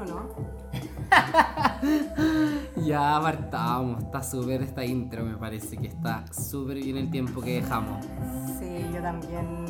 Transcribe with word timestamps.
¿Vamos 0.00 0.12
a 0.12 0.28
partir 0.28 0.50
o 0.60 0.64
no? 0.64 0.70
Ya 2.86 3.16
apartamos, 3.16 4.02
está 4.02 4.22
súper 4.22 4.62
esta 4.62 4.84
intro, 4.84 5.24
me 5.24 5.36
parece 5.36 5.76
que 5.76 5.86
está 5.88 6.24
súper 6.32 6.78
bien 6.78 6.96
el 6.96 7.10
tiempo 7.10 7.40
que 7.40 7.60
dejamos. 7.60 8.04
Sí, 8.58 8.86
yo 8.92 9.02
también. 9.02 9.66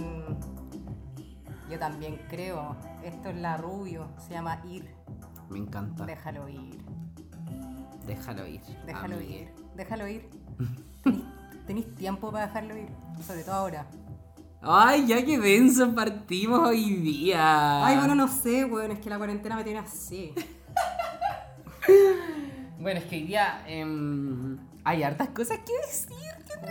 Yo 1.71 1.79
también 1.79 2.21
creo. 2.29 2.77
Esto 3.03 3.31
es 3.31 3.37
la 3.37 3.57
rubio, 3.57 4.09
se 4.19 4.35
llama 4.35 4.61
ir. 4.69 4.95
Me 5.51 5.59
encanta. 5.59 6.05
Déjalo 6.05 6.49
ir. 6.49 6.85
Déjalo 8.07 8.47
ir. 8.47 8.61
Déjalo 8.87 9.17
amigue. 9.17 9.43
ir. 9.43 9.55
Déjalo 9.77 10.09
ir. 10.09 10.31
Tenís 11.67 11.95
tiempo 11.95 12.31
para 12.31 12.47
dejarlo 12.47 12.77
ir. 12.77 12.89
Sobre 13.27 13.43
todo 13.43 13.55
ahora. 13.55 13.87
Ay, 14.63 15.07
ya 15.07 15.25
que 15.25 15.39
denso 15.39 15.95
partimos 15.95 16.61
hoy 16.61 16.95
día. 16.97 17.85
Ay, 17.87 17.97
bueno, 17.97 18.15
no 18.15 18.29
sé, 18.29 18.65
weón. 18.65 18.91
Es 18.91 18.99
que 19.01 19.09
la 19.09 19.17
cuarentena 19.17 19.57
me 19.57 19.65
tiene 19.65 19.79
así. 19.81 20.33
Bueno, 22.79 22.99
es 23.01 23.05
que 23.07 23.17
hoy 23.17 23.23
día 23.25 23.63
em, 23.67 24.57
hay 24.85 25.03
hartas 25.03 25.29
cosas 25.31 25.59
que 25.59 25.73
decir. 25.87 26.17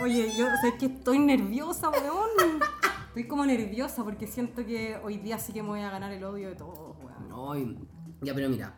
Oye, 0.02 0.34
yo 0.36 0.48
sé 0.62 0.76
que 0.80 0.88
estoy 0.88 1.20
nerviosa, 1.20 1.90
weón. 1.90 2.60
Estoy 3.10 3.28
como 3.28 3.46
nerviosa 3.46 4.04
porque 4.04 4.26
siento 4.26 4.66
que 4.66 4.98
hoy 5.04 5.18
día 5.18 5.38
sí 5.38 5.54
que 5.54 5.62
me 5.62 5.70
voy 5.70 5.82
a 5.82 5.92
ganar 5.92 6.12
el 6.12 6.24
odio 6.24 6.50
de 6.50 6.56
todos, 6.56 6.96
weón. 7.04 7.54
Ay, 7.54 7.78
ya, 8.22 8.34
pero 8.34 8.50
mira. 8.50 8.74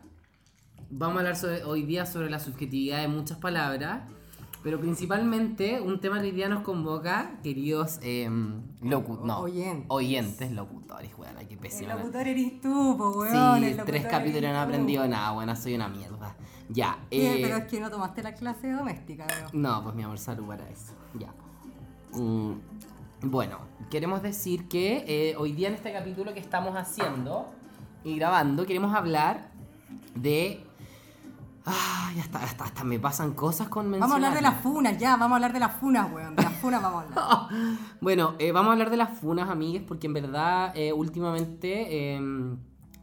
Vamos 0.90 1.16
a 1.16 1.20
hablar 1.20 1.38
sobre- 1.38 1.64
hoy 1.64 1.84
día 1.84 2.06
sobre 2.06 2.30
la 2.30 2.40
subjetividad 2.40 3.00
de 3.02 3.08
muchas 3.08 3.38
palabras. 3.38 4.02
Pero 4.64 4.80
principalmente 4.80 5.82
un 5.82 6.00
tema 6.00 6.20
que 6.20 6.26
hoy 6.28 6.32
día 6.32 6.48
nos 6.48 6.62
convoca, 6.62 7.40
queridos 7.42 8.00
locu- 8.02 9.20
no, 9.24 9.40
Oyentes. 9.40 9.86
oyentes, 9.88 10.52
locutores, 10.52 11.12
weón, 11.18 11.34
qué 11.48 11.54
El 11.56 11.60
pésima. 11.60 11.96
locutor 11.96 12.28
eres 12.28 12.62
tú, 12.62 12.96
po, 12.98 13.10
weón. 13.12 13.60
Sí, 13.64 13.76
tres 13.86 14.06
capítulos 14.06 14.52
no 14.52 14.58
he 14.58 14.62
aprendido 14.62 15.08
nada, 15.08 15.32
bueno, 15.32 15.56
soy 15.56 15.74
una 15.76 15.88
mierda. 15.88 16.36
Ya, 16.70 17.00
¿Qué? 17.10 17.38
eh, 17.38 17.40
Pero 17.42 17.58
es 17.58 17.66
que 17.66 17.80
no 17.80 17.90
tomaste 17.90 18.22
la 18.22 18.34
clase 18.36 18.72
doméstica, 18.72 19.26
weón. 19.28 19.62
No, 19.64 19.82
pues 19.84 19.96
mi 19.96 20.04
amor, 20.04 20.20
salud 20.20 20.46
para 20.46 20.70
eso. 20.70 20.94
Ya. 21.18 21.34
Mm, 22.14 22.54
bueno, 23.24 23.58
queremos 23.90 24.22
decir 24.22 24.68
que 24.68 25.04
eh, 25.08 25.36
hoy 25.38 25.54
día 25.54 25.70
en 25.70 25.74
este 25.74 25.92
capítulo 25.92 26.34
que 26.36 26.40
estamos 26.40 26.76
haciendo 26.76 27.48
y 28.04 28.16
grabando, 28.18 28.66
queremos 28.68 28.94
hablar 28.94 29.50
de. 30.16 30.64
Ah, 31.66 32.12
ya 32.16 32.22
está, 32.24 32.44
hasta, 32.44 32.64
hasta 32.64 32.84
me 32.84 33.00
pasan 33.00 33.34
cosas 33.34 33.68
con 33.70 33.86
mencionar. 33.86 34.10
Vamos 34.10 34.14
a 34.14 34.28
hablar 34.28 34.34
de 34.34 34.42
las 34.42 34.62
funas, 34.62 34.98
ya, 34.98 35.12
vamos 35.16 35.34
a 35.34 35.36
hablar 35.36 35.54
de 35.54 35.60
las 35.60 35.76
funas, 35.76 36.12
weón. 36.12 36.36
De 36.36 36.44
las 36.44 36.54
funas 36.54 36.82
vamos 36.82 37.04
a 37.16 37.48
hablar. 37.48 37.78
Bueno, 38.02 38.34
eh, 38.40 38.52
vamos 38.52 38.70
a 38.70 38.74
hablar 38.74 38.90
de 38.90 38.98
las 38.98 39.20
funas, 39.20 39.50
amigues, 39.50 39.84
porque 39.88 40.08
en 40.08 40.14
verdad 40.14 40.72
eh, 40.76 40.92
últimamente 40.92 42.16
eh, 42.16 42.20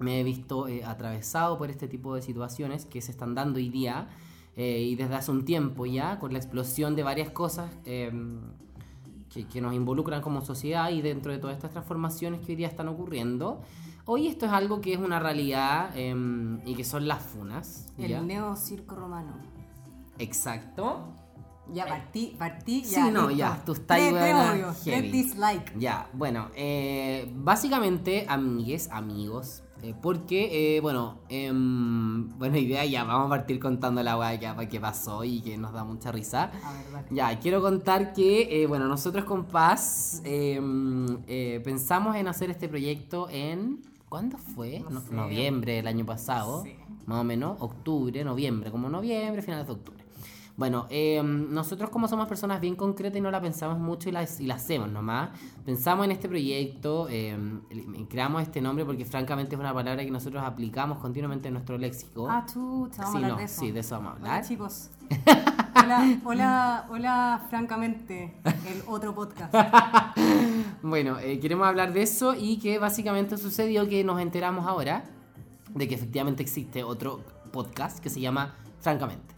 me 0.01 0.21
he 0.21 0.25
visto 0.25 0.67
eh, 0.67 0.85
atravesado 0.85 1.57
por 1.57 1.71
este 1.71 1.87
tipo 1.87 2.15
de 2.15 2.23
situaciones 2.23 2.85
que 2.85 3.01
se 3.01 3.13
están 3.13 3.35
dando 3.35 3.59
hoy 3.59 3.69
día 3.69 4.09
y 4.61 4.97
desde 4.97 5.15
hace 5.15 5.31
un 5.31 5.45
tiempo 5.45 5.87
ya, 5.87 6.19
con 6.19 6.33
la 6.33 6.41
explosión 6.41 6.97
de 6.97 7.05
varias 7.05 7.31
cosas 7.31 7.71
eh, 7.85 8.11
que, 9.33 9.47
que 9.47 9.61
nos 9.61 9.73
involucran 9.73 10.21
como 10.21 10.45
sociedad 10.45 10.91
y 10.91 11.01
dentro 11.01 11.31
de 11.31 11.39
todas 11.39 11.55
estas 11.55 11.71
transformaciones 11.71 12.41
que 12.41 12.51
hoy 12.53 12.57
día 12.57 12.67
están 12.67 12.89
ocurriendo. 12.89 13.61
Hoy 14.11 14.27
esto 14.27 14.47
es 14.47 14.53
algo 14.53 14.81
que 14.81 14.95
es 14.95 14.99
una 14.99 15.19
realidad 15.19 15.91
eh, 15.95 16.15
y 16.65 16.75
que 16.75 16.83
son 16.83 17.07
las 17.07 17.23
funas. 17.23 17.93
¿ya? 17.99 18.07
El 18.21 18.27
neo 18.27 18.57
circo 18.57 18.95
romano. 18.95 19.35
Exacto. 20.19 21.13
Ya 21.75 21.85
partí, 21.85 22.35
partí, 22.39 22.83
Sí, 22.87 22.95
ya. 22.95 23.11
no, 23.11 23.29
listo. 23.29 23.37
ya, 23.37 23.63
tú 23.67 23.73
estás 23.73 23.99
heavy. 23.99 25.11
dislike. 25.11 25.79
Ya, 25.79 26.09
bueno, 26.15 26.49
eh, 26.57 27.31
básicamente, 27.37 28.25
amigues, 28.31 28.89
amigos, 28.91 29.63
eh, 29.83 29.95
porque, 30.01 30.77
eh, 30.77 30.81
bueno, 30.81 31.19
em, 31.29 32.31
buena 32.39 32.59
idea, 32.59 32.87
ya 32.87 33.05
vamos 33.05 33.27
a 33.27 33.29
partir 33.29 33.61
contando 33.61 34.03
la 34.03 34.17
weá 34.17 34.35
ya 34.37 34.57
que 34.69 34.81
pasó 34.81 35.23
y 35.23 35.43
que 35.43 35.59
nos 35.59 35.75
da 35.75 35.85
mucha 35.85 36.11
risa. 36.11 36.45
A 36.65 36.73
ver, 36.73 36.93
dale. 36.93 37.09
Ya, 37.11 37.39
quiero 37.39 37.61
contar 37.61 38.15
que, 38.15 38.63
eh, 38.63 38.67
bueno, 38.67 38.89
nosotros 38.89 39.27
con 39.27 39.45
Paz 39.45 40.23
em, 40.25 41.19
eh, 41.27 41.61
pensamos 41.63 42.17
en 42.17 42.29
hacer 42.29 42.51
este 42.51 42.71
proyecto 42.71 43.29
en... 43.31 43.83
¿Cuándo 44.09 44.39
fue? 44.39 44.81
No 44.81 44.91
No- 44.91 45.01
sé. 45.01 45.15
Noviembre 45.15 45.75
del 45.75 45.87
año 45.87 46.07
pasado, 46.07 46.63
Sí. 46.65 46.75
más 47.07 47.21
o 47.21 47.25
menos, 47.25 47.57
octubre, 47.61 48.25
noviembre, 48.25 48.71
como 48.71 48.89
noviembre, 48.89 49.43
finales 49.43 49.67
de 49.67 49.73
octubre. 49.73 49.99
Bueno, 50.57 50.87
eh, 50.91 51.23
nosotros 51.23 51.89
como 51.91 52.09
somos 52.09 52.27
personas 52.27 52.61
bien 52.61 52.75
concretas 52.75 53.17
y 53.19 53.21
no 53.21 53.31
la 53.31 53.41
pensamos 53.41 53.79
mucho 53.79 54.09
y 54.09 54.13
la, 54.13 54.27
y 54.41 54.47
la 54.47 54.57
hacemos 54.57 54.89
nomás, 54.91 55.31
pensamos 55.65 56.05
en 56.07 56.11
este 56.11 56.29
proyecto, 56.29 57.07
eh, 57.11 57.39
creamos 58.11 58.43
este 58.43 58.61
nombre 58.61 58.85
porque 58.85 59.05
francamente 59.05 59.55
es 59.55 59.61
una 59.61 59.73
palabra 59.73 60.05
que 60.05 60.11
nosotros 60.11 60.43
aplicamos 60.43 60.99
continuamente 60.99 61.47
en 61.47 61.55
nuestro 61.55 61.79
léxico. 61.79 62.27
Ah, 62.29 62.45
tú, 62.53 62.89
te 62.91 62.99
vamos 62.99 63.13
Sí, 63.13 63.15
a 63.15 63.19
hablar 63.19 63.31
no, 63.31 63.37
de 63.37 63.45
eso. 63.45 63.61
sí, 63.61 63.71
de 63.71 63.81
eso 63.81 63.95
vamos 63.97 64.13
a 64.13 64.17
hablar. 64.17 64.45
chicos. 64.45 64.91
Hola, 65.81 66.21
hola, 66.25 66.87
hola, 66.91 67.47
francamente, 67.51 68.35
el 68.45 68.83
otro 68.87 69.15
podcast. 69.15 69.55
Bueno, 70.83 71.19
eh, 71.19 71.41
queremos 71.41 71.67
hablar 71.67 71.93
de 71.93 72.03
eso 72.03 72.35
y 72.35 72.59
que 72.59 72.79
básicamente 72.79 73.37
sucedió 73.37 73.89
que 73.89 74.05
nos 74.05 74.21
enteramos 74.21 74.67
ahora 74.67 75.05
de 75.75 75.89
que 75.89 75.95
efectivamente 75.95 76.43
existe 76.43 76.85
otro 76.85 77.25
podcast 77.53 77.99
que 77.99 78.11
se 78.11 78.21
llama 78.21 78.55
Francamente. 78.81 79.35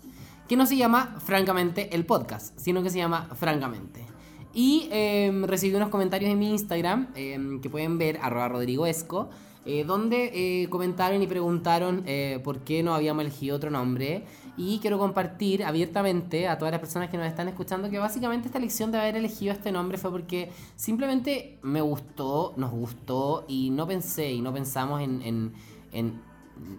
Que 0.48 0.56
no 0.56 0.66
se 0.66 0.76
llama 0.76 1.16
Francamente 1.18 1.94
el 1.94 2.04
podcast, 2.04 2.58
sino 2.58 2.82
que 2.82 2.90
se 2.90 2.98
llama 2.98 3.28
Francamente. 3.34 4.04
Y 4.52 4.88
eh, 4.90 5.32
recibí 5.46 5.74
unos 5.74 5.90
comentarios 5.90 6.30
en 6.30 6.38
mi 6.38 6.50
Instagram 6.50 7.08
eh, 7.14 7.58
que 7.62 7.70
pueden 7.70 7.98
ver, 7.98 8.18
arroba 8.22 8.48
rodrigoesco, 8.48 9.30
eh, 9.64 9.84
donde 9.84 10.30
eh, 10.34 10.68
comentaron 10.70 11.22
y 11.22 11.26
preguntaron 11.26 12.04
por 12.42 12.60
qué 12.60 12.82
no 12.82 12.94
habíamos 12.94 13.24
elegido 13.24 13.56
otro 13.56 13.70
nombre. 13.70 14.24
Y 14.62 14.78
quiero 14.78 14.98
compartir 14.98 15.64
abiertamente 15.64 16.46
a 16.46 16.58
todas 16.58 16.70
las 16.70 16.80
personas 16.80 17.08
que 17.08 17.16
nos 17.16 17.26
están 17.26 17.48
escuchando 17.48 17.88
que 17.88 17.98
básicamente 17.98 18.48
esta 18.48 18.58
elección 18.58 18.92
de 18.92 18.98
haber 18.98 19.16
elegido 19.16 19.54
este 19.54 19.72
nombre 19.72 19.96
fue 19.96 20.10
porque 20.10 20.52
simplemente 20.76 21.58
me 21.62 21.80
gustó, 21.80 22.52
nos 22.58 22.70
gustó 22.70 23.46
y 23.48 23.70
no 23.70 23.86
pensé 23.86 24.30
y 24.30 24.42
no 24.42 24.52
pensamos 24.52 25.00
en... 25.00 25.54
en, 25.92 26.20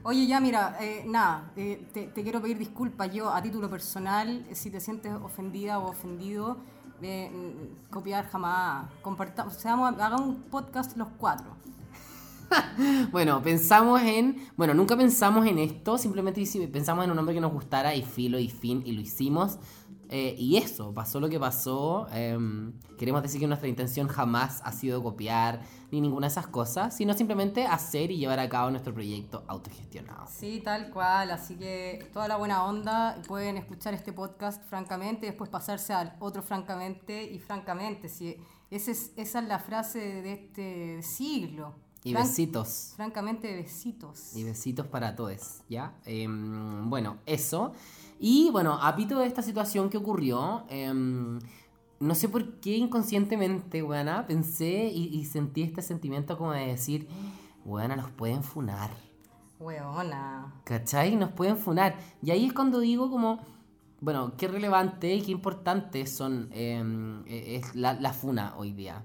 Oye, 0.04 0.28
ya, 0.28 0.40
mira, 0.40 0.78
eh, 0.80 1.04
nada, 1.08 1.52
eh, 1.56 1.88
te, 1.92 2.12
quiero 2.22 2.40
pedir 2.40 2.60
disculpas. 2.60 3.12
Yo, 3.12 3.32
a 3.32 3.42
título 3.42 3.68
personal, 3.68 4.46
eh, 4.48 4.54
si 4.54 4.70
te 4.70 4.80
sientes 4.80 5.12
ofendida 5.14 5.80
o 5.80 5.90
ofendido, 5.90 6.58
eh, 7.02 7.32
copiar 7.90 8.28
jamás. 8.28 8.92
Compartamos, 9.02 9.66
hagamos 9.66 10.22
un 10.22 10.36
podcast 10.44 10.96
los 10.98 11.08
cuatro. 11.18 11.56
Bueno, 13.12 13.42
pensamos 13.42 14.02
en... 14.02 14.48
Bueno, 14.56 14.74
nunca 14.74 14.96
pensamos 14.96 15.46
en 15.46 15.60
esto, 15.60 15.98
simplemente 15.98 16.44
pensamos 16.72 17.06
en 17.06 17.12
un 17.12 17.18
nombre 17.18 17.36
que 17.36 17.42
nos 17.42 17.52
gustara 17.52 17.96
y 17.96 18.04
filo 18.04 18.40
y 18.40 18.50
fin 18.50 18.84
y 18.86 18.94
lo 18.94 19.02
hicimos. 19.02 19.60
Eh, 20.14 20.36
y 20.38 20.58
eso, 20.58 20.94
pasó 20.94 21.22
lo 21.22 21.30
que 21.30 21.40
pasó. 21.40 22.06
em, 22.12 22.74
queremos 22.98 23.22
decir 23.22 23.40
que 23.40 23.48
nuestra 23.48 23.70
intención 23.70 24.10
jamás 24.10 24.62
ha 24.66 24.74
sido 24.74 25.02
copiar 25.02 25.62
ni 25.90 26.02
ninguna 26.02 26.28
de 26.28 26.32
esas 26.32 26.48
cosas, 26.48 26.96
sino 26.96 27.14
simplemente 27.14 27.66
hacer 27.66 28.12
y 28.12 28.18
llevar 28.18 28.40
a 28.40 28.50
cabo 28.50 28.70
nuestro 28.72 28.94
proyecto 28.94 29.46
autogestionado. 29.48 30.28
Sí, 30.28 30.62
tal 30.66 30.90
cual. 30.90 31.32
Así 31.32 31.56
que 31.56 32.10
toda 32.12 32.28
la 32.28 32.36
buena 32.36 32.66
onda. 32.66 33.22
Pueden 33.26 33.56
escuchar 33.56 33.94
este 33.94 34.12
podcast 34.12 34.62
francamente 34.66 35.28
y 35.28 35.30
después 35.30 35.50
pasarse 35.50 35.94
al 35.94 36.14
otro 36.20 36.42
francamente 36.42 37.24
y 37.24 37.40
francamente. 37.40 38.10
Si 38.10 38.36
esa 38.70 38.92
es 38.92 39.34
la 39.48 39.60
frase 39.60 40.00
de 40.22 40.34
este 40.34 41.04
siglo. 41.04 41.76
Y 42.04 42.14
Fran- 42.14 42.24
besitos. 42.24 42.94
Francamente, 42.96 43.54
besitos. 43.56 44.36
Y 44.36 44.44
besitos 44.44 44.88
para 44.88 45.16
todos, 45.16 45.62
¿ya? 45.70 45.94
Em, 46.06 46.90
bueno, 46.90 47.18
eso. 47.26 47.74
Y 48.20 48.50
bueno, 48.52 48.74
a 48.82 48.96
pito 48.96 49.20
de 49.20 49.28
esta 49.28 49.42
situación 49.42 49.90
que 49.90 49.98
ocurrió, 49.98 50.66
em, 50.70 51.40
no 52.00 52.16
sé 52.16 52.28
por 52.30 52.60
qué 52.60 52.76
inconscientemente, 52.78 53.84
weona, 53.84 54.26
pensé 54.26 54.90
y, 54.94 55.08
y 55.16 55.26
sentí 55.26 55.62
este 55.62 55.82
sentimiento 55.84 56.38
como 56.38 56.52
de 56.54 56.66
decir, 56.68 57.08
weona, 57.66 57.96
nos 57.96 58.10
pueden 58.12 58.44
funar. 58.44 58.90
Weona. 59.60 60.56
¿Cachai? 60.64 61.16
Nos 61.16 61.32
pueden 61.32 61.58
funar. 61.58 61.96
Y 62.24 62.32
ahí 62.32 62.46
es 62.48 62.54
cuando 62.54 62.80
digo 62.80 63.12
como, 63.12 63.40
bueno, 64.00 64.34
qué 64.38 64.48
relevante 64.48 65.14
y 65.14 65.22
qué 65.22 65.32
importante 65.32 66.08
son 66.08 66.50
em, 66.52 67.22
eh, 67.28 67.58
es 67.62 67.76
la, 67.76 67.94
la 67.94 68.12
funa 68.14 68.56
hoy 68.58 68.72
día. 68.74 69.04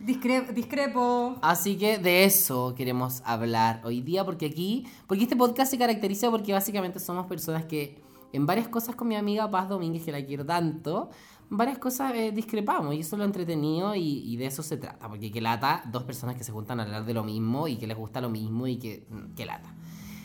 Em, 0.00 0.06
Discre- 0.06 0.52
discrepo. 0.52 1.36
Así 1.42 1.76
que 1.76 1.98
de 1.98 2.24
eso 2.24 2.74
queremos 2.76 3.22
hablar 3.24 3.80
hoy 3.84 4.00
día, 4.00 4.24
porque 4.24 4.46
aquí, 4.46 4.86
porque 5.06 5.24
este 5.24 5.36
podcast 5.36 5.70
se 5.70 5.78
caracteriza 5.78 6.30
porque 6.30 6.52
básicamente 6.52 6.98
somos 7.00 7.26
personas 7.26 7.64
que 7.64 8.00
en 8.32 8.46
varias 8.46 8.68
cosas 8.68 8.94
con 8.94 9.08
mi 9.08 9.16
amiga 9.16 9.50
Paz 9.50 9.68
Domínguez, 9.68 10.04
que 10.04 10.12
la 10.12 10.24
quiero 10.24 10.44
tanto, 10.44 11.10
varias 11.50 11.78
cosas 11.78 12.12
eh, 12.14 12.30
discrepamos 12.30 12.94
y 12.94 13.00
eso 13.00 13.16
es 13.16 13.18
lo 13.18 13.24
entretenido 13.24 13.94
y, 13.94 14.36
de 14.36 14.46
eso 14.46 14.62
se 14.62 14.76
trata, 14.76 15.08
porque 15.08 15.32
que 15.32 15.40
lata 15.40 15.82
dos 15.90 16.02
personas 16.04 16.36
que 16.36 16.44
se 16.44 16.52
juntan 16.52 16.78
a 16.80 16.82
hablar 16.84 17.04
de 17.06 17.14
lo 17.14 17.24
mismo 17.24 17.68
y 17.68 17.76
que 17.76 17.86
les 17.86 17.96
gusta 17.96 18.20
lo 18.20 18.28
mismo 18.28 18.66
y 18.66 18.76
que, 18.76 19.06
mm, 19.10 19.34
que 19.34 19.46
lata. 19.46 19.74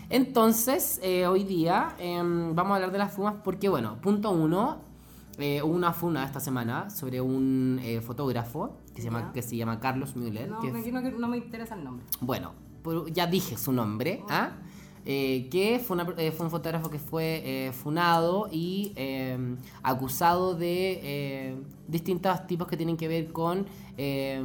Entonces, 0.10 1.00
eh, 1.02 1.26
hoy 1.28 1.44
día 1.46 1.96
em, 1.98 2.54
vamos 2.54 2.74
a 2.74 2.76
hablar 2.76 2.92
de 2.92 2.98
las 3.00 3.14
fumas 3.14 3.36
porque, 3.44 3.70
bueno, 3.70 4.00
punto 4.02 4.32
uno, 4.32 4.82
eh, 5.40 5.64
hubo 5.64 5.74
una 5.74 5.94
funa 5.94 6.26
esta 6.26 6.40
semana 6.40 6.90
sobre 6.92 7.20
un 7.22 7.82
fotógrafo 8.06 8.78
que 8.94 9.02
se, 9.02 9.08
llama, 9.08 9.22
Ya. 9.22 9.32
que 9.34 9.42
se 9.42 9.56
llama 9.58 9.80
Carlos 9.80 10.16
Müller. 10.16 10.50
No, 10.50 10.60
que 10.60 10.72
me, 10.72 10.92
no, 10.92 11.02
no 11.02 11.28
me 11.28 11.38
interesa 11.38 11.76
el 11.76 11.84
nombre. 11.84 12.06
bueno, 12.22 12.52
ya 13.14 13.28
dije 13.28 13.58
su 13.58 13.72
nombre, 13.72 14.24
¿ah? 14.30 14.52
Eh, 15.06 15.50
que 15.52 15.80
fue, 15.86 15.96
una- 16.02 16.14
eh, 16.18 16.32
fue 16.32 16.46
un 16.46 16.50
fotógrafo 16.50 16.90
que 16.90 16.98
fue 16.98 17.42
eh, 17.44 17.72
funado 17.74 18.48
y 18.50 18.94
eh, 18.96 19.38
acusado 19.84 20.56
de 20.56 21.00
eh, 21.04 21.56
distintos 21.90 22.48
tipos 22.48 22.68
que 22.68 22.78
tienen 22.78 22.96
que 22.96 23.10
ver 23.10 23.34
con 23.34 23.66
eh, 23.98 24.42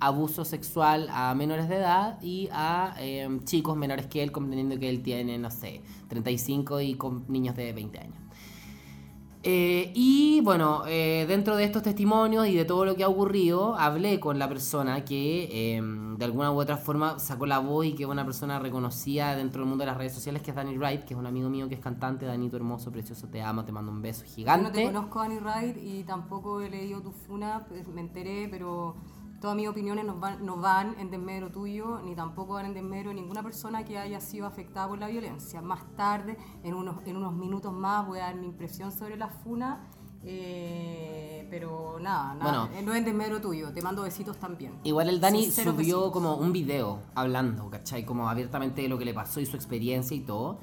abuso 0.00 0.44
sexual 0.44 1.08
a 1.12 1.32
menores 1.36 1.68
de 1.68 1.76
edad 1.76 2.20
y 2.20 2.48
a 2.50 2.94
chicos 3.44 3.76
menores 3.76 4.06
que 4.08 4.24
él, 4.24 4.32
comprendiendo 4.32 4.76
que 4.80 4.88
él 4.88 5.02
tiene, 5.02 5.38
no 5.38 5.50
sé, 5.52 5.82
35 6.08 6.80
y 6.80 6.94
con 6.94 7.24
niños 7.28 7.54
de 7.54 7.72
20 7.72 7.98
años. 8.00 8.16
Eh, 9.44 9.90
y 9.94 10.40
bueno, 10.42 10.84
eh, 10.86 11.24
dentro 11.26 11.56
de 11.56 11.64
estos 11.64 11.82
testimonios 11.82 12.46
y 12.46 12.54
de 12.54 12.64
todo 12.64 12.84
lo 12.84 12.94
que 12.94 13.02
ha 13.02 13.08
ocurrido, 13.08 13.74
hablé 13.76 14.20
con 14.20 14.38
la 14.38 14.48
persona 14.48 15.04
que 15.04 15.48
eh, 15.76 15.82
de 15.82 16.24
alguna 16.24 16.52
u 16.52 16.60
otra 16.60 16.76
forma 16.76 17.18
sacó 17.18 17.46
la 17.46 17.58
voz 17.58 17.86
y 17.86 17.94
que 17.94 18.04
es 18.04 18.08
una 18.08 18.24
persona 18.24 18.60
reconocida 18.60 19.34
dentro 19.34 19.62
del 19.62 19.68
mundo 19.68 19.82
de 19.82 19.86
las 19.90 19.96
redes 19.98 20.14
sociales, 20.14 20.42
que 20.42 20.50
es 20.52 20.56
Danny 20.56 20.78
Wright, 20.78 21.04
que 21.04 21.14
es 21.14 21.18
un 21.18 21.26
amigo 21.26 21.48
mío 21.50 21.68
que 21.68 21.74
es 21.74 21.80
cantante. 21.80 22.24
Danito, 22.24 22.56
hermoso, 22.56 22.92
precioso, 22.92 23.28
te 23.28 23.42
amo, 23.42 23.64
te 23.64 23.72
mando 23.72 23.90
un 23.90 24.00
beso 24.00 24.24
Yo 24.44 24.60
no 24.60 24.70
te 24.72 24.80
gigante. 24.80 24.82
conozco 24.82 25.20
a 25.20 25.24
Annie 25.24 25.40
Wright 25.40 25.76
y 25.82 26.04
tampoco 26.04 26.60
he 26.60 26.70
leído 26.70 27.00
tu 27.02 27.10
funa, 27.12 27.64
pues, 27.68 27.86
me 27.88 28.00
enteré, 28.00 28.48
pero 28.50 28.94
todas 29.42 29.56
mis 29.56 29.68
opiniones 29.68 30.04
no 30.06 30.14
van, 30.18 30.46
no 30.46 30.56
van 30.56 30.94
en 30.98 31.10
desmedro 31.10 31.50
tuyo, 31.50 32.00
ni 32.04 32.14
tampoco 32.14 32.54
van 32.54 32.66
en 32.66 32.74
desmedro 32.74 33.10
de 33.10 33.16
ninguna 33.16 33.42
persona 33.42 33.84
que 33.84 33.98
haya 33.98 34.20
sido 34.20 34.46
afectada 34.46 34.88
por 34.88 34.98
la 34.98 35.08
violencia. 35.08 35.60
Más 35.60 35.80
tarde, 35.96 36.38
en 36.62 36.72
unos, 36.74 36.96
en 37.04 37.16
unos 37.16 37.34
minutos 37.34 37.72
más, 37.72 38.06
voy 38.06 38.20
a 38.20 38.22
dar 38.26 38.36
mi 38.36 38.46
impresión 38.46 38.90
sobre 38.92 39.16
la 39.18 39.28
funa. 39.28 39.88
eh, 40.24 41.46
pero 41.50 41.98
nada, 42.00 42.34
nada 42.36 42.66
Bueno. 42.66 42.78
eh, 42.78 42.82
no 42.82 42.92
es 42.92 42.98
en 42.98 43.04
desmedro 43.04 43.40
tuyo, 43.40 43.72
te 43.72 43.82
mando 43.82 44.02
besitos 44.02 44.36
también. 44.38 44.72
Igual 44.84 45.08
el 45.08 45.20
Dani 45.20 45.42
Sinceros 45.42 45.74
subió 45.74 45.96
besitos. 45.98 46.12
como 46.12 46.36
un 46.36 46.52
video 46.52 47.00
hablando, 47.16 47.68
¿cachai? 47.68 48.04
Como 48.06 48.28
abiertamente 48.28 48.82
de 48.82 48.88
lo 48.88 48.96
que 48.98 49.04
le 49.04 49.12
pasó 49.12 49.40
y 49.40 49.46
su 49.46 49.56
experiencia 49.56 50.16
y 50.16 50.20
todo. 50.20 50.58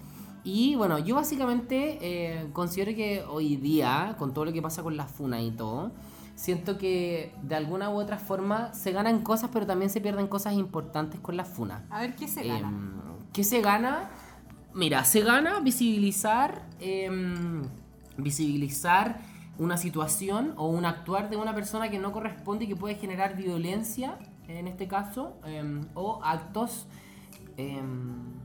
Y 0.46 0.76
bueno, 0.76 0.98
yo 1.00 1.16
básicamente 1.16 1.98
eh, 2.02 2.50
considero 2.54 2.96
que 2.96 3.24
hoy 3.30 3.58
día, 3.58 4.16
con 4.18 4.34
todo 4.34 4.46
lo 4.46 4.54
que 4.54 4.62
pasa 4.62 4.82
con 4.82 4.96
la 4.96 5.06
funa 5.06 5.42
y 5.42 5.52
todo, 5.52 5.92
siento 6.40 6.78
que 6.78 7.34
de 7.44 7.56
alguna 7.56 7.90
u 7.90 8.00
otra 8.00 8.18
forma 8.18 8.74
se 8.74 8.94
ganan 8.94 9.24
cosas, 9.24 9.50
pero 9.52 9.68
también 9.68 9.90
se 9.90 10.00
pierden 10.00 10.28
cosas 10.28 10.54
importantes 10.54 11.20
con 11.20 11.36
la 11.36 11.44
funa. 11.44 11.86
A 11.90 12.00
ver, 12.00 12.16
¿qué 12.16 12.30
se 12.30 12.48
gana? 12.48 12.70
Em, 12.70 12.92
¿Qué 13.34 13.44
se 13.44 13.60
gana? 13.60 14.10
Mira, 14.74 15.04
se 15.04 15.20
gana 15.20 15.60
visibilizar, 15.60 16.66
em, 16.80 17.64
visibilizar 18.16 19.20
una 19.58 19.76
situación 19.76 20.54
o 20.56 20.70
un 20.70 20.86
actuar 20.86 21.30
de 21.30 21.36
una 21.36 21.54
persona 21.54 21.90
que 21.90 22.00
no 22.00 22.14
corresponde 22.14 22.64
y 22.64 22.68
que 22.70 22.78
puede 22.78 22.96
generar 22.96 23.36
violencia, 23.36 24.18
en 24.48 24.70
este 24.70 24.88
caso, 24.88 25.34
em, 25.44 25.88
o 25.94 26.22
actos 26.24 26.88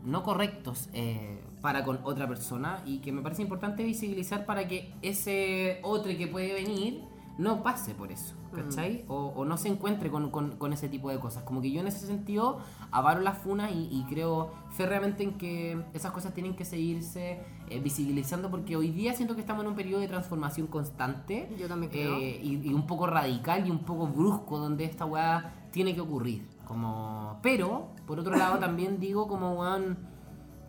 no 0.05 0.25
correctos 0.25 0.89
eh, 0.93 1.39
para 1.61 1.85
con 1.85 2.01
otra 2.03 2.27
persona 2.27 2.83
y 2.85 2.99
que 2.99 3.13
me 3.13 3.23
parece 3.23 3.43
importante 3.43 3.85
visibilizar 3.85 4.45
para 4.45 4.67
que 4.67 4.93
ese 5.03 5.79
otro 5.85 6.11
que 6.19 6.27
puede 6.27 6.53
venir 6.53 7.14
no 7.37 7.63
pase 7.65 7.95
por 7.95 8.13
eso, 8.13 8.37
¿cachai? 8.55 9.05
O, 9.09 9.33
o 9.35 9.45
no 9.45 9.57
se 9.57 9.69
encuentre 9.69 10.09
con, 10.11 10.31
con- 10.31 10.57
con 10.57 10.73
ese 10.73 10.89
tipo 10.89 11.11
de 11.11 11.19
cosas. 11.19 11.43
Como 11.43 11.61
que 11.61 11.71
yo 11.73 11.81
en 11.81 11.89
ese 11.89 12.07
sentido 12.07 12.61
avaro 12.93 13.21
la 13.23 13.33
funa 13.33 13.71
y, 13.73 13.89
y 13.91 14.05
creo 14.09 14.53
férreamente 14.71 15.25
en 15.25 15.37
que 15.37 15.83
esas 15.95 16.13
cosas 16.13 16.33
tienen 16.33 16.55
que 16.55 16.65
seguirse 16.65 17.41
eh, 17.69 17.81
visibilizando 17.81 18.51
porque 18.51 18.77
hoy 18.77 18.91
día 18.91 19.15
siento 19.15 19.35
que 19.35 19.41
estamos 19.41 19.65
en 19.65 19.71
un 19.71 19.77
periodo 19.77 20.01
de 20.01 20.07
transformación 20.09 20.69
constante. 20.69 21.49
Yo 21.59 21.67
también 21.67 21.91
creo. 21.91 22.17
eh, 22.19 22.41
y, 22.43 22.69
y 22.69 22.73
un 22.73 22.87
poco 22.87 23.07
radical 23.09 23.67
y 23.67 23.71
un 23.71 23.81
poco 23.81 24.07
brusco 24.07 24.59
donde 24.59 24.85
esta 24.85 25.05
weá 25.05 25.67
tiene 25.73 25.93
que 25.95 26.01
ocurrir. 26.01 26.47
Como... 26.65 27.39
Pero, 27.43 27.89
por 28.07 28.21
otro 28.21 28.37
lado, 28.37 28.59
también 28.59 29.01
digo 29.01 29.27
como, 29.27 29.55
weón, 29.55 29.99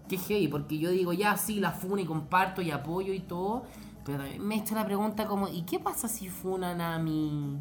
que 0.09 0.17
heavy, 0.17 0.47
porque 0.47 0.77
yo 0.77 0.89
digo, 0.89 1.13
ya, 1.13 1.38
sí, 1.38 1.59
la 1.59 1.71
funa 1.71 2.01
y 2.01 2.06
comparto 2.06 2.62
y 2.62 2.69
apoyo 2.71 3.13
y 3.13 3.21
todo, 3.21 3.63
pero 4.05 4.19
también 4.19 4.47
me 4.47 4.55
he 4.55 4.59
hecho 4.59 4.75
la 4.75 4.85
pregunta 4.85 5.25
como, 5.27 5.47
¿y 5.49 5.63
qué 5.63 5.79
pasa 5.79 6.07
si 6.07 6.29
funan 6.29 6.79
a 6.79 6.97
mi 6.99 7.57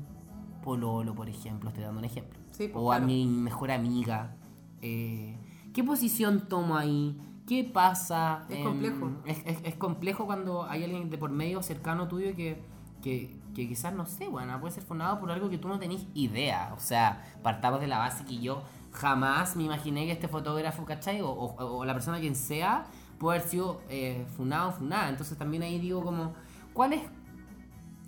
pololo, 0.62 1.14
por 1.14 1.28
ejemplo? 1.28 1.68
Estoy 1.70 1.84
dando 1.84 1.98
un 1.98 2.04
ejemplo. 2.04 2.38
Sí, 2.52 2.68
pues, 2.68 2.82
o 2.84 2.92
a 2.92 3.00
mi 3.00 3.26
mejor 3.26 3.70
amiga. 3.70 4.36
Eh, 4.82 5.36
¿Qué 5.72 5.82
posición 5.82 6.48
tomo 6.48 6.76
ahí? 6.76 7.18
¿Qué 7.46 7.64
pasa? 7.64 8.44
Es 8.48 8.58
Em, 8.58 8.64
complejo. 8.64 9.10
Es, 9.26 9.38
es- 9.44 9.58
es 9.64 9.74
complejo 9.74 10.26
cuando 10.26 10.64
hay 10.64 10.84
alguien 10.84 11.10
de 11.10 11.18
por 11.18 11.30
medio 11.30 11.62
cercano 11.62 12.06
tuyo 12.08 12.34
que, 12.36 12.62
que, 13.02 13.36
que 13.54 13.68
quizás, 13.68 13.92
no 13.94 14.06
sé, 14.06 14.28
bueno, 14.28 14.58
puede 14.60 14.72
ser 14.74 14.82
fundado 14.84 15.18
por 15.20 15.30
algo 15.30 15.50
que 15.50 15.58
tú 15.58 15.68
no 15.68 15.78
tenés 15.78 16.06
idea. 16.14 16.72
O 16.76 16.80
sea, 16.80 17.22
partamos 17.42 17.80
de 17.80 17.86
la 17.88 17.98
base 17.98 18.24
que 18.24 18.38
yo 18.38 18.62
jamás 18.92 19.56
me 19.56 19.64
imaginé 19.64 20.06
que 20.06 20.12
este 20.12 20.28
fotógrafo, 20.28 20.84
¿cachai? 20.84 21.20
O, 21.20 21.28
o- 21.30 21.78
o 21.78 21.84
la 21.84 21.92
persona 21.92 22.18
quien 22.20 22.36
sea, 22.36 22.86
haber 23.30 23.42
sido 23.42 23.82
eh, 23.88 24.26
funado 24.36 24.70
o 24.70 24.72
funada. 24.72 25.08
Entonces 25.08 25.36
también 25.38 25.62
ahí 25.62 25.78
digo 25.78 26.02
como, 26.02 26.34
¿cuál 26.72 26.94
es? 26.94 27.02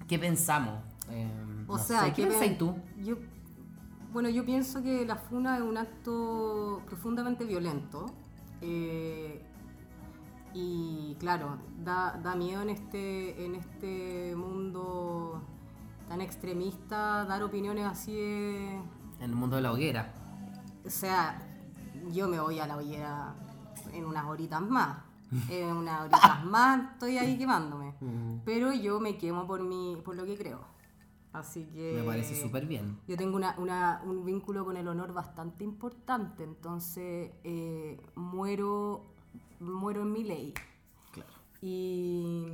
¿Qué 0.08 0.18
pensamos? 0.18 0.74
Em, 1.10 1.68
O 1.68 1.76
no 1.76 1.78
sea, 1.78 2.00
sé, 2.04 2.12
¿qué 2.12 2.26
pensáis 2.26 2.58
tú? 2.58 2.74
Yo, 2.96 3.16
bueno, 4.12 4.28
yo 4.30 4.44
pienso 4.44 4.82
que 4.82 5.04
la 5.06 5.16
funa 5.16 5.56
es 5.56 5.62
un 5.62 5.76
acto 5.76 6.82
profundamente 6.86 7.44
violento. 7.44 8.06
eh, 8.60 9.42
y 10.54 11.16
claro, 11.20 11.58
da, 11.84 12.18
da 12.22 12.34
miedo 12.34 12.62
en 12.62 12.70
este, 12.70 13.44
en 13.44 13.54
este 13.56 14.34
mundo 14.36 15.42
tan 16.08 16.20
extremista 16.22 17.24
dar 17.26 17.42
opiniones 17.42 17.84
así 17.84 18.14
de... 18.14 18.76
En 19.18 19.30
el 19.30 19.34
mundo 19.36 19.56
de 19.56 19.62
la 19.62 19.72
hoguera. 19.72 20.12
O 20.84 20.90
sea, 20.90 21.38
yo 22.12 22.28
me 22.28 22.40
voy 22.40 22.58
a 22.60 22.66
la 22.66 22.76
hoguera 22.76 23.34
en 23.92 24.04
unas 24.06 24.24
horitas 24.26 24.62
más. 24.62 24.98
En 25.50 25.76
unas 25.76 26.02
horitas 26.02 26.44
más 26.44 26.92
estoy 26.92 27.18
ahí 27.18 27.36
quemándome. 27.38 27.94
Mm, 28.00 28.38
Pero 28.44 28.72
yo 28.72 29.00
me 29.00 29.18
quemo 29.18 29.46
por, 29.46 29.62
mi, 29.62 29.96
por 30.04 30.14
lo 30.16 30.24
que 30.24 30.36
creo. 30.36 30.60
Así 31.32 31.64
que... 31.66 31.94
Me 31.98 32.02
parece 32.04 32.34
súper 32.40 32.64
bien. 32.66 32.98
Yo 33.06 33.16
tengo 33.16 33.36
una, 33.36 33.54
una- 33.58 34.00
un 34.04 34.24
vínculo 34.24 34.64
con 34.64 34.76
el 34.76 34.88
honor 34.88 35.12
bastante 35.12 35.64
importante, 35.64 36.44
entonces 36.44 37.30
eh, 37.44 38.00
muero, 38.14 39.04
muero 39.60 40.02
en 40.02 40.12
mi 40.12 40.24
ley. 40.24 40.54
Claro. 41.12 41.28
Y 41.60 42.46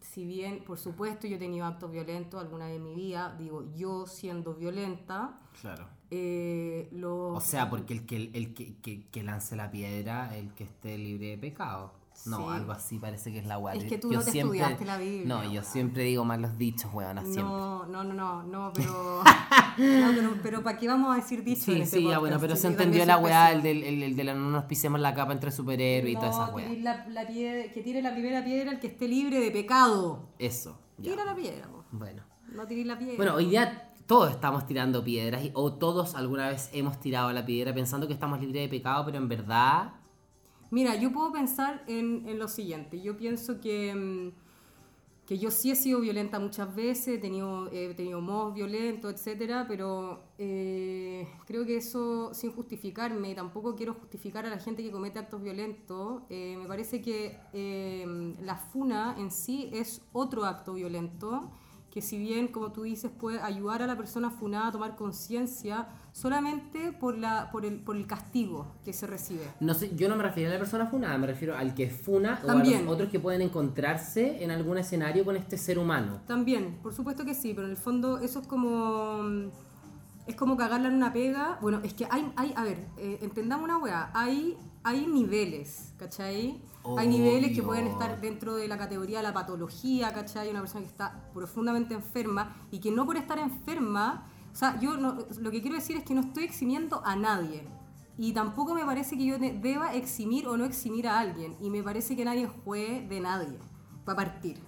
si 0.00 0.24
bien, 0.26 0.62
por 0.64 0.78
supuesto, 0.78 1.26
yo 1.26 1.36
he 1.36 1.38
tenido 1.40 1.66
actos 1.66 1.90
violentos 1.90 2.40
alguna 2.40 2.66
vez 2.66 2.76
en 2.76 2.84
mi 2.84 2.94
vida, 2.94 3.34
digo, 3.38 3.64
yo 3.74 4.06
siendo 4.06 4.54
violenta, 4.54 5.40
Claro. 5.60 5.86
Eh, 6.16 6.88
los... 6.92 7.36
O 7.36 7.40
sea, 7.40 7.68
porque 7.70 7.92
el 7.94 8.06
que, 8.06 8.30
el 8.32 8.54
que, 8.54 8.76
que, 8.76 9.06
que 9.08 9.22
lance 9.22 9.56
la 9.56 9.70
piedra, 9.70 10.34
el 10.36 10.52
que 10.54 10.64
esté 10.64 10.96
libre 10.98 11.28
de 11.28 11.38
pecado. 11.38 11.92
No, 12.26 12.36
Sí. 12.38 12.44
algo 12.54 12.70
así 12.72 12.98
parece 12.98 13.32
que 13.32 13.40
es 13.40 13.46
la 13.46 13.58
weá. 13.58 13.74
Es 13.74 13.84
que 13.84 13.98
tú 13.98 14.12
Yo 14.12 14.20
no 14.20 14.24
te 14.24 14.30
siempre- 14.30 14.58
estudiaste 14.60 14.84
la 14.86 14.96
Biblia, 14.98 15.26
No, 15.26 15.52
yo 15.52 15.62
siempre 15.64 16.04
digo 16.04 16.24
mal 16.24 16.40
los 16.42 16.56
dichos, 16.56 16.88
weón, 16.94 17.18
siempre. 17.24 17.42
no, 17.42 17.86
no, 17.86 18.04
no, 18.04 18.14
no, 18.14 18.42
no, 18.44 18.72
pero... 18.74 19.22
no, 19.24 20.12
pero, 20.14 20.30
pero 20.42 20.62
¿para 20.62 20.78
qué 20.78 20.86
vamos 20.86 21.12
a 21.12 21.16
decir 21.20 21.42
dicho 21.42 21.72
en 21.72 21.78
Sí, 21.78 21.82
este 21.82 21.98
sí, 21.98 22.08
ya 22.08 22.20
bueno, 22.20 22.38
pero 22.40 22.54
Sí, 22.54 22.62
se 22.62 22.68
entendió 22.68 23.04
la 23.04 23.18
weá, 23.18 23.50
el 23.52 23.62
del, 23.62 23.82
el, 23.82 24.02
el 24.04 24.16
de 24.16 24.24
la 24.24 24.34
no 24.34 24.48
nos 24.50 24.64
pisemos 24.64 25.00
la 25.00 25.12
capa 25.12 25.32
entre 25.32 25.50
superhéroes 25.50 26.12
y 26.12 26.14
todas 26.14 26.36
esas 26.36 26.52
weas. 26.54 26.68
tiréis 26.68 26.84
la, 26.84 27.04
la 27.08 27.26
piedra- 27.26 27.72
que 27.72 27.82
tire 27.82 28.00
la 28.00 28.12
primera 28.12 28.44
piedra 28.44 28.70
el 28.70 28.78
que 28.78 28.86
esté 28.86 29.08
libre 29.08 29.40
de 29.40 29.50
pecado. 29.50 30.28
Eso, 30.38 30.78
ya. 30.98 31.10
Tira 31.10 31.24
la 31.24 31.34
piedra, 31.34 31.66
po. 31.66 31.84
Bueno. 31.90 32.22
no 32.52 32.64
tiréis 32.66 32.86
la 32.86 32.96
piedra. 32.96 33.16
Bueno, 33.16 33.34
hoy 33.34 33.46
día 33.46 33.90
todos 34.06 34.30
estamos 34.30 34.66
tirando 34.66 35.02
piedras, 35.02 35.42
o 35.54 35.72
todos 35.72 36.14
alguna 36.14 36.48
vez 36.48 36.70
hemos 36.72 37.00
tirado 37.00 37.32
la 37.32 37.44
piedra 37.44 37.74
pensando 37.74 38.06
que 38.06 38.12
estamos 38.12 38.40
libres 38.40 38.62
de 38.62 38.68
pecado, 38.68 39.04
pero 39.06 39.18
en 39.18 39.28
verdad 39.28 39.94
Mira, 40.74 40.96
yo 40.96 41.12
puedo 41.12 41.30
pensar 41.30 41.84
en, 41.86 42.28
en 42.28 42.40
lo 42.40 42.48
siguiente. 42.48 43.00
Yo 43.00 43.16
pienso 43.16 43.60
que, 43.60 43.94
mm, 43.94 45.24
que 45.24 45.38
yo 45.38 45.52
sí 45.52 45.70
he 45.70 45.76
sido 45.76 46.00
violenta 46.00 46.40
muchas 46.40 46.74
veces, 46.74 47.16
he 47.16 47.18
tenido, 47.18 47.70
he 47.70 47.94
tenido 47.94 48.20
modos 48.20 48.54
violentos, 48.54 49.12
etcétera, 49.14 49.66
pero 49.68 50.24
eh, 50.36 51.28
creo 51.46 51.64
que 51.64 51.76
eso, 51.76 52.34
sin 52.34 52.50
justificarme, 52.50 53.36
tampoco 53.36 53.76
quiero 53.76 53.94
justificar 53.94 54.46
a 54.46 54.50
la 54.50 54.58
gente 54.58 54.82
que 54.82 54.90
comete 54.90 55.20
actos 55.20 55.40
violentos, 55.40 56.22
eh, 56.28 56.56
me 56.58 56.66
parece 56.66 57.00
que 57.00 57.38
eh, 57.52 58.34
la 58.42 58.56
funa 58.56 59.14
en 59.16 59.30
sí 59.30 59.70
es 59.72 60.02
otro 60.12 60.44
acto 60.44 60.74
violento 60.74 61.52
que 61.94 62.02
si 62.02 62.18
bien, 62.18 62.48
como 62.48 62.72
tú 62.72 62.82
dices, 62.82 63.08
puede 63.16 63.40
ayudar 63.40 63.80
a 63.80 63.86
la 63.86 63.96
persona 63.96 64.28
funada 64.28 64.66
a 64.66 64.72
tomar 64.72 64.96
conciencia 64.96 65.86
solamente 66.10 66.90
por, 66.90 67.16
la, 67.16 67.52
por, 67.52 67.64
el, 67.64 67.78
por 67.78 67.94
el 67.96 68.08
castigo 68.08 68.66
que 68.84 68.92
se 68.92 69.06
recibe. 69.06 69.44
No 69.60 69.74
sé, 69.74 69.94
yo 69.94 70.08
no 70.08 70.16
me 70.16 70.24
refiero 70.24 70.50
a 70.50 70.54
la 70.54 70.58
persona 70.58 70.86
funada, 70.86 71.16
me 71.18 71.28
refiero 71.28 71.56
al 71.56 71.72
que 71.72 71.88
funa 71.88 72.40
o 72.44 72.50
a 72.50 72.54
los 72.56 72.88
otros 72.88 73.10
que 73.10 73.20
pueden 73.20 73.42
encontrarse 73.42 74.42
en 74.42 74.50
algún 74.50 74.76
escenario 74.76 75.24
con 75.24 75.36
este 75.36 75.56
ser 75.56 75.78
humano. 75.78 76.20
También, 76.26 76.78
por 76.82 76.92
supuesto 76.92 77.24
que 77.24 77.32
sí, 77.32 77.52
pero 77.54 77.68
en 77.68 77.70
el 77.70 77.76
fondo 77.78 78.18
eso 78.18 78.40
es 78.40 78.46
como. 78.48 79.52
Es 80.26 80.36
como 80.36 80.56
cagarla 80.56 80.88
en 80.88 80.94
una 80.94 81.12
pega. 81.12 81.58
Bueno, 81.60 81.80
es 81.82 81.92
que 81.94 82.06
hay. 82.10 82.32
hay 82.36 82.54
a 82.56 82.62
ver, 82.62 82.86
eh, 82.96 83.18
entendamos 83.20 83.64
una 83.64 83.76
weá. 83.78 84.10
Hay, 84.14 84.56
hay 84.82 85.06
niveles, 85.06 85.92
¿cachai? 85.98 86.62
Hay 86.98 87.08
niveles 87.08 87.48
que 87.52 87.60
Obvio. 87.60 87.66
pueden 87.68 87.86
estar 87.88 88.20
dentro 88.20 88.54
de 88.56 88.68
la 88.68 88.76
categoría 88.78 89.18
de 89.18 89.22
la 89.22 89.32
patología, 89.34 90.12
¿cachai? 90.12 90.50
Una 90.50 90.60
persona 90.60 90.80
que 90.82 90.88
está 90.88 91.30
profundamente 91.32 91.94
enferma 91.94 92.56
y 92.70 92.78
que 92.80 92.90
no 92.90 93.04
por 93.06 93.16
estar 93.16 93.38
enferma. 93.38 94.26
O 94.52 94.56
sea, 94.56 94.78
yo 94.80 94.96
no- 94.96 95.18
lo 95.40 95.50
que 95.50 95.60
quiero 95.60 95.76
decir 95.76 95.96
es 95.96 96.04
que 96.04 96.14
no 96.14 96.20
estoy 96.20 96.44
eximiendo 96.44 97.02
a 97.04 97.16
nadie. 97.16 97.66
Y 98.16 98.32
tampoco 98.32 98.74
me 98.74 98.84
parece 98.84 99.16
que 99.18 99.24
yo 99.26 99.38
de- 99.38 99.58
deba 99.58 99.94
eximir 99.94 100.46
o 100.46 100.56
no 100.56 100.64
eximir 100.64 101.08
a 101.08 101.18
alguien. 101.18 101.56
Y 101.60 101.70
me 101.70 101.82
parece 101.82 102.14
que 102.16 102.24
nadie 102.24 102.46
juez 102.46 103.08
de 103.08 103.20
nadie, 103.20 103.58
para 104.04 104.16
partir. 104.16 104.60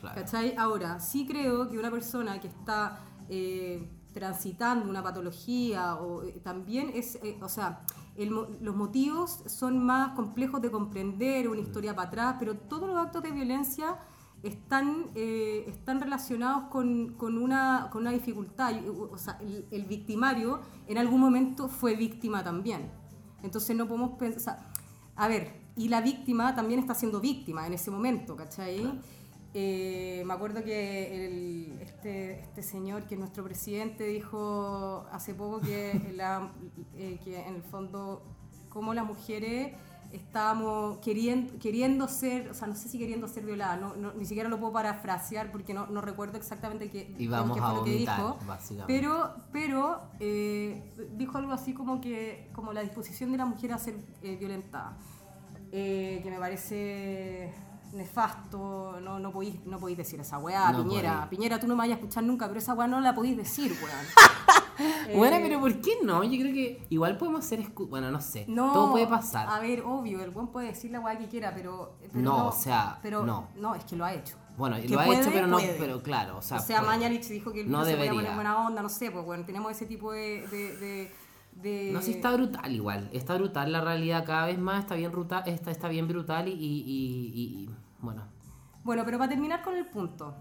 Claro. 0.00 0.20
¿Cachai? 0.20 0.54
Ahora, 0.56 1.00
sí 1.00 1.26
creo 1.26 1.68
que 1.68 1.78
una 1.78 1.90
persona 1.90 2.40
que 2.40 2.48
está 2.48 3.00
eh, 3.30 3.86
transitando 4.18 4.88
una 4.88 5.02
patología 5.02 5.94
o 5.96 6.24
eh, 6.24 6.40
también 6.42 6.90
es, 6.92 7.16
eh, 7.22 7.38
o 7.40 7.48
sea, 7.48 7.80
el 8.16 8.30
los 8.30 8.74
motivos 8.74 9.44
son 9.46 9.84
más 9.84 10.14
complejos 10.14 10.60
de 10.60 10.70
comprender, 10.70 11.48
una 11.48 11.60
historia 11.60 11.94
para 11.94 12.08
atrás, 12.08 12.36
pero 12.40 12.56
todos 12.56 12.88
los 12.88 12.98
actos 12.98 13.22
de 13.22 13.30
violencia 13.30 13.96
están, 14.42 15.06
eh, 15.14 15.64
están 15.68 16.00
relacionados 16.00 16.64
con, 16.68 17.14
con 17.14 17.38
una, 17.38 17.88
con 17.92 18.02
una 18.02 18.10
dificultad. 18.10 18.72
O 19.12 19.18
sea, 19.18 19.38
el, 19.40 19.66
el 19.70 19.84
victimario 19.84 20.60
en 20.88 20.98
algún 20.98 21.20
momento 21.20 21.68
fue 21.68 21.94
víctima 21.94 22.42
también. 22.42 22.90
Entonces 23.42 23.76
no 23.76 23.86
podemos 23.86 24.18
pensar... 24.18 24.58
A 25.14 25.26
ver, 25.28 25.68
y 25.76 25.88
la 25.88 26.00
víctima 26.00 26.54
también 26.54 26.80
está 26.80 26.94
siendo 26.94 27.20
víctima 27.20 27.66
en 27.66 27.72
ese 27.72 27.90
momento, 27.90 28.36
¿cachai? 28.36 29.00
Eh, 29.54 30.22
me 30.26 30.34
acuerdo 30.34 30.62
que 30.62 31.26
el- 31.26 31.78
este, 31.80 32.40
este 32.40 32.62
señor, 32.62 33.04
que 33.04 33.14
es 33.14 33.18
nuestro 33.20 33.42
presidente, 33.44 34.04
dijo 34.04 35.06
hace 35.10 35.34
poco 35.34 35.60
que, 35.60 35.92
la- 36.16 36.50
eh, 36.96 37.18
que 37.24 37.40
en 37.40 37.54
el 37.56 37.62
fondo, 37.62 38.22
como 38.68 38.92
las 38.94 39.06
mujeres 39.06 39.74
estábamos 40.12 40.98
queriendo, 40.98 41.58
queriendo 41.58 42.08
ser, 42.08 42.48
o 42.50 42.54
sea, 42.54 42.66
no 42.68 42.74
sé 42.74 42.88
si 42.88 42.98
queriendo 42.98 43.28
ser 43.28 43.44
violadas, 43.44 43.78
no, 43.80 43.94
no- 43.96 44.12
ni 44.14 44.24
siquiera 44.24 44.48
lo 44.48 44.58
puedo 44.58 44.72
parafrasear 44.72 45.50
porque 45.52 45.72
no, 45.74 45.86
no 45.86 46.00
recuerdo 46.00 46.36
exactamente 46.38 46.90
qué, 46.90 47.14
Y 47.18 47.26
vamos 47.26 47.56
qué 47.56 47.62
a 47.62 47.66
fue 47.68 47.74
lo 47.78 47.84
que 47.84 47.90
dijo. 47.92 48.38
básicamente. 48.46 48.92
Pero, 49.00 49.34
pero 49.52 50.00
eh, 50.20 50.94
dijo 51.16 51.36
algo 51.38 51.52
así 51.52 51.72
como 51.74 52.00
que 52.00 52.50
como 52.54 52.72
la 52.72 52.82
disposición 52.82 53.32
de 53.32 53.38
la 53.38 53.44
mujer 53.46 53.72
a 53.72 53.78
ser 53.78 53.96
eh, 54.22 54.36
violentada, 54.36 54.96
eh, 55.72 56.20
que 56.22 56.30
me 56.30 56.38
parece 56.38 57.52
nefasto, 57.92 58.98
no, 59.00 59.18
no, 59.18 59.30
podéis, 59.32 59.64
no 59.66 59.78
podéis 59.78 59.98
decir 59.98 60.20
esa 60.20 60.38
weá, 60.38 60.70
No 60.72 60.82
Piñera. 60.84 61.28
Piñera, 61.30 61.58
tú 61.60 61.66
no 61.66 61.74
me 61.74 61.80
vayas 61.80 61.96
a 61.96 62.00
escuchar 62.00 62.24
nunca, 62.24 62.46
pero 62.48 62.58
esa 62.58 62.74
weá 62.74 62.86
no 62.88 63.00
la 63.00 63.14
podéis 63.14 63.36
decir, 63.36 63.72
weón. 63.72 64.06
Bueno, 65.16 65.36
Eh, 65.38 65.40
pero 65.42 65.58
¿por 65.60 65.80
qué 65.80 65.90
no? 66.04 66.22
Yo 66.22 66.38
creo 66.40 66.54
que 66.54 66.86
igual 66.90 67.16
podemos 67.18 67.44
ser... 67.44 67.58
escu- 67.60 67.88
Bueno, 67.88 68.12
no 68.12 68.20
sé. 68.20 68.44
No, 68.46 68.72
Todo 68.72 68.92
puede 68.92 69.08
pasar. 69.08 69.48
A 69.50 69.58
ver, 69.58 69.82
obvio, 69.84 70.22
el 70.22 70.30
buen 70.30 70.46
puede 70.48 70.68
decir 70.68 70.92
la 70.92 71.00
weá 71.00 71.18
que 71.18 71.26
quiera, 71.26 71.52
pero, 71.52 71.96
pero 72.12 72.20
No, 72.22 72.46
o 72.48 72.52
sea, 72.52 73.00
pero, 73.02 73.24
no. 73.26 73.48
No, 73.56 73.74
es 73.74 73.84
que 73.84 73.96
lo 73.96 74.04
ha 74.04 74.14
hecho. 74.14 74.36
Bueno, 74.56 74.76
Que 74.76 74.88
lo 74.88 75.00
ha 75.00 75.04
puede, 75.06 75.20
hecho, 75.20 75.30
pero 75.32 75.48
no... 75.48 75.58
Pero 75.78 76.00
claro, 76.00 76.38
o 76.38 76.42
sea... 76.42 76.58
O 76.58 76.60
sea. 76.60 76.82
Mañalich 76.82 77.26
dijo 77.28 77.52
que 77.52 77.64
No 77.64 77.78
no 77.78 77.84
se 77.84 77.90
podía 77.92 78.04
debería. 78.04 78.20
poner 78.20 78.34
buena 78.36 78.66
onda, 78.68 78.80
no 78.82 78.88
sé, 78.88 79.10
pues 79.10 79.24
bueno, 79.24 79.44
tenemos 79.44 79.72
ese 79.72 79.86
tipo 79.86 80.12
de... 80.12 80.46
de, 80.46 80.76
de- 80.76 81.12
de- 81.54 81.90
No, 81.92 82.00
sí 82.00 82.12
está 82.12 82.30
brutal 82.30 82.70
igual. 82.72 83.10
Está 83.12 83.34
brutal 83.34 83.72
la 83.72 83.80
realidad 83.80 84.24
cada 84.24 84.46
vez 84.46 84.60
más. 84.60 84.78
Está 84.80 84.94
bien, 84.94 85.10
brutal, 85.10 85.42
está, 85.46 85.72
está 85.72 85.88
bien 85.88 86.06
brutal 86.06 86.46
y- 86.46 86.52
y, 86.52 87.68
bueno... 88.00 88.22
Bueno, 88.84 89.02
pero 89.04 89.18
para 89.18 89.28
terminar 89.30 89.62
con 89.62 89.76
el 89.76 89.84
punto, 89.86 90.34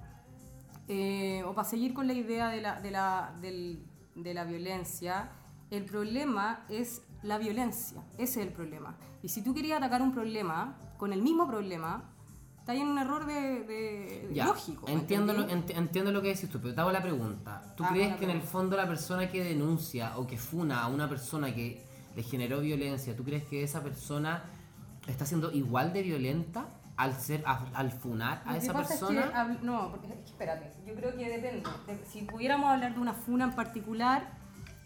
eh, 0.87 1.43
o 1.45 1.53
para 1.53 1.67
seguir 1.67 1.93
con 1.93 2.07
la 2.07 2.13
idea 2.13 2.49
de 2.49 2.61
la, 2.61 2.79
de, 2.79 2.91
la, 2.91 3.35
del- 3.41 3.83
de 4.15 4.33
la 4.33 4.45
violencia, 4.45 5.31
el 5.69 5.83
problema 5.85 6.63
es 6.69 7.01
la 7.23 7.37
violencia. 7.39 8.01
Ese 8.17 8.39
es 8.41 8.47
el 8.47 8.53
problema. 8.53 8.95
Y 9.21 9.29
si 9.29 9.41
tú 9.43 9.53
querías 9.53 9.77
atacar 9.79 10.01
un 10.01 10.13
problema 10.13 10.77
con 10.97 11.11
el 11.11 11.21
mismo 11.21 11.45
problema, 11.47 12.03
está 12.59 12.71
ahí 12.71 12.79
en 12.81 12.87
un 12.87 12.99
error 12.99 13.25
de, 13.25 13.63
de- 13.63 14.29
Ya, 14.33 14.45
lógico. 14.45 14.85
¿me 14.87 14.93
entiendo 14.93 15.33
lo, 15.33 15.47
ent- 15.49 15.75
entiendo 15.75 16.11
lo 16.11 16.21
que 16.21 16.29
decís 16.29 16.49
tú, 16.49 16.59
pero 16.61 16.73
te 16.73 16.79
hago 16.81 16.91
la 16.91 17.01
pregunta. 17.01 17.73
¿Tú 17.75 17.83
Ah, 17.83 17.89
crees 17.91 18.15
que 18.15 18.23
en 18.25 18.29
el 18.29 18.37
pregunta. 18.37 18.51
fondo 18.51 18.77
la 18.77 18.87
persona 18.87 19.29
que 19.29 19.43
denuncia 19.43 20.17
o 20.17 20.25
que 20.25 20.37
funa 20.37 20.83
a 20.83 20.87
una 20.87 21.09
persona 21.09 21.53
que 21.53 21.83
le 22.15 22.23
generó 22.23 22.61
violencia, 22.61 23.13
¿tú 23.15 23.23
crees 23.25 23.43
que 23.43 23.63
esa 23.63 23.83
persona 23.83 24.43
está 25.07 25.25
siendo 25.25 25.51
igual 25.51 25.91
de 25.91 26.03
violenta 26.03 26.67
al 26.97 27.13
ser 27.13 27.43
a- 27.45 27.65
al 27.75 27.91
funar 27.91 28.41
a 28.45 28.57
esa 28.57 28.73
pasa 28.73 28.93
es 28.95 28.99
que 28.99 29.05
persona? 29.15 29.31
hab- 29.33 29.59
no, 29.61 29.91
porque, 29.91 30.07
espérate, 30.25 30.71
yo 30.85 30.95
creo 30.95 31.15
que 31.15 31.29
depende. 31.29 31.63
De- 31.85 32.05
si 32.05 32.23
pudiéramos 32.23 32.69
hablar 32.69 32.93
de 32.95 32.99
una 32.99 33.13
funa 33.13 33.45
en 33.45 33.53
particular, 33.53 34.27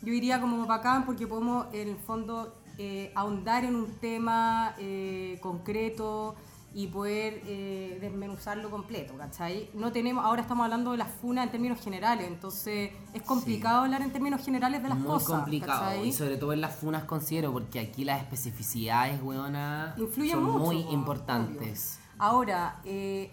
yo 0.01 0.11
iría 0.13 0.39
como 0.41 0.65
bacán 0.65 1.05
porque 1.05 1.25
podemos 1.27 1.67
en 1.73 1.87
el 1.89 1.97
fondo 1.97 2.57
eh, 2.77 3.11
ahondar 3.15 3.63
en 3.63 3.75
un 3.75 3.95
tema 3.99 4.75
eh, 4.79 5.37
concreto 5.41 6.35
y 6.73 6.87
poder 6.87 7.41
eh, 7.45 7.97
desmenuzarlo 7.99 8.69
completo, 8.69 9.17
¿cachai? 9.17 9.69
No 9.73 9.91
tenemos, 9.91 10.23
ahora 10.23 10.41
estamos 10.41 10.63
hablando 10.63 10.91
de 10.91 10.97
la 10.97 11.05
funa 11.05 11.43
en 11.43 11.51
términos 11.51 11.81
generales, 11.81 12.27
entonces 12.27 12.91
es 13.13 13.21
complicado 13.23 13.81
hablar 13.83 14.01
en 14.01 14.11
términos 14.11 14.43
generales 14.43 14.81
de 14.81 14.89
las 14.89 14.97
Muy 14.97 15.07
cosas. 15.07 15.27
complicado. 15.39 15.81
¿cachai? 15.81 16.07
Y 16.07 16.13
sobre 16.13 16.37
todo 16.37 16.53
en 16.53 16.61
las 16.61 16.75
funas 16.75 17.03
considero, 17.03 17.51
porque 17.51 17.79
aquí 17.79 18.05
las 18.05 18.21
especificidades, 18.21 19.21
weona, 19.21 19.95
Influyen 19.97 20.35
son 20.35 20.43
mucho, 20.45 20.59
muy 20.59 20.83
po, 20.83 20.91
importantes. 20.93 21.97
obvio. 21.99 22.15
Ahora, 22.19 22.79
eh, 22.85 23.31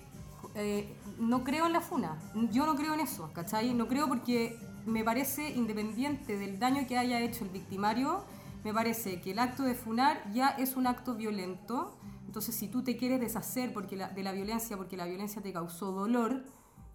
eh, 0.54 0.96
no 1.18 1.44
creo 1.44 1.66
en 1.66 1.72
la 1.74 1.80
funa. 1.80 2.16
Yo 2.50 2.66
no 2.66 2.74
creo 2.74 2.94
en 2.94 3.00
eso, 3.00 3.30
¿cachai? 3.32 3.72
No 3.74 3.86
creo 3.86 4.08
porque 4.08 4.58
me 4.86 5.04
parece, 5.04 5.50
independiente 5.50 6.36
del 6.38 6.58
daño 6.58 6.86
que 6.88 6.98
haya 6.98 7.20
hecho 7.20 7.44
el 7.44 7.50
victimario, 7.50 8.24
me 8.64 8.72
parece 8.74 9.20
que 9.20 9.30
el 9.30 9.38
acto 9.38 9.62
de 9.62 9.74
funar 9.74 10.20
ya 10.32 10.48
es 10.48 10.74
un 10.74 10.86
acto 10.88 11.14
violento. 11.14 11.94
Entonces, 12.28 12.54
si 12.54 12.68
tú 12.68 12.84
te 12.84 12.96
quieres 12.98 13.20
deshacer 13.20 13.72
porque 13.72 13.96
la- 13.96 14.10
de 14.10 14.22
la 14.22 14.32
violencia 14.32 14.76
porque 14.76 14.96
la 14.98 15.06
violencia 15.06 15.40
te 15.42 15.50
causó 15.52 15.92
dolor, 15.92 16.44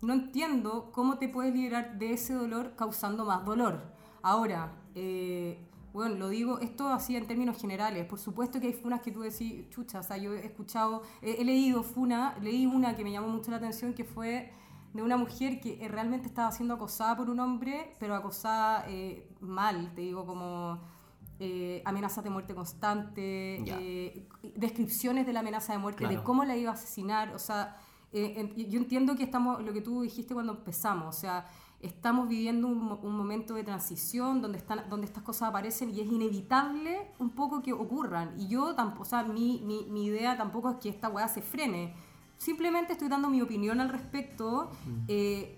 no 0.01 0.13
entiendo 0.13 0.91
cómo 0.93 1.17
te 1.17 1.27
puedes 1.27 1.53
liberar 1.55 1.97
de 1.97 2.13
ese 2.13 2.33
dolor 2.35 2.75
causando 2.75 3.25
más 3.25 3.43
dolor. 3.43 3.81
Ahora, 4.21 4.71
eh, 4.95 5.57
bueno, 5.91 6.15
lo 6.15 6.29
digo 6.29 6.59
esto 6.59 6.87
así 6.87 7.15
en 7.15 7.25
términos 7.25 7.59
generales. 7.59 8.05
Por 8.05 8.19
supuesto 8.19 8.59
que 8.59 8.67
hay 8.67 8.73
funas 8.73 9.01
que 9.01 9.11
tú 9.11 9.21
decís, 9.21 9.67
chucha, 9.69 9.99
o 9.99 10.03
sea, 10.03 10.17
yo 10.17 10.33
he 10.33 10.45
escuchado, 10.45 11.01
he, 11.21 11.43
leído 11.43 11.81
funa, 11.83 12.35
leí 12.41 12.65
una 12.67 12.95
que 12.95 13.03
me 13.03 13.11
llamó 13.11 13.27
mucho 13.27 13.49
la 13.51 13.57
atención 13.57 13.93
que 13.93 14.03
fue 14.03 14.51
de 14.93 15.01
una 15.01 15.17
mujer 15.17 15.59
que 15.59 15.83
eh, 15.83 15.87
realmente 15.87 16.27
estaba 16.27 16.51
siendo 16.51 16.75
acosada 16.75 17.17
por 17.17 17.29
un 17.29 17.39
hombre, 17.39 17.95
pero 17.99 18.13
acosada 18.15 18.85
eh, 18.87 19.27
mal, 19.41 19.93
te 19.95 20.01
digo, 20.01 20.25
como 20.27 20.79
eh, 21.45 21.81
amenazas 21.85 22.23
de 22.23 22.29
muerte 22.29 22.53
constante, 22.55 23.23
eh, 23.81 24.27
descripciones 24.55 25.25
de 25.25 25.33
la 25.33 25.41
amenaza 25.41 25.73
de 25.73 25.79
muerte, 25.79 26.03
de 26.07 26.15
cómo 26.23 26.43
la 26.45 26.55
iba 26.55 26.71
a 26.71 26.73
asesinar, 26.73 27.33
o 27.35 27.39
sea, 27.39 27.61
eh, 28.13 28.53
yo 28.71 28.77
entiendo 28.79 29.15
que 29.17 29.23
estamos, 29.23 29.61
lo 29.63 29.71
que 29.73 29.81
tú 29.81 30.01
dijiste 30.01 30.33
cuando 30.33 30.53
empezamos, 30.53 31.07
o 31.15 31.19
sea, 31.19 31.45
estamos 31.81 32.27
viviendo 32.29 32.67
un, 32.67 32.77
mo- 32.89 32.99
un 33.03 33.15
momento 33.17 33.55
de 33.55 33.63
transición 33.63 34.41
donde, 34.41 34.57
están, 34.59 34.87
donde 34.89 35.05
estas 35.05 35.23
cosas 35.23 35.49
aparecen 35.49 35.89
y 35.89 35.99
es 35.99 36.07
inevitable 36.07 37.11
un 37.19 37.31
poco 37.31 37.61
que 37.61 37.73
ocurran. 37.73 38.27
Y 38.39 38.47
yo 38.47 38.73
tampoco, 38.75 39.01
o 39.01 39.05
sea, 39.05 39.23
mi, 39.23 39.61
mi, 39.65 39.85
mi 39.89 40.05
idea 40.05 40.37
tampoco 40.37 40.69
es 40.69 40.77
que 40.77 40.87
esta 40.89 41.09
weá 41.09 41.27
se 41.27 41.41
frene. 41.41 41.93
Simplemente 42.37 42.93
estoy 42.93 43.09
dando 43.09 43.29
mi 43.29 43.41
opinión 43.41 43.81
al 43.81 43.89
respecto. 43.89 44.71
Eh, 45.07 45.57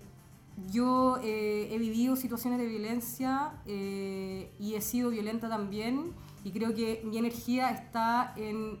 yo 0.70 1.18
eh, 1.22 1.68
he 1.70 1.78
vivido 1.78 2.16
situaciones 2.16 2.58
de 2.58 2.66
violencia 2.66 3.52
eh, 3.66 4.52
y 4.58 4.74
he 4.74 4.80
sido 4.80 5.10
violenta 5.10 5.48
también 5.48 6.12
y 6.44 6.52
creo 6.52 6.74
que 6.74 7.02
mi 7.04 7.18
energía 7.18 7.70
está 7.70 8.32
en 8.36 8.78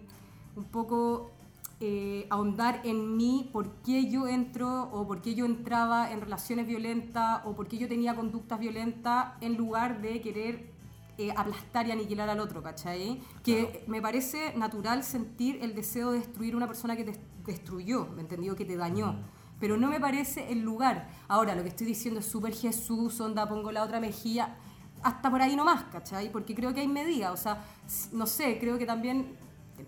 un 0.56 0.64
poco 0.64 1.32
eh, 1.78 2.26
ahondar 2.30 2.80
en 2.84 3.18
mí 3.18 3.50
por 3.52 3.70
qué 3.82 4.10
yo 4.10 4.26
entro 4.26 4.88
o 4.92 5.06
por 5.06 5.20
qué 5.20 5.34
yo 5.34 5.44
entraba 5.44 6.10
en 6.10 6.22
relaciones 6.22 6.66
violentas 6.66 7.42
o 7.44 7.54
por 7.54 7.68
qué 7.68 7.76
yo 7.76 7.86
tenía 7.86 8.16
conductas 8.16 8.58
violentas 8.58 9.34
en 9.42 9.58
lugar 9.58 10.00
de 10.00 10.22
querer 10.22 10.70
eh, 11.18 11.32
aplastar 11.36 11.86
y 11.86 11.92
aniquilar 11.92 12.30
al 12.30 12.40
otro, 12.40 12.62
¿cachai? 12.62 13.20
Que 13.42 13.84
me 13.86 14.00
parece 14.00 14.56
natural 14.56 15.04
sentir 15.04 15.58
el 15.60 15.74
deseo 15.74 16.12
de 16.12 16.20
destruir 16.20 16.56
una 16.56 16.66
persona 16.66 16.96
que 16.96 17.04
te 17.04 17.20
destruyó, 17.44 18.06
¿me 18.06 18.22
entendió? 18.22 18.56
Que 18.56 18.64
te 18.64 18.76
dañó. 18.76 19.16
Pero 19.60 19.76
no 19.76 19.88
me 19.88 19.98
parece 20.00 20.52
el 20.52 20.60
lugar. 20.60 21.08
Ahora, 21.28 21.54
lo 21.54 21.62
que 21.62 21.68
estoy 21.70 21.86
diciendo 21.86 22.20
es 22.20 22.26
súper 22.26 22.54
Jesús, 22.54 23.20
onda, 23.20 23.48
pongo 23.48 23.72
la 23.72 23.82
otra 23.82 24.00
mejilla, 24.00 24.54
hasta 25.02 25.30
por 25.30 25.40
ahí 25.42 25.56
nomás, 25.56 25.84
¿cachai? 25.84 26.30
Porque 26.30 26.54
creo 26.54 26.74
que 26.74 26.80
hay 26.80 26.88
medidas, 26.88 27.32
o 27.32 27.36
sea, 27.36 27.62
no 28.12 28.26
sé, 28.26 28.58
creo 28.58 28.76
que 28.78 28.86
también, 28.86 29.34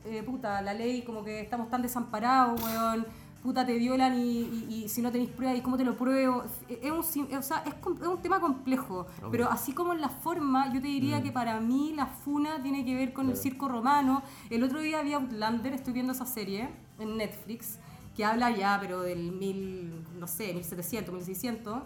eh, 0.05 0.23
puta, 0.23 0.63
la 0.63 0.73
ley, 0.75 1.03
como 1.03 1.23
que 1.25 1.41
estamos 1.41 1.69
tan 1.71 1.83
desamparados, 1.83 2.63
weón, 2.63 3.07
puta, 3.43 3.65
te 3.65 3.75
violan 3.79 4.19
y, 4.19 4.41
y- 4.41 4.83
y 4.85 4.89
si 4.89 5.01
no 5.03 5.11
tenéis 5.13 5.31
pruebas, 5.31 5.57
¿y 5.59 5.61
cómo 5.63 5.77
te 5.77 5.85
lo 5.85 5.97
pruebo? 5.97 6.45
Es 6.69 6.91
un, 6.91 7.35
o 7.35 7.43
sea, 7.43 7.63
es, 7.67 7.75
un 7.87 8.23
tema 8.23 8.41
complejo, 8.41 9.07
Obvio. 9.21 9.31
pero 9.31 9.51
así 9.51 9.73
como 9.73 9.93
en 9.93 10.01
la 10.01 10.09
forma, 10.09 10.67
yo 10.73 10.81
te 10.81 10.89
diría 10.89 11.23
que 11.23 11.31
para 11.33 11.59
mí 11.61 11.93
la 11.95 12.07
funa 12.07 12.63
tiene 12.63 12.85
que 12.85 12.95
ver 12.95 13.13
con 13.13 13.29
el 13.31 13.37
circo 13.37 13.69
romano. 13.69 14.23
El 14.51 14.63
otro 14.65 14.81
día 14.81 15.03
vi 15.03 15.13
Outlander, 15.15 15.73
estoy 15.73 15.93
viendo 15.93 16.13
esa 16.13 16.27
serie 16.27 16.69
en 16.99 17.17
Netflix, 17.17 17.79
que 18.19 18.25
habla 18.25 18.51
ya, 18.51 18.77
pero 18.81 19.03
del 19.03 19.31
mil, 19.31 20.05
no 20.19 20.27
sé, 20.27 20.53
1700, 20.53 21.15
1600, 21.15 21.83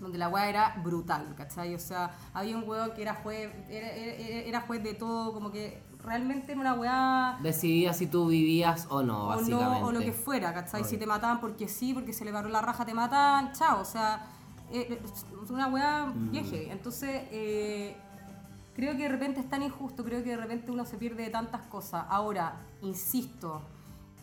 donde 0.00 0.16
la 0.16 0.28
weá 0.30 0.48
era 0.48 0.80
brutal, 0.82 1.34
¿cachai? 1.36 1.74
O 1.74 1.78
sea, 1.78 2.10
había 2.32 2.56
un 2.56 2.66
weón 2.66 2.92
que 2.94 3.02
era 3.02 3.14
juez, 3.14 3.52
era, 3.68 3.90
era- 3.90 4.46
era 4.48 4.60
juez 4.62 4.82
de 4.82 4.94
todo, 4.94 5.34
como 5.34 5.52
que 5.52 5.82
realmente 6.02 6.52
era 6.52 6.60
una 6.62 6.72
weá 6.72 7.38
Decidía 7.42 7.92
si 7.92 8.06
tú 8.06 8.28
vivías 8.28 8.86
o 8.88 9.02
no, 9.02 9.24
o 9.24 9.26
básicamente. 9.26 9.80
no, 9.82 9.86
o 9.88 9.92
lo 9.92 10.00
que 10.00 10.12
fuera, 10.12 10.54
¿cachai? 10.54 10.84
Si 10.84 10.90
Obvio. 10.90 10.98
te 11.00 11.06
mataban 11.06 11.38
porque 11.38 11.68
sí, 11.68 11.92
porque 11.92 12.14
se 12.14 12.24
le 12.24 12.32
paró 12.32 12.48
la 12.48 12.62
raja, 12.62 12.86
te 12.86 12.94
matan, 12.94 13.52
chao, 13.52 13.82
o 13.82 13.84
sea, 13.84 14.24
eh, 14.72 14.98
es 15.44 15.50
una 15.50 15.66
weá 15.66 16.06
Mm. 16.06 16.30
bien 16.30 16.44
heavy. 16.46 16.70
Entonces, 16.70 17.24
eh, 17.30 17.94
creo 18.74 18.92
que 18.96 19.02
de 19.02 19.08
repente 19.10 19.40
es 19.40 19.50
tan 19.50 19.62
injusto, 19.62 20.02
creo 20.02 20.22
que 20.24 20.30
de 20.30 20.36
repente 20.38 20.70
uno 20.70 20.86
se 20.86 20.96
pierde 20.96 21.24
de 21.24 21.30
tantas 21.30 21.60
cosas. 21.62 22.06
Ahora, 22.08 22.54
insisto, 22.80 23.60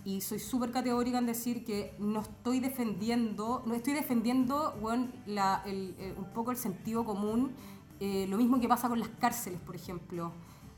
y 0.05 0.21
soy 0.21 0.39
súper 0.39 0.71
categórica 0.71 1.17
en 1.17 1.25
decir 1.25 1.65
que 1.65 1.95
no 1.99 2.21
estoy 2.21 2.59
defendiendo, 2.61 3.63
no 3.65 3.73
estoy 3.73 3.93
defendiendo 3.93 4.77
bueno, 4.79 5.07
la, 5.25 5.63
el, 5.65 5.95
eh, 5.97 6.13
un 6.17 6.25
poco 6.31 6.51
el 6.51 6.57
sentido 6.57 7.03
común, 7.03 7.51
eh, 7.99 8.27
lo 8.29 8.37
mismo 8.37 8.59
que 8.59 8.67
pasa 8.67 8.87
con 8.87 8.99
las 8.99 9.09
cárceles, 9.09 9.59
por 9.59 9.75
ejemplo. 9.75 10.31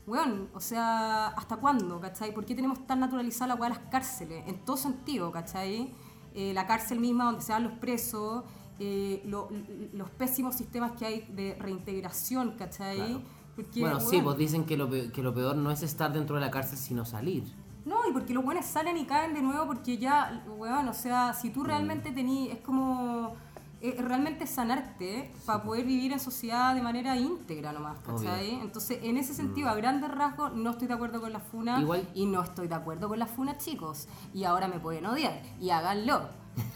Bueno, 0.06 0.46
o 0.54 0.60
sea, 0.60 1.26
¿hasta 1.28 1.56
cuándo, 1.56 2.00
cachai? 2.00 2.32
¿Por 2.32 2.46
qué 2.46 2.54
tenemos 2.54 2.86
tan 2.86 3.00
naturalizada 3.00 3.48
la 3.48 3.54
hueá 3.56 3.68
de 3.70 3.76
las 3.76 3.84
cárceles? 3.90 4.44
En 4.46 4.64
todo 4.64 4.78
sentido, 4.78 5.30
cachai? 5.30 5.92
Eh, 6.34 6.52
la 6.54 6.66
cárcel 6.66 6.98
misma 6.98 7.24
donde 7.26 7.42
se 7.42 7.52
van 7.52 7.64
los 7.64 7.74
presos, 7.74 8.44
eh, 8.78 9.20
lo- 9.26 9.50
los 9.92 10.08
pésimos 10.10 10.54
sistemas 10.54 10.92
que 10.92 11.04
hay 11.04 11.20
de 11.34 11.54
reintegración, 11.60 12.52
¿cachai? 12.52 12.96
Claro. 12.96 13.20
Porque, 13.56 13.80
bueno, 13.80 14.00
sí, 14.00 14.12
weón, 14.16 14.24
pues 14.24 14.38
dicen 14.38 14.64
que 14.64 14.76
lo, 14.78 14.88
pe- 14.88 15.10
que 15.12 15.22
lo 15.22 15.34
peor 15.34 15.56
no 15.56 15.70
es 15.70 15.82
estar 15.82 16.12
dentro 16.12 16.36
de 16.36 16.40
la 16.42 16.50
cárcel, 16.50 16.78
sino 16.78 17.04
salir. 17.04 17.44
No, 17.88 17.96
y 18.08 18.12
porque 18.12 18.34
los 18.34 18.44
buenos 18.44 18.66
salen 18.66 18.96
y 18.98 19.06
caen 19.06 19.32
de 19.34 19.40
nuevo 19.42 19.66
porque 19.66 19.96
ya, 19.98 20.42
weón, 20.58 20.88
o 20.88 20.94
sea, 20.94 21.32
si 21.32 21.48
Mm. 21.48 21.52
tú 21.52 21.64
realmente 21.64 22.10
tení, 22.12 22.50
es 22.50 22.58
como 22.58 23.34
eh, 23.80 23.94
realmente 24.00 24.44
sanarte 24.48 25.30
para 25.46 25.62
poder 25.62 25.84
vivir 25.84 26.12
en 26.12 26.18
sociedad 26.18 26.74
de 26.74 26.82
manera 26.82 27.16
íntegra 27.16 27.70
nomás, 27.72 27.96
¿cachai? 28.04 28.54
Entonces, 28.60 28.98
en 29.04 29.16
ese 29.16 29.34
sentido, 29.34 29.68
a 29.68 29.74
grandes 29.76 30.10
rasgos, 30.10 30.52
no 30.52 30.70
estoy 30.70 30.88
de 30.88 30.94
acuerdo 30.94 31.20
con 31.20 31.32
la 31.32 31.38
funa 31.38 31.80
Igual- 31.80 32.08
y 32.12 32.26
no 32.26 32.42
estoy 32.42 32.66
de 32.66 32.74
acuerdo 32.74 33.08
con 33.08 33.20
la 33.20 33.26
funa, 33.26 33.56
chicos. 33.56 34.08
Y 34.34 34.42
ahora 34.42 34.66
me 34.66 34.80
pueden 34.80 35.06
odiar 35.06 35.40
y 35.60 35.70
háganlo. 35.70 36.22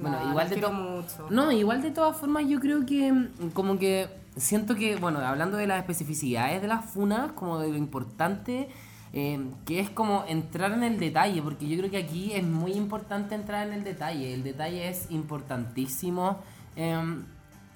Bueno, 0.00 0.20
No, 0.22 0.30
igual 0.30 0.50
de 0.50 0.56
to- 0.56 0.72
mucho. 0.72 1.26
No, 1.30 1.50
igual 1.50 1.80
de 1.80 1.90
todas 1.90 2.16
formas 2.18 2.46
yo 2.46 2.60
creo 2.60 2.84
que 2.84 3.10
mm, 3.12 3.50
como 3.54 3.78
que 3.78 4.08
siento 4.36 4.74
que, 4.74 4.96
bueno, 4.96 5.20
hablando 5.20 5.56
de 5.56 5.66
las 5.66 5.78
especificidades 5.80 6.60
de 6.60 6.68
las 6.68 6.84
funas, 6.84 7.32
como 7.32 7.58
de 7.58 7.70
lo 7.70 7.76
importante 7.78 8.68
eh, 9.12 9.50
que 9.64 9.80
es 9.80 9.90
como 9.90 10.24
entrar 10.28 10.72
en 10.72 10.82
el 10.82 10.98
detalle, 10.98 11.40
porque 11.42 11.66
yo 11.68 11.78
creo 11.78 11.90
que 11.90 11.98
aquí 11.98 12.32
es 12.32 12.44
muy 12.44 12.72
importante 12.72 13.34
entrar 13.34 13.66
en 13.66 13.74
el 13.74 13.84
detalle. 13.84 14.34
El 14.34 14.42
detalle 14.42 14.88
es 14.88 15.10
importantísimo 15.10 16.40
em, 16.76 17.24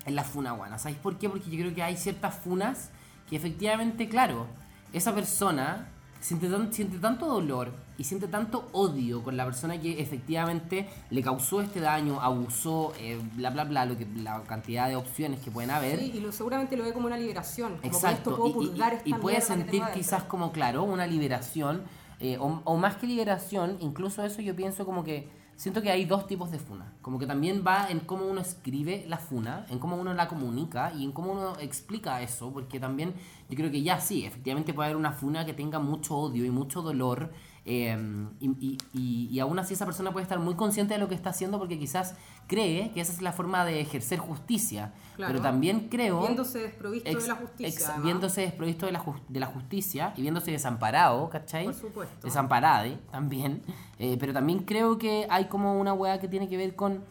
en 0.05 0.15
la 0.15 0.25
funa 0.25 0.53
buena. 0.53 0.79
¿Sabéis 0.79 0.99
por 0.99 1.19
qué? 1.19 1.29
Porque 1.29 1.51
yo 1.51 1.59
creo 1.59 1.75
que 1.75 1.83
hay 1.83 1.97
ciertas 1.97 2.35
funas 2.35 2.91
que 3.29 3.37
efectivamente, 3.37 4.09
claro, 4.09 4.47
esa 4.93 5.15
persona 5.15 5.89
siente 6.21 6.99
tanto 6.99 7.27
dolor 7.27 7.73
y 8.03 8.05
siente 8.05 8.27
tanto 8.27 8.69
odio 8.73 9.23
con 9.23 9.37
la 9.37 9.45
persona 9.45 9.81
que 9.81 10.01
efectivamente 10.03 10.89
le 11.11 11.23
causó 11.23 11.61
este 11.61 11.79
daño, 11.79 12.21
abusó, 12.21 12.93
eh, 12.99 13.17
bla, 13.37 13.51
bla, 13.51 13.63
bla, 13.63 13.87
lo 13.87 13.97
que, 13.97 14.09
la 14.17 14.43
cantidad 14.43 14.89
de 14.89 14.97
opciones 14.97 15.39
que 15.39 15.53
pueden 15.53 15.71
haber. 15.71 16.01
Sí, 16.01 16.11
y 16.17 16.19
lo, 16.21 16.33
seguramente 16.33 16.77
lo 16.77 16.83
ve 16.83 16.93
como 16.93 17.07
una 17.07 17.17
liberación. 17.17 17.77
Como 17.77 17.87
Exacto, 17.95 18.31
esto 18.31 18.43
puedo 18.43 18.63
y- 18.65 18.67
y, 18.77 18.83
esta 18.83 19.03
y 19.05 19.15
puede 19.15 19.41
sentir 19.41 19.85
quizás 19.95 20.25
como, 20.25 20.51
claro, 20.51 20.83
una 20.83 21.07
liberación, 21.07 21.83
eh, 22.19 22.39
o, 22.41 22.61
o 22.65 22.77
más 22.77 22.97
que 22.97 23.07
liberación, 23.07 23.77
incluso 23.79 24.25
eso 24.25 24.43
yo 24.43 24.57
pienso 24.57 24.85
como 24.85 25.05
que, 25.05 25.29
siento 25.55 25.81
que 25.81 25.93
hay 25.93 26.05
dos 26.05 26.27
tipos 26.27 26.51
de 26.51 26.59
funa, 26.59 26.93
como 27.03 27.21
que 27.21 27.27
también 27.27 27.63
va 27.65 27.89
en 27.89 28.01
cómo 28.01 28.25
uno 28.27 28.41
escribe 28.41 29.05
la 29.07 29.19
funa, 29.19 29.65
en 29.71 29.79
cómo 29.79 29.95
uno 29.95 30.13
la 30.13 30.27
comunica 30.27 30.93
y 30.93 31.05
en 31.05 31.13
cómo 31.13 31.31
uno 31.33 31.53
explica 31.61 32.21
eso, 32.21 32.53
porque 32.53 32.81
también 32.81 33.15
yo 33.49 33.57
creo 33.57 33.71
que 33.71 33.81
ya 33.81 34.01
sí, 34.01 34.25
efectivamente 34.25 34.75
puede 34.75 34.87
haber 34.89 34.97
una 34.97 35.13
funa 35.13 35.47
que 35.47 35.53
tenga 35.55 35.79
mucho 35.79 36.17
odio 36.17 36.45
y 36.45 36.51
mucho 36.51 36.83
dolor, 36.83 37.31
eh, 37.65 37.97
y, 38.41 38.77
y- 38.93 39.29
y- 39.31 39.39
aún 39.41 39.59
así 39.59 39.75
esa 39.75 39.85
persona 39.87 40.11
puede 40.13 40.25
estar 40.25 40.39
muy 40.41 40.55
consciente 40.55 40.95
de 40.95 41.01
lo 41.01 41.09
que 41.09 41.15
está 41.15 41.31
haciendo 41.31 41.59
porque 41.59 41.79
quizás 41.79 42.17
cree 42.49 42.91
que 42.91 43.01
esa 43.01 43.13
es 43.13 43.23
la 43.23 43.33
forma 43.33 43.65
de 43.65 43.81
ejercer 43.81 44.19
justicia, 44.19 44.93
Claro. 45.15 45.33
pero 45.33 45.43
también 45.43 45.89
creo... 45.89 46.23
Viéndose 46.23 46.59
desprovisto 46.59 47.09
Ex- 47.09 47.23
de 47.23 47.29
la 47.29 47.35
justicia. 47.37 47.69
ex- 47.95 48.03
viéndose 48.03 48.41
desprovisto 48.41 48.87
de 48.87 48.93
la, 48.93 49.05
de 49.29 49.41
la 49.41 49.47
justicia 49.47 50.13
y 50.17 50.23
viéndose 50.23 50.51
desamparado, 50.51 51.29
¿cachai? 51.31 51.67
Por 51.67 51.75
supuesto. 51.75 52.27
Desamparade 52.27 52.99
también. 53.13 53.63
Eh, 54.01 54.17
pero 54.19 54.33
también 54.33 54.65
creo 54.65 54.99
que 54.99 55.27
hay 55.31 55.45
como 55.45 55.79
una 55.81 55.93
weá 55.93 56.19
que 56.19 56.27
tiene 56.29 56.49
que 56.49 56.57
ver 56.57 56.75
con, 56.75 57.05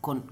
con 0.00 0.24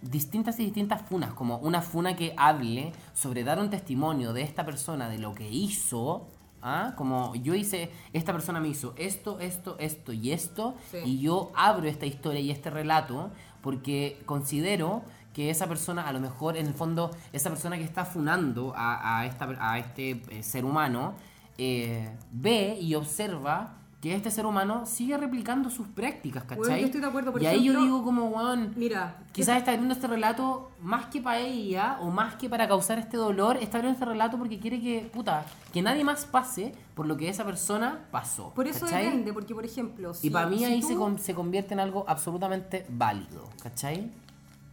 distintas 0.00 0.58
y 0.58 0.64
distintas 0.64 1.02
funas. 1.02 1.34
Como 1.34 1.58
una 1.58 1.82
funa 1.82 2.16
que 2.16 2.32
hable 2.38 2.92
sobre 3.12 3.44
dar 3.44 3.58
un 3.58 3.68
testimonio 3.68 4.32
de 4.32 4.40
esta 4.42 4.64
persona, 4.64 5.10
de 5.10 5.18
lo 5.18 5.34
que 5.34 5.48
hizo. 5.50 6.28
¿Ah? 6.62 6.94
Como 6.96 7.34
yo 7.34 7.54
hice, 7.54 7.90
esta 8.12 8.32
persona 8.32 8.60
me 8.60 8.68
hizo 8.68 8.94
esto, 8.96 9.38
esto, 9.40 9.76
esto 9.78 10.12
y 10.12 10.32
esto. 10.32 10.74
Sí. 10.90 10.98
Y 11.04 11.20
yo 11.20 11.52
abro 11.54 11.88
esta 11.88 12.06
historia 12.06 12.40
y 12.40 12.50
este 12.50 12.70
relato 12.70 13.30
porque 13.62 14.20
considero 14.26 15.02
que 15.34 15.50
esa 15.50 15.68
persona, 15.68 16.08
a 16.08 16.12
lo 16.12 16.20
mejor 16.20 16.56
en 16.56 16.66
el 16.66 16.74
fondo, 16.74 17.10
esa 17.32 17.50
persona 17.50 17.76
que 17.76 17.84
está 17.84 18.04
funando 18.04 18.72
a, 18.76 19.20
a 19.20 19.26
esta, 19.26 19.56
a 19.60 19.78
este 19.78 20.22
eh, 20.28 20.42
ser 20.42 20.64
humano, 20.64 21.14
eh, 21.58 22.10
ve 22.32 22.78
y 22.80 22.94
observa 22.94 23.74
que 24.00 24.14
este 24.14 24.30
ser 24.30 24.46
humano 24.46 24.86
sigue 24.86 25.16
replicando 25.18 25.68
sus 25.68 25.86
prácticas, 25.86 26.44
¿cachai? 26.44 26.56
Bueno, 26.58 26.76
yo 26.78 26.86
estoy 26.86 27.00
de 27.02 27.06
acuerdo, 27.06 27.32
por 27.32 27.42
y 27.42 27.46
ahí 27.46 27.64
yo 27.64 27.78
digo 27.82 28.02
como, 28.02 28.28
weón, 28.28 28.72
Mira, 28.76 29.18
quizás 29.32 29.58
está 29.58 29.72
abriendo 29.72 29.92
este 29.92 30.06
relato 30.06 30.70
más 30.80 31.06
que 31.06 31.20
para 31.20 31.38
ella 31.40 31.98
o 32.00 32.10
más 32.10 32.34
que 32.36 32.48
para 32.48 32.66
causar 32.66 32.98
este 32.98 33.18
dolor, 33.18 33.58
está 33.58 33.76
abriendo 33.76 33.98
este 33.98 34.06
relato 34.06 34.38
porque 34.38 34.58
quiere 34.58 34.80
que, 34.80 35.10
puta, 35.12 35.44
que 35.72 35.82
nadie 35.82 36.02
más 36.02 36.24
pase 36.24 36.74
por 36.94 37.06
lo 37.06 37.16
que 37.18 37.28
esa 37.28 37.44
persona 37.44 38.06
pasó. 38.10 38.54
por 38.54 38.66
eso 38.66 38.86
¿cachai? 38.86 39.04
depende, 39.04 39.32
porque 39.34 39.54
por 39.54 39.66
ejemplo, 39.66 40.14
si, 40.14 40.28
Y 40.28 40.30
para 40.30 40.46
mí 40.46 40.58
si 40.58 40.64
ahí 40.64 40.80
tú- 40.80 40.88
se, 40.88 40.96
con- 40.96 41.18
se 41.18 41.34
convierte 41.34 41.74
en 41.74 41.80
algo 41.80 42.06
absolutamente 42.08 42.86
válido, 42.88 43.50
¿cachai? 43.62 44.10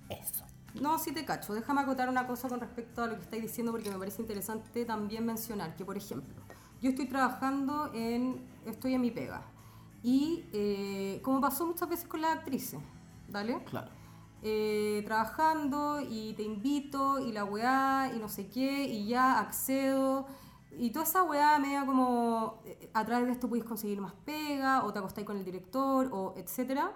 Eso. 0.07 0.45
No, 0.79 0.99
sí 0.99 1.11
te 1.11 1.25
cacho. 1.25 1.53
Déjame 1.53 1.81
acotar 1.81 2.07
una 2.07 2.27
cosa 2.27 2.47
con 2.47 2.59
respecto 2.61 3.03
a 3.03 3.07
lo 3.07 3.15
que 3.15 3.23
estáis 3.23 3.41
diciendo 3.41 3.71
porque 3.73 3.89
me 3.89 3.97
parece 3.97 4.21
interesante 4.21 4.85
también 4.85 5.25
mencionar 5.25 5.75
que, 5.75 5.83
por 5.83 5.97
ejemplo, 5.97 6.33
yo 6.81 6.91
estoy 6.91 7.07
trabajando 7.07 7.91
en, 7.95 8.39
estoy 8.69 8.93
en 8.93 9.01
mi 9.01 9.11
pega 9.11 9.41
y 10.03 10.45
eh, 10.53 11.19
como 11.23 11.41
pasó 11.41 11.65
muchas 11.65 11.89
veces 11.89 12.07
con 12.07 12.21
las 12.21 12.37
actrices, 12.37 12.79
¿vale? 13.29 13.63
Claro. 13.65 13.89
Eh, 14.43 15.01
trabajando 15.05 15.99
y 15.99 16.33
te 16.33 16.43
invito 16.43 17.19
y 17.19 17.31
la 17.31 17.43
weá 17.43 18.11
y 18.15 18.19
no 18.19 18.29
sé 18.29 18.47
qué 18.47 18.83
y 18.83 19.07
ya 19.07 19.39
accedo 19.39 20.27
y 20.77 20.91
toda 20.91 21.05
esa 21.05 21.23
weá 21.23 21.57
media 21.57 21.85
como 21.85 22.61
eh, 22.65 22.89
a 22.93 23.03
través 23.03 23.25
de 23.25 23.31
esto 23.33 23.47
podéis 23.47 23.65
conseguir 23.65 23.99
más 23.99 24.13
pega 24.25 24.83
o 24.85 24.93
te 24.93 24.99
acostáis 24.99 25.25
con 25.25 25.37
el 25.37 25.43
director 25.43 26.09
o 26.11 26.33
etcétera. 26.37 26.91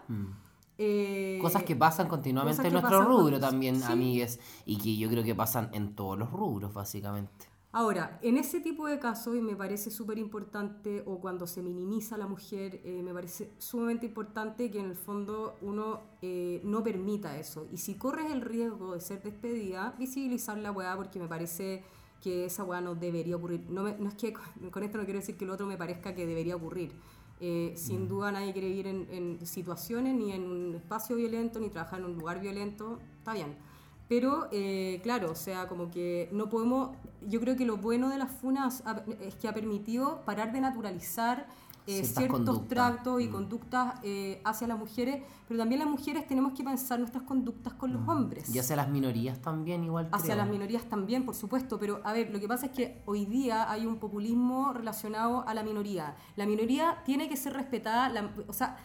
Eh, 0.78 1.38
Mm. 1.40 1.42
Cosas 1.44 1.64
que 1.64 1.76
pasan 1.76 2.08
continuamente 2.08 2.66
en 2.66 2.74
nuestro 2.74 3.04
rubro 3.04 3.32
con- 3.40 3.42
también, 3.42 3.80
sí. 3.80 3.92
amigues, 3.92 4.40
y 4.66 4.78
que 4.78 4.96
yo 4.98 5.10
creo 5.10 5.24
que 5.24 5.36
pasan 5.36 5.70
en 5.74 5.94
todos 5.96 6.18
los 6.18 6.32
rubros, 6.32 6.74
básicamente. 6.74 7.46
Ahora, 7.74 8.20
en 8.22 8.36
ese 8.38 8.60
tipo 8.60 8.86
de 8.88 9.00
casos, 9.00 9.34
y 9.38 9.42
me 9.42 9.56
parece 9.56 9.92
súper 9.92 10.18
importante, 10.18 11.04
o 11.06 11.20
cuando 11.20 11.48
se 11.48 11.62
minimiza 11.62 12.16
a 12.16 12.18
la 12.18 12.28
mujer, 12.28 12.82
eh, 12.84 13.02
me 13.02 13.14
parece 13.14 13.50
sumamente 13.60 14.06
importante 14.08 14.70
que 14.70 14.80
en 14.80 14.88
el 14.88 14.96
fondo 14.96 15.56
uno 15.62 16.02
eh, 16.22 16.60
no 16.66 16.84
permita 16.84 17.38
eso. 17.40 17.68
Y 17.72 17.78
si 17.78 17.96
corres 17.96 18.30
el 18.30 18.42
riesgo 18.42 18.94
de 18.94 19.00
ser 19.00 19.24
despedida, 19.24 19.96
visibilizar 19.98 20.58
la 20.58 20.72
weá, 20.74 20.98
porque 20.98 21.18
me 21.18 21.30
parece 21.30 21.82
que 22.22 22.46
esa 22.46 22.66
weá 22.66 22.82
no 22.82 22.94
debería 22.96 23.38
ocurrir. 23.38 23.62
No, 23.70 23.84
me- 23.84 23.96
no 23.98 24.10
es 24.10 24.16
que 24.16 24.34
con- 24.72 24.84
esto 24.84 24.98
no 24.98 25.06
quiero 25.06 25.20
decir 25.20 25.38
que 25.38 25.46
lo 25.46 25.54
otro 25.54 25.66
me 25.66 25.78
parezca 25.78 26.14
que 26.14 26.28
debería 26.28 26.58
ocurrir. 26.58 26.92
Eh, 27.40 27.74
sin 27.78 28.08
duda 28.08 28.32
nadie 28.34 28.52
quiere 28.54 28.68
vivir 28.68 28.88
en, 28.88 29.08
en 29.10 29.46
situaciones, 29.46 30.14
ni 30.16 30.32
en 30.34 30.44
un 30.44 30.76
espacio 30.76 31.16
violento, 31.16 31.60
ni 31.62 31.70
trabajar 31.70 32.00
en 32.00 32.06
un 32.08 32.16
lugar 32.18 32.42
violento. 32.42 33.00
Está 33.18 33.34
bien. 33.34 33.56
Pero, 34.12 34.50
eh, 34.52 35.00
claro, 35.04 35.32
o 35.32 35.36
sea, 35.36 35.70
como 35.70 35.90
que 35.90 36.28
no 36.34 36.50
podemos. 36.50 36.90
Yo 37.22 37.40
creo 37.40 37.56
que 37.56 37.64
lo 37.66 37.78
bueno 37.78 38.10
de 38.10 38.18
las 38.18 38.30
funas 38.30 38.84
es 39.22 39.36
que 39.36 39.48
ha 39.48 39.54
permitido 39.54 40.20
parar 40.26 40.52
de 40.52 40.60
naturalizar 40.60 41.48
eh, 41.88 42.04
ciertos 42.04 42.68
tractos 42.68 43.22
y 43.22 43.28
Mm. 43.28 43.32
conductas 43.32 43.96
eh, 44.04 44.42
hacia 44.44 44.68
las 44.68 44.78
mujeres, 44.78 45.24
pero 45.48 45.58
también 45.62 45.80
las 45.80 45.88
mujeres 45.90 46.28
tenemos 46.28 46.52
que 46.54 46.62
pensar 46.64 47.00
nuestras 47.00 47.24
conductas 47.24 47.72
con 47.74 47.94
los 47.94 48.06
hombres. 48.08 48.54
Y 48.54 48.60
hacia 48.60 48.76
las 48.76 48.90
minorías 48.90 49.40
también, 49.42 49.84
igual. 49.86 50.10
Hacia 50.12 50.34
creo. 50.34 50.38
las 50.40 50.50
minorías 50.50 50.84
también, 50.90 51.26
por 51.26 51.34
supuesto, 51.34 51.80
pero 51.80 52.02
a 52.04 52.12
ver, 52.12 52.32
lo 52.32 52.40
que 52.42 52.50
pasa 52.50 52.66
es 52.66 52.74
que 52.74 53.02
hoy 53.06 53.26
día 53.26 53.72
hay 53.72 53.86
un 53.86 53.96
populismo 53.98 54.74
relacionado 54.74 55.48
a 55.48 55.54
la 55.54 55.64
minoría. 55.64 56.16
La 56.36 56.46
minoría 56.46 56.98
tiene 57.06 57.30
que 57.30 57.38
ser 57.38 57.54
respetada, 57.54 58.10
la- 58.10 58.30
o 58.48 58.54
sea, 58.54 58.76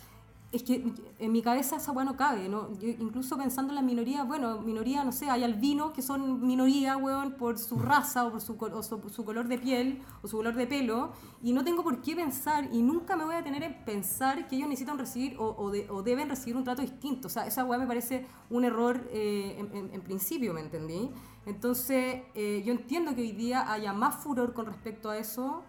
es 0.53 0.63
que 0.63 0.93
en 1.19 1.33
mi 1.33 1.43
cabeza 1.43 1.77
esa 1.77 1.93
weá 1.93 2.05
no 2.05 2.17
cabe, 2.17 2.49
¿no? 2.49 2.73
Yo 2.79 2.89
incluso 2.89 3.37
pensando 3.37 3.73
en 3.73 3.75
las 3.77 3.85
minorías, 3.85 4.27
bueno, 4.27 4.61
minoría, 4.61 5.03
no 5.05 5.13
sé, 5.13 5.29
hay 5.29 5.43
albinos 5.45 5.91
que 5.93 6.03
son 6.03 6.47
minoría, 6.47 6.97
weón, 6.97 7.33
por 7.33 7.59
su 7.59 7.79
raza 7.79 8.25
o 8.25 8.31
por 8.31 8.41
su, 8.41 8.57
o 8.59 8.83
su, 8.83 9.01
su 9.11 9.25
color 9.25 9.49
de 9.49 9.59
piel 9.59 10.03
o 10.23 10.29
su 10.29 10.37
color 10.37 10.55
de 10.55 10.67
pelo, 10.67 11.13
y 11.43 11.53
no 11.53 11.65
tengo 11.65 11.83
por 11.83 12.01
qué 12.01 12.15
pensar, 12.15 12.69
y 12.73 12.81
nunca 12.81 13.17
me 13.17 13.25
voy 13.25 13.35
a 13.35 13.43
tener 13.43 13.63
en 13.65 13.85
pensar 13.85 14.47
que 14.47 14.57
ellos 14.57 14.69
necesitan 14.69 14.99
recibir 14.99 15.37
o, 15.39 15.55
o 15.59 15.71
de- 15.71 15.91
o 15.91 16.03
deben 16.03 16.29
recibir 16.29 16.57
un 16.57 16.65
trato 16.65 16.81
distinto. 16.81 17.27
O 17.27 17.31
sea, 17.31 17.47
esa 17.47 17.65
weá 17.65 17.79
me 17.79 17.87
parece 17.87 18.25
un 18.49 18.65
error 18.65 19.07
eh, 19.11 19.57
en, 19.59 19.77
en- 19.77 19.95
en 19.95 20.01
principio, 20.01 20.55
¿me 20.55 20.61
entendí? 20.61 21.11
Entonces, 21.45 22.23
eh, 22.35 22.63
yo 22.65 22.73
entiendo 22.73 23.15
que 23.15 23.21
hoy 23.23 23.33
día 23.33 23.71
haya 23.73 23.93
más 23.93 24.17
furor 24.17 24.53
con 24.53 24.67
respecto 24.67 25.11
a 25.11 25.19
eso, 25.19 25.63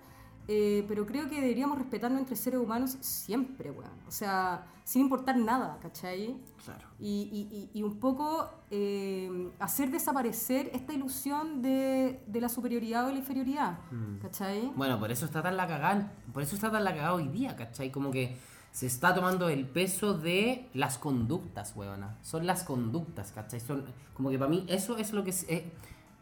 eh, 0.47 0.85
pero 0.87 1.05
creo 1.05 1.27
que 1.29 1.35
deberíamos 1.41 1.77
respetarnos 1.77 2.19
entre 2.19 2.35
seres 2.35 2.59
humanos 2.59 2.97
siempre, 3.01 3.69
weón. 3.71 3.91
O 4.07 4.11
sea, 4.11 4.65
sin 4.83 5.01
importar 5.01 5.35
nada, 5.37 5.77
¿cachai? 5.81 6.37
Claro. 6.63 6.87
Y, 6.99 7.69
y- 7.73 7.79
y- 7.79 7.83
un 7.83 7.99
poco 7.99 8.49
eh, 8.71 9.51
hacer 9.59 9.91
desaparecer 9.91 10.69
esta 10.73 10.93
ilusión 10.93 11.61
de, 11.61 12.21
de 12.27 12.41
la 12.41 12.47
superioridad 12.49 13.07
o 13.07 13.11
la 13.11 13.17
inferioridad, 13.19 13.79
Mm. 13.91 14.19
¿cachai? 14.21 14.71
Bueno, 14.75 14.97
por 14.99 15.11
eso 15.11 15.25
está 15.25 15.41
tan 15.43 15.57
la 15.57 15.67
cagada, 15.67 16.11
por 16.33 16.41
eso 16.43 16.55
está 16.55 16.71
tan 16.71 16.83
la 16.83 16.91
cagada 16.91 17.13
hoy 17.15 17.27
día, 17.27 17.55
¿cachai? 17.55 17.91
Como 17.91 18.11
que 18.11 18.37
se 18.71 18.85
está 18.85 19.13
tomando 19.13 19.49
el 19.49 19.65
peso 19.67 20.13
de 20.13 20.69
las 20.73 20.97
conductas, 20.97 21.73
huevona. 21.75 22.17
Son 22.21 22.45
las 22.45 22.63
conductas, 22.63 23.31
¿cachai? 23.33 23.59
Son, 23.59 23.83
como 24.13 24.29
que 24.29 24.37
para 24.37 24.49
mí 24.49 24.65
eso 24.69 24.97
es 24.97 25.11
lo 25.11 25.23
que 25.23 25.31
es, 25.31 25.43
eh, 25.49 25.71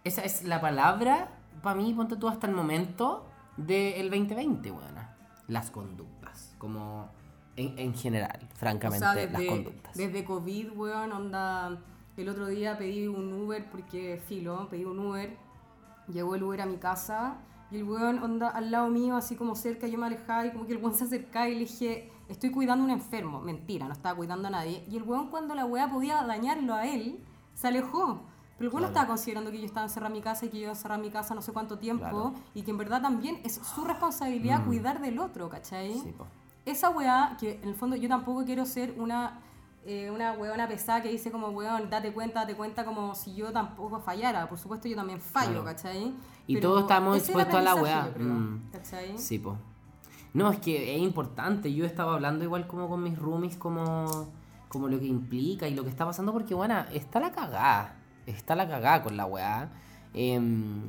esa 0.03 0.21
es 0.23 0.43
la 0.43 0.59
palabra, 0.61 1.29
para 1.61 1.75
mí, 1.79 1.93
ponte 1.93 2.15
tú 2.15 2.27
hasta 2.27 2.47
el 2.47 2.53
momento 2.55 3.25
del 3.57 4.09
2020, 4.09 4.71
huevona. 4.71 5.15
Las 5.47 5.69
conductas, 5.71 6.55
como 6.57 7.09
en, 7.55 7.77
en 7.77 7.93
general, 7.93 8.49
O 8.51 8.55
francamente, 8.55 9.05
sea, 9.05 9.27
las 9.27 9.41
conductas. 9.43 9.95
desde 9.95 10.25
COVID, 10.25 10.71
weón, 10.75 11.11
onda. 11.11 11.77
El 12.17 12.29
otro 12.29 12.47
día 12.47 12.77
pedí 12.77 13.07
un 13.07 13.31
Uber 13.33 13.69
porque 13.69 14.21
filo, 14.25 14.67
pedí 14.69 14.85
un 14.85 14.99
Uber. 14.99 15.37
Llegó 16.07 16.35
el 16.35 16.43
Uber 16.43 16.61
a 16.61 16.65
mi 16.65 16.77
casa 16.77 17.37
y 17.71 17.77
el 17.77 17.83
weón 17.83 18.23
onda 18.23 18.49
al 18.49 18.71
lado 18.71 18.89
mío, 18.89 19.15
así 19.15 19.35
como 19.35 19.55
cerca, 19.55 19.87
yo 19.87 19.97
me 19.97 20.05
alejaba 20.05 20.45
y 20.45 20.51
como 20.51 20.65
que 20.65 20.73
el 20.73 20.79
weón 20.79 20.93
se 20.95 21.03
acercaba 21.03 21.49
y 21.49 21.53
le 21.53 21.59
dije, 21.61 22.11
estoy 22.29 22.51
cuidando 22.51 22.83
a 22.83 22.85
un 22.85 22.91
enfermo. 22.91 23.41
Mentira, 23.41 23.85
no 23.87 23.93
estaba 23.93 24.15
cuidando 24.15 24.47
a 24.47 24.51
nadie. 24.51 24.83
Y 24.89 24.97
el 24.97 25.03
weón 25.03 25.29
cuando 25.29 25.55
la 25.55 25.65
weá 25.65 25.89
podía 25.89 26.23
dañarlo 26.23 26.73
a 26.73 26.87
él, 26.87 27.19
se 27.53 27.67
alejó. 27.67 28.23
Pero 28.57 28.69
el 28.69 28.73
weón 28.73 28.83
no 28.83 28.87
Claro. 28.87 28.87
estaba 28.87 29.07
considerando 29.07 29.51
que 29.51 29.59
yo 29.59 29.65
estaba 29.65 29.85
encerrada 29.85 30.07
en 30.07 30.13
mi 30.13 30.21
casa 30.21 30.45
y 30.45 30.49
que 30.49 30.57
yo 30.57 30.61
iba 30.63 30.71
a 30.71 30.75
encerrar 30.75 30.99
mi 30.99 31.09
casa 31.09 31.35
no 31.35 31.41
sé 31.41 31.51
cuánto 31.51 31.77
tiempo 31.77 32.03
Claro. 32.03 32.33
y 32.53 32.61
que 32.61 32.71
en 32.71 32.77
verdad 32.77 33.01
también 33.01 33.39
es 33.43 33.55
su 33.55 33.83
responsabilidad 33.83 34.61
Mm. 34.61 34.65
cuidar 34.65 35.01
del 35.01 35.19
otro, 35.19 35.49
¿cachai? 35.49 35.93
Sí, 35.93 36.13
esa 36.65 36.89
weá, 36.89 37.35
que 37.39 37.59
en 37.61 37.69
el 37.69 37.75
fondo 37.75 37.95
yo 37.95 38.07
tampoco 38.09 38.43
quiero 38.45 38.65
ser 38.65 38.95
una, 38.97 39.39
eh, 39.85 40.09
una 40.09 40.31
weona 40.33 40.67
pesada 40.67 41.01
que 41.03 41.09
dice 41.09 41.31
como 41.31 41.49
weón, 41.49 41.89
date 41.89 42.11
cuenta, 42.13 42.39
date 42.41 42.55
cuenta 42.55 42.85
como 42.85 43.13
si 43.13 43.35
yo 43.35 43.51
tampoco 43.51 43.99
fallara. 43.99 44.47
Por 44.49 44.57
supuesto 44.57 44.87
yo 44.87 44.95
también 44.95 45.19
fallo, 45.19 45.61
Claro. 45.61 45.65
¿cachai? 45.65 46.13
Y 46.47 46.55
Pero 46.55 46.69
todos 46.69 46.81
estamos 46.83 47.17
expuestos 47.17 47.55
a 47.55 47.61
la 47.61 47.75
weá. 47.75 48.09
creo, 48.13 48.25
Mm. 48.27 48.61
¿cachai? 48.71 49.17
Sí, 49.17 49.37
po. 49.39 49.57
No, 50.33 50.49
es 50.51 50.59
que 50.59 50.95
es 50.95 51.01
importante. 51.01 51.73
Yo 51.73 51.85
estaba 51.85 52.13
hablando 52.15 52.43
igual 52.43 52.67
como 52.67 52.89
con 52.89 53.03
mis 53.03 53.17
roomies, 53.17 53.57
como, 53.57 54.27
como 54.69 54.87
lo 54.89 54.99
que 54.99 55.05
implica 55.05 55.67
y 55.67 55.75
lo 55.75 55.83
que 55.83 55.89
está 55.89 56.05
pasando, 56.05 56.33
porque, 56.33 56.53
bueno, 56.55 56.75
está 56.91 57.19
la 57.19 57.31
cagada. 57.31 57.94
Está 58.25 58.55
la 58.55 58.67
cagada 58.67 59.03
con 59.03 59.17
la 59.17 59.25
weá. 59.25 59.69
Em, 60.13 60.81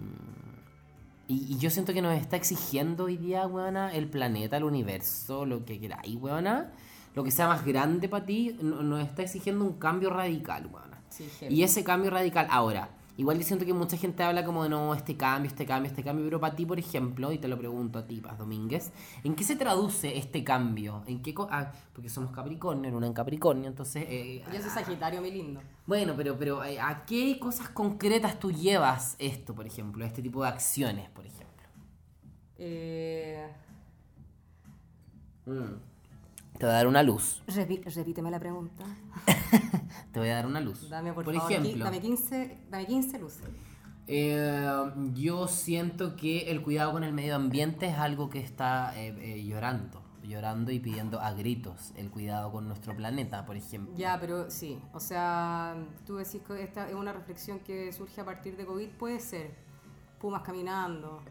y, 1.28 1.54
y 1.54 1.58
yo 1.58 1.70
siento 1.70 1.92
que 1.92 2.02
nos 2.02 2.16
está 2.16 2.36
exigiendo 2.36 3.04
hoy 3.04 3.16
día, 3.16 3.46
weona, 3.46 3.92
el 3.92 4.08
planeta, 4.08 4.56
el 4.56 4.64
universo, 4.64 5.44
lo 5.44 5.64
que 5.64 5.80
queráis, 5.80 6.16
weona. 6.16 6.72
Lo 7.14 7.24
que 7.24 7.30
sea 7.30 7.48
más 7.48 7.64
grande 7.64 8.08
para 8.08 8.26
ti, 8.26 8.56
no- 8.60 8.82
nos 8.82 9.02
está 9.02 9.22
exigiendo 9.22 9.64
un 9.64 9.74
cambio 9.78 10.10
radical, 10.10 10.66
weona. 10.72 11.00
Sí. 11.08 11.28
Y 11.48 11.62
ese 11.62 11.82
cambio 11.82 12.10
radical, 12.10 12.46
ahora, 12.50 12.90
igual 13.16 13.38
yo 13.38 13.44
siento 13.44 13.64
que 13.64 13.72
mucha 13.72 13.96
gente 13.96 14.22
habla 14.22 14.44
como 14.44 14.62
de 14.62 14.68
no, 14.68 14.94
este 14.94 15.16
cambio, 15.16 15.48
este 15.48 15.64
cambio, 15.66 15.88
este 15.90 16.02
cambio, 16.02 16.24
pero 16.24 16.38
para 16.40 16.54
ti, 16.54 16.66
por 16.66 16.78
ejemplo, 16.78 17.32
y 17.32 17.38
te 17.38 17.48
lo 17.48 17.56
pregunto 17.58 17.98
a 17.98 18.06
ti, 18.06 18.20
Paz 18.20 18.38
Domínguez, 18.38 18.92
¿en 19.24 19.34
qué 19.34 19.44
se 19.44 19.56
traduce 19.56 20.16
este 20.18 20.44
cambio? 20.44 21.02
¿En 21.06 21.22
qué 21.22 21.32
co- 21.34 21.48
ah, 21.50 21.72
porque 21.92 22.08
somos 22.08 22.30
Capricornio, 22.32 22.90
luna 22.90 23.06
en 23.06 23.12
Capricornio, 23.14 23.68
entonces... 23.68 24.04
eh, 24.08 24.44
Yo 24.52 24.60
soy 24.60 24.70
Sagitario, 24.70 25.20
mi 25.20 25.30
lindo. 25.30 25.60
bueno, 25.86 26.14
pero, 26.16 26.36
pero 26.38 26.62
eh, 26.64 26.78
¿a 26.80 27.04
qué 27.06 27.38
cosas 27.38 27.68
concretas 27.70 28.38
tú 28.38 28.52
llevas 28.52 29.16
esto, 29.18 29.54
por 29.54 29.66
ejemplo? 29.66 30.04
Este 30.04 30.22
tipo 30.22 30.42
de 30.42 30.48
acciones, 30.48 31.08
por 31.10 31.24
ejemplo. 31.26 31.46
Eh, 32.58 33.46
Mm. 35.46 35.78
Te 36.58 36.66
voy 36.66 36.72
a 36.74 36.76
dar 36.78 36.86
una 36.86 37.02
luz. 37.02 37.42
repi- 37.48 37.82
repíteme 37.84 38.30
la 38.30 38.38
pregunta. 38.38 38.84
Te 40.12 40.18
voy 40.18 40.28
a 40.28 40.34
dar 40.36 40.46
una 40.46 40.60
luz. 40.60 40.88
Dame, 40.88 41.12
por, 41.12 41.24
por 41.24 41.34
favor, 41.34 41.52
ejemplo, 41.52 41.84
dame 41.84 42.00
15, 42.00 42.58
dame 42.70 42.86
15 42.86 43.18
luces. 43.18 43.48
Eh, 44.08 44.66
yo 45.14 45.48
siento 45.48 46.16
que 46.16 46.50
el 46.50 46.62
cuidado 46.62 46.92
con 46.92 47.02
el 47.04 47.12
medio 47.12 47.34
ambiente 47.36 47.86
es 47.86 47.98
algo 47.98 48.30
que 48.30 48.38
está 48.40 48.96
eh, 48.98 49.14
eh, 49.20 49.44
llorando, 49.44 50.00
llorando 50.22 50.70
y 50.70 50.78
pidiendo 50.78 51.20
a 51.20 51.32
gritos 51.32 51.92
el 51.96 52.10
cuidado 52.10 52.52
con 52.52 52.68
nuestro 52.68 52.94
planeta, 52.96 53.44
por 53.44 53.56
ejemplo. 53.56 53.94
Ya, 53.96 54.18
pero 54.20 54.48
sí, 54.50 54.78
o 54.92 55.00
sea, 55.00 55.74
tú 56.06 56.16
decís 56.16 56.40
que 56.46 56.62
esta 56.62 56.88
es 56.88 56.94
una 56.94 57.12
reflexión 57.12 57.58
que 57.60 57.92
surge 57.92 58.20
a 58.20 58.24
partir 58.24 58.56
de 58.56 58.64
COVID, 58.64 58.90
puede 58.90 59.18
ser. 59.20 59.54
Pumas 60.20 60.42
caminando. 60.42 61.22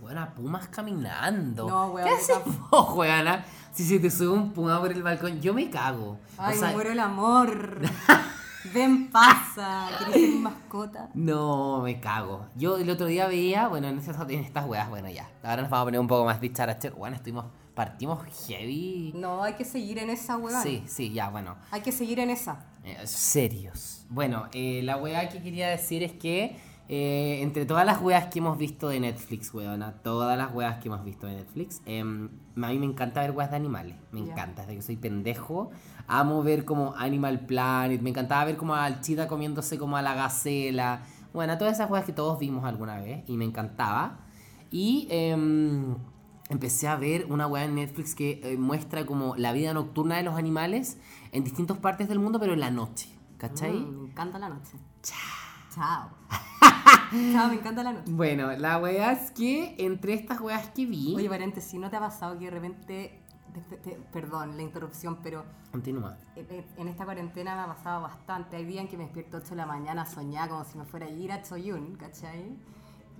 Buena, 0.00 0.32
pumas 0.32 0.68
caminando. 0.68 1.68
No, 1.68 1.88
weón, 1.88 2.06
¿Qué 2.06 2.14
haces 2.14 2.38
vos, 2.70 2.96
weona? 2.96 3.44
Si 3.72 3.84
se 3.84 3.98
te 3.98 4.08
sube 4.10 4.28
un 4.28 4.52
puma 4.52 4.80
por 4.80 4.92
el 4.92 5.02
balcón, 5.02 5.40
yo 5.40 5.52
me 5.52 5.68
cago. 5.70 6.18
Ay, 6.36 6.56
o 6.56 6.60
sea, 6.60 6.70
muero 6.70 6.92
el 6.92 7.00
amor. 7.00 7.80
Ven, 8.72 9.10
pasa. 9.10 9.88
¿Querés 9.98 10.14
ser 10.14 10.30
mi 10.30 10.38
mascota? 10.38 11.08
no, 11.14 11.80
me 11.82 11.98
cago. 11.98 12.46
Yo 12.54 12.76
el 12.76 12.88
otro 12.90 13.06
día 13.06 13.26
veía, 13.26 13.66
bueno, 13.66 13.88
en 13.88 13.98
estas, 13.98 14.16
en 14.30 14.40
estas 14.40 14.66
weas, 14.66 14.88
bueno, 14.88 15.10
ya. 15.10 15.28
Ahora 15.42 15.62
nos 15.62 15.70
vamos 15.70 15.82
a 15.82 15.86
poner 15.86 16.00
un 16.00 16.08
poco 16.08 16.24
más 16.24 16.40
dicharachero. 16.40 16.94
Bueno, 16.94 17.16
estuvimos, 17.16 17.46
partimos 17.74 18.20
heavy. 18.46 19.12
No, 19.16 19.42
hay 19.42 19.54
que 19.54 19.64
seguir 19.64 19.98
en 19.98 20.10
esa, 20.10 20.36
weón. 20.36 20.62
Sí, 20.62 20.84
sí, 20.86 21.12
ya, 21.12 21.28
bueno. 21.28 21.56
Hay 21.72 21.80
que 21.80 21.90
seguir 21.90 22.20
en 22.20 22.30
esa. 22.30 22.66
Eh, 22.84 23.04
serios. 23.04 24.06
Bueno, 24.08 24.48
eh, 24.52 24.80
la 24.84 24.96
weá 24.96 25.28
que 25.28 25.42
quería 25.42 25.68
decir 25.68 26.04
es 26.04 26.12
que 26.12 26.56
eh, 26.88 27.40
entre 27.42 27.66
todas 27.66 27.84
las 27.84 28.00
weas 28.00 28.26
que 28.28 28.38
hemos 28.38 28.56
visto 28.56 28.88
de 28.88 28.98
Netflix, 28.98 29.52
weona, 29.52 29.92
todas 30.02 30.38
las 30.38 30.54
weas 30.54 30.80
que 30.80 30.88
hemos 30.88 31.04
visto 31.04 31.26
de 31.26 31.34
Netflix, 31.34 31.82
em, 31.84 32.30
a 32.56 32.68
mí 32.68 32.78
me 32.78 32.86
encanta 32.86 33.20
ver 33.20 33.32
weas 33.32 33.50
de 33.50 33.56
animales. 33.56 33.96
Me 34.10 34.20
encanta, 34.20 34.62
desde 34.62 34.76
que 34.76 34.82
soy 34.82 34.96
pendejo. 34.96 35.70
Amo 36.06 36.42
ver 36.42 36.64
como 36.64 36.94
Animal 36.96 37.40
Planet, 37.40 38.00
me 38.00 38.10
encantaba 38.10 38.46
ver 38.46 38.56
como 38.56 38.74
al 38.74 39.02
chita 39.02 39.28
comiéndose 39.28 39.78
como 39.78 39.98
a 39.98 40.02
la 40.02 40.14
gacela. 40.14 41.02
Bueno, 41.34 41.58
todas 41.58 41.74
esas 41.74 41.90
weas 41.90 42.04
que 42.04 42.12
todos 42.12 42.38
vimos 42.38 42.64
alguna 42.64 42.98
vez 42.98 43.22
y 43.28 43.36
me 43.36 43.44
encantaba. 43.44 44.20
Y 44.70 45.08
em, 45.10 45.94
empecé 46.48 46.88
a 46.88 46.96
ver 46.96 47.26
una 47.28 47.46
weá 47.46 47.64
en 47.64 47.74
Netflix 47.74 48.14
que 48.14 48.40
eh, 48.42 48.56
muestra 48.56 49.04
como 49.04 49.36
la 49.36 49.52
vida 49.52 49.74
nocturna 49.74 50.16
de 50.16 50.22
los 50.22 50.36
animales 50.36 50.96
en 51.32 51.44
distintas 51.44 51.76
partes 51.76 52.08
del 52.08 52.18
mundo, 52.18 52.40
pero 52.40 52.54
en 52.54 52.60
la 52.60 52.70
noche. 52.70 53.10
¿Cachai? 53.36 53.72
Mm, 53.72 54.00
me 54.04 54.10
encanta 54.10 54.38
la 54.38 54.48
noche. 54.48 54.72
Chao. 55.02 55.48
Chao, 55.74 56.10
me 57.12 57.54
encanta 57.54 57.82
la 57.82 57.92
noche. 57.92 58.10
Bueno, 58.12 58.52
la 58.52 58.78
weá 58.78 59.12
es 59.12 59.30
que 59.30 59.74
entre 59.78 60.14
estas 60.14 60.40
weas 60.40 60.68
que 60.70 60.86
vi. 60.86 61.14
Oye, 61.16 61.28
paréntesis, 61.28 61.78
¿no 61.78 61.90
te 61.90 61.96
ha 61.96 62.00
pasado 62.00 62.38
que 62.38 62.46
de 62.46 62.50
repente... 62.50 63.22
perdón 64.12 64.56
la 64.56 64.62
interrupción, 64.62 65.18
pero 65.22 65.44
Continúa. 65.72 66.16
en- 66.36 66.88
esta 66.88 67.04
cuarentena 67.04 67.54
me 67.56 67.62
ha 67.62 67.66
pasado 67.74 68.02
bastante. 68.02 68.56
Hay 68.56 68.64
días 68.64 68.82
en 68.82 68.88
que 68.88 68.96
me 68.96 69.04
despierto 69.04 69.38
8 69.38 69.50
de 69.50 69.56
la 69.56 69.66
mañana 69.66 70.06
soñada 70.06 70.48
como 70.48 70.64
si 70.64 70.78
me 70.78 70.84
fuera 70.84 71.06
a 71.06 71.10
ir 71.10 71.32
a 71.32 71.42
Choyun, 71.42 71.96
¿cachai? 71.96 72.56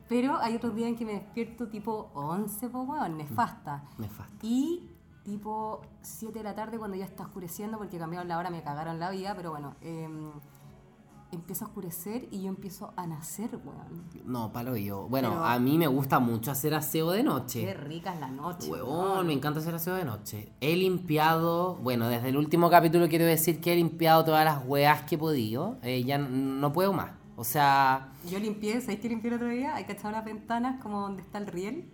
Pero 0.09 0.39
hay 0.39 0.57
otros 0.57 0.75
días 0.75 0.89
en 0.89 0.97
que 0.97 1.05
me 1.05 1.13
despierto 1.15 1.69
tipo 1.69 2.11
11, 2.15 2.69
pues 2.71 2.89
weón, 2.89 3.17
nefasta. 3.19 3.85
Nefasto. 3.99 4.35
Y 4.47 4.91
tipo 5.25 5.83
7 6.01 6.39
de 6.39 6.45
la 6.45 6.55
tarde 6.55 6.79
cuando 6.79 6.97
ya 6.97 7.05
está 7.05 7.25
oscureciendo, 7.25 7.77
porque 7.77 7.99
cambiaron 7.99 8.29
la 8.29 8.39
hora, 8.39 8.49
me 8.51 8.63
cagaron 8.63 8.99
la 8.99 9.11
vida, 9.11 9.35
pero 9.37 9.51
bueno, 9.51 9.75
em, 9.83 10.31
empieza 11.31 11.65
a 11.67 11.69
oscurecer 11.69 12.27
y 12.31 12.43
yo 12.43 12.49
empiezo 12.49 12.93
a 12.97 13.07
nacer, 13.07 13.51
weón. 13.65 14.03
No, 14.25 14.53
palo 14.53 14.77
yo. 14.77 15.07
Bueno, 15.09 15.31
Pero- 15.31 15.45
a 15.45 15.59
mí 15.59 15.77
me 15.79 15.87
gusta 15.87 16.19
mucho 16.19 16.51
hacer 16.51 16.75
aseo 16.75 17.11
de 17.11 17.19
Qué 17.19 17.25
noche. 17.25 17.75
rica 17.75 18.15
es 18.15 18.21
la 18.21 18.29
noche. 18.29 18.71
Huevón, 18.71 19.27
me 19.27 19.33
encanta 19.35 19.61
hacer 19.61 19.75
aseo 19.75 19.95
de 19.95 20.05
noche. 20.05 20.53
He 20.61 20.77
limpiado, 20.77 21.77
bueno, 21.77 22.09
desde 22.09 22.31
el 22.31 22.37
último 22.37 22.71
capítulo 22.71 23.09
quiero 23.09 23.25
decir 23.25 23.61
que 23.61 23.73
he 23.73 23.77
limpiado 23.77 24.25
todas 24.25 24.45
las 24.45 24.65
weas 24.67 25.03
que 25.03 25.17
he 25.17 25.19
podido. 25.19 25.77
Eh, 25.83 26.03
ya 26.05 26.19
no 26.19 26.73
puedo 26.73 26.93
más. 26.93 27.13
O 27.37 27.45
sea, 27.45 28.13
Yo 28.29 28.39
limpié, 28.39 28.81
¿sabéis 28.81 29.01
que 29.01 29.09
limpié 29.09 29.29
el 29.31 29.37
otro 29.37 29.49
día? 29.49 29.75
Hay 29.77 29.85
que 29.85 29.93
echar 29.93 30.13
las 30.13 30.25
ventanas 30.25 30.83
como 30.83 31.01
donde 31.03 31.23
está 31.23 31.39
el 31.39 31.47
riel. 31.47 31.91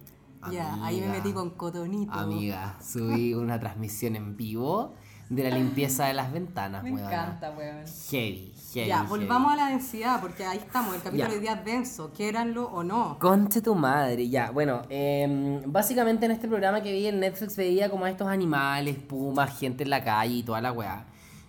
Ya, 0.52 0.74
ahí 0.84 1.00
me 1.00 1.08
metí 1.08 1.32
con 1.32 1.50
cotonito. 1.50 2.12
amiga, 2.12 2.76
subí 2.82 3.32
una 3.32 3.58
transmisión 3.58 4.14
en 4.14 4.36
vivo 4.36 4.94
de 5.28 5.42
la 5.42 5.56
limpieza 5.56 6.06
de 6.06 6.14
las 6.14 6.32
ventanas, 6.32 6.82
Me 6.82 6.90
encanta, 6.90 7.50
weón. 7.56 7.84
Heavy, 8.10 8.52
heavy. 8.72 8.88
Ya, 8.88 8.96
heavy. 8.98 9.08
volvamos 9.08 9.52
a 9.52 9.56
la 9.56 9.66
densidad, 9.68 10.20
porque 10.20 10.44
ahí 10.44 10.58
estamos, 10.58 10.94
el 10.94 11.02
capítulo 11.02 11.28
de 11.30 11.34
hoy 11.36 11.40
día 11.40 11.52
es 11.54 11.64
denso, 11.64 12.12
quéranlo 12.12 12.66
o 12.66 12.84
no. 12.84 13.18
Conche 13.18 13.60
tu 13.62 13.74
madre, 13.74 14.28
ya. 14.28 14.50
Bueno, 14.50 14.82
em, 14.90 15.60
básicamente 15.70 16.26
en 16.26 16.32
este 16.32 16.46
programa 16.48 16.82
que 16.82 16.92
vi 16.92 17.06
en 17.06 17.20
Netflix 17.20 17.56
veía 17.56 17.90
como 17.90 18.04
a 18.04 18.10
estos 18.10 18.28
animales, 18.28 18.96
pumas, 18.98 19.58
gente 19.58 19.84
en 19.84 19.90
la 19.90 20.04
calle 20.04 20.34
y 20.34 20.42
toda 20.42 20.60
la 20.60 20.72
weá. 20.72 21.06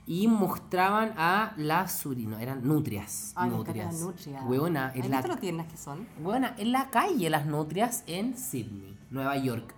Y 0.08 0.28
mostraban 0.28 1.14
a 1.18 1.54
las 1.58 1.92
surino, 1.94 2.38
eran 2.38 2.66
nutrias. 2.66 3.34
Me 3.42 3.48
nutrias. 3.48 3.94
nutrias. 4.00 4.44
Huevona, 4.46 4.88
¿Has 4.88 4.96
en 4.98 5.10
la, 5.10 5.22
lo 5.22 5.38
tiernas 5.38 5.66
que 5.66 5.78
son? 5.78 6.08
huevona, 6.20 6.54
en 6.60 6.72
la 6.72 6.92
calle 6.92 7.30
las 7.32 7.48
nutrias 7.48 8.04
en 8.06 8.38
Sydney, 8.38 8.96
Nueva 9.10 9.36
York. 9.38 9.74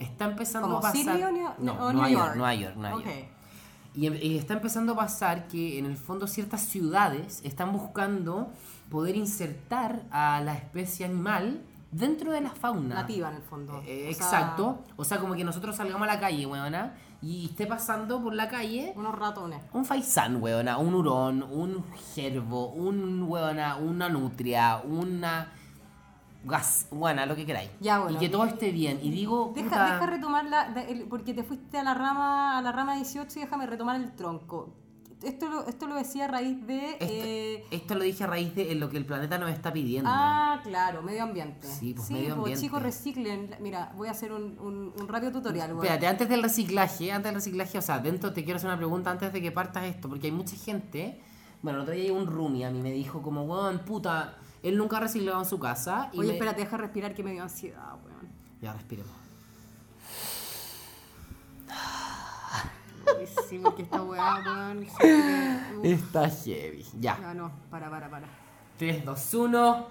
Está 0.00 0.24
empezando 0.24 0.66
¿Como 0.66 0.78
a 0.78 0.82
pasar. 0.82 0.96
Sydney 1.16 1.22
o, 1.22 1.30
New- 1.30 1.48
no, 1.58 1.72
o 1.74 1.92
Nueva 1.92 2.08
New 2.08 2.18
York, 2.18 2.24
York? 2.26 2.36
Nueva 2.36 2.54
York, 2.54 2.76
Nueva 2.76 2.96
Ok. 2.96 3.04
York. 3.04 3.28
Y, 3.94 4.08
y 4.08 4.38
está 4.38 4.54
empezando 4.54 4.92
a 4.92 4.96
pasar 4.96 5.46
que 5.48 5.78
en 5.78 5.86
el 5.86 5.96
fondo 5.96 6.26
ciertas 6.26 6.62
ciudades 6.62 7.40
están 7.44 7.72
buscando 7.72 8.50
poder 8.88 9.14
insertar 9.16 10.02
a 10.10 10.40
la 10.40 10.54
especie 10.54 11.04
animal 11.06 11.60
dentro 11.92 12.32
de 12.32 12.40
la 12.40 12.50
fauna. 12.50 12.94
Nativa 12.96 13.28
en 13.30 13.36
el 13.36 13.42
fondo. 13.42 13.82
Eh, 13.86 14.08
O 14.10 14.14
sea, 14.14 14.26
exacto. 14.26 14.78
O 14.96 15.04
sea, 15.04 15.18
como 15.18 15.34
que 15.34 15.44
nosotros 15.44 15.74
salgamos 15.76 16.02
a 16.08 16.12
la 16.14 16.20
calle, 16.20 16.46
weona, 16.46 16.94
y 17.20 17.46
esté 17.46 17.66
pasando 17.66 18.22
por 18.22 18.32
la 18.32 18.48
calle 18.48 18.92
unos 18.96 19.14
ratones. 19.18 19.60
un 19.72 19.84
faisán, 19.84 20.40
weona, 20.40 20.78
un 20.78 20.94
hurón, 20.94 21.42
un 21.42 21.84
gerbo, 22.14 22.68
un 22.70 23.24
weona, 23.24 23.76
una 23.76 24.08
nutria, 24.08 24.80
una 24.84 25.52
gas, 26.44 26.86
buena, 26.90 27.26
lo 27.26 27.36
que 27.36 27.44
queráis. 27.46 27.70
Ya, 27.80 27.98
bueno. 28.00 28.16
Y 28.16 28.20
que 28.20 28.28
todo 28.28 28.44
esté 28.46 28.70
bien. 28.72 28.98
Y 29.02 29.10
digo, 29.10 29.52
Deja, 29.54 29.68
puta, 29.68 29.84
deja 29.94 30.06
retomar 30.06 30.44
la, 30.46 30.70
de- 30.70 30.90
el- 30.92 31.02
porque 31.04 31.34
te 31.34 31.42
fuiste 31.42 31.78
a 31.78 31.82
la 31.82 31.94
rama 31.94 32.58
a 32.58 32.62
la 32.62 32.72
rama 32.72 32.96
18 32.96 33.38
y 33.38 33.42
déjame 33.42 33.66
retomar 33.66 33.96
el 33.96 34.12
tronco. 34.14 34.74
Esto 35.22 35.50
lo, 35.50 35.66
esto 35.66 35.86
lo 35.86 35.96
decía 35.96 36.24
a 36.24 36.28
raíz 36.28 36.66
de... 36.66 36.92
esto, 36.92 37.04
eh, 37.06 37.64
esto 37.70 37.94
lo 37.94 38.04
dije 38.04 38.24
a 38.24 38.26
raíz 38.26 38.54
de 38.54 38.74
lo 38.74 38.88
que 38.88 38.96
el 38.96 39.04
planeta 39.04 39.36
nos 39.36 39.50
está 39.50 39.70
pidiendo. 39.70 40.08
ah, 40.10 40.60
claro, 40.64 41.02
medio 41.02 41.24
ambiente. 41.24 41.66
Sí, 41.68 41.92
pues, 41.92 42.10
medio 42.10 42.28
pues, 42.28 42.38
ambiente. 42.38 42.60
chicos, 42.62 42.82
reciclen. 42.82 43.54
Mira, 43.60 43.92
voy 43.98 44.08
a 44.08 44.12
hacer 44.12 44.32
un, 44.32 44.58
un, 44.58 44.94
un 44.98 45.08
rápido 45.08 45.30
tutorial. 45.30 45.72
Espérate, 45.72 46.06
antes 46.06 46.26
del 46.26 46.42
reciclaje, 46.42 47.12
antes 47.12 47.28
del 47.28 47.34
reciclaje, 47.34 47.76
o 47.76 47.82
sea, 47.82 47.98
dentro 47.98 48.32
te 48.32 48.44
quiero 48.44 48.56
hacer 48.56 48.68
una 48.68 48.78
pregunta 48.78 49.10
antes 49.10 49.30
de 49.30 49.42
que 49.42 49.52
partas 49.52 49.84
esto, 49.84 50.08
porque 50.08 50.28
hay 50.28 50.32
mucha 50.32 50.56
gente, 50.56 51.20
bueno, 51.60 51.80
el 51.80 51.82
otro 51.82 51.94
día 51.94 52.14
un 52.14 52.26
roomie 52.26 52.64
a 52.64 52.70
mí 52.70 52.80
me 52.80 52.90
dijo 52.92 53.20
como, 53.20 53.42
weón, 53.42 53.80
puta, 53.80 54.38
él 54.62 54.76
nunca 54.76 54.98
ha 54.98 55.00
reciclado 55.00 55.38
en 55.40 55.46
su 55.46 55.58
casa. 55.58 56.10
Y 56.12 56.18
Oye, 56.18 56.28
me- 56.28 56.34
espérate, 56.34 56.60
deja 56.62 56.76
respirar 56.76 57.14
que 57.14 57.22
me 57.22 57.32
dio 57.32 57.42
ansiedad, 57.42 57.94
weón. 58.04 58.28
Ya, 58.60 58.72
respiremos. 58.72 59.12
Sí, 63.48 63.58
porque 63.62 63.82
esta 63.82 64.02
weá, 64.02 64.40
weón. 64.44 64.86
Está 65.84 66.28
heavy. 66.30 66.84
Ya. 66.98 67.18
Ya, 67.20 67.34
no, 67.34 67.52
para, 67.70 67.90
para, 67.90 68.08
para. 68.10 68.26
3, 68.78 69.04
2, 69.04 69.34
1. 69.34 69.86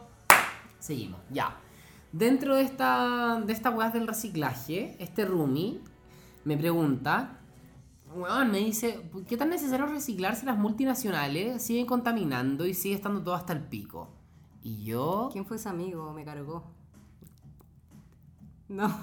Seguimos, 0.80 1.20
ya. 1.30 1.56
Dentro 2.12 2.56
de 2.56 2.64
esta, 2.64 3.40
de 3.46 3.54
esta 3.54 3.70
weá 3.70 3.90
del 3.92 4.08
reciclaje, 4.08 4.96
este 5.00 5.26
roomie 5.26 5.80
me 6.44 6.58
pregunta, 6.58 7.38
weón, 8.16 8.50
me 8.52 8.60
dice, 8.60 9.10
¿qué 9.28 9.38
tan 9.38 9.50
necesario 9.50 9.86
es 9.86 9.92
reciclar 9.92 10.36
si 10.36 10.46
las 10.46 10.58
multinacionales 10.58 11.62
siguen 11.62 11.86
contaminando 11.86 12.66
y 12.66 12.74
sigue 12.74 12.96
estando 12.96 13.22
todo 13.22 13.36
hasta 13.36 13.54
el 13.54 13.62
pico? 13.62 14.10
Y 14.63 14.84
yo... 14.84 15.30
¿Quién 15.32 15.45
fue 15.45 15.58
ese 15.58 15.69
amigo? 15.69 16.12
Me 16.13 16.24
cargó. 16.26 16.63
No. 18.67 18.88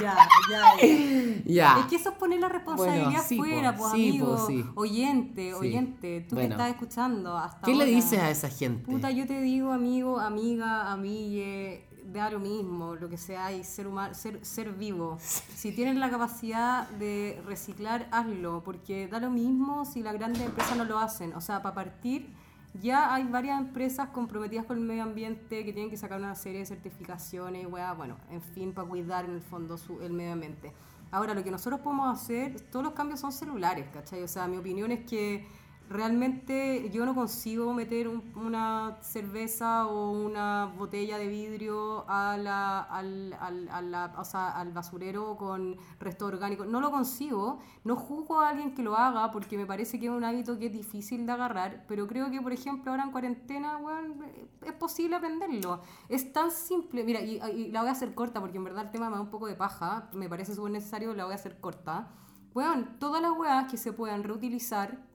ya, 0.00 0.16
ya. 0.50 0.62
ya. 0.80 1.42
Ya. 1.44 1.80
Es 1.80 1.86
que 1.86 1.96
eso 1.96 2.10
es 2.10 2.14
poner 2.16 2.40
la 2.40 2.48
responsabilidad 2.48 3.06
Bueno, 3.10 3.22
sí, 3.26 3.36
fuera, 3.36 3.72
po, 3.76 3.82
pues, 3.82 3.92
sí, 3.92 4.08
amigo. 4.08 4.26
po, 4.36 4.46
sí. 4.46 4.64
Oyente, 4.74 5.48
Sí. 5.48 5.52
oyente, 5.52 6.26
tú 6.28 6.34
Bueno. 6.36 6.48
que 6.48 6.54
estás 6.54 6.70
escuchando 6.70 7.36
hasta 7.36 7.60
¿Qué 7.66 7.74
le 7.74 7.84
dices 7.84 8.18
a 8.18 8.30
esa 8.30 8.48
gente? 8.48 8.90
Puta, 8.90 9.10
yo 9.10 9.26
te 9.26 9.40
digo, 9.40 9.72
amigo, 9.72 10.18
amiga, 10.18 10.90
amigue, 10.92 11.86
da 12.12 12.30
lo 12.30 12.38
mismo, 12.40 12.94
lo 12.94 13.08
que 13.08 13.18
sea, 13.18 13.52
y 13.52 13.64
ser 13.64 13.86
humano, 13.86 14.14
ser, 14.14 14.44
ser 14.44 14.72
vivo. 14.72 15.18
Si 15.54 15.72
tienes 15.72 15.96
la 15.96 16.08
capacidad 16.10 16.88
de 16.90 17.42
reciclar, 17.46 18.08
hazlo, 18.12 18.62
porque 18.64 19.08
da 19.08 19.20
lo 19.20 19.30
mismo 19.30 19.84
si 19.84 20.02
las 20.02 20.14
grandes 20.14 20.42
empresas 20.42 20.76
no 20.76 20.84
lo 20.84 20.98
hacen. 20.98 21.32
O 21.34 21.40
sea, 21.40 21.60
para 21.62 21.74
partir, 21.74 22.32
ya 22.74 23.12
hay 23.14 23.24
varias 23.24 23.60
empresas 23.60 24.08
comprometidas 24.10 24.64
con 24.66 24.78
el 24.78 24.84
medio 24.84 25.02
ambiente 25.02 25.64
que 25.64 25.72
tienen 25.72 25.90
que 25.90 25.96
sacar 25.96 26.18
una 26.18 26.34
serie 26.34 26.60
de 26.60 26.66
certificaciones, 26.66 27.66
weá, 27.66 27.92
bueno, 27.92 28.16
en 28.30 28.40
fin, 28.42 28.72
para 28.72 28.88
cuidar 28.88 29.24
en 29.24 29.32
el 29.32 29.40
fondo 29.42 29.76
su- 29.78 30.00
el 30.02 30.12
medio 30.12 30.32
ambiente. 30.32 30.72
Ahora, 31.10 31.32
lo 31.34 31.42
que 31.42 31.50
nosotros 31.50 31.80
podemos 31.80 32.20
hacer, 32.20 32.60
todos 32.70 32.84
los 32.84 32.92
cambios 32.94 33.20
son 33.20 33.32
celulares, 33.32 33.86
¿cachai? 33.92 34.22
O 34.22 34.28
sea, 34.28 34.46
mi 34.46 34.58
opinión 34.58 34.90
es 34.92 35.00
que 35.06 35.46
realmente 35.88 36.90
yo 36.92 37.04
no 37.06 37.14
consigo 37.14 37.72
meter 37.74 38.08
un- 38.08 38.22
una 38.36 38.96
cerveza 39.00 39.86
o 39.86 40.10
una 40.12 40.66
botella 40.78 41.18
de 41.18 41.28
vidrio 41.28 42.04
a 42.08 42.36
la- 42.36 42.80
al, 42.82 43.34
al- 43.40 43.68
a 43.70 43.82
la- 43.82 44.14
o 44.18 44.24
sea, 44.24 44.50
al 44.58 44.72
basurero 44.72 45.36
con 45.36 45.76
resto 46.00 46.26
orgánico. 46.26 46.64
No 46.64 46.80
lo 46.80 46.90
consigo. 46.90 47.58
No 47.84 47.96
juzgo 47.96 48.40
a 48.40 48.50
alguien 48.50 48.74
que 48.74 48.82
lo 48.82 48.96
haga 48.96 49.30
porque 49.30 49.56
me 49.56 49.66
parece 49.66 49.98
que 49.98 50.06
es 50.06 50.12
un 50.12 50.24
hábito 50.24 50.58
que 50.58 50.66
es 50.66 50.72
difícil 50.72 51.26
de 51.26 51.32
agarrar. 51.32 51.84
Pero 51.88 52.06
creo 52.06 52.30
que, 52.30 52.40
por 52.40 52.52
ejemplo, 52.52 52.90
ahora 52.90 53.04
en 53.04 53.10
cuarentena, 53.12 53.76
weón, 53.78 54.24
es 54.64 54.72
posible 54.74 55.16
aprenderlo. 55.16 55.80
Es 56.08 56.32
tan 56.32 56.50
simple. 56.50 57.04
Mira, 57.04 57.20
y, 57.20 57.40
y 57.56 57.68
la 57.70 57.80
voy 57.80 57.88
a 57.88 57.92
hacer 57.92 58.14
corta 58.14 58.40
porque 58.40 58.58
en 58.58 58.64
verdad 58.64 58.84
el 58.86 58.90
tema 58.90 59.10
me 59.10 59.16
da 59.16 59.22
un 59.22 59.30
poco 59.30 59.46
de 59.46 59.54
paja. 59.54 60.08
Me 60.14 60.28
parece 60.28 60.54
súper 60.54 60.72
necesario, 60.72 61.14
la 61.14 61.24
voy 61.24 61.32
a 61.32 61.36
hacer 61.36 61.60
corta. 61.60 62.08
Weón, 62.54 62.96
todas 62.98 63.22
las 63.22 63.32
weas 63.32 63.70
que 63.70 63.76
se 63.76 63.92
puedan 63.92 64.24
reutilizar 64.24 65.06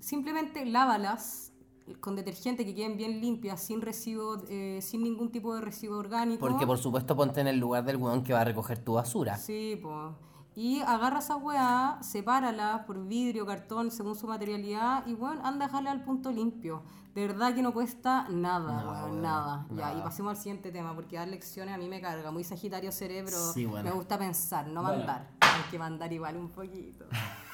simplemente 0.00 0.64
lávalas 0.66 1.52
con 2.00 2.14
detergente 2.14 2.64
que 2.64 2.74
queden 2.74 2.96
bien 2.96 3.20
limpias, 3.20 3.60
sin 3.60 3.80
residuo, 3.80 4.42
eh, 4.48 4.78
sin 4.80 5.02
ningún 5.02 5.30
tipo 5.32 5.54
de 5.54 5.60
residuo 5.60 5.98
orgánico. 5.98 6.40
Porque 6.40 6.66
por 6.66 6.78
supuesto 6.78 7.16
ponte 7.16 7.40
en 7.40 7.48
el 7.48 7.58
lugar 7.58 7.84
del 7.84 7.96
weón 7.96 8.22
que 8.22 8.32
va 8.32 8.40
a 8.42 8.44
recoger 8.44 8.78
tu 8.78 8.94
basura. 8.94 9.36
Sí, 9.36 9.78
pues. 9.82 10.12
Y 10.56 10.80
agarra 10.80 11.20
esa 11.20 11.36
weá, 11.36 11.98
sepárala 12.02 12.84
por 12.86 13.06
vidrio, 13.06 13.46
cartón, 13.46 13.90
según 13.90 14.14
su 14.16 14.26
materialidad, 14.26 15.06
y 15.06 15.14
bueno, 15.14 15.40
anda 15.44 15.64
a 15.64 15.68
dejarla 15.68 15.90
al 15.92 16.02
punto 16.04 16.30
limpio. 16.30 16.82
De 17.14 17.26
verdad 17.26 17.54
que 17.54 17.62
no 17.62 17.72
cuesta 17.72 18.26
nada, 18.28 18.82
No, 18.82 18.90
weón, 18.90 19.04
weón, 19.10 19.22
nada. 19.22 19.66
Ya, 19.76 19.94
y 19.96 20.00
pasemos 20.02 20.30
al 20.30 20.36
siguiente 20.36 20.70
tema, 20.70 20.94
porque 20.94 21.16
dar 21.16 21.28
lecciones 21.28 21.74
a 21.74 21.78
mí 21.78 21.88
me 21.88 22.00
carga. 22.00 22.30
Muy 22.30 22.44
sagitario 22.44 22.92
cerebro, 22.92 23.36
Sí, 23.52 23.64
bueno. 23.64 23.88
me 23.88 23.94
gusta 23.94 24.18
pensar, 24.18 24.66
no 24.68 24.82
Bueno. 24.82 24.98
mandar. 24.98 25.28
Hay 25.40 25.70
que 25.70 25.78
mandar 25.78 26.12
igual 26.12 26.36
un 26.36 26.48
poquito. 26.50 27.06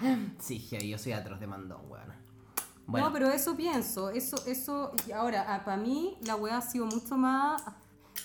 Sí, 0.38 0.58
yo 0.88 0.98
soy 0.98 1.12
atroz 1.12 1.40
de 1.40 1.46
mandón, 1.46 1.80
weón. 1.88 2.12
Bueno, 2.86 3.08
No, 3.08 3.12
pero 3.12 3.28
eso 3.30 3.56
pienso, 3.56 4.10
eso, 4.10 4.36
eso, 4.46 4.92
y 5.08 5.12
ahora, 5.12 5.62
para 5.64 5.76
mí 5.76 6.16
la 6.22 6.36
weá 6.36 6.58
ha 6.58 6.62
sido 6.62 6.86
mucho 6.86 7.16
más 7.16 7.62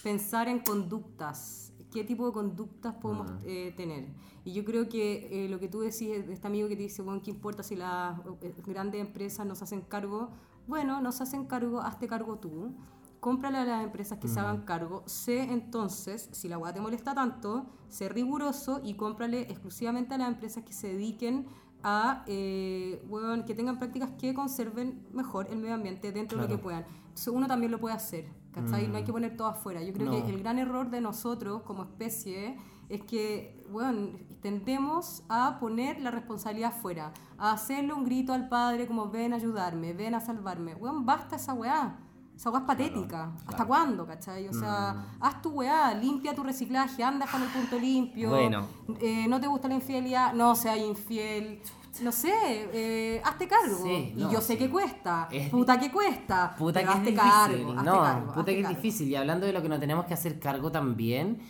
pensar 0.03 0.47
en 0.47 0.59
conductas, 0.59 1.73
qué 1.91 2.03
tipo 2.03 2.27
de 2.27 2.31
conductas 2.33 2.93
podemos 2.95 3.31
Mm. 3.31 3.37
eh, 3.45 3.73
tener. 3.75 4.05
Y 4.45 4.53
yo 4.53 4.63
creo 4.63 4.87
que 4.87 5.45
eh, 5.45 5.49
lo 5.49 5.59
que 5.59 5.67
tú 5.67 5.79
decís, 5.81 6.25
de 6.27 6.33
este 6.33 6.47
amigo 6.47 6.67
que 6.67 6.75
te 6.75 6.83
dice, 6.83 7.01
bueno, 7.01 7.21
¿qué 7.23 7.31
importa 7.31 7.63
si 7.63 7.75
las 7.75 8.19
eh, 8.41 8.53
grandes 8.65 9.01
empresas 9.01 9.45
nos 9.45 9.61
hacen 9.61 9.81
cargo? 9.81 10.29
Bueno, 10.67 11.01
nos 11.01 11.21
hacen 11.21 11.45
cargo, 11.45 11.81
hazte 11.81 12.07
cargo 12.07 12.37
tú. 12.37 12.73
Cómprale 13.21 13.59
a 13.59 13.65
las 13.65 13.83
empresas 13.83 14.17
que 14.19 14.27
se 14.27 14.39
Mm. 14.41 14.43
hagan 14.43 14.61
cargo. 14.63 15.03
Sé 15.05 15.43
entonces, 15.43 16.27
si 16.33 16.49
la 16.49 16.57
weá 16.57 16.73
te 16.73 16.81
molesta 16.81 17.13
tanto, 17.13 17.67
sé 17.87 18.09
riguroso 18.09 18.81
y 18.83 18.95
cómprale 18.95 19.41
exclusivamente 19.41 20.15
a 20.15 20.17
las 20.17 20.27
empresas 20.27 20.63
que 20.65 20.73
se 20.73 20.87
dediquen 20.89 21.45
a 21.83 22.23
eh, 22.27 23.03
weón, 23.09 23.43
que 23.45 23.55
tengan 23.55 23.77
prácticas 23.79 24.09
que 24.19 24.33
conserven 24.33 25.07
mejor 25.13 25.47
el 25.49 25.57
medio 25.59 25.75
ambiente 25.75 26.11
dentro 26.11 26.37
de 26.37 26.43
lo 26.43 26.47
Claro. 26.47 26.57
que 26.59 26.63
puedan. 26.63 26.85
Entonces 27.09 27.27
uno 27.29 27.47
también 27.47 27.71
lo 27.71 27.79
puede 27.79 27.95
hacer, 27.95 28.25
¿cachai? 28.53 28.87
No 28.87 28.97
hay 28.97 29.03
que 29.03 29.11
poner 29.11 29.35
todo 29.37 29.47
afuera. 29.47 29.81
Yo 29.83 29.91
creo 29.93 30.05
No. 30.07 30.11
que 30.11 30.29
el 30.29 30.39
gran 30.39 30.59
error 30.59 30.89
de 30.89 31.01
nosotros 31.01 31.61
como 31.63 31.83
especie 31.83 32.57
es 32.89 33.01
que, 33.03 33.63
bueno, 33.71 34.17
tendemos 34.41 35.23
a 35.29 35.57
poner 35.59 35.99
la 36.01 36.11
responsabilidad 36.11 36.69
afuera, 36.75 37.13
a 37.37 37.51
hacerle 37.53 37.93
un 37.93 38.03
grito 38.03 38.33
al 38.33 38.47
padre 38.49 38.85
como 38.87 39.09
ven 39.09 39.33
a 39.33 39.37
ayudarme, 39.37 39.93
ven 39.93 40.13
a 40.15 40.19
salvarme. 40.19 40.75
Weón, 40.75 41.05
basta 41.05 41.35
esa 41.35 41.53
weá. 41.53 41.97
Esa 42.41 42.49
weá 42.49 42.61
es 42.61 42.65
patética. 42.65 43.29
¿Hasta 43.37 43.49
claro. 43.51 43.67
cuándo, 43.67 44.07
cachai? 44.07 44.47
O 44.47 44.53
sea, 44.53 44.95
haz 45.19 45.43
tu 45.43 45.49
weá, 45.51 45.93
limpia 45.93 46.33
tu 46.33 46.41
reciclaje, 46.41 47.03
anda 47.03 47.27
con 47.27 47.39
el 47.43 47.49
punto 47.49 47.77
limpio. 47.77 48.31
Bueno. 48.31 48.65
Eh, 48.99 49.27
no 49.29 49.39
te 49.39 49.45
gusta 49.45 49.67
la 49.67 49.75
infidelidad, 49.75 50.33
no 50.33 50.55
seas 50.55 50.79
infiel. 50.79 51.61
No 52.01 52.11
sé, 52.11 52.33
eh, 52.73 53.21
hazte 53.23 53.47
cargo. 53.47 53.77
Sí, 53.83 54.15
y 54.17 54.23
no, 54.23 54.31
yo 54.31 54.41
sé 54.41 54.53
sí. 54.53 54.57
que 54.57 54.71
cuesta. 54.71 55.27
Es- 55.31 55.51
puta 55.51 55.79
que 55.79 55.91
cuesta. 55.91 56.55
Puta 56.57 56.79
pero 56.79 56.91
que 56.93 56.93
es 56.93 56.97
hazte 56.97 57.11
difícil. 57.11 57.31
cargo. 57.31 57.71
hazte 57.73 57.83
no, 57.91 58.01
cargo, 58.01 58.33
puta 58.33 58.45
que 58.45 58.57
es 58.59 58.63
cargo. 58.65 58.75
difícil. 58.75 59.07
Y 59.09 59.15
hablando 59.15 59.45
de 59.45 59.53
lo 59.53 59.61
que 59.61 59.69
nos 59.69 59.79
tenemos 59.79 60.05
que 60.05 60.15
hacer 60.15 60.39
cargo 60.39 60.71
también. 60.71 61.43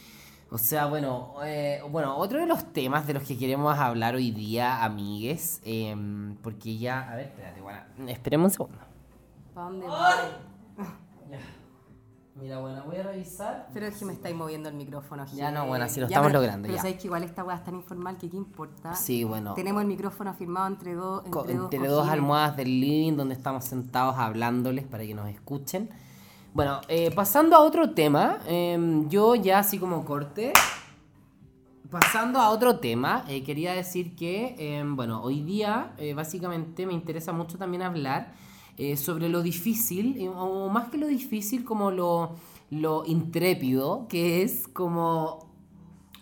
O 0.50 0.58
sea, 0.58 0.88
bueno, 0.88 1.36
eh, 1.46 1.82
bueno, 1.90 2.18
otro 2.18 2.38
de 2.38 2.48
los 2.48 2.74
temas 2.74 3.08
de 3.08 3.14
los 3.14 3.24
que 3.24 3.38
queremos 3.38 3.80
hablar 3.80 4.16
hoy 4.16 4.32
día, 4.32 4.84
amigues, 4.84 5.62
em, 5.64 6.36
porque 6.44 6.78
ya, 6.78 7.10
a 7.10 7.16
ver, 7.16 7.28
espérate, 7.28 7.62
bueno, 7.62 7.80
esperemos 8.08 8.48
un 8.48 8.52
segundo. 8.52 8.78
¿Pa' 9.54 9.62
dónde 9.62 9.88
va? 9.88 10.51
Ya. 11.30 11.40
Mira, 12.36 12.60
bueno, 12.60 12.84
voy 12.86 12.96
a 12.96 13.04
revisar. 13.04 13.70
Pero 13.74 13.86
es 13.88 13.98
que 13.98 14.06
me 14.06 14.14
estáis 14.14 14.36
moviendo 14.36 14.70
el 14.70 14.76
micrófono. 14.76 15.26
Ya 15.34 15.52
no, 15.52 15.68
bueno, 15.68 15.86
así 15.86 16.00
lo 16.00 16.08
Ya, 16.08 16.14
estamos 16.16 16.30
pero- 16.30 16.40
logrando, 16.40 16.64
Pero 16.66 16.76
ya. 16.76 16.82
sabéis 16.82 17.00
que 17.02 17.08
igual 17.08 17.24
esta 17.24 17.44
weá 17.44 17.58
es 17.58 17.64
tan 17.64 17.76
informal 17.76 18.18
que 18.18 18.30
qué 18.30 18.38
importa. 18.38 18.96
Sí, 18.96 19.24
bueno. 19.24 19.54
Tenemos 19.54 19.82
el 19.82 19.88
micrófono 19.88 20.34
firmado 20.34 20.68
entre, 20.68 20.94
dos 20.96 21.24
co- 21.30 21.42
entre, 21.42 21.56
dos 21.58 21.74
entre 21.74 21.88
dos 21.90 22.08
almohadas 22.08 22.56
del 22.58 22.80
living 22.82 23.16
donde 23.18 23.36
estamos 23.36 23.66
sentados 23.66 24.18
hablándoles 24.18 24.86
para 24.86 25.04
que 25.04 25.14
nos 25.14 25.30
escuchen. 25.30 25.90
Bueno, 26.54 26.82
eh, 26.88 27.12
pasando 27.16 27.56
a 27.56 27.60
otro 27.60 27.92
tema, 27.92 28.40
em, 28.48 29.08
yo 29.10 29.36
ya 29.36 29.60
así 29.60 29.78
como 29.78 30.04
corte, 30.04 30.54
pasando 31.90 32.40
a 32.40 32.50
otro 32.50 32.80
tema, 32.80 33.24
eh, 33.28 33.44
quería 33.44 33.74
decir 33.74 34.16
que, 34.16 34.56
em, 34.58 34.96
bueno, 34.96 35.22
hoy 35.22 35.42
día 35.42 35.94
eh, 35.98 36.14
básicamente 36.14 36.86
me 36.86 36.94
interesa 36.94 37.34
mucho 37.34 37.58
también 37.58 37.84
hablar 37.84 38.34
eh, 38.78 38.98
sobre 38.98 39.30
lo 39.30 39.42
difícil, 39.42 40.18
eh, 40.18 40.30
o 40.30 40.70
más 40.70 40.90
que 40.90 40.98
lo 40.98 41.08
difícil, 41.08 41.64
como 41.64 41.92
lo, 41.92 42.36
lo 42.70 43.04
intrépido, 43.06 44.08
que 44.08 44.42
es 44.44 44.68
como 44.68 45.52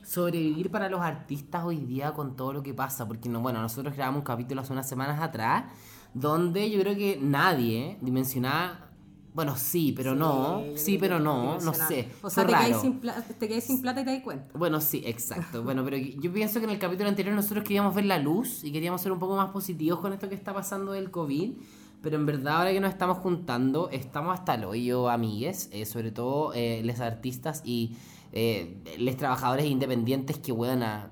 sobrevivir 0.03 0.71
para 0.71 0.89
los 0.89 1.01
artistas 1.01 1.63
hoy 1.63 1.77
día 1.77 2.13
con 2.13 2.35
todo 2.35 2.51
lo 2.51 2.63
que 2.63 2.73
pasa, 2.73 3.07
porque 3.07 3.29
no, 3.29 3.41
bueno, 3.41 3.61
nosotros 3.61 3.95
grabamos 3.95 4.19
un 4.19 4.25
capítulo 4.25 4.61
hace 4.61 4.73
unas 4.73 4.89
semanas 4.89 5.21
atrás 5.21 5.65
donde 6.13 6.69
yo 6.71 6.79
creo 6.79 6.95
que 6.95 7.19
nadie 7.21 7.97
dimensionaba 8.01 8.87
Bueno, 9.33 9.55
sí, 9.55 9.93
pero 9.95 10.13
Sí, 10.13 10.19
no. 10.19 10.63
Sí, 10.75 10.97
pero 10.99 11.19
no. 11.19 11.59
No 11.59 11.73
sé. 11.73 12.09
O 12.23 12.29
sea, 12.31 12.45
te 12.45 12.51
raro. 12.51 12.81
sin 12.81 12.99
te 12.99 13.47
quedáis 13.47 13.63
sin 13.63 13.81
plata 13.81 14.01
y 14.01 14.05
te 14.05 14.11
das 14.15 14.23
cuenta. 14.23 14.57
Bueno, 14.57 14.81
sí, 14.81 15.03
exacto. 15.05 15.63
Bueno, 15.63 15.83
pero 15.85 15.97
yo 15.97 16.33
pienso 16.33 16.59
que 16.59 16.65
en 16.65 16.71
el 16.71 16.79
capítulo 16.79 17.07
anterior 17.07 17.35
nosotros 17.35 17.63
queríamos 17.63 17.93
ver 17.93 18.05
la 18.05 18.17
luz 18.17 18.63
y 18.63 18.71
queríamos 18.71 19.01
ser 19.01 19.11
un 19.11 19.19
poco 19.19 19.35
más 19.35 19.51
positivos 19.51 19.99
con 19.99 20.11
esto 20.13 20.27
que 20.27 20.35
está 20.35 20.53
pasando 20.53 20.93
del 20.93 21.11
COVID. 21.11 21.53
Pero 22.01 22.15
en 22.15 22.25
verdad, 22.25 22.57
ahora 22.59 22.71
que 22.71 22.79
nos 22.79 22.91
estamos 22.91 23.17
juntando, 23.17 23.89
estamos 23.91 24.33
hasta 24.39 24.55
el 24.55 24.63
hoyo, 24.65 25.09
amigues. 25.09 25.69
eh, 25.73 25.85
sobre 25.85 26.11
todo 26.11 26.53
eh, 26.53 26.81
los 26.85 26.99
artistas 27.01 27.61
y 27.65 27.97
eh, 28.31 28.77
los 28.99 29.17
trabajadores 29.17 29.65
independientes 29.65 30.37
que 30.37 30.53
puedan 30.53 30.83
a 30.83 31.11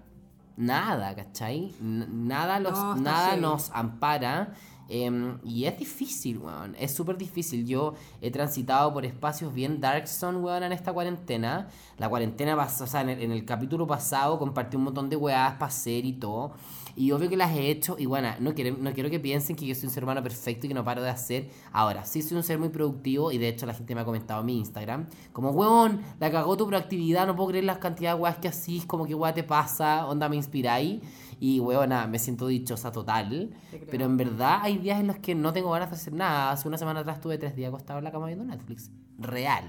nada, 0.55 1.13
¿cachai? 1.15 1.73
N- 1.81 2.07
nada, 2.09 2.59
los, 2.59 2.71
No, 2.73 2.95
nada 2.95 3.35
nos 3.37 3.69
ampara. 3.71 4.53
em, 4.89 5.37
y 5.43 5.65
es 5.65 5.77
difícil, 5.77 6.37
weón. 6.37 6.73
Es 6.79 6.95
súper 6.95 7.17
difícil. 7.17 7.65
Yo 7.67 7.95
he 8.21 8.31
transitado 8.31 8.93
por 8.93 9.03
espacios 9.05 9.53
bien 9.53 9.81
darkson, 9.81 10.37
weón, 10.37 10.63
en 10.63 10.71
esta 10.71 10.93
cuarentena. 10.93 11.67
La 11.97 12.07
cuarentena 12.07 12.55
pasó, 12.55 12.85
o 12.85 12.87
sea, 12.87 13.01
en 13.01 13.09
el, 13.09 13.21
en 13.21 13.31
el 13.33 13.43
capítulo 13.43 13.85
pasado 13.85 14.39
compartí 14.39 14.77
un 14.77 14.83
montón 14.85 15.09
de 15.09 15.17
weadas 15.17 15.55
para 15.55 15.65
hacer 15.65 16.05
y 16.05 16.13
todo. 16.13 16.53
Y 16.97 17.11
obvio 17.11 17.29
que 17.29 17.37
las 17.37 17.55
he 17.55 17.69
hecho. 17.69 17.95
Y 17.99 18.07
bueno, 18.07 18.29
no 18.39 18.55
quiero, 18.55 18.75
no 18.75 18.91
quiero 18.91 19.11
que 19.11 19.19
piensen 19.19 19.55
que 19.55 19.67
yo 19.67 19.75
soy 19.75 19.85
un 19.85 19.93
ser 19.93 20.03
humano 20.03 20.23
perfecto 20.23 20.65
y 20.65 20.69
que 20.69 20.73
no 20.73 20.83
paro 20.83 21.03
de 21.03 21.09
hacer. 21.11 21.47
Ahora, 21.71 22.03
sí 22.03 22.23
soy 22.23 22.37
un 22.37 22.43
ser 22.43 22.57
muy 22.57 22.69
productivo. 22.69 23.31
Y 23.31 23.37
de 23.37 23.49
hecho, 23.49 23.67
la 23.67 23.75
gente 23.75 23.93
me 23.93 24.01
ha 24.01 24.05
comentado 24.05 24.39
en 24.39 24.47
mi 24.47 24.57
Instagram. 24.57 25.05
Como, 25.31 25.51
weón, 25.51 26.01
la 26.19 26.31
cagó 26.31 26.57
tu 26.57 26.65
proactividad. 26.65 27.27
No 27.27 27.35
puedo 27.35 27.49
creer 27.49 27.65
las 27.65 27.77
cantidades 27.77 28.17
de 28.17 28.23
weas 28.23 28.37
que 28.39 28.47
así. 28.47 28.81
Como 28.87 29.05
que 29.05 29.13
weá 29.13 29.31
te 29.31 29.43
pasa. 29.43 30.07
Onda, 30.07 30.27
me 30.27 30.37
inspiráis. 30.37 30.99
Y 31.39 31.59
weona, 31.59 32.07
me 32.07 32.17
siento 32.17 32.47
dichosa 32.47 32.91
total. 32.91 33.51
Pero 33.91 34.05
en 34.05 34.17
verdad 34.17 34.61
hay 34.63 34.79
días 34.79 34.99
en 34.99 35.05
los 35.05 35.17
que 35.17 35.35
no 35.35 35.53
tengo 35.53 35.69
ganas 35.69 35.91
de 35.91 35.97
hacer 35.97 36.13
nada. 36.13 36.49
Hace 36.49 36.67
una 36.67 36.79
semana 36.79 37.01
atrás 37.01 37.17
estuve 37.17 37.37
tres 37.37 37.55
días 37.55 37.69
acostado 37.69 37.99
en 37.99 38.05
la 38.05 38.11
cama 38.11 38.25
viendo 38.25 38.43
Netflix. 38.43 38.89
Real. 39.19 39.65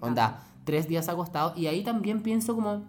Onda, 0.00 0.44
tres 0.62 0.86
días 0.86 1.08
acostado. 1.08 1.54
Y 1.56 1.66
ahí 1.66 1.82
también 1.82 2.22
pienso 2.22 2.54
como 2.54 2.84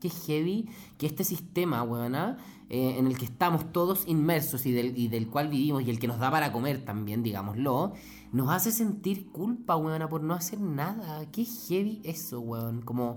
que 0.00 0.10
heavy 0.10 0.68
que 0.98 1.06
este 1.06 1.22
sistema, 1.22 1.84
weona, 1.84 2.36
eh, 2.72 2.96
en 2.98 3.06
el 3.06 3.16
que 3.18 3.26
estamos 3.26 3.70
todos 3.70 4.08
inmersos 4.08 4.64
y 4.66 4.72
del, 4.72 4.96
y 4.98 5.06
del 5.08 5.28
cual 5.28 5.48
vivimos 5.48 5.82
y 5.82 5.90
el 5.90 5.98
que 6.00 6.08
nos 6.08 6.18
da 6.18 6.30
para 6.30 6.52
comer 6.52 6.84
también, 6.84 7.22
digámoslo, 7.22 7.92
nos 8.32 8.48
hace 8.50 8.72
sentir 8.72 9.30
culpa, 9.30 9.76
weona, 9.76 10.08
por 10.08 10.22
no 10.22 10.32
hacer 10.34 10.58
nada. 10.58 11.24
Qué 11.30 11.44
heavy 11.44 12.00
eso, 12.02 12.40
weón. 12.40 12.80
Como, 12.80 13.16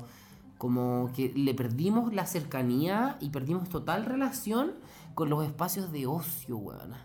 como 0.57 1.09
que 1.15 1.31
le 1.33 1.53
perdimos 1.53 2.13
la 2.13 2.25
cercanía 2.25 3.17
y 3.21 3.29
perdimos 3.29 3.69
total 3.69 4.05
relación 4.05 4.73
con 5.13 5.29
los 5.29 5.45
espacios 5.45 5.91
de 5.91 6.05
ocio, 6.05 6.57
weona. 6.57 7.03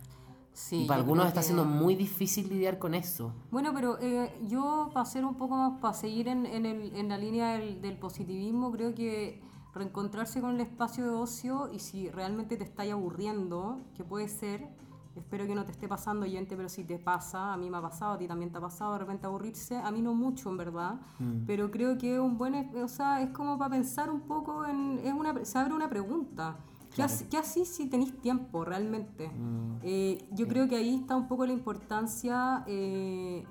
Sí, 0.53 0.83
y 0.83 0.87
para 0.87 1.01
algunos 1.01 1.27
está 1.29 1.41
que- 1.41 1.47
siendo 1.47 1.65
muy 1.65 1.95
difícil 1.95 2.49
lidiar 2.49 2.79
con 2.79 2.95
eso. 2.95 3.33
Bueno, 3.53 3.71
pero 3.73 3.97
eh, 4.01 4.31
yo 4.49 4.91
para 4.93 5.03
hacer 5.05 5.25
un 5.25 5.37
poco 5.37 5.57
más, 5.57 5.81
para 5.81 5.95
seguir 5.95 6.27
en, 6.29 6.45
en, 6.47 6.67
el, 6.67 6.95
en 6.97 7.09
la 7.09 7.17
línea 7.17 7.53
del, 7.57 7.81
del 7.81 7.97
positivismo, 7.97 8.71
creo 8.73 8.93
que 8.95 9.41
reencontrarse 9.75 10.41
con 10.41 10.55
el 10.55 10.61
espacio 10.61 11.05
de 11.05 11.11
ocio 11.11 11.71
y 11.73 11.79
si 11.79 12.09
realmente 12.11 12.57
te 12.57 12.65
estáis 12.65 12.93
aburriendo, 12.93 13.81
que 13.95 14.05
puede 14.05 14.29
ser, 14.29 14.67
espero 15.17 15.47
que 15.47 15.55
no 15.55 15.65
te 15.65 15.73
esté 15.73 15.87
pasando, 15.89 16.25
oyente, 16.27 16.57
pero 16.57 16.69
si 16.69 16.85
te 16.85 16.99
pasa, 16.99 17.53
a 17.53 17.57
mí 17.57 17.71
me 17.71 17.77
ha 17.77 17.83
pasado, 17.83 18.13
a 18.15 18.19
ti 18.19 18.27
también 18.27 18.51
te 18.51 18.59
ha 18.59 18.61
pasado 18.61 18.93
de 18.95 18.99
repente 19.01 19.27
aburrirse, 19.27 19.77
a 19.77 19.91
mí 19.91 20.03
no 20.03 20.15
mucho 20.15 20.51
en 20.51 20.57
verdad, 20.57 21.01
pero 21.47 21.71
creo 21.71 21.99
que 21.99 22.15
es 22.15 22.21
un 22.21 22.37
buen, 22.39 22.55
o 22.77 22.89
sea, 22.89 23.21
es 23.23 23.31
como 23.31 23.59
para 23.59 23.71
pensar 23.71 24.11
un 24.11 24.23
poco 24.23 24.65
en, 24.67 25.01
es 25.05 25.13
una, 25.13 25.45
se 25.45 25.59
abre 25.59 25.75
una 25.75 25.89
pregunta. 25.89 26.57
¿Qué, 26.95 27.37
así 27.39 27.65
si 27.65 27.87
tenéis 27.89 28.21
tiempo 28.21 28.65
realmente? 28.65 29.31
Eh, 29.83 30.27
yo 30.33 30.49
creo 30.49 30.69
que 30.69 30.75
ahí 30.75 30.97
está 30.97 31.15
un 31.15 31.29
poco 31.29 31.47
la 31.47 31.53
importancia. 31.53 32.65
eh, 32.67 33.47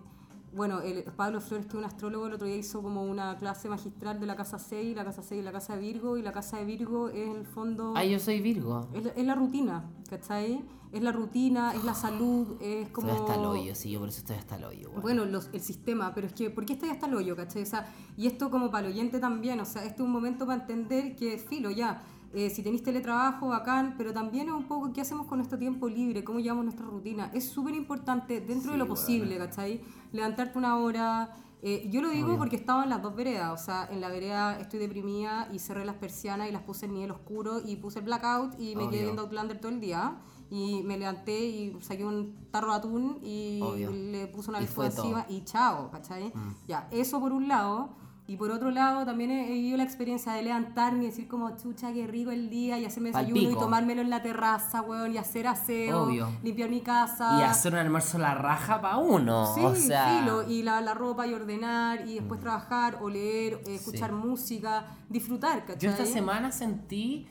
bueno, 0.53 0.81
el, 0.81 1.03
Pablo 1.03 1.41
Flores, 1.41 1.65
que 1.65 1.73
es 1.73 1.75
un 1.77 1.85
astrólogo, 1.85 2.27
el 2.27 2.33
otro 2.33 2.47
día 2.47 2.55
hizo 2.55 2.81
como 2.81 3.03
una 3.03 3.37
clase 3.37 3.69
magistral 3.69 4.19
de 4.19 4.25
la 4.25 4.35
casa 4.35 4.59
6, 4.59 4.95
la 4.95 5.03
casa 5.05 5.21
6 5.21 5.41
y 5.41 5.43
la 5.43 5.51
casa 5.51 5.75
de 5.75 5.81
Virgo, 5.81 6.17
y 6.17 6.21
la 6.21 6.31
casa 6.31 6.57
de 6.57 6.65
Virgo 6.65 7.09
es 7.09 7.29
el 7.35 7.45
fondo. 7.45 7.93
Ah, 7.95 8.03
yo 8.05 8.19
soy 8.19 8.39
Virgo. 8.41 8.87
Es, 8.93 9.03
la- 9.05 9.11
es 9.11 9.25
la 9.25 9.35
rutina, 9.35 9.89
¿cachai? 10.09 10.63
Es 10.91 11.03
la 11.03 11.11
rutina, 11.11 11.73
es 11.75 11.83
la 11.83 11.93
salud, 11.93 12.57
es 12.61 12.89
como. 12.89 13.09
Estoy 13.09 13.21
hasta 13.21 13.35
el 13.39 13.45
hoyo, 13.45 13.75
sí, 13.75 13.91
yo 13.91 13.99
por 13.99 14.09
eso 14.09 14.17
estoy 14.19 14.37
hasta 14.37 14.55
el 14.55 14.63
hoyo, 14.63 14.89
weón. 14.89 15.01
Bueno, 15.03 15.25
los, 15.25 15.49
el 15.53 15.61
sistema, 15.61 16.13
pero 16.15 16.25
es 16.25 16.33
que, 16.33 16.49
¿por 16.49 16.65
qué 16.65 16.73
estoy 16.73 16.89
hasta 16.89 17.05
el 17.05 17.13
hoyo, 17.13 17.35
cachai? 17.35 17.61
O 17.61 17.65
sea, 17.67 17.87
y 18.17 18.25
esto 18.25 18.49
como 18.49 18.71
para 18.71 18.87
el 18.87 18.93
oyente 18.93 19.19
también, 19.19 19.59
o 19.59 19.65
sea, 19.65 19.83
este 19.83 20.01
es 20.01 20.05
un 20.05 20.11
momento 20.11 20.47
para 20.47 20.61
entender 20.61 21.15
que, 21.15 21.37
filo, 21.37 21.69
ya, 21.69 22.01
eh, 22.33 22.49
si 22.49 22.61
tenéis 22.63 22.83
teletrabajo, 22.83 23.47
bacán, 23.47 23.95
pero 23.97 24.13
también 24.13 24.47
es 24.49 24.53
un 24.53 24.67
poco 24.67 24.91
qué 24.93 25.01
hacemos 25.01 25.25
con 25.27 25.39
nuestro 25.39 25.57
tiempo 25.57 25.87
libre, 25.89 26.23
cómo 26.23 26.39
llevamos 26.39 26.65
nuestra 26.65 26.85
rutina. 26.85 27.31
Es 27.33 27.49
súper 27.49 27.73
importante, 27.75 28.39
dentro 28.41 28.71
de 28.73 28.77
lo 28.77 28.87
posible, 28.87 29.37
¿cachai? 29.37 29.81
Levantarte 30.11 30.57
una 30.57 30.77
hora. 30.77 31.33
eh, 31.61 31.89
yo 31.91 32.01
lo 32.01 32.09
digo 32.09 32.37
porque 32.37 32.55
estaba 32.55 32.83
en 32.83 32.89
las 32.89 33.01
dos 33.01 33.15
veredas, 33.15 33.51
o 33.59 33.63
sea, 33.63 33.87
en 33.91 33.99
la 33.99 34.07
vereda 34.09 34.59
estoy 34.59 34.79
deprimida 34.79 35.49
y 35.51 35.59
cerré 35.59 35.83
las 35.85 35.95
persianas 35.95 36.47
y 36.47 36.51
las 36.53 36.61
puse 36.61 36.85
en 36.85 36.93
nivel 36.93 37.11
oscuro 37.11 37.59
y 37.65 37.75
puse 37.75 37.99
el 37.99 38.05
blackout 38.05 38.57
y 38.59 38.75
me 38.75 38.83
Obvio. 38.83 38.89
quedé 38.91 39.03
viendo 39.03 39.23
Outlander 39.23 39.59
todo 39.59 39.71
el 39.71 39.79
día. 39.81 40.15
Y 40.51 40.81
me 40.83 40.97
levanté 40.97 41.45
y 41.45 41.77
saqué 41.81 42.03
un 42.03 42.47
tarro 42.49 42.71
de 42.71 42.77
atún 42.77 43.19
y 43.21 43.59
Obvio. 43.61 43.91
le 43.91 44.25
puse 44.27 44.49
una 44.49 44.57
alfombra 44.59 44.87
encima 44.87 45.23
todo. 45.27 45.35
y 45.35 45.43
chao, 45.43 45.91
¿cachai? 45.91 46.31
Ya, 46.67 46.87
eso 46.91 47.19
por 47.19 47.33
un 47.33 47.47
lado. 47.47 47.89
Y 48.29 48.37
por 48.37 48.51
otro 48.51 48.69
lado, 48.69 49.05
también 49.05 49.31
he, 49.31 49.47
vivido 49.47 49.75
la 49.75 49.83
experiencia 49.83 50.33
de 50.33 50.43
levantarme 50.43 51.05
y 51.05 51.07
decir 51.07 51.27
como, 51.27 51.57
chucha, 51.57 51.91
qué 51.91 52.05
rico 52.05 52.29
el 52.29 52.51
día, 52.51 52.77
y 52.77 52.85
hacerme 52.85 53.09
desayuno 53.09 53.49
y 53.49 53.55
tomármelo 53.55 54.01
en 54.01 54.11
la 54.11 54.21
terraza, 54.21 54.83
weón, 54.83 55.15
y 55.15 55.17
hacer 55.17 55.47
aseo, 55.47 56.03
Obvio. 56.03 56.29
limpiar 56.43 56.69
mi 56.69 56.81
casa. 56.81 57.39
Y 57.39 57.41
hacer 57.41 57.73
un 57.73 57.79
almuerzo 57.79 58.19
la 58.19 58.35
raja 58.35 58.79
para 58.81 58.97
uno. 58.97 59.55
Sí, 59.55 59.61
o 59.65 59.73
sea. 59.73 60.19
filo, 60.19 60.47
y 60.47 60.61
lavar 60.61 60.83
la 60.83 60.93
ropa 60.93 61.25
y 61.25 61.33
ordenar, 61.33 62.07
y 62.07 62.19
después 62.19 62.39
trabajar 62.39 62.99
o 63.01 63.09
leer, 63.09 63.63
eh, 63.65 63.73
escuchar 63.73 64.11
Sí. 64.11 64.15
música, 64.15 64.85
disfrutar, 65.09 65.65
¿cachai? 65.65 65.79
Yo 65.79 65.89
esta 65.89 66.05
semana 66.05 66.51
sentí 66.51 67.25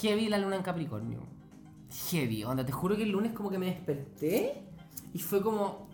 heavy 0.00 0.28
la 0.28 0.38
luna 0.38 0.56
en 0.56 0.62
Capricornio. 0.62 1.20
Heavy, 2.10 2.42
onda, 2.42 2.66
te 2.66 2.72
juro 2.72 2.96
que 2.96 3.04
el 3.04 3.10
lunes 3.10 3.32
como 3.32 3.48
que 3.48 3.58
me 3.58 3.66
desperté 3.66 4.60
y 5.14 5.20
fue 5.20 5.40
como. 5.40 5.86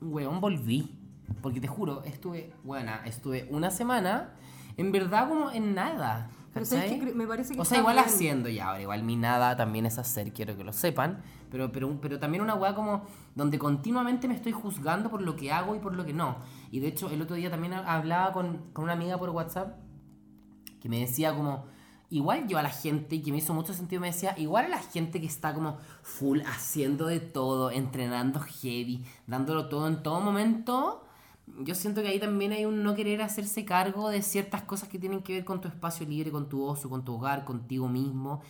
Weón, 0.00 0.40
volví. 0.40 0.95
Porque 1.42 1.60
te 1.60 1.68
juro, 1.68 2.02
estuve, 2.04 2.52
buena, 2.64 3.02
estuve 3.04 3.46
una 3.50 3.70
semana 3.70 4.34
en 4.76 4.92
verdad 4.92 5.28
como 5.28 5.50
en 5.50 5.74
nada. 5.74 6.30
Pero 6.52 6.64
¿sabes. 6.64 6.92
Cre- 6.92 7.14
me 7.14 7.26
parece 7.26 7.54
que 7.54 7.60
O 7.60 7.64
sea, 7.64 7.78
igual 7.78 7.96
bien. 7.96 8.06
haciendo 8.06 8.48
ya, 8.48 8.68
ahora 8.68 8.80
igual 8.82 9.02
mi 9.02 9.16
nada 9.16 9.56
también 9.56 9.84
es 9.86 9.98
hacer, 9.98 10.32
quiero 10.32 10.56
que 10.56 10.64
lo 10.64 10.72
sepan. 10.72 11.22
Pero, 11.50 11.70
pero, 11.70 12.00
pero 12.00 12.18
también 12.18 12.42
una 12.42 12.54
weá 12.54 12.74
como 12.74 13.04
donde 13.34 13.58
continuamente 13.58 14.26
me 14.26 14.34
estoy 14.34 14.52
juzgando 14.52 15.10
por 15.10 15.20
lo 15.22 15.36
que 15.36 15.52
hago 15.52 15.74
y 15.76 15.78
por 15.78 15.94
lo 15.94 16.04
que 16.04 16.12
no. 16.12 16.36
Y 16.70 16.80
de 16.80 16.88
hecho, 16.88 17.10
el 17.10 17.20
otro 17.22 17.36
día 17.36 17.50
también 17.50 17.74
hablaba 17.74 18.32
con, 18.32 18.70
con 18.72 18.84
una 18.84 18.94
amiga 18.94 19.18
por 19.18 19.30
WhatsApp 19.30 19.76
que 20.80 20.88
me 20.88 21.00
decía 21.00 21.34
como, 21.34 21.66
igual 22.10 22.46
yo 22.48 22.58
a 22.58 22.62
la 22.62 22.70
gente, 22.70 23.16
y 23.16 23.22
que 23.22 23.32
me 23.32 23.38
hizo 23.38 23.54
mucho 23.54 23.72
sentido, 23.74 24.00
me 24.00 24.08
decía, 24.08 24.34
igual 24.38 24.66
a 24.66 24.68
la 24.68 24.78
gente 24.80 25.20
que 25.20 25.26
está 25.26 25.52
como 25.54 25.78
full 26.02 26.40
haciendo 26.46 27.06
de 27.06 27.20
todo, 27.20 27.70
entrenando 27.70 28.40
heavy, 28.40 29.04
dándolo 29.26 29.68
todo 29.68 29.88
en 29.88 30.02
todo 30.02 30.20
momento, 30.20 31.04
yo 31.60 31.74
siento 31.74 32.02
que 32.02 32.08
ahí 32.08 32.18
también 32.20 32.52
hay 32.52 32.64
un 32.64 32.82
no 32.82 32.94
querer 32.94 33.22
hacerse 33.22 33.64
cargo 33.64 34.08
de 34.08 34.22
ciertas 34.22 34.62
cosas 34.62 34.88
que 34.88 34.98
tienen 34.98 35.22
que 35.22 35.32
ver 35.34 35.44
con 35.44 35.60
tu 35.60 35.68
espacio 35.68 36.06
libre, 36.06 36.30
con 36.30 36.48
tu 36.48 36.64
ocio, 36.64 36.90
con 36.90 37.04
tu 37.04 37.14
hogar, 37.14 37.44
contigo 37.44 37.88
mismo. 37.88 38.40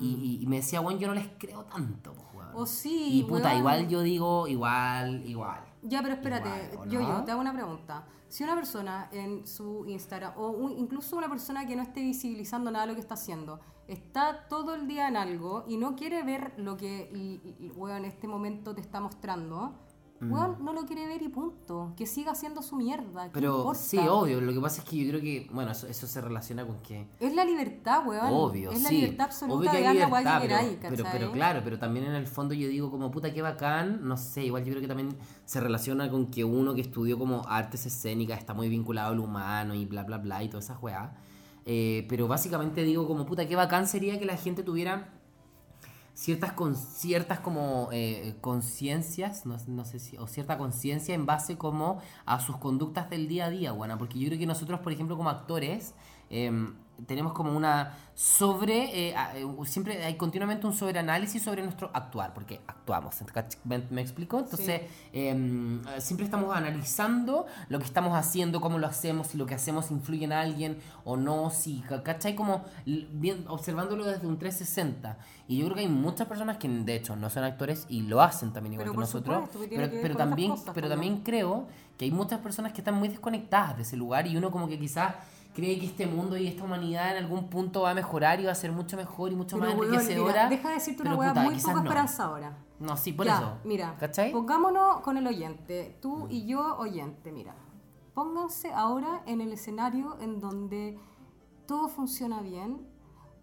Y, 0.00 0.06
y- 0.14 0.42
y 0.42 0.46
me 0.48 0.56
decía, 0.56 0.80
bueno, 0.80 0.98
yo 0.98 1.06
no 1.06 1.14
les 1.14 1.28
creo 1.38 1.64
tanto, 1.64 2.12
pues, 2.12 2.26
weón. 2.34 2.50
O 2.54 2.66
sí, 2.66 3.20
Y 3.20 3.22
puta, 3.22 3.48
weón. 3.50 3.58
igual 3.58 3.88
yo 3.88 4.00
digo, 4.02 4.48
igual, 4.48 5.24
igual. 5.26 5.60
Ya, 5.82 6.02
pero 6.02 6.14
espérate, 6.14 6.48
Igual, 6.72 6.88
¿o 6.88 6.90
yo, 6.90 7.00
no? 7.00 7.08
yo 7.18 7.24
te 7.24 7.30
hago 7.30 7.40
una 7.40 7.52
pregunta. 7.52 8.04
Si 8.28 8.42
una 8.42 8.56
persona 8.56 9.08
en 9.12 9.46
su 9.46 9.84
Instagram, 9.86 10.32
o 10.36 10.48
un- 10.48 10.72
incluso 10.72 11.16
una 11.16 11.28
persona 11.28 11.64
que 11.68 11.76
no 11.76 11.82
esté 11.82 12.00
visibilizando 12.00 12.72
nada 12.72 12.84
de 12.86 12.88
lo 12.92 12.94
que 12.96 13.00
está 13.00 13.14
haciendo, 13.14 13.60
está 13.86 14.48
todo 14.48 14.74
el 14.74 14.88
día 14.88 15.06
en 15.06 15.16
algo 15.16 15.64
y 15.68 15.76
no 15.76 15.94
quiere 15.94 16.24
ver 16.24 16.52
lo 16.56 16.76
que 16.76 17.08
y- 17.14 17.64
y- 17.64 17.70
weón, 17.76 17.98
en 17.98 18.04
este 18.06 18.26
momento 18.26 18.74
te 18.74 18.80
está 18.80 18.98
mostrando, 19.00 19.78
Mm. 20.20 20.32
weón, 20.32 20.64
no 20.64 20.72
lo 20.72 20.86
quiere 20.86 21.06
ver 21.06 21.22
y 21.22 21.28
punto. 21.28 21.92
Que 21.96 22.06
siga 22.06 22.32
haciendo 22.32 22.62
su 22.62 22.76
mierda. 22.76 23.24
¿qué 23.24 23.30
Pero 23.32 23.58
importa? 23.58 23.80
sí, 23.80 23.98
obvio, 23.98 24.40
lo 24.40 24.52
que 24.52 24.60
pasa 24.60 24.82
es 24.82 24.88
que 24.88 24.96
yo 24.96 25.08
creo 25.10 25.20
que, 25.20 25.48
bueno, 25.52 25.72
eso, 25.72 25.86
eso 25.86 26.06
se 26.06 26.20
relaciona 26.20 26.66
con 26.66 26.78
que... 26.80 27.06
Es 27.20 27.34
la 27.34 27.44
libertad, 27.44 28.06
weón. 28.06 28.28
Obvio, 28.30 28.70
Es 28.70 28.82
la 28.82 28.90
libertad 28.90 29.26
absoluta 29.26 29.58
Obvio 29.58 29.70
que 29.70 29.76
de 29.76 29.94
la 29.94 30.08
weá 30.08 30.40
pero, 30.80 31.04
pero, 31.10 31.32
claro, 31.32 31.60
pero 31.62 31.78
también 31.78 32.06
en 32.06 32.14
el 32.14 32.26
fondo 32.26 32.54
yo 32.54 32.68
digo 32.68 32.90
como 32.90 33.10
puta 33.10 33.32
qué 33.32 33.42
bacán, 33.42 34.06
no 34.06 34.16
sé, 34.16 34.44
igual 34.44 34.64
yo 34.64 34.70
creo 34.70 34.82
que 34.82 34.88
también 34.88 35.16
se 35.44 35.60
relaciona 35.60 36.10
con 36.10 36.30
que 36.30 36.44
uno 36.44 36.74
que 36.74 36.80
estudió 36.80 37.18
como 37.18 37.42
artes 37.46 37.86
escénicas 37.86 38.38
está 38.38 38.54
muy 38.54 38.68
vinculado 38.68 39.12
al 39.12 39.20
humano 39.20 39.74
y 39.74 39.84
bla 39.84 40.04
bla 40.04 40.18
bla 40.18 40.42
y 40.42 40.48
todas 40.48 40.64
esas 40.64 40.82
weas. 40.82 41.10
Eh, 41.68 42.06
pero 42.08 42.28
básicamente 42.28 42.84
digo 42.84 43.08
como 43.08 43.26
puta 43.26 43.48
qué 43.48 43.56
bacán 43.56 43.88
sería 43.88 44.18
que 44.20 44.24
la 44.24 44.36
gente 44.36 44.62
tuviera 44.62 45.15
ciertas 46.16 46.52
con 46.52 46.74
ciertas 46.74 47.40
como 47.40 47.90
eh, 47.92 48.36
conciencias, 48.40 49.44
no, 49.44 49.58
no 49.66 49.84
sé 49.84 49.98
si, 49.98 50.16
o 50.16 50.26
cierta 50.26 50.56
conciencia 50.56 51.14
en 51.14 51.26
base 51.26 51.58
como 51.58 52.00
a 52.24 52.40
sus 52.40 52.56
conductas 52.56 53.10
del 53.10 53.28
día 53.28 53.44
a 53.44 53.50
día, 53.50 53.72
buena, 53.72 53.98
porque 53.98 54.18
yo 54.18 54.28
creo 54.28 54.38
que 54.38 54.46
nosotros, 54.46 54.80
por 54.80 54.92
ejemplo, 54.92 55.18
como 55.18 55.28
actores, 55.28 55.94
eh, 56.30 56.50
tenemos 57.06 57.32
como 57.34 57.56
una 57.56 57.92
sobre, 58.14 59.08
eh, 59.10 59.14
a- 59.14 59.36
eh, 59.36 59.44
siempre 59.66 60.02
hay 60.02 60.16
continuamente 60.16 60.66
un 60.66 60.72
sobreanálisis 60.72 61.42
sobre 61.42 61.62
nuestro 61.62 61.90
actuar, 61.92 62.32
porque 62.32 62.62
actuamos, 62.66 63.14
¿cach- 63.26 63.58
¿me, 63.64 63.78
me 63.90 64.00
explico? 64.00 64.38
Entonces, 64.38 64.80
em, 65.12 65.82
eh, 65.86 66.00
siempre 66.00 66.24
estamos 66.24 66.56
analizando 66.56 67.44
lo 67.68 67.78
que 67.78 67.84
estamos 67.84 68.16
haciendo, 68.16 68.60
cómo 68.62 68.78
lo 68.78 68.86
hacemos, 68.86 69.26
si 69.28 69.36
lo 69.36 69.44
que 69.44 69.54
hacemos 69.54 69.90
influye 69.90 70.24
en 70.24 70.32
alguien 70.32 70.78
o 71.04 71.16
no, 71.18 71.50
si, 71.50 71.80
ca- 71.86 72.02
¿cachai? 72.02 72.34
Como 72.34 72.64
bien, 72.86 73.44
observándolo 73.48 74.04
desde 74.06 74.26
un 74.26 74.38
360. 74.38 75.18
Y 75.48 75.58
yo 75.58 75.66
creo 75.66 75.74
que 75.76 75.82
hay 75.82 75.88
muchas 75.88 76.26
personas 76.26 76.56
que 76.56 76.68
de 76.68 76.96
hecho 76.96 77.16
no 77.16 77.28
son 77.30 77.44
actores 77.44 77.86
y 77.90 78.02
lo 78.02 78.22
hacen 78.22 78.52
también 78.52 78.72
igual 78.74 78.86
Pero 78.86 78.92
que 78.94 79.00
nosotros, 79.00 79.44
supuesto, 79.52 79.58
pero, 79.76 79.90
que 79.90 79.98
pero 80.00 80.16
también, 80.16 80.50
cosas 80.52 80.70
pero 80.74 80.88
también. 80.88 81.16
también 81.18 81.24
creo 81.24 81.66
que 81.98 82.06
hay 82.06 82.10
muchas 82.10 82.40
personas 82.40 82.72
que 82.72 82.80
están 82.80 82.94
muy 82.94 83.08
desconectadas 83.08 83.76
de 83.76 83.82
ese 83.82 83.96
lugar 83.96 84.26
y 84.26 84.36
uno 84.36 84.50
como 84.50 84.68
que 84.68 84.78
quizás 84.78 85.14
cree 85.56 85.78
que 85.80 85.86
este 85.86 86.06
mundo 86.06 86.36
y 86.36 86.46
esta 86.46 86.62
humanidad 86.64 87.16
en 87.16 87.24
algún 87.24 87.48
punto 87.48 87.80
va 87.82 87.90
a 87.90 87.94
mejorar 87.94 88.38
y 88.40 88.44
va 88.44 88.52
a 88.52 88.54
ser 88.54 88.70
mucho 88.72 88.96
mejor 88.96 89.32
y 89.32 89.34
mucho 89.34 89.58
Pero, 89.58 89.74
más 89.74 89.82
enriquecedora. 89.86 90.32
mira, 90.32 90.48
deja 90.50 90.68
de 90.68 90.74
decirte 90.74 91.02
una 91.02 91.16
puta, 91.16 91.42
muy 91.42 91.54
poco 91.56 91.72
no. 91.72 91.78
esperanzadora. 91.82 92.58
No, 92.78 92.96
sí, 92.96 93.12
por 93.12 93.24
Ya, 93.26 93.36
eso. 93.38 93.52
Mira, 93.64 93.96
¿Cachai? 93.98 94.30
pongámonos 94.32 95.00
con 95.00 95.16
el 95.16 95.26
oyente, 95.26 95.98
tú 96.02 96.28
y 96.28 96.46
yo 96.46 96.76
oyente, 96.76 97.32
mira. 97.32 97.54
Pónganse 98.14 98.72
ahora 98.72 99.22
en 99.26 99.40
el 99.40 99.52
escenario 99.52 100.16
en 100.20 100.40
donde 100.40 100.98
todo 101.66 101.88
funciona 101.88 102.40
bien, 102.42 102.86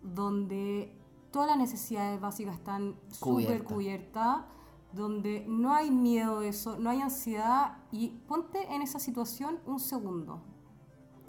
donde 0.02 0.96
todas 1.32 1.48
las 1.48 1.58
necesidades 1.58 2.22
básicas 2.22 2.56
están 2.56 2.96
súper 3.10 3.64
Cubierta. 3.64 3.66
cubiertas, 3.74 4.38
donde 4.92 5.44
no 5.48 5.74
hay 5.74 5.90
miedo 5.90 6.42
de 6.42 6.50
eso, 6.50 6.78
no 6.78 6.90
hay 6.92 7.02
ansiedad 7.02 7.78
y 7.92 8.10
ponte 8.28 8.72
en 8.74 8.82
esa 8.84 9.00
situación 9.00 9.60
un 9.66 9.80
segundo. 9.80 10.42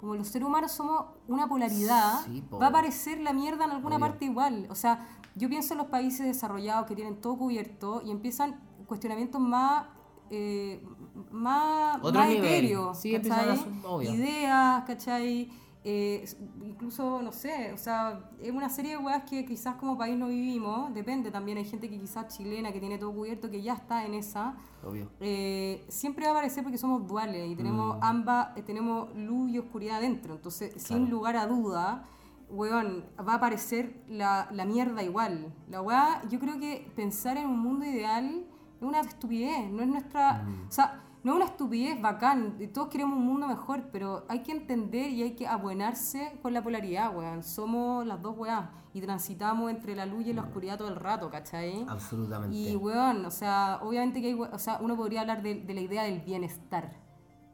Como 0.05 0.17
los 0.17 0.29
seres 0.29 0.47
humanos 0.47 0.71
somos 0.73 1.07
una 1.29 1.49
polaridad, 1.49 2.21
Sí, 2.27 2.43
po. 2.43 2.59
va 2.59 2.67
a 2.67 2.69
aparecer 2.69 3.21
la 3.21 3.33
mierda 3.33 3.65
en 3.65 3.71
alguna 3.71 3.97
Obvio. 3.97 4.07
parte 4.07 4.27
igual. 4.27 4.67
O 4.69 4.75
sea, 4.75 5.09
yo 5.35 5.49
pienso 5.49 5.73
en 5.73 5.79
los 5.79 5.87
países 5.87 6.27
desarrollados 6.27 6.87
que 6.87 6.95
tienen 6.95 7.23
todo 7.23 7.39
cubierto 7.39 8.03
y 8.05 8.11
empiezan 8.11 8.61
cuestionamientos 8.87 9.41
más, 9.41 9.87
eh, 10.29 10.87
más, 11.31 11.97
Otro 12.03 12.21
más 12.21 12.29
nivel. 12.29 12.45
etéreos, 12.45 12.99
Sí, 13.01 13.15
empiezan 13.15 13.49
a 13.49 13.55
¿cachai? 13.57 14.15
Ideas, 14.15 14.85
¿cachai? 14.85 15.51
Eh, 15.87 16.25
incluso, 16.65 17.21
no 17.21 17.31
sé, 17.31 17.73
o 17.75 17.77
sea, 17.77 18.31
es 18.41 18.51
una 18.51 18.71
serie 18.71 18.93
de 18.93 18.97
weas 18.97 19.25
que 19.25 19.45
quizás 19.45 19.75
como 19.77 19.99
país 19.99 20.17
no 20.17 20.29
vivimos, 20.29 20.95
depende 20.95 21.31
también, 21.31 21.59
hay 21.59 21.67
gente 21.67 21.91
que 21.91 22.01
quizás 22.01 22.35
chilena 22.35 22.73
que 22.73 22.81
tiene 22.81 22.97
todo 22.97 23.13
cubierto, 23.13 23.51
que 23.51 23.61
ya 23.61 23.75
está 23.75 24.07
en 24.07 24.15
esa, 24.15 24.57
Obvio. 24.83 25.11
eh, 25.21 25.85
siempre 25.89 26.25
va 26.25 26.31
a 26.31 26.35
aparecer 26.37 26.63
porque 26.63 26.79
somos 26.79 27.07
duales 27.07 27.51
y 27.51 27.55
tenemos 27.55 27.99
ambas, 28.01 28.57
eh, 28.57 28.63
tenemos 28.63 29.15
luz 29.15 29.51
y 29.51 29.59
oscuridad 29.59 30.01
dentro. 30.01 30.37
Entonces, 30.37 30.73
sin 30.83 31.11
lugar 31.11 31.37
a 31.37 31.47
duda, 31.47 32.07
weón, 32.49 33.05
va 33.19 33.35
a 33.35 33.37
aparecer 33.37 34.03
la, 34.09 34.49
la 34.53 34.65
mierda 34.65 35.03
igual. 35.03 35.53
La 35.69 35.83
weá, 35.83 36.23
yo 36.31 36.39
creo 36.41 36.59
que 36.59 36.91
pensar 36.97 37.37
en 37.37 37.47
un 37.47 37.59
mundo 37.59 37.85
ideal 37.85 38.47
es 38.81 38.83
una 38.83 39.01
estupidez, 39.01 39.71
no 39.71 39.83
es 39.83 39.89
nuestra. 39.89 40.47
O 40.67 40.73
sea, 40.73 41.04
no 41.25 41.33
es 41.33 41.37
una 41.37 41.45
estupidez 41.47 42.01
bacán, 42.01 42.59
todos 42.73 42.89
queremos 42.89 43.17
un 43.17 43.25
mundo 43.25 43.49
mejor, 43.49 43.89
pero 43.91 44.27
hay 44.29 44.43
que 44.43 44.53
entender 44.53 45.11
y 45.11 45.23
hay 45.23 45.35
que 45.35 45.47
abuenarse 45.47 46.39
con 46.43 46.53
la 46.53 46.63
polaridad, 46.63 47.17
weón. 47.17 47.43
Somos 47.43 48.07
las 48.07 48.21
dos 48.21 48.37
weas 48.37 48.69
y 48.93 49.01
transitamos 49.01 49.71
entre 49.71 49.97
la 49.97 50.05
luz 50.05 50.27
y 50.27 50.35
la 50.35 50.43
oscuridad 50.43 50.77
todo 50.77 50.89
el 50.89 50.97
rato, 50.97 51.31
¿cachai? 51.31 51.87
Absolutamente. 51.89 52.55
Y, 52.55 52.77
weón, 52.77 53.25
o 53.25 53.31
sea, 53.31 53.81
obviamente 53.83 54.21
que 54.21 54.29
hay, 54.29 54.35
o 54.35 54.59
sea, 54.59 54.79
uno 54.83 54.97
podría 54.97 55.23
hablar 55.23 55.43
de, 55.43 55.55
de 55.55 55.75
la 55.75 55.81
idea 55.81 56.03
del 56.03 56.21
bienestar, 56.21 56.93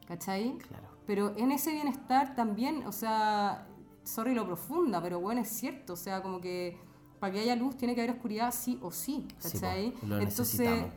¿cachai? 0.06 0.58
Claro. 0.58 0.88
Pero 1.06 1.32
en 1.36 1.52
ese 1.52 1.72
bienestar 1.72 2.34
también, 2.34 2.84
o 2.88 2.92
sea, 2.92 3.68
sorry 4.02 4.34
lo 4.34 4.46
profunda, 4.46 5.00
pero 5.00 5.20
bueno, 5.20 5.42
es 5.42 5.48
cierto, 5.48 5.92
o 5.92 5.96
sea, 5.96 6.22
como 6.22 6.40
que 6.40 6.76
para 7.20 7.32
que 7.32 7.40
haya 7.40 7.54
luz 7.54 7.76
tiene 7.76 7.94
que 7.94 8.00
haber 8.00 8.16
oscuridad 8.16 8.52
sí 8.52 8.78
o 8.82 8.90
sí, 8.90 9.28
Sí, 9.38 9.60
¿cachai? 9.60 9.92
po, 9.92 10.06
lo 10.06 10.18
Entonces, 10.18 10.58
necesitamos. 10.58 10.92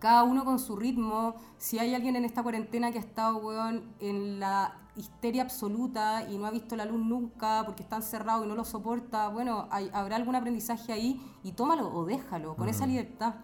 Cada 0.00 0.24
uno 0.24 0.44
con 0.44 0.58
su 0.58 0.74
ritmo, 0.76 1.34
si 1.58 1.78
hay 1.78 1.94
alguien 1.94 2.16
en 2.16 2.24
esta 2.24 2.42
cuarentena 2.42 2.90
que 2.90 2.98
ha 2.98 3.02
estado, 3.02 3.36
weón, 3.36 3.84
en 4.00 4.40
la 4.40 4.74
histeria 4.96 5.42
absoluta 5.42 6.28
y 6.28 6.36
no 6.36 6.46
ha 6.46 6.50
visto 6.50 6.74
la 6.74 6.84
luz 6.84 7.00
nunca 7.04 7.62
porque 7.64 7.82
está 7.84 7.96
encerrado 7.96 8.44
y 8.44 8.48
no 8.48 8.54
lo 8.56 8.64
soporta, 8.64 9.28
bueno, 9.28 9.68
hay- 9.70 9.90
habrá 9.92 10.16
algún 10.16 10.34
aprendizaje 10.34 10.92
ahí 10.92 11.20
y 11.44 11.52
tómalo 11.52 11.94
o 11.94 12.04
déjalo, 12.04 12.56
con 12.56 12.68
esa 12.68 12.86
libertad, 12.86 13.34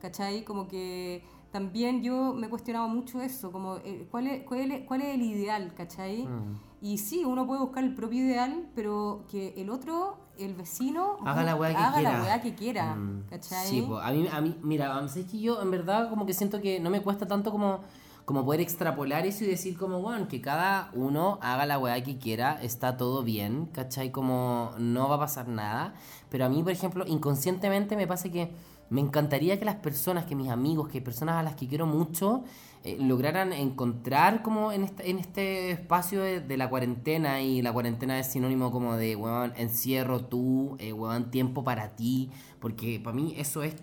¿cachai? 0.00 0.44
Como 0.44 0.66
que 0.68 1.22
también 1.52 2.02
yo 2.02 2.34
me 2.34 2.48
he 2.48 2.50
cuestionado 2.50 2.88
mucho 2.88 3.20
eso, 3.22 3.52
como 3.52 3.76
eh, 3.76 4.08
¿cuál, 4.10 4.26
es, 4.26 4.42
cuál, 4.44 4.72
es, 4.72 4.84
cuál 4.86 5.02
es 5.02 5.14
el 5.14 5.22
ideal, 5.22 5.72
¿cachai? 5.74 6.26
Mm. 6.26 6.58
Y 6.80 6.98
sí, 6.98 7.24
uno 7.24 7.46
puede 7.46 7.60
buscar 7.60 7.84
el 7.84 7.94
propio 7.94 8.24
ideal, 8.24 8.66
pero 8.74 9.24
que 9.30 9.54
el 9.56 9.70
otro, 9.70 10.18
el 10.38 10.54
vecino, 10.54 11.16
Haga 11.24 11.42
la 11.42 11.54
weá 11.56 11.70
que 11.70 11.76
haga 11.76 11.94
quiera. 11.94 12.12
la 12.12 12.22
weá 12.22 12.40
que 12.42 12.54
quiera, 12.54 12.94
Mm, 12.94 13.22
¿cachai? 13.30 13.66
Sí, 13.66 13.82
po. 13.82 13.98
a 13.98 14.10
mí, 14.12 14.28
a 14.30 14.40
mí, 14.40 14.56
mira, 14.62 15.08
¿sabes 15.08 15.26
que 15.26 15.40
yo 15.40 15.60
en 15.62 15.70
verdad 15.70 16.10
como 16.10 16.26
que 16.26 16.34
siento 16.34 16.60
que 16.60 16.78
no 16.78 16.90
me 16.90 17.00
cuesta 17.00 17.26
tanto 17.26 17.50
como, 17.50 17.80
como 18.26 18.44
poder 18.44 18.60
extrapolar 18.60 19.24
eso 19.26 19.44
y 19.44 19.46
decir 19.46 19.78
como, 19.78 20.00
bueno, 20.02 20.28
que 20.28 20.40
cada 20.42 20.90
uno 20.92 21.38
haga 21.40 21.64
la 21.64 21.78
weá 21.78 22.02
que 22.02 22.18
quiera, 22.18 22.58
está 22.62 22.96
todo 22.98 23.22
bien, 23.22 23.66
¿cachai? 23.72 24.10
Como 24.12 24.72
no 24.78 25.08
va 25.08 25.14
a 25.16 25.20
pasar 25.20 25.48
nada. 25.48 25.94
Pero 26.28 26.44
a 26.44 26.48
mí, 26.50 26.62
por 26.62 26.72
ejemplo, 26.72 27.04
inconscientemente 27.06 27.96
me 27.96 28.06
pasa 28.06 28.28
que 28.30 28.52
me 28.90 29.00
encantaría 29.00 29.58
que 29.58 29.64
las 29.64 29.76
personas, 29.76 30.26
que 30.26 30.34
mis 30.36 30.50
amigos, 30.50 30.88
que 30.88 31.00
personas 31.00 31.36
a 31.36 31.42
las 31.42 31.54
que 31.56 31.66
quiero 31.66 31.86
mucho, 31.86 32.44
eh, 32.84 32.96
lograran 33.00 33.52
encontrar 33.52 34.42
como 34.42 34.72
en 34.72 34.84
este, 34.84 35.10
en 35.10 35.18
este 35.18 35.70
espacio 35.70 36.22
de, 36.22 36.56
la 36.56 36.68
cuarentena 36.70 37.40
y 37.42 37.62
la 37.62 37.72
cuarentena 37.72 38.18
es 38.18 38.28
sinónimo 38.28 38.70
como 38.70 38.96
de, 38.96 39.16
weón, 39.16 39.52
encierro 39.56 40.24
tú, 40.24 40.76
eh, 40.78 40.92
weón, 40.92 41.30
tiempo 41.30 41.64
para 41.64 41.96
ti, 41.96 42.30
porque 42.60 43.00
para 43.02 43.16
mí 43.16 43.34
eso 43.36 43.62
es 43.62 43.76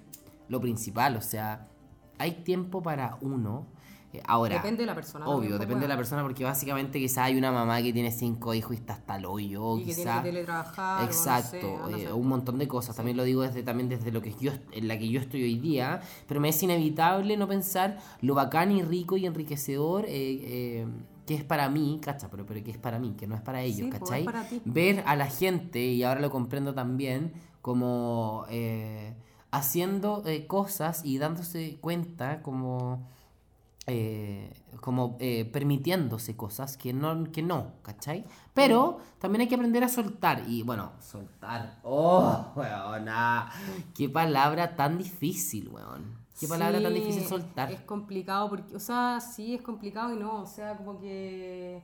lo 0.47 0.61
principal, 0.61 1.15
o 1.17 1.21
sea, 1.21 1.67
hay 2.17 2.43
tiempo 2.43 2.81
para 2.81 3.17
uno. 3.21 3.67
Eh, 4.13 4.21
ahora, 4.27 4.55
Depende 4.57 4.83
de 4.83 4.85
la 4.85 4.93
persona. 4.93 5.25
obvio, 5.27 5.49
pues, 5.49 5.59
depende 5.61 5.81
de 5.81 5.87
la 5.87 5.95
persona, 5.97 6.21
porque 6.21 6.43
básicamente 6.43 6.99
quizás 6.99 7.25
hay 7.25 7.35
una 7.35 7.51
mamá 7.51 7.81
que 7.81 7.91
tiene 7.91 8.11
cinco 8.11 8.53
hijos 8.53 8.73
y 8.73 8.75
está 8.75 8.93
hasta 8.93 9.15
el 9.15 9.25
hoyo, 9.25 9.77
Y 9.77 9.85
que 9.85 9.85
tiene 9.95 10.01
quizás... 10.03 10.21
que 10.23 10.29
teletrabajar. 10.29 10.97
o 10.99 11.01
no 11.01 11.07
Exacto, 11.07 11.57
sé, 11.89 12.03
eh, 12.03 12.13
un 12.13 12.27
montón 12.27 12.59
de 12.59 12.67
cosas. 12.67 12.95
También 12.95 13.17
lo 13.17 13.23
digo 13.23 13.41
desde 13.41 13.63
también 13.63 13.89
desde 13.89 14.11
lo 14.11 14.21
que 14.21 14.35
yo 14.39 14.51
en 14.71 14.87
la 14.87 14.99
que 14.99 15.09
yo 15.09 15.19
estoy 15.19 15.41
hoy 15.43 15.57
día, 15.57 16.01
pero 16.27 16.39
me 16.39 16.49
es 16.49 16.61
inevitable 16.61 17.35
no 17.37 17.47
pensar 17.47 17.97
lo 18.21 18.35
bacán 18.35 18.71
y 18.71 18.83
rico 18.83 19.17
y 19.17 19.25
enriquecedor 19.25 20.05
eh, 20.05 20.09
eh, 20.11 20.87
que 21.25 21.33
es 21.33 21.43
para 21.43 21.67
mí, 21.69 21.99
cacha, 22.01 22.29
pero, 22.29 22.45
pero 22.45 22.63
que 22.63 22.69
es 22.71 22.77
para 22.77 22.99
mí, 22.99 23.15
que 23.17 23.25
no 23.25 23.33
es 23.35 23.41
para 23.41 23.61
ellos, 23.63 23.77
Sí, 23.77 23.83
pues, 23.89 23.95
es 23.95 23.99
¿cachai? 24.09 24.23
para. 24.25 24.45
Ver 24.65 25.03
a 25.07 25.15
la 25.15 25.25
gente, 25.27 25.79
y 25.83 26.03
ahora 26.03 26.19
lo 26.21 26.29
comprendo 26.29 26.73
también, 26.75 27.33
como 27.61 28.45
haciendo 29.51 30.23
cosas 30.47 31.01
y 31.05 31.17
dándose 31.17 31.77
cuenta 31.81 32.41
como 32.41 33.07
eh, 33.87 34.53
como 34.81 35.17
eh, 35.19 35.45
permitiéndose 35.45 36.35
cosas 36.37 36.77
que 36.77 36.93
no, 36.93 37.25
que 37.31 37.41
no, 37.41 37.73
¿cachai? 37.81 38.25
Pero 38.53 38.99
también 39.19 39.41
hay 39.41 39.47
que 39.47 39.55
aprender 39.55 39.83
a 39.83 39.89
soltar. 39.89 40.43
Y 40.47 40.63
bueno, 40.63 40.93
soltar. 41.01 41.79
¡Oh, 41.83 42.47
weona! 42.55 43.51
¡Qué 43.93 44.07
palabra 44.09 44.75
tan 44.75 44.97
difícil, 44.97 45.69
weón! 45.69 46.23
¡Qué 46.39 46.47
palabra 46.47 46.81
tan 46.81 46.93
difícil 46.93 47.23
soltar! 47.23 47.71
Es 47.71 47.81
complicado 47.81 48.49
porque, 48.49 48.75
o 48.75 48.79
sea, 48.79 49.19
sí 49.19 49.53
es 49.55 49.61
complicado 49.61 50.13
y 50.13 50.17
no, 50.17 50.41
o 50.41 50.45
sea, 50.45 50.75
como 50.77 50.99
que, 50.99 51.81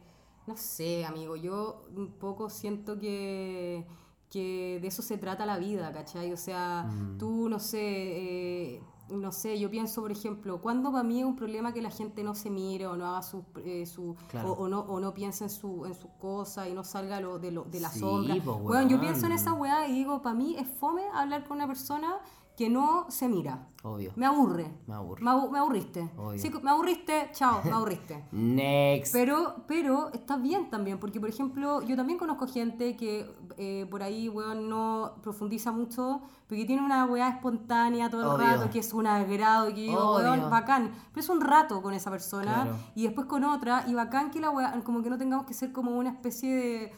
no 0.48 0.58
sé, 0.58 1.06
amigo, 1.06 1.36
yo 1.36 1.86
un 1.96 2.12
poco 2.14 2.50
siento 2.50 2.98
que, 3.00 3.86
que 4.30 4.80
de 4.82 4.88
eso 4.88 5.02
se 5.02 5.18
trata 5.18 5.46
la 5.46 5.58
vida, 5.60 5.92
¿cachai? 5.94 6.34
O 6.34 6.38
sea, 6.38 6.84
Mm. 6.84 7.18
tú, 7.18 7.48
no 7.50 7.60
sé, 7.60 7.80
eh, 7.82 8.82
no 9.12 9.32
sé, 9.32 9.60
yo 9.60 9.70
pienso, 9.70 10.02
por 10.02 10.12
ejemplo, 10.12 10.62
¿cuándo 10.62 10.92
para 10.92 11.04
mí 11.04 11.20
es 11.20 11.26
un 11.26 11.36
problema 11.36 11.74
que 11.74 11.82
la 11.82 11.90
gente 11.90 12.24
no 12.24 12.36
se 12.36 12.50
mire 12.50 12.88
o 12.88 12.96
no 12.96 13.06
haga 13.08 13.22
su, 13.22 13.44
eh, 13.66 13.86
su 13.86 14.16
Claro. 14.30 14.52
o, 14.52 14.64
o 14.64 14.68
no, 14.68 14.80
o 14.82 15.00
no 15.00 15.14
piense 15.14 15.44
en 15.46 15.50
su 15.50 15.86
en 15.86 15.94
sus 15.96 16.12
cosas 16.20 16.68
y 16.68 16.74
no 16.74 16.84
salga 16.84 17.20
lo, 17.20 17.40
de, 17.40 17.52
lo, 17.52 17.64
de 17.64 17.80
la 17.80 17.90
Sí, 17.90 18.00
sombra? 18.00 18.36
po, 18.44 18.54
Weón, 18.56 18.90
yo 18.90 19.00
pienso 19.00 19.26
en 19.26 19.32
esa 19.34 19.54
weá 19.54 19.88
y 19.88 19.94
digo, 19.94 20.22
para 20.22 20.36
mí 20.36 20.56
es 20.58 20.68
fome 20.68 21.04
hablar 21.14 21.44
con 21.48 21.58
una 21.58 21.68
persona 21.68 22.16
que 22.56 22.70
no 22.70 23.06
se 23.10 23.30
mira. 23.30 23.68
Obvio. 23.82 24.12
Me 24.18 24.26
aburre. 24.26 24.70
Me 24.88 24.94
aburre. 24.94 25.24
Me, 25.24 25.30
abu- 25.32 25.50
me 25.50 25.58
aburriste. 25.60 26.10
Obvio. 26.18 26.38
Sí, 26.38 26.52
me 26.62 26.70
aburriste, 26.70 27.30
chao, 27.32 27.62
me 27.64 27.72
aburriste. 27.72 28.26
Next. 28.34 29.14
Pero, 29.14 29.64
pero 29.68 30.12
está 30.14 30.36
bien 30.36 30.70
también, 30.70 31.00
porque 31.00 31.20
por 31.20 31.30
ejemplo, 31.30 31.82
yo 31.84 31.96
también 31.96 32.20
conozco 32.20 32.46
gente 32.46 32.98
que 32.98 33.34
eh, 33.58 33.88
por 33.90 34.04
ahí, 34.04 34.28
weón, 34.28 34.70
no 34.70 35.14
profundiza 35.24 35.72
mucho, 35.72 36.22
porque 36.48 36.66
tiene 36.66 36.84
una 36.84 37.06
weá 37.06 37.30
espontánea 37.30 38.10
todo 38.10 38.22
el 38.22 38.28
Obvio. 38.28 38.48
rato, 38.58 38.70
que 38.70 38.80
es 38.80 38.92
un 38.94 39.08
agrado, 39.08 39.68
que 39.68 39.74
digo, 39.82 39.98
Obvio. 40.16 40.32
weón, 40.34 40.50
bacán. 40.50 40.92
Pero 41.14 41.22
es 41.24 41.30
un 41.30 41.40
rato 41.40 41.82
con 41.82 41.94
esa 41.94 42.12
persona, 42.12 42.64
Claro. 42.64 42.76
y 42.96 43.04
después 43.04 43.28
con 43.28 43.46
otra, 43.46 43.86
y 43.88 43.94
bacán 43.94 44.30
que 44.30 44.42
la 44.42 44.50
weá, 44.50 44.78
como 44.84 45.02
que 45.02 45.10
no 45.10 45.18
tengamos 45.18 45.46
que 45.46 45.54
ser 45.54 45.72
como 45.72 45.92
una 45.98 46.10
especie 46.10 46.54
de, 46.54 46.94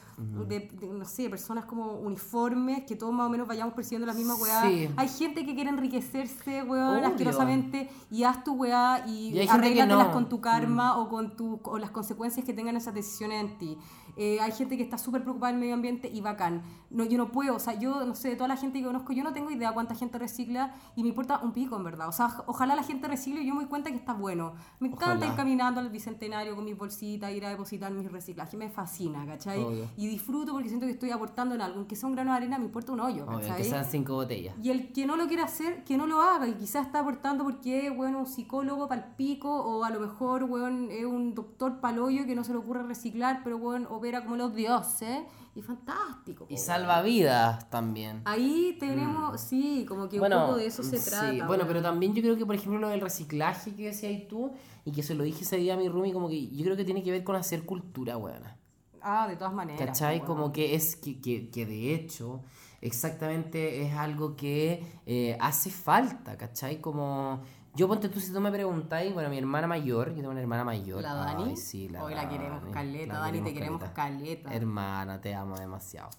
de- 0.48 0.70
de, 0.80 0.88
no 0.88 1.06
sé, 1.06 1.30
personas 1.30 1.66
como 1.66 1.94
uniformes, 1.94 2.86
que 2.88 2.96
todos 2.96 3.14
más 3.14 3.28
o 3.28 3.30
menos 3.30 3.48
vayamos 3.48 3.74
persiguiendo 3.76 4.08
las 4.08 4.16
mismas 4.16 4.42
weas. 4.42 4.64
Sí. 4.66 4.90
Hay 4.98 5.08
gente 5.10 5.46
que 5.46 5.54
quiere 5.54 5.70
enriquecerse, 5.70 6.64
weón, 6.72 7.06
asquerosamente, 7.06 7.90
y 8.10 8.24
haz 8.24 8.44
tu 8.44 8.54
weá 8.54 9.04
y, 9.08 9.38
Y 9.38 9.48
arréglatelas 9.48 10.08
no. 10.08 10.14
con 10.14 10.30
tu 10.30 10.42
karma 10.42 10.98
o 10.98 11.10
con 11.10 11.36
tu 11.36 11.60
o 11.64 11.78
las 11.78 11.92
consecuencias 11.92 12.46
que 12.46 12.54
tengan 12.54 12.76
esas 12.76 12.94
decisiones 12.94 13.42
en 13.42 13.58
ti. 13.58 13.78
Eh, 14.18 14.40
hay 14.42 14.52
gente 14.52 14.78
que 14.78 14.84
está 14.84 14.98
súper 14.98 15.22
preocupada 15.22 15.52
del 15.52 15.60
medio 15.62 15.74
ambiente 15.74 16.10
y 16.12 16.22
bacán. 16.22 16.64
No, 16.90 17.06
yo 17.06 17.18
no 17.18 17.32
puedo, 17.32 17.56
o 17.56 17.60
sea, 17.60 17.78
yo 17.80 18.06
no 18.06 18.16
sé, 18.16 18.30
de 18.30 18.36
toda 18.36 18.48
la 18.48 18.58
gente 18.58 18.80
que 18.80 18.86
conozco, 18.86 19.14
yo 19.14 19.24
no 19.24 19.34
tengo 19.34 19.52
idea 19.52 19.72
cuánta 19.74 19.96
gente 19.96 20.18
recicla 20.18 20.76
y 20.96 21.04
me 21.04 21.10
importa 21.10 21.40
un 21.42 21.54
pico, 21.54 21.78
en 21.78 21.84
verdad. 21.84 22.08
O 22.08 22.12
sea, 22.12 22.44
ojalá 22.48 22.76
la 22.76 22.84
gente 22.84 23.08
recicle 23.08 23.42
y 23.42 23.48
yo 23.48 23.54
me 23.54 23.62
doy 23.62 23.70
cuenta 23.70 23.90
que 23.90 23.96
está 23.96 24.14
bueno. 24.14 24.54
Me 24.80 24.88
encanta 24.88 25.16
Ojalá. 25.16 25.28
ir 25.28 25.36
caminando 25.36 25.80
al 25.80 25.90
bicentenario 25.90 26.56
con 26.56 26.66
mis 26.66 26.78
bolsitas, 26.78 27.32
ir 27.32 27.46
a 27.46 27.50
depositar 27.50 27.92
mis 27.92 28.12
reciclajes, 28.12 28.58
me 28.58 28.70
fascina, 28.70 29.26
¿cachai? 29.26 29.64
Obvio. 29.64 29.88
Y 29.96 30.08
disfruto 30.08 30.52
porque 30.52 30.68
siento 30.68 30.86
que 30.86 30.94
estoy 30.94 31.12
aportando 31.12 31.56
en 31.56 31.62
algo, 31.62 31.78
aunque 31.78 31.96
sea 31.96 32.08
un 32.10 32.16
grano 32.16 32.32
de 32.32 32.38
arena, 32.38 32.58
me 32.58 32.66
importa 32.66 32.92
un 32.92 33.00
hoyo, 33.00 33.26
Obvio, 33.26 33.40
¿cachai? 33.40 33.58
que 33.58 33.64
sean 33.64 33.86
cinco 33.86 34.16
botellas. 34.16 34.56
Y 34.62 34.70
el 34.70 34.92
que 34.92 35.06
no 35.06 35.16
lo 35.16 35.28
quiera 35.28 35.46
hacer, 35.46 35.84
que 35.84 35.98
no 35.98 36.08
lo 36.08 36.22
haga. 36.22 36.48
Y 36.48 36.54
quizás 36.56 36.86
está 36.86 37.00
aportando 37.00 37.44
porque 37.44 37.88
es, 37.88 37.96
bueno, 37.96 38.20
un 38.20 38.28
psicólogo 38.28 38.88
pal 38.88 39.14
pico, 39.16 39.50
o 39.50 39.84
a 39.84 39.90
lo 39.90 40.00
mejor, 40.00 40.44
weón, 40.44 40.90
es 40.92 41.06
un 41.06 41.34
doctor 41.34 41.80
paloyo 41.80 42.26
que 42.26 42.36
no 42.36 42.44
se 42.44 42.52
le 42.52 42.60
ocurre 42.60 42.84
reciclar, 42.84 43.42
pero, 43.44 43.58
weón, 43.58 43.88
opera 43.90 44.11
como 44.20 44.36
los 44.36 44.54
dioses. 44.54 45.20
Y 45.54 45.62
fantástico. 45.62 46.46
Y 46.50 46.58
salva 46.58 47.02
vidas 47.02 47.70
también. 47.70 48.22
Ahí 48.24 48.78
tenemos, 48.80 49.40
sí, 49.42 49.86
como 49.86 50.08
que 50.08 50.20
un 50.20 50.30
poco 50.30 50.56
de 50.56 50.66
eso 50.66 50.82
se 50.82 50.98
sí, 50.98 51.10
trata. 51.10 51.28
Bueno, 51.46 51.64
weón. 51.64 51.68
pero 51.68 51.82
también 51.82 52.14
yo 52.14 52.22
creo 52.22 52.38
que, 52.38 52.46
por 52.46 52.56
ejemplo, 52.56 52.80
lo 52.80 52.88
del 52.88 53.02
reciclaje 53.02 53.76
que 53.76 53.88
decías 53.88 54.28
tú, 54.30 54.54
y 54.86 54.92
que 54.94 55.04
se 55.04 55.14
lo 55.14 55.26
dije 55.26 55.42
ese 55.42 55.58
día 55.58 55.74
a 55.74 55.78
mi 55.78 55.90
roomie, 55.90 56.14
como 56.14 56.30
que 56.30 56.48
yo 56.48 56.64
creo 56.64 56.78
que 56.78 56.86
tiene 56.86 57.04
que 57.04 57.12
ver 57.12 57.26
con 57.26 57.36
hacer 57.36 57.66
cultura, 57.66 58.16
buena. 58.16 58.58
Ah, 59.02 59.28
de 59.28 59.36
todas 59.36 59.54
maneras. 59.54 59.86
¿Cachai? 59.86 60.24
Como 60.24 60.54
que 60.54 60.76
es 60.76 60.96
que, 60.96 61.20
que, 61.20 61.50
que 61.50 61.66
de 61.66 61.96
hecho 61.96 62.42
exactamente 62.82 63.84
es 63.84 63.94
algo 63.94 64.36
que 64.36 64.84
eh, 65.06 65.38
hace 65.40 65.70
falta, 65.70 66.38
¿cachai? 66.38 66.82
Como 66.82 67.42
yo 67.76 67.88
ponte 67.88 68.10
tú 68.10 68.20
si 68.20 68.34
tú 68.34 68.42
me 68.42 68.52
preguntáis, 68.52 69.14
bueno, 69.14 69.30
mi 69.30 69.38
hermana 69.38 69.68
mayor, 69.68 70.10
yo 70.10 70.16
tengo 70.16 70.32
una 70.32 70.42
hermana 70.42 70.64
mayor. 70.64 71.02
La 71.02 71.14
Dani. 71.14 71.52
Ay, 71.52 71.58
sí, 71.58 71.88
la 71.90 72.04
Hoy 72.04 72.14
la 72.16 72.28
queremos 72.28 72.64
caleta, 72.72 73.14
la 73.14 73.20
Dani, 73.20 73.42
te 73.42 73.54
queremos 73.54 73.84
caleta. 73.92 74.54
Hermana, 74.54 75.22
te 75.22 75.34
amo 75.34 75.58
demasiado. 75.58 76.10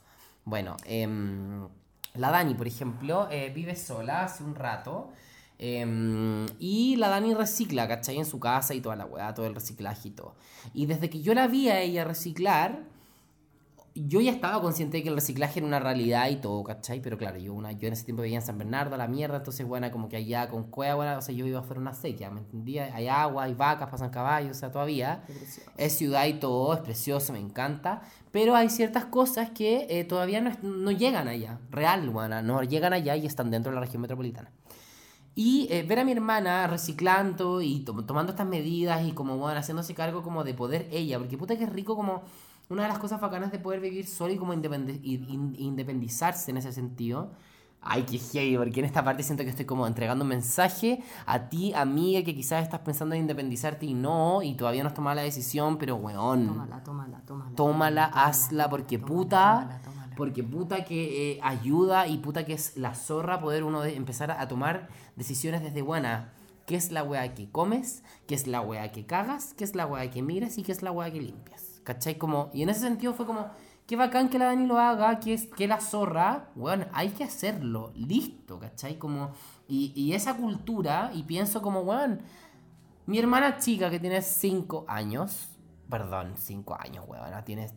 Bueno, 0.45 0.77
em, 0.85 1.69
la 2.15 2.31
Dani, 2.31 2.55
por 2.55 2.67
ejemplo, 2.67 3.29
eh, 3.31 3.51
vive 3.55 3.77
sola 3.77 4.25
hace 4.25 4.43
un 4.45 4.55
rato. 4.55 5.11
em, 5.65 6.47
y 6.59 6.97
la 6.97 7.09
Dani 7.09 7.35
recicla, 7.35 7.87
¿cachai? 7.87 8.19
En 8.19 8.25
su 8.27 8.41
casa 8.41 8.75
y 8.75 8.81
toda 8.81 8.97
la 8.97 9.07
weá, 9.07 9.33
todo 9.33 9.47
el 9.47 9.55
reciclaje 9.55 10.09
y 10.09 10.11
todo. 10.11 10.35
Y 10.75 10.87
desde 10.87 11.09
que 11.09 11.23
yo 11.23 11.35
la 11.35 11.47
vi 11.47 11.69
a 11.69 11.79
ella 11.79 12.03
reciclar, 12.03 12.83
yo 13.95 14.21
ya 14.21 14.31
estaba 14.33 14.61
consciente 14.63 14.97
de 14.97 15.03
que 15.03 15.09
el 15.11 15.15
reciclaje 15.15 15.59
era 15.61 15.67
una 15.67 15.79
realidad 15.79 16.29
y 16.31 16.37
todo, 16.37 16.63
¿cachai? 16.65 17.01
Pero 17.03 17.19
claro, 17.19 17.39
yo, 17.39 17.53
una, 17.53 17.73
yo 17.73 17.89
en 17.89 17.93
ese 17.93 18.05
tiempo 18.05 18.23
vivía 18.23 18.39
en 18.39 18.45
San 18.45 18.57
Bernardo, 18.57 18.97
la 18.97 19.07
mierda, 19.07 19.37
entonces, 19.39 19.67
bueno, 19.67 19.91
como 19.91 20.09
que 20.09 20.17
allá 20.17 20.49
con 20.49 20.65
cueva, 20.65 20.95
bueno, 20.95 21.19
o 21.19 21.23
sea, 21.23 21.35
yo 21.35 21.47
iba 21.47 21.59
a 21.59 21.63
hacer 21.63 21.79
una 21.79 21.93
sequía, 21.93 22.31
¿me 22.31 22.41
entendía? 22.41 22.95
Hay 22.95 23.09
agua, 23.09 23.45
hay 23.45 23.55
vacas, 23.55 23.91
pasan 23.91 24.11
caballos, 24.11 24.57
o 24.57 24.61
sea, 24.61 24.71
todavía. 24.73 25.25
Es 25.77 25.99
ciudad 25.99 26.27
y 26.27 26.35
todo, 26.35 26.73
es 26.75 26.81
precioso, 26.81 27.33
me 27.33 27.39
encanta. 27.41 28.03
Pero 28.31 28.57
hay 28.57 28.71
ciertas 28.71 29.05
cosas 29.05 29.51
que 29.51 29.87
eh, 29.91 30.05
todavía 30.05 30.41
no, 30.41 30.53
no 30.63 30.91
llegan 30.91 31.29
allá, 31.29 31.59
real, 31.71 32.09
bueno, 32.09 32.41
no 32.43 32.63
llegan 32.63 32.95
allá 32.95 33.15
y 33.17 33.27
están 33.27 33.51
dentro 33.51 33.73
de 33.73 33.75
la 33.75 33.83
región 33.83 34.01
metropolitana. 34.01 34.51
Y 35.35 35.67
eh, 35.71 35.83
ver 35.83 35.99
a 35.99 36.05
mi 36.05 36.13
hermana 36.13 36.67
reciclando 36.67 37.63
y 37.63 37.81
to- 37.81 38.05
tomando 38.05 38.33
estas 38.33 38.47
medidas 38.47 39.07
y 39.07 39.13
como, 39.13 39.39
bueno, 39.39 39.59
haciéndose 39.59 39.95
cargo 39.95 40.23
como 40.23 40.45
de 40.45 40.53
poder 40.53 40.89
ella, 40.93 41.19
porque 41.19 41.39
puta 41.39 41.57
que 41.57 41.65
es 41.65 41.73
rico 41.73 41.97
como 41.97 42.23
una 42.73 42.83
de 42.83 42.89
las 42.89 42.99
cosas 42.99 43.21
bacanas 43.21 43.53
de 43.53 43.59
poder 43.59 43.81
vivir 43.81 44.07
solo 44.07 44.33
y 44.33 44.37
como 44.39 44.53
in- 44.55 45.55
independizarse 45.59 46.51
en 46.51 46.57
ese 46.57 46.73
sentido. 46.73 47.33
Ay, 47.85 48.05
qué 48.05 48.17
heavy, 48.19 48.57
porque 48.57 48.79
en 48.79 48.87
esta 48.87 49.03
parte 49.03 49.25
siento 49.25 49.43
que 49.43 49.51
estoy 49.51 49.65
como 49.65 49.89
entregando 49.89 50.23
un 50.25 50.29
mensaje 50.29 51.03
a 51.27 51.49
ti, 51.49 51.73
amiga, 51.75 52.23
que 52.23 52.33
quizás 52.33 52.63
estás 52.63 52.79
pensando 52.81 53.17
en 53.17 53.23
independizarte 53.23 53.87
y 53.87 53.95
no, 53.95 54.41
y 54.43 54.55
todavía 54.55 54.85
no 54.85 54.89
has 54.91 54.95
tomado 54.95 55.17
la 55.17 55.23
decisión, 55.23 55.79
pero 55.79 55.97
weón, 55.97 56.47
Tómala, 56.47 56.85
tómala, 56.85 57.21
tómala. 57.27 57.55
tómala, 57.57 58.05
hazla, 58.05 58.69
porque 58.71 59.01
puta, 59.01 59.81
porque 60.17 60.45
puta 60.45 60.85
que 60.85 61.33
eh, 61.33 61.41
ayuda 61.43 62.07
y 62.07 62.19
puta 62.19 62.45
que 62.45 62.53
es 62.53 62.77
la 62.77 62.95
zorra 62.95 63.41
poder 63.41 63.65
uno 63.65 63.81
de 63.81 63.97
empezar 63.97 64.31
a, 64.31 64.41
a 64.41 64.47
tomar 64.47 64.89
decisiones 65.17 65.61
desde 65.63 65.83
buena. 65.83 66.33
¿Qué 66.67 66.77
es 66.77 66.93
la 66.93 67.03
weá 67.03 67.35
que 67.35 67.51
comes? 67.51 68.05
¿Qué 68.29 68.37
es 68.37 68.47
la 68.47 68.61
weá 68.61 68.93
que 68.93 69.05
cagas? 69.07 69.55
¿Qué 69.55 69.65
es 69.65 69.75
la 69.75 69.87
weá 69.87 70.09
que 70.13 70.23
miras? 70.23 70.57
¿Y 70.57 70.63
qué 70.63 70.71
es 70.71 70.83
la 70.83 70.93
weá 70.93 71.11
que 71.11 71.21
limpias? 71.21 71.62
¿Cachai? 71.85 72.19
Como, 72.19 72.51
y 72.53 72.63
en 72.63 72.69
ese 72.69 72.81
sentido 72.81 73.15
fue 73.15 73.27
como, 73.27 73.51
qué 73.87 73.97
bacán 73.97 74.29
que 74.29 74.39
la 74.39 74.47
Dani 74.47 74.67
lo 74.67 74.79
haga, 74.79 75.19
que 75.21 75.35
es 75.35 75.47
que 75.47 75.67
la 75.67 75.81
zorra, 75.81 76.51
weón, 76.57 76.87
hay 76.93 77.11
que 77.11 77.25
hacerlo, 77.25 77.93
listo, 77.95 78.59
¿cachai? 78.59 78.99
Como, 78.99 79.33
y, 79.69 79.93
y 79.95 80.15
esa 80.15 80.37
cultura, 80.37 81.11
y 81.15 81.25
pienso 81.25 81.63
como, 81.63 81.81
weón, 81.81 82.21
mi 83.07 83.19
hermana 83.19 83.59
chica 83.59 83.91
que 83.91 83.99
tiene 83.99 84.23
5 84.23 84.85
años, 84.89 85.51
perdón, 85.91 86.35
5 86.37 86.77
años, 86.79 87.05
weón, 87.09 87.45
tiene, 87.45 87.71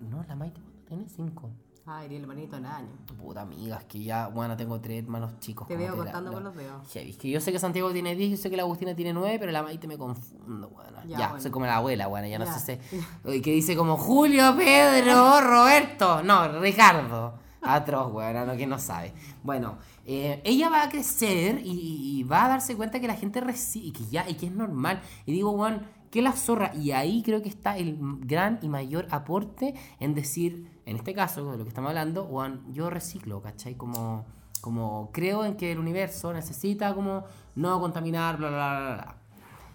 no, 0.00 0.24
la 0.24 0.34
Maite, 0.34 0.60
¿cuánto 0.60 0.84
tiene? 0.84 1.08
5. 1.08 1.50
Ay, 1.84 2.06
el 2.14 2.22
hermanito 2.22 2.56
en 2.56 2.66
años. 2.66 2.90
Puta 3.18 3.40
amiga, 3.40 3.76
es 3.78 3.84
que 3.86 4.02
ya, 4.04 4.28
bueno, 4.28 4.56
tengo 4.56 4.80
tres 4.80 5.02
hermanos 5.02 5.32
chicos. 5.40 5.66
Te 5.66 5.76
veo 5.76 5.96
contando 5.96 6.32
con 6.32 6.44
los 6.44 6.54
dedos. 6.54 6.88
Heavy, 6.92 7.10
Es 7.10 7.16
que 7.16 7.28
yo 7.28 7.40
sé 7.40 7.50
que 7.50 7.58
Santiago 7.58 7.92
tiene 7.92 8.14
10, 8.14 8.30
yo 8.30 8.36
sé 8.36 8.50
que 8.50 8.56
la 8.56 8.62
Agustina 8.62 8.94
tiene 8.94 9.12
9, 9.12 9.38
pero 9.40 9.50
la 9.50 9.64
Maite 9.64 9.88
me 9.88 9.98
confundo, 9.98 10.68
bueno. 10.68 10.98
Ya, 11.08 11.18
Ya, 11.18 11.28
bueno. 11.28 11.42
soy 11.42 11.50
como 11.50 11.66
la 11.66 11.76
abuela, 11.76 12.06
bueno, 12.06 12.28
ya 12.28 12.38
no 12.38 12.46
sé 12.46 12.78
si... 13.24 13.40
Que 13.42 13.50
dice 13.52 13.74
como 13.74 13.96
Julio, 13.96 14.54
Pedro, 14.56 15.40
Roberto. 15.40 16.22
No, 16.22 16.60
Ricardo. 16.60 17.34
Atroz, 17.62 18.12
bueno, 18.12 18.44
no, 18.46 18.56
que 18.56 18.66
no 18.66 18.78
sabe. 18.78 19.12
Bueno, 19.42 19.78
eh, 20.04 20.40
ella 20.44 20.68
va 20.68 20.84
a 20.84 20.88
crecer 20.88 21.60
y, 21.64 22.18
y 22.18 22.22
va 22.24 22.44
a 22.44 22.48
darse 22.48 22.76
cuenta 22.76 23.00
que 23.00 23.06
la 23.08 23.14
gente 23.14 23.40
recibe, 23.40 23.86
y 23.86 23.92
que 23.92 24.04
ya, 24.06 24.28
y 24.28 24.34
que 24.34 24.46
es 24.46 24.52
normal. 24.52 25.00
Y 25.26 25.32
digo, 25.32 25.52
Juan, 25.52 25.86
que 26.10 26.22
la 26.22 26.32
zorra. 26.32 26.72
Y 26.74 26.90
ahí 26.92 27.22
creo 27.22 27.40
que 27.42 27.48
está 27.48 27.76
el 27.76 27.96
gran 28.20 28.58
y 28.62 28.68
mayor 28.68 29.06
aporte 29.10 29.74
en 30.00 30.14
decir, 30.14 30.70
en 30.84 30.96
este 30.96 31.14
caso, 31.14 31.52
de 31.52 31.58
lo 31.58 31.64
que 31.64 31.68
estamos 31.68 31.90
hablando, 31.90 32.24
Juan, 32.24 32.62
yo 32.72 32.90
reciclo, 32.90 33.40
¿cachai? 33.40 33.74
Como, 33.74 34.24
como 34.60 35.10
creo 35.12 35.44
en 35.44 35.56
que 35.56 35.72
el 35.72 35.78
universo 35.78 36.32
necesita 36.32 36.94
como 36.94 37.24
no 37.54 37.80
contaminar, 37.80 38.36
bla, 38.36 38.48
bla, 38.48 38.58
bla, 38.58 38.94
bla. 38.94 39.16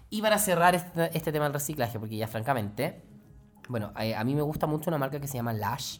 Y 0.10 0.22
para 0.22 0.38
cerrar 0.38 0.76
este, 0.76 1.16
este 1.18 1.32
tema 1.32 1.46
del 1.46 1.54
reciclaje, 1.54 2.00
porque 2.00 2.18
ya 2.18 2.28
francamente, 2.28 3.04
bueno, 3.70 3.92
eh, 4.00 4.16
a 4.16 4.24
mí 4.24 4.36
me 4.36 4.42
gusta 4.42 4.68
mucho 4.68 4.90
una 4.90 4.98
marca 4.98 5.20
que 5.20 5.28
se 5.28 5.36
llama 5.36 5.54
Lush. 5.54 6.00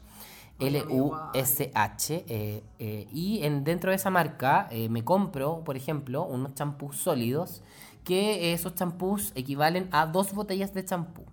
Oye, 0.60 0.80
L-U-S-H. 0.80 2.26
eh, 2.28 2.64
eh, 2.80 3.08
y 3.12 3.44
en, 3.44 3.64
dentro 3.64 3.92
de 3.92 3.96
esa 3.96 4.10
marca 4.10 4.68
eh, 4.72 4.90
me 4.90 5.04
compro, 5.04 5.64
por 5.64 5.78
ejemplo, 5.78 6.24
unos 6.24 6.56
champús 6.56 6.98
sólidos, 6.98 7.64
que 8.04 8.54
esos 8.54 8.74
champús 8.74 9.32
equivalen 9.36 9.88
a 9.92 10.08
dos 10.08 10.34
botellas 10.34 10.74
de 10.74 10.84
champú 10.84 11.26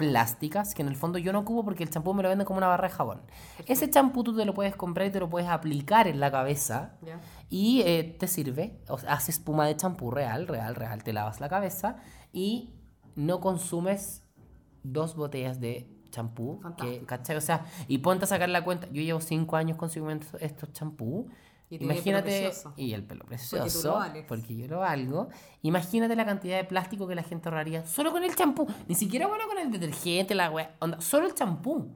plásticas 0.00 0.74
que 0.74 0.80
en 0.80 0.88
el 0.88 0.96
fondo 0.96 1.18
yo 1.18 1.30
no 1.30 1.40
ocupo 1.40 1.62
porque 1.62 1.82
el 1.82 1.90
champú 1.90 2.14
me 2.14 2.22
lo 2.22 2.30
venden 2.30 2.46
como 2.46 2.56
una 2.56 2.68
barra 2.68 2.88
de 2.88 2.94
jabón. 2.94 3.20
Ese 3.66 3.90
champú 3.90 4.24
tú 4.24 4.34
te 4.34 4.46
lo 4.46 4.54
puedes 4.54 4.74
comprar 4.74 5.06
y 5.06 5.10
te 5.10 5.20
lo 5.20 5.28
puedes 5.28 5.46
aplicar 5.46 6.08
en 6.08 6.20
la 6.20 6.30
cabeza 6.30 6.96
y 7.50 7.82
eh, 7.82 8.16
te 8.18 8.26
sirve, 8.26 8.80
o 8.88 8.96
sea, 8.96 9.12
hace 9.12 9.30
espuma 9.30 9.66
de 9.66 9.76
champú 9.76 10.10
real, 10.10 10.48
real, 10.48 10.74
real, 10.74 11.04
te 11.04 11.12
lavas 11.12 11.38
la 11.38 11.50
cabeza 11.50 11.98
y 12.32 12.72
no 13.14 13.40
consumes 13.40 14.24
dos 14.82 15.16
botellas 15.16 15.60
de 15.60 15.94
champú, 16.08 16.62
que. 16.78 17.04
¿cachai? 17.04 17.36
O 17.36 17.42
sea, 17.42 17.66
y 17.86 17.98
ponte 17.98 18.24
a 18.24 18.26
sacar 18.26 18.48
la 18.48 18.64
cuenta, 18.64 18.86
yo 18.86 19.02
llevo 19.02 19.20
cinco 19.20 19.56
años 19.56 19.76
consumiendo 19.76 20.26
estos 20.40 20.72
champú, 20.72 21.28
Y 21.70 21.78
tiene 21.78 21.94
el 21.94 22.02
pelo 22.02 22.18
imagínate, 22.18 22.40
precioso. 22.46 22.72
y 22.76 22.92
el 22.94 23.04
pelo 23.04 23.20
Porque 23.20 23.36
tú 23.36 23.56
precioso, 23.56 23.88
lo 23.88 23.94
vales. 23.94 24.24
porque 24.26 24.56
yo 24.56 24.66
lo 24.66 24.80
valgo, 24.80 25.28
imagínate 25.62 26.16
la 26.16 26.24
cantidad 26.26 26.56
de 26.56 26.64
plástico 26.64 27.06
que 27.06 27.14
la 27.14 27.22
gente 27.22 27.48
ahorraría 27.48 27.86
solo 27.86 28.10
con 28.10 28.24
el 28.24 28.34
champú, 28.34 28.66
ni 28.88 28.94
siquiera 28.96 29.26
bueno 29.28 29.44
con 29.46 29.56
el 29.58 29.70
detergente, 29.70 30.34
la 30.34 30.50
wea, 30.50 30.74
onda, 30.80 31.00
solo 31.00 31.26
el 31.26 31.34
champú. 31.34 31.88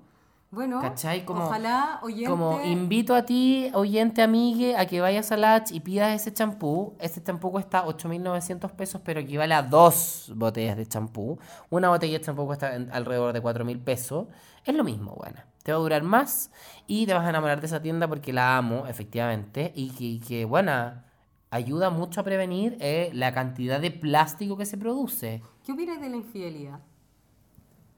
Bueno, 0.52 0.80
¿Cachai? 0.80 1.24
Como- 1.24 1.46
ojalá 1.46 1.98
oyente... 2.04 2.30
Como 2.30 2.64
invito 2.64 3.16
a 3.16 3.24
ti, 3.24 3.68
oyente 3.74 4.22
amigue, 4.22 4.76
a 4.76 4.86
que 4.86 5.00
vayas 5.00 5.32
a 5.32 5.36
Latch 5.36 5.72
y 5.72 5.80
pidas 5.80 6.14
ese 6.14 6.32
champú. 6.32 6.94
Este 7.00 7.20
champú 7.20 7.50
cuesta 7.50 7.84
8.900 7.84 8.70
pesos, 8.70 9.00
pero 9.04 9.18
equivale 9.18 9.52
a 9.54 9.62
dos 9.62 10.30
botellas 10.36 10.76
de 10.76 10.86
champú. 10.86 11.40
Una 11.70 11.88
botella 11.88 12.18
de 12.20 12.24
champú 12.24 12.46
cuesta 12.46 12.68
alrededor 12.92 13.32
de 13.32 13.42
4.000 13.42 13.82
pesos. 13.82 14.28
Es 14.64 14.72
lo 14.76 14.84
mismo, 14.84 15.16
buena. 15.16 15.44
Te 15.64 15.72
va 15.72 15.78
a 15.78 15.80
durar 15.80 16.02
más 16.02 16.52
y 16.86 17.06
te 17.06 17.14
vas 17.14 17.24
a 17.24 17.30
enamorar 17.30 17.58
de 17.60 17.66
esa 17.66 17.80
tienda 17.80 18.06
porque 18.06 18.34
la 18.34 18.58
amo, 18.58 18.86
efectivamente. 18.86 19.72
Y 19.74 19.90
que, 19.90 20.04
y 20.04 20.20
que 20.20 20.44
buena, 20.44 21.06
ayuda 21.50 21.88
mucho 21.88 22.20
a 22.20 22.24
prevenir 22.24 22.76
eh, 22.80 23.10
la 23.14 23.32
cantidad 23.32 23.80
de 23.80 23.90
plástico 23.90 24.58
que 24.58 24.66
se 24.66 24.76
produce. 24.76 25.42
¿Qué 25.64 25.72
opinas 25.72 26.00
de 26.02 26.10
la 26.10 26.16
infidelidad? 26.16 26.80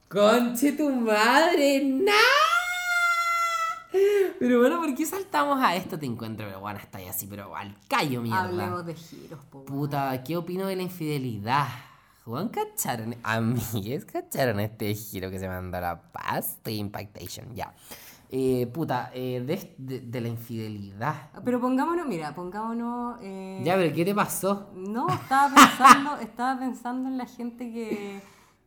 Conche 0.09 0.73
tu 0.73 0.89
madre, 0.91 1.83
¡no! 1.85 2.13
Pero 4.39 4.61
bueno, 4.61 4.79
¿por 4.79 4.95
qué 4.95 5.05
saltamos 5.05 5.61
a 5.61 5.75
esto? 5.75 5.99
Te 5.99 6.07
encuentro, 6.07 6.47
pero 6.47 6.61
bueno, 6.61 6.79
está 6.79 6.99
ahí 6.99 7.09
así, 7.09 7.27
pero 7.27 7.57
al 7.57 7.75
callo, 7.89 8.23
mierda. 8.23 8.45
Hablemos 8.45 8.87
de 8.87 8.95
giros, 8.95 9.45
po. 9.51 9.65
Puta, 9.65 10.23
¿qué 10.23 10.37
opino 10.37 10.67
de 10.67 10.77
la 10.77 10.83
infidelidad? 10.83 11.67
Juan, 12.27 12.49
¿cacharon? 12.49 13.15
Amigues, 13.23 14.05
¿cacharon 14.05 14.59
este 14.61 14.93
giro 14.95 15.31
que 15.31 15.39
se 15.39 15.47
mandó 15.49 15.77
a 15.79 15.81
la 15.81 16.03
paz? 16.13 16.59
The 16.65 16.73
Impactation, 16.73 17.55
ya. 17.55 17.73
Eh, 18.29 18.67
puta, 18.67 19.13
eh, 19.15 19.41
de, 19.47 19.75
de- 19.79 20.01
de 20.01 20.21
la 20.21 20.27
infidelidad. 20.27 21.31
Pero 21.45 21.61
pongámonos, 21.61 22.05
mira, 22.09 22.35
pongámonos... 22.35 23.19
eh, 23.23 23.63
Ya, 23.65 23.77
pero 23.77 23.95
¿qué 23.95 24.05
te 24.05 24.13
pasó? 24.15 24.73
No, 24.75 25.09
estaba 25.09 25.55
pensando, 25.55 26.17
estaba 26.21 26.59
pensando 26.59 27.09
en 27.09 27.17
la 27.17 27.27
gente 27.27 27.73
que, 27.73 28.21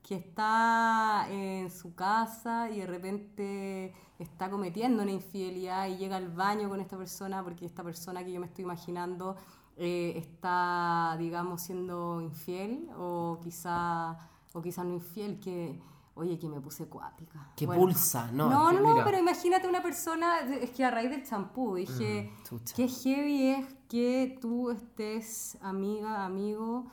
que 0.07 0.16
está 0.16 1.28
en 1.30 1.70
su 1.70 1.93
casa 1.93 2.70
y 2.70 2.80
de 2.80 2.88
repente 2.88 3.93
está 4.20 4.49
cometiendo 4.49 5.03
una 5.03 5.12
infidelidad 5.12 5.88
y 5.89 5.97
llega 5.97 6.16
al 6.16 6.30
baño 6.30 6.70
con 6.70 6.80
esta 6.80 6.97
persona 6.97 7.43
porque 7.43 7.66
esta 7.66 7.84
persona 7.84 8.24
que 8.24 8.32
yo 8.32 8.39
me 8.39 8.45
estoy 8.45 8.64
imaginando 8.64 9.36
eh, 9.82 10.13
está, 10.17 11.15
digamos, 11.17 11.61
siendo 11.61 12.19
infiel 12.21 12.89
o 12.97 13.39
quizá, 13.41 14.17
o 14.53 14.61
quizá 14.61 14.84
no 14.84 14.93
infiel, 14.93 15.39
que, 15.39 15.80
oye, 16.15 16.38
que 16.38 16.49
me 16.49 16.59
puse 16.59 16.88
cuática. 16.88 17.51
Que 17.55 17.65
Bueno. 17.65 17.84
pulsa, 17.84 18.30
no. 18.34 18.49
No, 18.49 18.71
no, 18.73 19.03
pero 19.05 19.17
imagínate 19.17 19.67
una 19.69 19.82
persona, 19.82 20.39
es 20.41 20.71
que 20.71 20.84
a 20.84 20.91
raíz 20.91 21.09
del 21.09 21.23
champú 21.25 21.75
dije, 21.75 22.30
Mm, 22.51 22.55
qué 22.75 22.88
heavy 22.89 23.47
es 23.51 23.65
que 23.88 24.38
tú 24.41 24.69
estés 24.69 25.57
amiga, 25.61 26.25
amigo, 26.25 26.88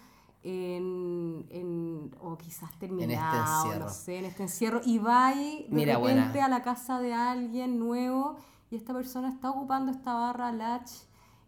en, 0.44 1.44
en- 1.50 2.14
o 2.20 2.38
quizás 2.38 2.70
terminado, 2.78 3.64
encierro. 3.66 3.86
no 3.86 3.90
sé, 3.90 4.18
en 4.18 4.24
este 4.26 4.42
encierro, 4.44 4.80
y 4.84 4.98
vas 4.98 5.34
de 5.34 5.66
Mira, 5.70 5.96
repente 5.98 6.28
buena. 6.38 6.44
a 6.46 6.48
la 6.48 6.62
casa 6.62 7.00
de 7.00 7.12
alguien 7.14 7.80
nuevo 7.80 8.36
y 8.70 8.76
esta 8.76 8.92
persona 8.94 9.28
está 9.28 9.50
ocupando 9.50 9.90
esta 9.90 10.14
barra 10.14 10.52
latch 10.52 10.90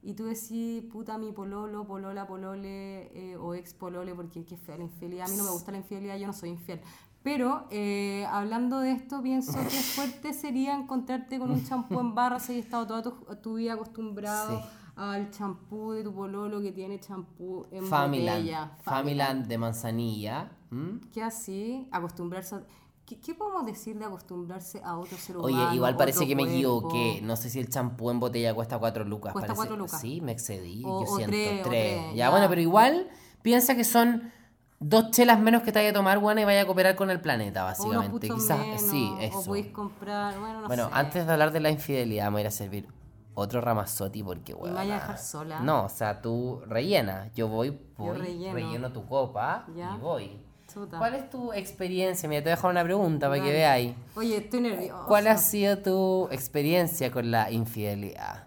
y 0.03 0.15
tú 0.15 0.25
decís, 0.27 0.83
puta, 0.93 1.19
mi 1.19 1.33
pololo, 1.33 1.87
polola, 1.87 2.27
polole 2.27 3.11
eh, 3.33 3.37
o 3.37 3.55
ex 3.55 3.75
polole, 3.75 4.15
porque 4.15 4.45
qué 4.45 4.57
fea 4.57 4.77
la 4.77 4.85
infidelidad. 4.85 5.27
A 5.27 5.31
mí 5.31 5.37
no 5.37 5.45
me 5.45 5.51
gusta 5.51 5.73
la 5.73 5.79
infidelidad, 5.79 6.17
yo 6.17 6.27
no 6.27 6.33
soy 6.33 6.51
infiel. 6.51 6.81
Pero 7.23 7.67
eh, 7.71 8.25
hablando 8.31 8.79
de 8.81 8.93
esto, 8.93 9.21
pienso 9.23 9.59
que 9.65 9.71
fuerte 9.97 10.33
sería 10.33 10.75
encontrarte 10.77 11.39
con 11.39 11.51
un 11.51 11.65
champú 11.65 11.99
en 12.01 12.15
barra 12.15 12.39
si 12.39 12.53
has 12.59 12.65
estado 12.65 12.87
toda 12.87 13.03
tu, 13.03 13.11
tu 13.43 13.55
vida 13.55 13.75
acostumbrado 13.75 14.61
Sí. 14.61 14.65
al 14.97 15.31
champú 15.31 15.93
de 15.93 16.05
tu 16.05 16.15
pololo 16.15 16.61
que 16.61 16.73
tiene 16.73 16.99
champú 17.01 17.67
en 17.71 17.85
Familand. 17.87 18.39
botella. 18.39 18.77
Familand 18.83 19.47
de 19.47 19.59
manzanilla. 19.59 20.51
¿m? 20.71 21.01
Que 21.13 21.23
así, 21.23 21.89
acostumbrarse 21.91 22.55
a... 22.57 22.63
¿Qué, 23.09 23.19
qué 23.21 23.35
podemos 23.35 23.65
decir 23.65 23.99
de 23.99 24.05
acostumbrarse 24.05 24.83
a 24.85 24.99
otro 24.99 25.17
ser 25.17 25.37
Oye, 25.39 25.55
humano? 25.55 25.75
igual 25.75 25.97
parece 25.97 26.27
que 26.27 26.37
me 26.37 26.43
cuerpo? 26.43 26.57
equivoqué. 26.57 27.21
No 27.23 27.37
sé 27.37 27.49
si 27.49 27.59
el 27.59 27.69
champú 27.71 28.11
en 28.11 28.21
botella 28.21 28.53
cuesta 28.55 28.79
4 28.79 29.05
lucas. 29.05 29.33
Cuesta 29.33 29.47
parece. 29.55 29.57
cuatro 29.57 29.77
lucas. 29.77 30.01
Sí, 30.01 30.21
me 30.21 30.33
excedí. 30.33 30.83
O- 30.85 31.05
yo 31.05 31.11
o 31.13 31.17
siento 31.17 31.31
tres, 31.37 31.61
o 31.61 31.63
3. 31.63 31.63
tres, 31.71 32.11
ya, 32.11 32.15
ya. 32.15 32.31
bueno, 32.31 32.47
pero 32.51 32.61
igual 32.61 33.09
piensa 33.41 33.75
que 33.75 33.85
son 33.85 34.31
dos 34.79 35.11
chelas 35.11 35.41
menos 35.41 35.63
que 35.63 35.73
te 35.73 35.79
vaya 35.79 35.91
a 35.91 35.93
tomar, 35.95 36.19
bueno, 36.19 36.41
y 36.41 36.45
vaya 36.45 36.61
a 36.63 36.67
cooperar 36.67 36.97
con 36.97 37.11
el 37.11 37.21
planeta, 37.21 37.63
O 37.63 37.67
básicamente. 37.67 38.11
puchos 38.29 38.37
Quizás, 38.43 38.59
menos, 38.59 38.83
sí, 38.83 39.11
O 39.17 39.19
eso. 39.21 39.45
podéis 39.47 39.69
comprar, 39.69 40.39
bueno, 40.39 40.61
no 40.61 40.67
bueno, 40.67 40.85
sé. 40.89 40.91
antes 40.93 41.27
de 41.27 41.33
hablar 41.33 41.51
de 41.53 41.61
la 41.61 41.71
infidelidad, 41.71 42.27
me 42.27 42.31
voy 42.33 42.39
a 42.41 42.43
ir 42.43 42.47
a 42.49 42.51
servir 42.51 42.87
otro 43.35 43.61
ramazotti 43.63 44.23
porque, 44.23 44.53
¿Y 44.53 44.55
me 44.55 44.61
bueno. 44.61 44.75
vaya 44.77 44.97
a 44.97 45.01
dejar 45.01 45.19
sola? 45.19 45.61
No, 45.61 45.85
o 45.87 45.89
sea, 45.89 46.21
tú 46.21 46.61
rellena. 46.67 47.31
Yo 47.35 47.49
voy, 47.49 47.79
voy 47.97 48.19
relleno. 48.19 48.53
relleno 48.55 48.93
tu 48.93 49.07
copa 49.07 49.67
Ya. 49.75 49.95
y 49.97 49.99
voy. 49.99 50.43
Chuta. 50.73 50.99
¿Cuál 50.99 51.15
es 51.15 51.31
tu 51.31 51.53
experiencia? 51.53 52.29
Mira, 52.29 52.41
te 52.43 52.51
voy 52.51 52.53
a 52.53 52.57
dejar 52.57 52.71
una 52.71 52.85
pregunta 52.85 53.29
para 53.29 53.41
que 53.41 53.47
Dale. 53.49 53.59
veáis. 53.59 53.97
Oye, 54.17 54.37
estoy 54.37 54.61
nerviosa. 54.61 55.05
¿Cuál 55.07 55.27
ha 55.29 55.39
sido 55.39 55.79
tu 55.79 56.29
experiencia 56.31 57.11
con 57.11 57.31
la 57.31 57.51
infidelidad? 57.51 58.45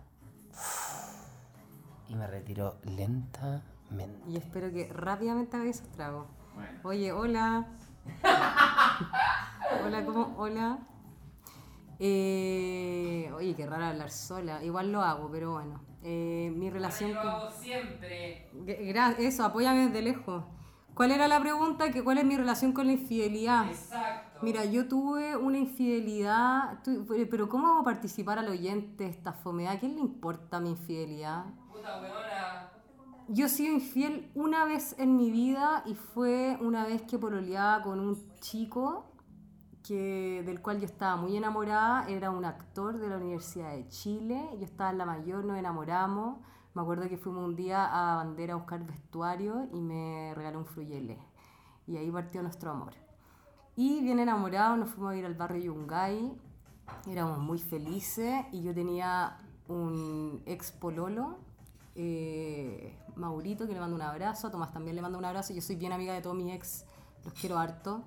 Y 2.10 2.16
me 2.16 2.28
retiro 2.28 2.76
lentamente. 2.84 4.20
Y 4.30 4.38
espero 4.38 4.72
que 4.72 4.88
rápidamente 4.94 5.58
hagáis 5.58 5.78
esos 5.78 5.90
tragos. 5.94 6.28
Oye, 6.84 7.12
hola. 7.12 7.66
hola, 9.84 10.06
¿cómo? 10.06 10.36
Hola. 10.38 10.80
Eh, 12.00 13.32
oye, 13.36 13.56
qué 13.56 13.66
raro 13.66 13.86
hablar 13.86 14.12
sola. 14.12 14.64
Igual 14.64 14.92
lo 14.92 15.02
hago, 15.02 15.30
pero 15.32 15.52
bueno. 15.54 15.82
Eh, 16.04 16.52
mi 16.56 16.70
relación 16.70 17.14
con... 17.14 17.52
siempre. 17.62 18.50
Gra- 18.56 18.80
gra- 18.80 19.16
Eso, 19.20 19.44
apóyame 19.46 19.88
desde 19.88 20.02
lejos. 20.02 20.44
¿Cuál 21.02 21.10
era 21.14 21.28
la 21.28 21.40
pregunta? 21.40 21.90
Que 21.90 22.04
¿Cuál 22.04 22.20
es 22.20 22.26
mi 22.26 22.38
relación 22.38 22.74
con 22.74 22.86
la 22.86 22.94
infidelidad? 22.94 23.66
Exacto. 23.66 24.38
Mira, 24.44 24.66
yo 24.66 24.88
tuve 24.88 25.36
una 25.36 25.58
infidelidad, 25.58 26.84
tu- 26.84 27.08
pero 27.32 27.50
¿cómo 27.50 27.70
hago 27.70 27.84
participar 27.84 28.38
al 28.38 28.48
oyente 28.50 29.06
de 29.06 29.10
esta 29.10 29.34
fomedad? 29.34 29.74
¿A 29.74 29.80
quién 29.80 29.96
le 29.96 30.02
importa 30.02 30.60
mi 30.60 30.70
infidelidad? 30.70 31.46
Puta 31.72 32.00
weona. 32.02 32.70
Yo 33.30 33.48
he 33.48 33.50
sido 33.50 33.74
infiel 33.74 34.30
una 34.36 34.64
vez 34.66 34.96
en 35.00 35.18
mi 35.18 35.32
vida 35.32 35.82
y 35.88 35.96
fue 35.96 36.60
una 36.62 36.86
vez 36.86 37.02
que 37.02 37.18
pololeaba 37.18 37.82
con 37.82 38.00
un 38.00 38.32
chico 38.40 39.12
que, 39.84 40.44
del 40.46 40.62
cual 40.62 40.78
yo 40.82 40.86
estaba 40.86 41.16
muy 41.16 41.36
enamorada. 41.36 42.08
Era 42.10 42.30
un 42.30 42.46
actor 42.46 43.00
de 43.00 43.10
la 43.10 43.18
Universidad 43.18 43.72
de 43.72 43.88
Chile. 43.88 44.50
Yo 44.60 44.66
estaba 44.66 44.92
en 44.92 45.00
la 45.00 45.06
mayor, 45.08 45.46
nos 45.46 45.58
enamoramos. 45.58 46.38
Me 46.74 46.82
acuerdo 46.82 47.10
que 47.10 47.18
fuimos 47.18 47.46
un 47.46 47.56
día 47.56 47.86
a 47.86 48.16
Bandera 48.16 48.54
a 48.54 48.58
buscar 48.58 48.86
vestuario 48.86 49.68
y 49.74 49.80
me 49.82 50.34
regaló 50.36 50.60
un 50.60 50.66
fruyele. 50.66 51.18
Y 51.88 51.98
ahí 51.98 52.10
partió 52.10 52.42
nuestro 52.42 52.72
amor. 52.72 52.94
Y 53.76 54.02
bien 54.02 54.20
enamorados 54.20 54.78
nos 54.78 54.90
fuimos 54.90 55.14
a 55.14 55.18
ir 55.18 55.26
al 55.26 55.34
barrio 55.34 55.74
Yungay. 55.74 56.32
Éramos 57.08 57.40
muy 57.40 57.60
felices 57.60 58.46
y 58.52 58.64
yo 58.64 58.74
tenía 58.74 59.38
un 59.68 60.42
ex 60.46 60.72
pololo, 60.72 61.38
eh, 61.96 62.98
Maurito, 63.16 63.68
que 63.68 63.74
le 63.74 63.80
mando 63.80 63.96
un 63.96 64.02
abrazo. 64.02 64.48
A 64.48 64.52
Tomás 64.52 64.72
también 64.72 64.96
le 64.96 65.02
mando 65.02 65.18
un 65.18 65.26
abrazo. 65.26 65.54
Yo 65.54 65.62
soy 65.62 65.76
bien 65.76 65.94
amiga 65.94 66.14
de 66.14 66.22
todos 66.22 66.36
mis 66.36 66.54
ex, 66.54 66.86
los 67.24 67.34
quiero 67.34 67.58
harto. 67.58 68.04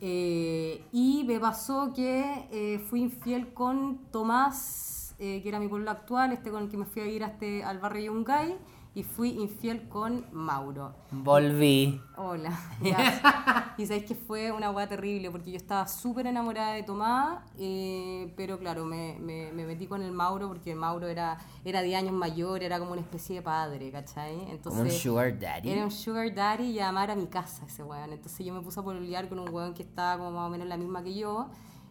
Eh, 0.00 0.86
y 0.92 1.24
me 1.24 1.38
pasó 1.38 1.92
que 1.94 2.48
eh, 2.50 2.78
fui 2.78 3.02
infiel 3.02 3.52
con 3.52 3.98
Tomás, 4.10 4.99
eh, 5.20 5.40
que 5.42 5.48
era 5.48 5.60
mi 5.60 5.68
pueblo 5.68 5.90
actual, 5.90 6.32
este 6.32 6.50
con 6.50 6.64
el 6.64 6.68
que 6.68 6.76
me 6.76 6.86
fui 6.86 7.02
a 7.02 7.06
ir 7.06 7.22
a 7.22 7.28
este, 7.28 7.62
al 7.62 7.78
barrio 7.78 8.12
Yungay. 8.14 8.56
Y 8.92 9.04
fui 9.04 9.28
infiel 9.40 9.88
con 9.88 10.26
Mauro. 10.32 10.96
Volví. 11.12 12.00
Hola. 12.16 12.50
Ya. 12.82 13.72
y 13.78 13.86
sabéis 13.86 14.04
que 14.04 14.16
fue 14.16 14.50
una 14.50 14.72
hueá 14.72 14.88
terrible 14.88 15.30
porque 15.30 15.52
yo 15.52 15.56
estaba 15.58 15.86
súper 15.86 16.26
enamorada 16.26 16.72
de 16.72 16.82
Tomás, 16.82 17.38
eh, 17.56 18.34
pero 18.36 18.58
claro, 18.58 18.84
me, 18.84 19.16
me- 19.20 19.52
me 19.52 19.64
metí 19.64 19.86
con 19.86 20.02
el 20.02 20.10
Mauro 20.10 20.48
porque 20.48 20.74
Mauro 20.74 21.06
era, 21.06 21.38
era 21.64 21.82
10 21.82 21.98
años 22.02 22.12
mayor, 22.14 22.64
era 22.64 22.80
como 22.80 22.90
una 22.90 23.00
especie 23.00 23.36
de 23.36 23.42
padre, 23.42 23.92
¿cachai? 23.92 24.50
Entonces, 24.50 24.82
un 24.82 24.90
sugar 24.90 25.38
daddy. 25.38 25.70
Era 25.70 25.84
un 25.84 25.92
sugar 25.92 26.34
daddy 26.34 26.64
y 26.72 26.80
además 26.80 27.04
era 27.04 27.14
mi 27.14 27.26
casa 27.28 27.64
ese 27.66 27.84
weón. 27.84 28.12
Entonces 28.12 28.44
yo 28.44 28.52
me 28.52 28.60
puse 28.60 28.80
a 28.80 28.82
pololear 28.82 29.28
con 29.28 29.38
un 29.38 29.50
weón 29.54 29.72
que 29.72 29.84
estaba 29.84 30.18
como 30.18 30.32
más 30.32 30.48
o 30.48 30.50
menos 30.50 30.66
la 30.66 30.76
misma 30.76 31.00
que 31.04 31.14
yo. 31.14 31.48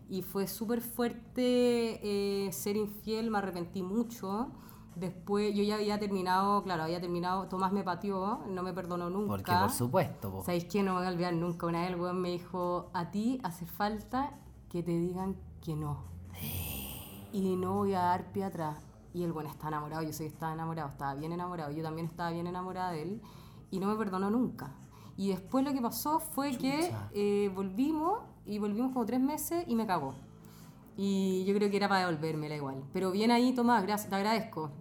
Y 0.09 0.23
fue 0.23 0.47
súper 0.47 0.81
fuerte 0.81 1.99
eh, 2.47 2.51
ser 2.51 2.75
infiel, 2.75 3.29
me 3.29 3.37
arrepentí 3.37 3.83
mucho. 3.83 4.49
Después 4.95 5.53
yo 5.55 5.63
ya 5.63 5.75
había 5.75 5.99
terminado, 5.99 6.63
claro, 6.63 6.83
había 6.83 6.99
terminado, 6.99 7.47
Tomás 7.47 7.71
me 7.71 7.83
pateó, 7.83 8.41
no 8.49 8.63
me 8.63 8.73
perdonó 8.73 9.09
nunca. 9.09 9.27
Porque 9.27 9.51
por 9.51 9.71
supuesto, 9.71 10.31
po. 10.31 10.43
¿Sabéis 10.43 10.65
qué? 10.65 10.83
No 10.83 10.93
me 10.93 10.99
voy 10.99 11.07
a 11.07 11.11
olvidar 11.11 11.33
nunca. 11.33 11.67
Una 11.67 11.81
vez 11.81 11.91
el 11.91 11.99
weón 12.01 12.19
me 12.19 12.31
dijo, 12.31 12.89
a 12.93 13.11
ti 13.11 13.39
hace 13.43 13.65
falta 13.65 14.33
que 14.67 14.81
te 14.83 14.91
digan 14.91 15.37
que 15.61 15.75
no. 15.75 16.03
Y 17.31 17.55
no 17.55 17.75
voy 17.75 17.93
a 17.93 18.01
dar 18.01 18.31
pie 18.31 18.45
atrás. 18.45 18.77
Y 19.13 19.23
el 19.23 19.31
weón 19.31 19.47
está 19.47 19.67
enamorado, 19.67 20.01
yo 20.03 20.11
sé 20.11 20.23
que 20.23 20.29
estaba 20.29 20.53
enamorado, 20.53 20.89
estaba 20.89 21.13
bien 21.13 21.31
enamorado, 21.31 21.71
yo 21.71 21.83
también 21.83 22.07
estaba 22.07 22.31
bien 22.31 22.47
enamorada 22.47 22.91
de 22.91 23.03
él. 23.03 23.21
Y 23.71 23.79
no 23.79 23.87
me 23.87 23.95
perdonó 23.95 24.29
nunca. 24.29 24.71
Y 25.17 25.29
después 25.29 25.63
lo 25.65 25.73
que 25.73 25.81
pasó 25.81 26.19
fue 26.19 26.57
que 26.57 26.85
Chucha. 26.85 27.09
eh, 27.13 27.51
volvimos, 27.53 28.19
y 28.45 28.59
volvimos 28.59 28.93
como 28.93 29.05
tres 29.05 29.19
meses, 29.19 29.63
y 29.67 29.75
me 29.75 29.85
cagó. 29.85 30.15
Y 30.97 31.45
yo 31.45 31.55
creo 31.55 31.69
que 31.69 31.77
era 31.77 31.87
para 31.87 32.01
devolvérmela 32.01 32.55
igual. 32.55 32.83
Pero 32.91 33.11
bien 33.11 33.31
ahí, 33.31 33.53
Tomás, 33.53 33.83
gracias, 33.83 34.09
te 34.09 34.15
agradezco. 34.15 34.71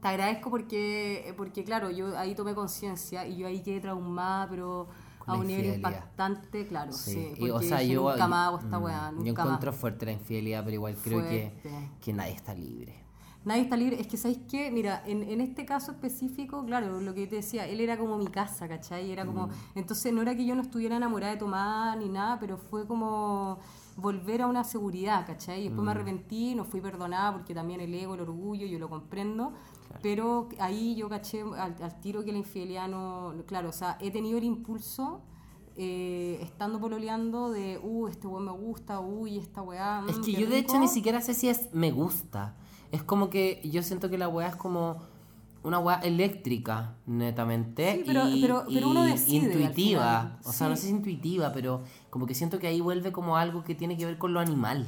Te 0.00 0.08
agradezco 0.08 0.50
porque, 0.50 1.34
porque 1.36 1.64
claro, 1.64 1.90
yo 1.90 2.16
ahí 2.16 2.34
tomé 2.34 2.54
conciencia 2.54 3.26
y 3.26 3.38
yo 3.38 3.46
ahí 3.48 3.60
quedé 3.60 3.80
traumada, 3.80 4.48
pero 4.48 4.88
a 5.26 5.34
un 5.34 5.46
nivel 5.46 5.74
impactante, 5.74 6.66
claro. 6.66 6.92
Sí, 6.92 7.12
Sí, 7.12 7.26
porque 7.30 7.44
y, 7.44 7.50
o 7.50 7.60
sea, 7.60 7.82
yo, 7.82 8.10
nunca 8.10 8.28
más 8.28 8.48
hago 8.48 8.58
esta 8.58 8.78
mm, 8.78 8.82
weá, 8.84 9.10
yo 9.10 9.16
más. 9.18 9.26
encuentro 9.26 9.72
fuerte 9.72 10.06
la 10.06 10.12
infidelidad, 10.12 10.62
pero 10.64 10.74
igual 10.74 10.96
creo 11.02 11.22
que, 11.22 11.52
que 12.00 12.12
nadie 12.12 12.34
está 12.34 12.54
libre. 12.54 13.07
Nadie 13.48 13.62
está 13.62 13.76
libre. 13.76 14.00
Es 14.00 14.06
que, 14.06 14.16
¿sabéis 14.16 14.40
qué? 14.50 14.70
Mira, 14.70 15.02
en, 15.06 15.22
en 15.22 15.40
este 15.40 15.64
caso 15.64 15.92
específico, 15.92 16.64
claro, 16.64 17.00
lo 17.00 17.14
que 17.14 17.22
yo 17.22 17.28
te 17.28 17.36
decía, 17.36 17.66
él 17.66 17.80
era 17.80 17.96
como 17.96 18.16
mi 18.18 18.26
casa, 18.28 18.68
¿cachai? 18.68 19.10
Era 19.10 19.24
como... 19.24 19.48
Entonces, 19.74 20.12
no 20.12 20.20
era 20.22 20.36
que 20.36 20.44
yo 20.44 20.54
no 20.54 20.62
estuviera 20.62 20.96
enamorada 20.96 21.32
de 21.32 21.38
Tomás 21.38 21.96
ni 21.96 22.08
nada, 22.08 22.38
pero 22.38 22.58
fue 22.58 22.86
como 22.86 23.58
volver 23.96 24.42
a 24.42 24.46
una 24.46 24.64
seguridad, 24.64 25.26
¿cachai? 25.26 25.60
Y 25.62 25.64
después 25.64 25.84
me 25.84 25.90
arrepentí, 25.92 26.54
no 26.54 26.64
fui 26.64 26.80
perdonada 26.80 27.32
porque 27.32 27.54
también 27.54 27.80
el 27.80 27.92
ego, 27.94 28.14
el 28.14 28.20
orgullo, 28.20 28.66
yo 28.66 28.78
lo 28.78 28.88
comprendo. 28.88 29.52
Pero 30.02 30.48
ahí 30.60 30.94
yo 30.94 31.08
caché 31.08 31.42
al, 31.42 31.74
al 31.82 32.00
tiro 32.00 32.22
que 32.24 32.32
la 32.32 32.38
infidelidad 32.38 32.86
no... 32.88 33.32
Claro, 33.46 33.70
o 33.70 33.72
sea, 33.72 33.96
he 34.00 34.10
tenido 34.10 34.36
el 34.38 34.44
impulso... 34.44 35.22
eh, 35.80 36.38
estando 36.42 36.80
pololeando 36.80 37.50
de, 37.50 37.78
uh, 37.80 38.08
este 38.08 38.26
weón 38.26 38.44
me 38.44 38.52
gusta, 38.52 38.98
uy, 38.98 39.38
esta 39.38 39.62
weá. 39.62 40.04
Es 40.08 40.18
mm, 40.18 40.22
que 40.24 40.32
qué 40.32 40.40
yo 40.42 40.48
de 40.48 40.58
hecho 40.58 40.72
rico". 40.74 40.80
ni 40.84 40.88
siquiera 40.88 41.20
sé 41.20 41.34
si 41.34 41.48
es 41.48 41.68
me 41.72 41.90
gusta. 41.92 42.56
Es 42.92 43.02
como 43.02 43.28
que 43.30 43.60
yo 43.64 43.82
siento 43.82 44.08
que 44.10 44.18
la 44.18 44.28
weá 44.28 44.48
es 44.48 44.56
como 44.56 44.96
una 45.62 45.78
weá 45.78 45.96
eléctrica, 45.98 46.94
netamente. 47.06 47.96
Sí, 47.96 48.02
pero- 48.06 48.28
y, 48.28 48.40
pero- 48.40 48.64
pero 48.72 48.88
uno 48.90 49.02
decide 49.04 49.46
intuitiva. 49.52 50.38
O 50.44 50.52
sea, 50.52 50.68
no 50.68 50.76
sé 50.76 50.82
si 50.86 50.90
intuitiva, 50.90 51.52
pero 51.52 51.82
como 52.10 52.26
que 52.26 52.34
siento 52.34 52.58
que 52.58 52.66
ahí 52.68 52.80
vuelve 52.80 53.12
como 53.12 53.36
algo 53.36 53.64
que 53.64 53.74
tiene 53.74 53.96
que 53.96 54.06
ver 54.06 54.18
con 54.18 54.32
lo 54.32 54.40
animal. 54.40 54.86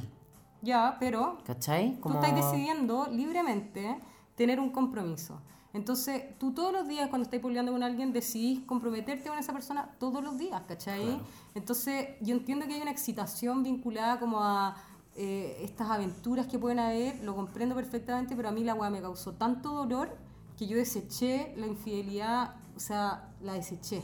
Ya, 0.61 0.97
pero 0.99 1.37
¿Cachai? 1.45 1.99
Tú 2.01 2.09
estás 2.13 2.35
decidiendo 2.35 3.07
libremente 3.11 3.97
tener 4.35 4.59
un 4.59 4.69
compromiso. 4.71 5.41
Entonces, 5.73 6.37
tú 6.37 6.53
todos 6.53 6.73
los 6.73 6.87
días 6.87 7.09
cuando 7.09 7.23
estás 7.23 7.39
peleando 7.39 7.71
con 7.71 7.81
alguien 7.81 8.11
decidís 8.11 8.59
comprometerte 8.65 9.29
con 9.29 9.39
esa 9.39 9.53
persona 9.53 9.89
todos 9.99 10.21
los 10.23 10.37
días, 10.37 10.61
¿cachai? 10.67 11.19
Entonces, 11.55 12.09
yo 12.21 12.35
entiendo 12.35 12.67
que 12.67 12.73
hay 12.73 12.81
una 12.81 12.91
excitación 12.91 13.63
vinculada 13.63 14.19
como 14.19 14.43
a 14.43 14.75
eh, 15.15 15.57
estas 15.63 15.89
aventuras 15.89 16.47
que 16.47 16.57
pueden 16.59 16.79
haber, 16.79 17.21
lo 17.23 17.35
comprendo 17.35 17.75
perfectamente, 17.75 18.35
pero 18.35 18.49
a 18.49 18.51
mí 18.51 18.63
la 18.63 18.73
weá 18.75 18.89
me 18.89 19.01
causó 19.01 19.33
tanto 19.33 19.71
dolor 19.73 20.15
que 20.57 20.67
yo 20.67 20.77
deseché 20.77 21.53
la 21.57 21.67
infidelidad, 21.67 22.55
o 22.75 22.79
sea, 22.79 23.29
la 23.41 23.53
deseché. 23.53 24.01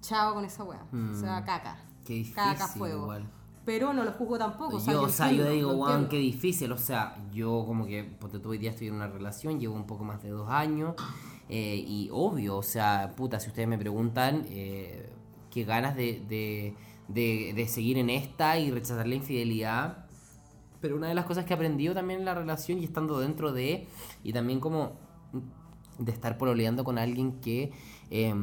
Chao 0.00 0.34
con 0.34 0.44
esa 0.44 0.64
weá. 0.64 0.82
O 0.92 1.14
sea, 1.14 1.40
Mm. 1.40 1.44
caca. 1.44 1.78
Qué 2.04 2.12
difícil 2.14 2.34
Caca 2.36 2.68
fuego. 2.68 3.02
igual. 3.04 3.26
Pero 3.64 3.94
no 3.94 4.04
lo 4.04 4.12
juzgo 4.12 4.36
tampoco. 4.36 4.72
yo, 4.78 5.02
o 5.04 5.08
sea, 5.08 5.26
yo 5.32 5.46
entiendo, 5.46 5.50
digo, 5.52 5.72
weón, 5.72 6.08
qué 6.08 6.18
difícil. 6.18 6.70
O 6.72 6.76
sea, 6.76 7.16
yo 7.32 7.64
como 7.66 7.86
que, 7.86 8.04
porque 8.20 8.38
tú 8.38 8.50
hoy 8.50 8.58
día 8.58 8.70
estoy 8.72 8.88
en 8.88 8.94
una 8.94 9.06
relación, 9.08 9.58
llevo 9.58 9.74
un 9.74 9.86
poco 9.86 10.04
más 10.04 10.22
de 10.22 10.28
dos 10.30 10.50
años. 10.50 10.94
eh, 11.48 11.76
y 11.86 12.08
obvio, 12.12 12.56
o 12.58 12.62
sea, 12.62 13.12
puta, 13.16 13.38
si 13.40 13.48
ustedes 13.48 13.68
me 13.68 13.78
preguntan, 13.78 14.44
eh, 14.48 15.10
qué 15.50 15.64
ganas 15.64 15.94
de, 15.96 16.22
de, 16.28 16.74
de, 17.08 17.52
de 17.54 17.68
seguir 17.68 17.98
en 17.98 18.10
esta 18.10 18.58
y 18.58 18.70
rechazar 18.70 19.06
la 19.06 19.14
infidelidad. 19.14 20.06
Pero 20.80 20.96
una 20.96 21.08
de 21.08 21.14
las 21.14 21.24
cosas 21.24 21.44
que 21.44 21.52
he 21.52 21.56
aprendido 21.56 21.94
también 21.94 22.20
en 22.20 22.26
la 22.26 22.34
relación 22.34 22.78
y 22.78 22.84
estando 22.84 23.18
dentro 23.18 23.52
de, 23.52 23.88
y 24.22 24.32
también 24.32 24.60
como 24.60 24.92
de 25.98 26.12
estar 26.12 26.36
pololeando 26.36 26.84
con 26.84 26.98
alguien 26.98 27.40
que 27.40 27.72
eh, 28.10 28.34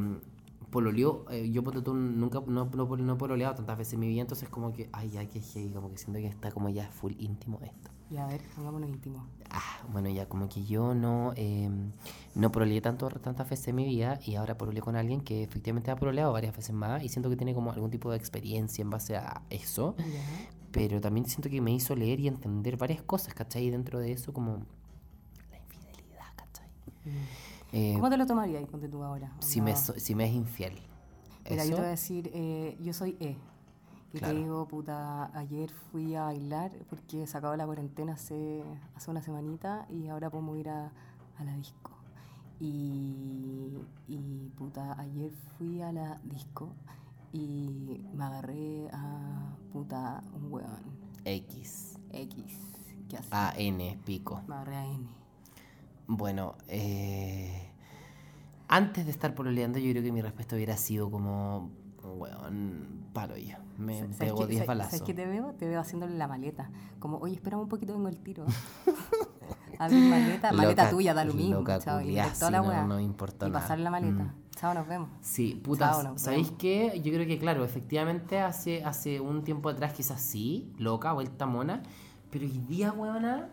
pololeó, 0.70 1.26
eh, 1.30 1.50
yo 1.52 1.62
ponte 1.62 1.82
tú, 1.82 1.94
nunca, 1.94 2.42
no, 2.46 2.64
no, 2.64 2.96
no 2.96 3.18
pololeado 3.18 3.54
tantas 3.54 3.78
veces 3.78 3.94
en 3.94 4.00
mi 4.00 4.08
vida, 4.08 4.22
entonces 4.22 4.48
como 4.48 4.72
que, 4.72 4.88
ay, 4.92 5.16
ay, 5.18 5.28
que 5.28 5.40
como 5.72 5.90
que 5.90 5.98
siento 5.98 6.18
que 6.18 6.26
está 6.26 6.50
como 6.50 6.70
ya 6.70 6.90
full 6.90 7.12
íntimo 7.18 7.60
esto. 7.62 7.90
Y 8.12 8.16
a 8.18 8.26
ver, 8.26 8.42
pongámonos 8.54 8.90
íntimos. 8.90 9.22
Ah, 9.50 9.80
bueno, 9.90 10.08
ya 10.10 10.26
como 10.28 10.48
que 10.48 10.64
yo 10.64 10.94
no, 10.94 11.32
eh, 11.36 11.68
no 12.34 12.52
pololeé 12.52 12.80
tanto, 12.80 13.08
tantas 13.08 13.48
veces 13.48 13.68
en 13.68 13.76
mi 13.76 13.84
vida 13.86 14.18
y 14.24 14.34
ahora 14.36 14.56
pololeé 14.56 14.80
con 14.82 14.96
alguien 14.96 15.20
que 15.20 15.42
efectivamente 15.42 15.90
ha 15.90 15.96
pololeado 15.96 16.32
varias 16.32 16.54
veces 16.56 16.74
más 16.74 17.02
y 17.02 17.08
siento 17.08 17.28
que 17.30 17.36
tiene 17.36 17.54
como 17.54 17.70
algún 17.72 17.90
tipo 17.90 18.10
de 18.10 18.16
experiencia 18.16 18.82
en 18.82 18.90
base 18.90 19.16
a 19.16 19.42
eso, 19.50 19.94
pero 20.72 21.00
también 21.00 21.26
siento 21.26 21.50
que 21.50 21.60
me 21.60 21.72
hizo 21.72 21.94
leer 21.96 22.20
y 22.20 22.28
entender 22.28 22.76
varias 22.76 23.02
cosas, 23.02 23.34
¿cachai? 23.34 23.64
Y 23.66 23.70
dentro 23.70 23.98
de 23.98 24.12
eso 24.12 24.32
como 24.32 24.62
la 25.50 25.58
infidelidad, 25.58 26.32
¿cachai? 26.36 26.66
Eh, 27.72 27.94
¿Cómo 27.94 28.08
te 28.10 28.16
lo 28.16 28.26
tomarías, 28.26 28.62
ponte 28.68 28.88
tú 28.88 29.02
ahora? 29.02 29.32
si, 29.40 29.60
me, 29.60 29.76
so- 29.76 29.98
si 29.98 30.14
me 30.14 30.26
es 30.26 30.34
infiel. 30.34 30.74
Mira, 31.50 31.64
yo 31.64 31.70
Eso, 31.70 31.76
te 31.76 31.80
voy 31.82 31.86
a 31.86 31.90
decir, 31.90 32.30
eh, 32.34 32.76
yo 32.80 32.92
soy 32.92 33.16
E. 33.20 33.36
Y 34.14 34.18
Claro. 34.18 34.34
te 34.34 34.40
digo, 34.40 34.68
puta, 34.68 35.36
ayer 35.38 35.70
fui 35.90 36.14
a 36.14 36.24
bailar 36.24 36.70
porque 36.90 37.26
se 37.26 37.38
acabó 37.38 37.56
la 37.56 37.64
cuarentena 37.64 38.12
hace, 38.12 38.62
hace 38.94 39.10
una 39.10 39.22
semanita 39.22 39.86
y 39.88 40.08
ahora 40.08 40.28
podemos 40.30 40.58
ir 40.58 40.68
a, 40.68 40.92
a 41.38 41.44
la 41.44 41.54
disco. 41.56 41.90
Y, 42.60 43.78
y, 44.08 44.50
puta, 44.56 44.98
ayer 45.00 45.32
fui 45.56 45.80
a 45.82 45.92
la 45.92 46.20
disco 46.24 46.68
y 47.32 48.00
me 48.14 48.24
agarré 48.24 48.88
a, 48.92 49.56
puta, 49.72 50.22
un 50.34 50.52
weón. 50.52 50.82
X, 51.24 51.98
X. 52.12 52.58
¿Qué 53.08 53.16
hace? 53.16 53.28
A, 53.32 53.54
N, 53.56 53.98
pico. 54.04 54.42
Me 54.46 54.54
agarré 54.56 54.76
a 54.76 54.84
N. 54.86 55.06
Bueno, 56.06 56.54
eh, 56.68 57.70
antes 58.68 59.06
de 59.06 59.10
estar 59.10 59.34
pololeando, 59.34 59.78
yo 59.78 59.90
creo 59.90 60.02
que 60.02 60.12
mi 60.12 60.20
respuesta 60.20 60.54
hubiera 60.54 60.76
sido 60.76 61.10
como, 61.10 61.70
weón, 62.04 63.06
palo 63.12 63.36
yo. 63.36 63.56
Me 63.82 63.98
¿Sabes 64.00 64.16
pego 64.16 64.38
qué- 64.38 64.46
10 64.46 64.58
sabes- 64.60 64.66
balazos. 64.68 64.90
¿Sabes 64.90 65.02
qué 65.02 65.14
te 65.14 65.26
veo? 65.26 65.52
Te 65.58 65.66
veo 65.68 65.80
haciéndole 65.80 66.14
la 66.16 66.28
maleta. 66.28 66.70
Como, 66.98 67.18
oye, 67.18 67.34
espérame 67.34 67.60
un 67.62 67.68
poquito, 67.68 67.92
vengo 67.94 68.08
el 68.08 68.18
tiro. 68.18 68.44
Abrir 69.78 70.04
maleta, 70.08 70.52
maleta 70.52 70.82
Loca- 70.84 70.90
tuya, 70.90 71.14
da 71.14 71.24
lo 71.24 71.34
mismo. 71.34 71.54
loca 71.56 71.78
chao, 71.80 72.00
y 72.00 72.14
toda 72.14 72.34
sí, 72.34 72.44
la 72.52 72.62
no- 72.62 72.86
no 72.86 73.00
importa 73.00 73.46
Y 73.46 73.50
nada. 73.50 73.60
pasar 73.60 73.78
la 73.80 73.90
maleta. 73.90 74.22
Mm. 74.24 74.34
Chao, 74.54 74.74
nos 74.74 74.86
vemos. 74.86 75.08
Sí, 75.22 75.60
putas, 75.64 76.02
Chao, 76.02 76.18
¿sabéis 76.18 76.52
qué? 76.58 77.00
Yo 77.02 77.12
creo 77.12 77.26
que, 77.26 77.38
claro, 77.38 77.64
efectivamente 77.64 78.38
hace, 78.38 78.84
hace 78.84 79.18
un 79.20 79.42
tiempo 79.42 79.68
atrás 79.70 79.92
quizás 79.94 80.20
sí, 80.20 80.72
loca, 80.78 81.12
vuelta 81.14 81.46
mona, 81.46 81.82
pero 82.30 82.44
hoy 82.44 82.58
día, 82.68 82.92
weona, 82.92 83.48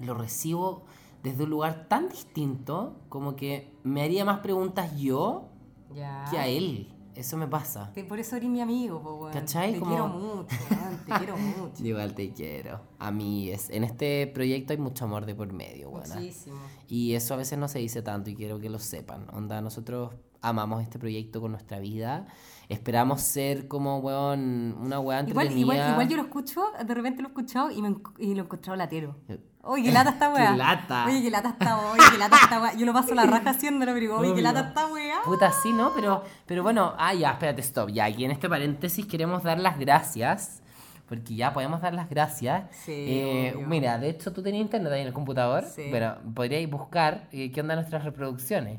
lo 0.00 0.14
recibo 0.14 0.84
desde 1.24 1.42
un 1.44 1.50
lugar 1.50 1.86
tan 1.88 2.08
distinto 2.08 3.00
como 3.08 3.34
que 3.34 3.74
me 3.82 4.02
haría 4.02 4.24
más 4.24 4.38
preguntas 4.40 4.96
yo 4.96 5.48
Ya. 5.94 6.26
que 6.30 6.38
a 6.38 6.46
él. 6.46 6.94
Eso 7.18 7.36
me 7.36 7.48
pasa. 7.48 7.90
Te- 7.92 8.04
por 8.04 8.20
eso 8.20 8.36
eres 8.36 8.48
mi 8.48 8.60
amigo, 8.60 9.02
po, 9.02 9.14
weón. 9.14 9.32
¿Cachai? 9.32 9.72
Te 9.72 9.80
Como- 9.80 9.90
quiero 9.90 10.08
mucho, 10.08 10.56
weón. 10.70 10.98
Te 11.04 11.12
quiero 11.18 11.36
mucho. 11.36 11.84
Igual 11.84 12.14
te 12.14 12.32
quiero. 12.32 12.80
A 13.00 13.10
mí 13.10 13.50
es, 13.50 13.70
en 13.70 13.82
este 13.82 14.28
proyecto 14.28 14.72
hay 14.72 14.78
mucho 14.78 15.04
amor 15.04 15.26
de 15.26 15.34
por 15.34 15.52
medio, 15.52 15.90
weona. 15.90 16.14
Muchísimo. 16.14 16.56
Y 16.86 17.14
eso 17.14 17.34
a 17.34 17.36
veces 17.36 17.58
no 17.58 17.66
se 17.66 17.80
dice 17.80 18.02
tanto 18.02 18.30
y 18.30 18.36
quiero 18.36 18.60
que 18.60 18.70
lo 18.70 18.78
sepan. 18.78 19.26
Onda, 19.32 19.60
nosotros 19.60 20.12
amamos 20.42 20.82
este 20.82 20.98
proyecto 20.98 21.40
con 21.40 21.52
nuestra 21.52 21.78
vida. 21.78 22.26
Esperamos 22.68 23.22
ser 23.22 23.66
como, 23.66 23.98
weón, 23.98 24.76
una 24.78 25.00
weá 25.00 25.22
Igual, 25.26 25.56
igual, 25.56 25.90
igual 25.92 26.08
yo 26.08 26.16
lo 26.16 26.22
escucho, 26.24 26.62
de 26.84 26.94
repente 26.94 27.22
lo 27.22 27.28
he 27.28 27.30
escuchado 27.30 27.70
y, 27.70 27.80
me, 27.80 27.96
y 28.18 28.34
lo 28.34 28.42
he 28.42 28.44
encontrado 28.44 28.76
latero. 28.76 29.16
Oye, 29.62 29.84
qué 29.84 29.92
lata 29.92 30.10
esta 30.10 30.32
weá. 30.32 30.52
Qué 30.52 30.56
lata. 30.56 31.04
Oye, 31.06 31.22
qué 31.22 31.30
lata 31.30 31.48
esta 31.50 31.78
oye, 31.90 32.02
qué 32.12 32.18
lata 32.18 32.36
esta 32.42 32.60
weá. 32.60 32.74
Yo 32.74 32.86
lo 32.86 32.92
paso 32.94 33.14
la 33.14 33.26
raja 33.26 33.50
haciéndolo, 33.50 33.92
pero 33.92 34.00
digo, 34.00 34.16
oye, 34.16 34.34
qué 34.34 34.40
lata 34.40 34.68
esta 34.68 34.86
weá. 34.86 35.16
Puta, 35.24 35.52
sí, 35.52 35.72
¿no? 35.74 35.92
Pero, 35.94 36.24
pero 36.46 36.62
bueno, 36.62 36.94
ah, 36.96 37.12
ya, 37.12 37.32
espérate, 37.32 37.60
stop. 37.60 37.90
Ya, 37.90 38.06
aquí 38.06 38.24
en 38.24 38.30
este 38.30 38.48
paréntesis 38.48 39.04
queremos 39.04 39.42
dar 39.42 39.58
las 39.60 39.78
gracias. 39.78 40.62
Porque 41.06 41.34
ya 41.34 41.52
podemos 41.54 41.80
dar 41.80 41.94
las 41.94 42.08
gracias. 42.08 42.64
Sí, 42.84 42.92
Eh, 42.94 43.64
mira, 43.66 43.98
de 43.98 44.10
hecho 44.10 44.32
tú 44.32 44.42
tenías 44.42 44.62
internet 44.62 44.92
ahí 44.92 45.00
en 45.00 45.08
el 45.08 45.12
computador. 45.14 45.64
Sí. 45.64 45.88
Pero 45.90 46.18
podríais 46.34 46.70
buscar 46.70 47.28
eh, 47.32 47.50
qué 47.50 47.60
onda 47.60 47.74
nuestras 47.74 48.04
reproducciones. 48.04 48.78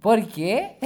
Porque 0.00 0.78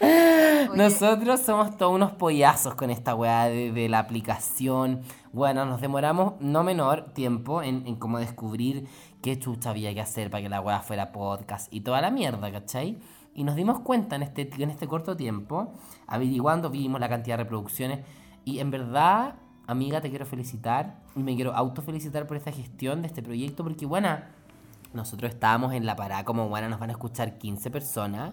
nosotros 0.74 1.40
somos 1.40 1.76
todos 1.76 1.94
unos 1.94 2.12
pollazos 2.12 2.74
con 2.74 2.90
esta 2.90 3.14
weá 3.14 3.48
de, 3.48 3.72
de 3.72 3.88
la 3.88 3.98
aplicación. 3.98 5.02
Bueno, 5.32 5.64
nos 5.66 5.80
demoramos 5.80 6.34
no 6.40 6.64
menor 6.64 7.12
tiempo 7.12 7.62
en, 7.62 7.86
en 7.86 7.96
como 7.96 8.18
descubrir 8.18 8.88
qué 9.22 9.38
chucha 9.38 9.70
había 9.70 9.92
que 9.94 10.00
hacer 10.00 10.30
para 10.30 10.42
que 10.42 10.48
la 10.48 10.60
weá 10.60 10.80
fuera 10.80 11.12
podcast 11.12 11.72
y 11.72 11.80
toda 11.82 12.00
la 12.00 12.10
mierda, 12.10 12.50
¿cachai? 12.50 12.98
Y 13.34 13.44
nos 13.44 13.54
dimos 13.54 13.80
cuenta 13.80 14.16
en 14.16 14.22
este, 14.22 14.50
en 14.58 14.70
este 14.70 14.88
corto 14.88 15.16
tiempo, 15.16 15.72
averiguando, 16.08 16.70
vimos 16.70 17.00
la 17.00 17.08
cantidad 17.08 17.36
de 17.36 17.44
reproducciones. 17.44 18.00
Y 18.44 18.58
en 18.58 18.72
verdad, 18.72 19.36
amiga, 19.68 20.00
te 20.00 20.10
quiero 20.10 20.26
felicitar. 20.26 21.02
Y 21.14 21.22
me 21.22 21.36
quiero 21.36 21.54
autofelicitar 21.54 22.26
por 22.26 22.36
esta 22.36 22.50
gestión 22.50 23.02
de 23.02 23.06
este 23.06 23.22
proyecto, 23.22 23.62
porque, 23.62 23.86
bueno, 23.86 24.08
nosotros 24.92 25.32
estábamos 25.32 25.72
en 25.74 25.86
la 25.86 25.96
parada 25.96 26.24
como, 26.24 26.48
bueno, 26.48 26.68
nos 26.68 26.80
van 26.80 26.90
a 26.90 26.92
escuchar 26.92 27.38
15 27.38 27.70
personas. 27.70 28.32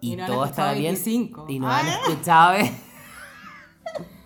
Y, 0.00 0.12
Y 0.12 0.16
no 0.16 0.24
han 0.24 0.30
todo 0.30 0.44
estaba 0.44 0.72
bien. 0.72 0.94
25. 0.94 1.46
Y 1.48 1.58
nos 1.58 1.72
han 1.72 1.86
escuchado. 1.88 2.58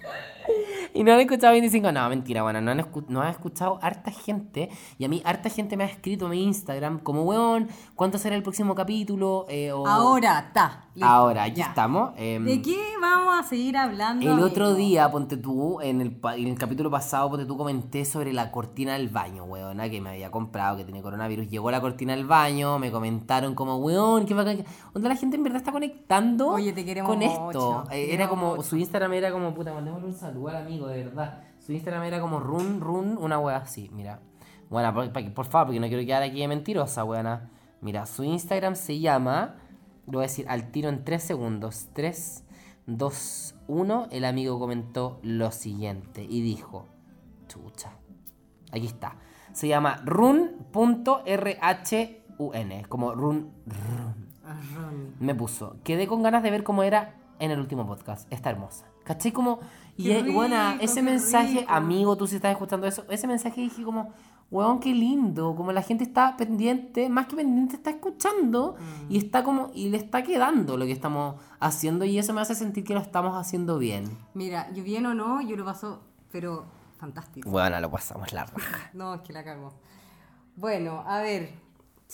Y 0.95 1.03
no 1.03 1.13
han 1.13 1.21
escuchado 1.21 1.53
25. 1.53 1.91
No, 1.93 2.09
mentira, 2.09 2.43
bueno, 2.45 2.61
no 2.61 2.71
han, 2.71 2.87
no 3.09 3.21
han 3.21 3.29
escuchado 3.31 3.79
harta 3.83 4.13
gente. 4.13 4.71
Y 4.97 5.05
a 5.05 5.09
mí, 5.09 5.21
harta 5.25 5.51
gente 5.51 5.77
me 5.77 5.83
ha 5.85 5.89
escrito 5.89 6.27
en 6.27 6.31
mi 6.31 6.45
Instagram 6.45 7.01
como, 7.01 7.23
weón, 7.25 7.69
¿cuánto 7.97 8.17
será 8.17 8.37
el 8.37 8.43
próximo 8.45 8.75
capítulo? 8.77 9.45
Eh, 9.49 9.73
o- 9.73 9.87
Ahora, 9.87 10.39
está. 10.47 10.81
Ahora, 11.03 11.43
aquí 11.43 11.57
ya. 11.57 11.65
estamos. 11.67 12.13
em, 12.17 12.45
¿De 12.45 12.63
qué 12.63 12.79
vamos 13.01 13.35
a 13.37 13.43
seguir 13.43 13.77
hablando? 13.77 14.31
el 14.33 14.39
otro 14.39 14.75
día, 14.75 15.11
ponte 15.11 15.37
tú, 15.37 15.81
en 15.81 16.01
el, 16.01 16.17
en 16.37 16.47
el 16.47 16.57
capítulo 16.57 16.89
pasado, 16.93 17.29
ponte 17.29 17.45
tú, 17.47 17.57
comenté 17.57 18.05
sobre 18.05 18.33
la 18.33 18.53
cortina 18.53 18.93
del 18.93 19.09
baño, 19.09 19.43
weona, 19.45 19.91
que 19.91 20.01
me 20.01 20.11
había 20.11 20.31
comprado, 20.31 20.77
que 20.77 20.85
tiene 20.85 21.03
coronavirus. 21.03 21.49
Llegó 21.49 21.73
la 21.73 21.81
cortina 21.81 22.15
del 22.15 22.25
baño, 22.27 22.79
me 22.79 22.93
comentaron 22.93 23.57
como, 23.57 23.79
weón, 23.79 24.25
qué 24.27 24.35
bacán. 24.35 24.59
que-". 24.59 24.65
Onda, 24.95 25.09
la 25.09 25.17
gente 25.17 25.37
en 25.37 25.43
verdad 25.43 25.59
está 25.59 25.73
conectando 25.73 26.51
Oye, 26.51 26.73
te 26.73 26.85
queremos 26.85 27.11
con 27.11 27.19
mucho, 27.19 27.49
esto. 27.51 27.85
te 27.91 27.97
Eh, 28.11 28.15
era 28.15 28.29
como, 28.29 28.51
mucho. 28.51 28.63
su 28.63 28.77
Instagram 28.77 29.13
era 29.15 29.33
como, 29.33 29.53
puta, 29.53 29.75
mandémosle 29.75 30.07
un 30.07 30.15
saludo 30.15 30.49
al 30.51 30.57
amigo, 30.59 30.84
de 30.87 31.05
verdad. 31.05 31.43
Su 31.59 31.73
Instagram 31.73 32.05
era 32.05 32.21
como 32.21 32.41
run, 32.41 32.81
run, 32.81 33.17
una 33.19 33.39
wea 33.39 33.57
así, 33.57 33.91
mira. 33.93 34.21
Bueno, 34.71 34.93
por, 34.93 35.47
favor, 35.47 35.69
porque 35.69 35.81
no 35.81 35.89
quiero 35.89 36.05
quedar 36.05 36.23
aquí 36.23 36.41
de 36.41 36.49
mentirosa, 36.49 37.05
weona. 37.05 37.51
Mira, 37.81 38.07
su 38.07 38.25
Instagram 38.25 38.77
se 38.77 38.99
llama, 38.99 39.57
lo 40.07 40.15
voy 40.15 40.25
a 40.25 40.29
decir 40.29 40.47
al 40.49 40.71
tiro 40.71 40.89
en 40.89 41.05
3 41.05 41.23
segundos. 41.23 41.89
3, 41.93 42.45
2, 42.87 43.55
1. 43.69 44.09
El 44.11 44.25
amigo 44.25 44.59
comentó 44.59 45.21
lo 45.23 45.51
siguiente 45.53 46.27
y 46.29 46.43
dijo, 46.43 46.89
chucha. 47.47 47.93
Aquí 48.73 48.87
está. 48.87 49.17
Se 49.53 49.69
llama 49.69 50.03
run.rhun, 50.05 51.23
como 52.89 53.15
run, 53.15 53.53
run. 53.67 54.25
Arrón. 54.45 55.15
Me 55.21 55.35
puso, 55.35 55.77
quedé 55.85 56.07
con 56.07 56.23
ganas 56.23 56.43
de 56.43 56.51
ver 56.51 56.65
cómo 56.65 56.83
era 56.83 57.15
en 57.39 57.51
el 57.51 57.61
último 57.61 57.87
podcast. 57.87 58.31
Está 58.33 58.51
hermosa. 58.51 58.94
¿Cachai? 59.05 59.33
Como, 59.33 59.61
y 59.97 60.11
es- 60.11 60.33
buena, 60.33 60.73
rico, 60.73 60.85
ese 60.85 60.95
qué 60.97 61.03
mensaje, 61.03 61.61
rico. 61.61 61.73
amigo, 61.73 62.17
tú 62.17 62.27
si 62.27 62.37
estás 62.37 62.51
escuchando 62.53 62.87
eso, 62.87 63.05
ese 63.11 63.27
mensaje 63.27 63.61
dije 63.61 63.83
como, 63.85 64.13
weón, 64.51 64.81
qué 64.81 64.95
lindo, 64.95 65.55
como 65.57 65.73
la 65.73 65.83
gente 65.83 66.05
está 66.05 66.37
pendiente, 66.37 67.09
más 67.09 67.27
que 67.27 67.37
pendiente, 67.37 67.77
está 67.77 67.91
escuchando 67.91 68.77
Mm. 68.79 69.13
y 69.13 69.19
está 69.19 69.43
como, 69.45 69.71
y 69.75 69.89
le 69.91 69.97
está 69.99 70.23
quedando 70.23 70.77
lo 70.77 70.85
que 70.87 70.93
estamos 70.93 71.37
haciendo 71.61 72.05
y 72.05 72.19
eso 72.19 72.33
me 72.35 72.41
hace 72.41 72.55
sentir 72.55 72.85
que 72.85 72.95
lo 72.95 73.01
estamos 73.01 73.37
haciendo 73.37 73.79
bien. 73.79 74.17
Mira, 74.35 74.71
yo 74.73 74.83
bien 74.83 75.07
o 75.07 75.15
no, 75.15 75.41
yo 75.43 75.57
lo 75.57 75.65
paso, 75.65 76.03
pero 76.33 76.65
fantástico. 76.99 77.51
Bueno, 77.51 77.79
lo 77.81 77.91
pasamos 77.91 78.33
la 78.33 78.45
raja. 78.47 78.91
No, 78.95 79.15
es 79.15 79.21
que 79.23 79.33
la 79.33 79.45
cago. 79.45 79.73
Bueno, 80.57 81.03
a 81.07 81.21
ver, 81.21 81.53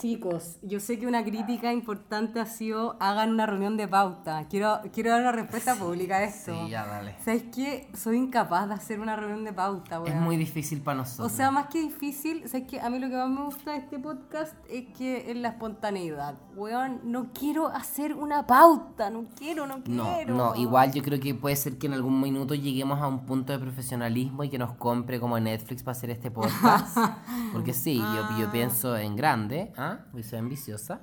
Chicos, 0.00 0.56
yo 0.62 0.80
sé 0.80 0.98
que 0.98 1.06
una 1.06 1.22
crítica 1.22 1.70
importante 1.74 2.40
ha 2.40 2.46
sido 2.46 2.96
hagan 3.00 3.30
una 3.32 3.44
reunión 3.44 3.76
de 3.76 3.86
pauta. 3.86 4.46
Quiero, 4.48 4.80
quiero 4.94 5.10
dar 5.10 5.20
una 5.20 5.32
respuesta 5.32 5.74
pública 5.74 6.16
a 6.16 6.24
esto. 6.24 6.54
Sí, 6.64 6.70
ya 6.70 6.86
dale. 6.86 7.16
¿Sabes 7.22 7.44
qué? 7.54 7.90
Soy 7.94 8.16
incapaz 8.16 8.66
de 8.68 8.74
hacer 8.74 8.98
una 8.98 9.14
reunión 9.14 9.44
de 9.44 9.52
pauta, 9.52 9.96
Es 9.96 10.02
weón. 10.12 10.22
muy 10.22 10.38
difícil 10.38 10.80
para 10.80 11.00
O 11.00 11.02
nosotros. 11.02 11.32
sea, 11.32 11.50
más 11.50 11.66
que 11.66 11.80
difícil, 11.82 12.48
¿sabes 12.48 12.66
qué? 12.66 12.80
A 12.80 12.88
mí 12.88 12.98
lo 12.98 13.10
que 13.10 13.16
más 13.16 13.28
me 13.28 13.42
gusta 13.44 13.72
de 13.72 13.76
este 13.76 13.98
podcast 13.98 14.54
es 14.70 14.86
que 14.96 15.30
es 15.30 15.36
la 15.36 15.48
espontaneidad. 15.48 16.34
Weón, 16.56 17.00
no 17.04 17.30
quiero 17.34 17.68
hacer 17.68 18.14
una 18.14 18.46
pauta, 18.46 19.10
no 19.10 19.26
quiero, 19.36 19.66
no 19.66 19.82
no, 19.86 20.04
quiero. 20.14 20.34
no, 20.34 20.56
igual 20.56 20.92
yo 20.92 21.02
creo 21.02 21.20
que 21.20 21.34
puede 21.34 21.56
ser 21.56 21.76
que 21.76 21.88
en 21.88 21.92
algún 21.92 22.20
minuto 22.22 22.54
lleguemos 22.54 23.00
a 23.00 23.06
un 23.06 23.26
punto 23.26 23.52
de 23.52 23.58
profesionalismo 23.58 24.44
y 24.44 24.48
que 24.48 24.58
nos 24.58 24.72
compre 24.76 25.20
como 25.20 25.38
Netflix 25.38 25.82
para 25.82 25.92
hacer 25.96 26.08
este 26.08 26.30
podcast. 26.30 26.96
Porque 27.52 27.74
sí, 27.74 27.98
yo, 27.98 28.38
yo 28.38 28.50
pienso 28.50 28.96
en 28.96 29.14
grande, 29.14 29.72
¿ah? 29.76 29.89
Ambiciosa. 30.38 31.00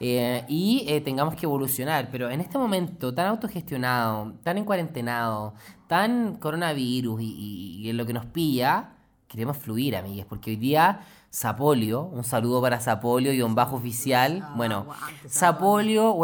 Eh, 0.00 0.44
y 0.48 0.84
eh, 0.88 1.00
tengamos 1.00 1.34
que 1.36 1.46
evolucionar, 1.46 2.08
pero 2.10 2.28
en 2.28 2.40
este 2.40 2.58
momento 2.58 3.14
tan 3.14 3.26
autogestionado, 3.28 4.32
tan 4.42 4.58
en 4.58 4.64
cuarentenado, 4.64 5.54
tan 5.86 6.36
coronavirus 6.36 7.22
y, 7.22 7.24
y- 7.26 7.86
y 7.86 7.90
en 7.90 7.96
lo 7.96 8.04
que 8.04 8.12
nos 8.12 8.26
pilla, 8.26 8.90
queremos 9.28 9.56
fluir, 9.56 9.96
amigues, 9.96 10.26
porque 10.26 10.50
hoy 10.50 10.56
día 10.56 11.00
Sapolio, 11.34 12.02
un 12.02 12.22
saludo 12.22 12.62
para 12.62 12.78
Sapolio 12.78 13.32
y 13.32 13.42
un 13.42 13.56
bajo 13.56 13.74
oficial. 13.74 14.40
Ah, 14.40 14.54
bueno, 14.56 14.86
aguante, 14.88 15.28
Sapolio, 15.28 16.16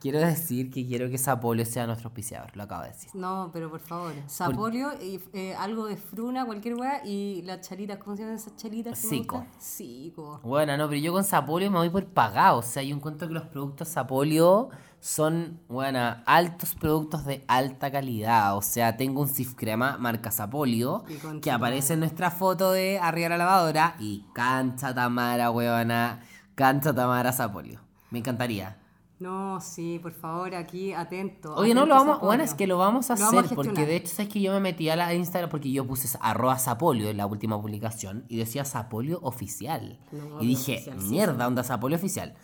quiero 0.00 0.18
decir 0.18 0.72
que 0.72 0.84
quiero 0.84 1.08
que 1.08 1.18
Sapolio 1.18 1.64
sea 1.64 1.86
nuestro 1.86 2.08
auspiciador, 2.08 2.56
lo 2.56 2.64
acabo 2.64 2.82
de 2.82 2.88
decir. 2.88 3.12
No, 3.14 3.50
pero 3.52 3.70
por 3.70 3.78
favor, 3.78 4.12
sapolio 4.26 4.90
y 5.00 5.20
eh, 5.34 5.54
algo 5.54 5.86
de 5.86 5.96
fruna, 5.96 6.44
cualquier 6.46 6.74
weá, 6.74 7.00
y 7.06 7.42
las 7.42 7.60
chalitas, 7.60 7.98
¿cómo 7.98 8.16
se 8.16 8.22
llaman 8.22 8.38
esas 8.38 8.98
Cico. 8.98 9.36
gustan? 9.38 9.60
Cico. 9.60 10.40
Bueno, 10.42 10.76
no, 10.76 10.88
pero 10.88 11.00
yo 11.00 11.12
con 11.12 11.22
Sapolio 11.22 11.70
me 11.70 11.78
voy 11.78 11.90
por 11.90 12.04
pagado. 12.06 12.58
O 12.58 12.62
sea, 12.62 12.82
yo 12.82 12.96
encuentro 12.96 13.28
que 13.28 13.34
los 13.34 13.44
productos 13.44 13.86
Sapolio 13.86 14.70
son, 15.00 15.60
bueno, 15.68 16.16
altos 16.26 16.74
productos 16.74 17.24
de 17.24 17.44
alta 17.48 17.90
calidad. 17.90 18.56
O 18.56 18.62
sea, 18.62 18.96
tengo 18.96 19.22
un 19.22 19.28
Sif 19.28 19.54
Crema 19.54 19.96
marca 19.98 20.30
Sapolio 20.30 21.04
que 21.42 21.50
aparece 21.50 21.94
en 21.94 22.00
nuestra 22.00 22.30
foto 22.30 22.72
de 22.72 22.98
arriba 22.98 23.24
de 23.24 23.30
la 23.30 23.38
lavadora 23.38 23.96
y 23.98 24.26
cancha 24.34 24.94
Tamara, 24.94 25.50
huevona, 25.50 26.20
cancha 26.54 26.94
Tamara 26.94 27.32
Sapolio. 27.32 27.80
Me 28.10 28.18
encantaría. 28.18 28.76
No, 29.20 29.60
sí, 29.60 29.98
por 30.02 30.12
favor, 30.12 30.54
aquí 30.54 30.94
atento. 30.94 31.54
Oye, 31.54 31.74
no, 31.74 31.84
lo 31.84 31.94
vamos, 31.94 32.20
bueno, 32.20 32.42
es 32.42 32.54
que 32.54 32.66
lo 32.66 32.78
vamos 32.78 33.10
a 33.10 33.16
Lo 33.16 33.26
hacer, 33.26 33.36
vamos 33.36 33.52
a 33.52 33.54
porque 33.54 33.84
de 33.84 33.96
hecho, 33.96 34.14
sabes 34.14 34.32
que 34.32 34.40
yo 34.40 34.50
me 34.54 34.60
metí 34.60 34.88
a 34.88 34.96
la 34.96 35.12
Instagram 35.12 35.50
porque 35.50 35.70
yo 35.70 35.86
puse 35.86 36.08
arroba 36.22 36.58
Sapolio 36.58 37.10
en 37.10 37.18
la 37.18 37.26
última 37.26 37.60
publicación 37.60 38.24
y 38.28 38.38
decía 38.38 38.64
Sapolio 38.64 39.18
oficial. 39.22 40.00
No, 40.10 40.40
y 40.40 40.46
dije, 40.46 40.76
oficial, 40.76 41.00
sí, 41.02 41.08
mierda, 41.10 41.46
onda 41.46 41.62
Sapolio 41.64 41.98
oficial. 41.98 42.34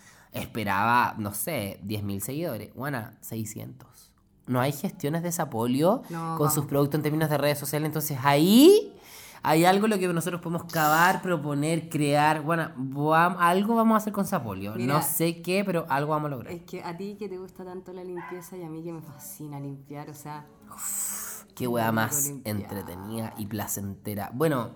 Esperaba, 0.41 1.15
no 1.19 1.33
sé, 1.35 1.81
10.000 1.85 2.21
seguidores. 2.21 2.75
Bueno, 2.75 3.11
600. 3.21 4.13
No 4.47 4.61
hay 4.61 4.73
gestiones 4.73 5.23
de 5.23 5.33
Sapolio 5.33 6.03
No, 6.11 6.19
con 6.37 6.39
vamos. 6.47 6.55
sus 6.55 6.67
productos 6.67 6.99
en 6.99 7.03
términos 7.03 7.29
de 7.31 7.37
redes 7.39 7.59
sociales, 7.59 7.87
entonces 7.87 8.17
ahí 8.23 8.93
hay 9.43 9.65
algo 9.65 9.87
lo 9.87 9.99
que 9.99 10.07
nosotros 10.09 10.41
podemos 10.41 10.65
cavar, 10.73 11.21
proponer, 11.23 11.89
crear. 11.89 12.43
Bueno, 12.43 12.71
vam- 12.77 13.37
algo 13.39 13.75
vamos 13.77 13.95
a 13.95 13.99
hacer 13.99 14.13
con 14.13 14.25
Sapolio. 14.25 14.75
Mira. 14.77 14.95
no 14.95 15.03
sé 15.03 15.41
qué, 15.43 15.65
pero 15.65 15.85
algo 15.89 16.11
vamos 16.13 16.29
a 16.29 16.31
lograr. 16.31 16.53
Es 16.53 16.63
que 16.63 16.83
a 16.83 16.97
ti 16.97 17.17
que 17.19 17.29
te 17.29 17.39
gusta 17.39 17.65
tanto 17.65 17.93
la 17.93 18.03
limpieza 18.05 18.57
y 18.57 18.63
a 18.65 18.69
mí 18.69 18.83
que 18.83 18.93
me 18.93 19.03
fascina 19.03 19.59
limpiar, 19.61 20.11
o 20.11 20.15
sea, 20.15 20.47
Qué 21.55 21.67
wea 21.67 21.91
más 21.93 22.27
limpiar. 22.29 22.57
entretenida 22.57 23.35
y 23.39 23.47
placentera. 23.47 24.31
Bueno, 24.35 24.71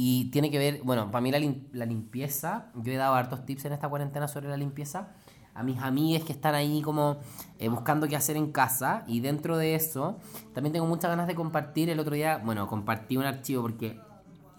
y 0.00 0.26
tiene 0.30 0.48
que 0.48 0.58
ver, 0.58 0.80
bueno, 0.84 1.10
para 1.10 1.20
mí 1.20 1.32
la, 1.32 1.40
lim- 1.40 1.66
la 1.72 1.84
limpieza, 1.84 2.66
yo 2.76 2.92
he 2.92 2.96
dado 2.96 3.16
hartos 3.16 3.44
tips 3.44 3.64
en 3.64 3.72
esta 3.72 3.88
cuarentena 3.88 4.28
sobre 4.28 4.48
la 4.48 4.56
limpieza 4.56 5.08
a 5.54 5.64
mis 5.64 5.80
amigas 5.80 6.22
que 6.22 6.32
están 6.32 6.54
ahí 6.54 6.82
como 6.82 7.16
eh, 7.58 7.68
buscando 7.68 8.06
qué 8.06 8.14
hacer 8.14 8.36
en 8.36 8.52
casa 8.52 9.02
y 9.08 9.18
dentro 9.18 9.56
de 9.56 9.74
eso 9.74 10.20
también 10.54 10.72
tengo 10.72 10.86
muchas 10.86 11.10
ganas 11.10 11.26
de 11.26 11.34
compartir 11.34 11.90
el 11.90 11.98
otro 11.98 12.14
día, 12.14 12.40
bueno, 12.44 12.68
compartí 12.68 13.16
un 13.16 13.24
archivo 13.24 13.62
porque 13.62 13.98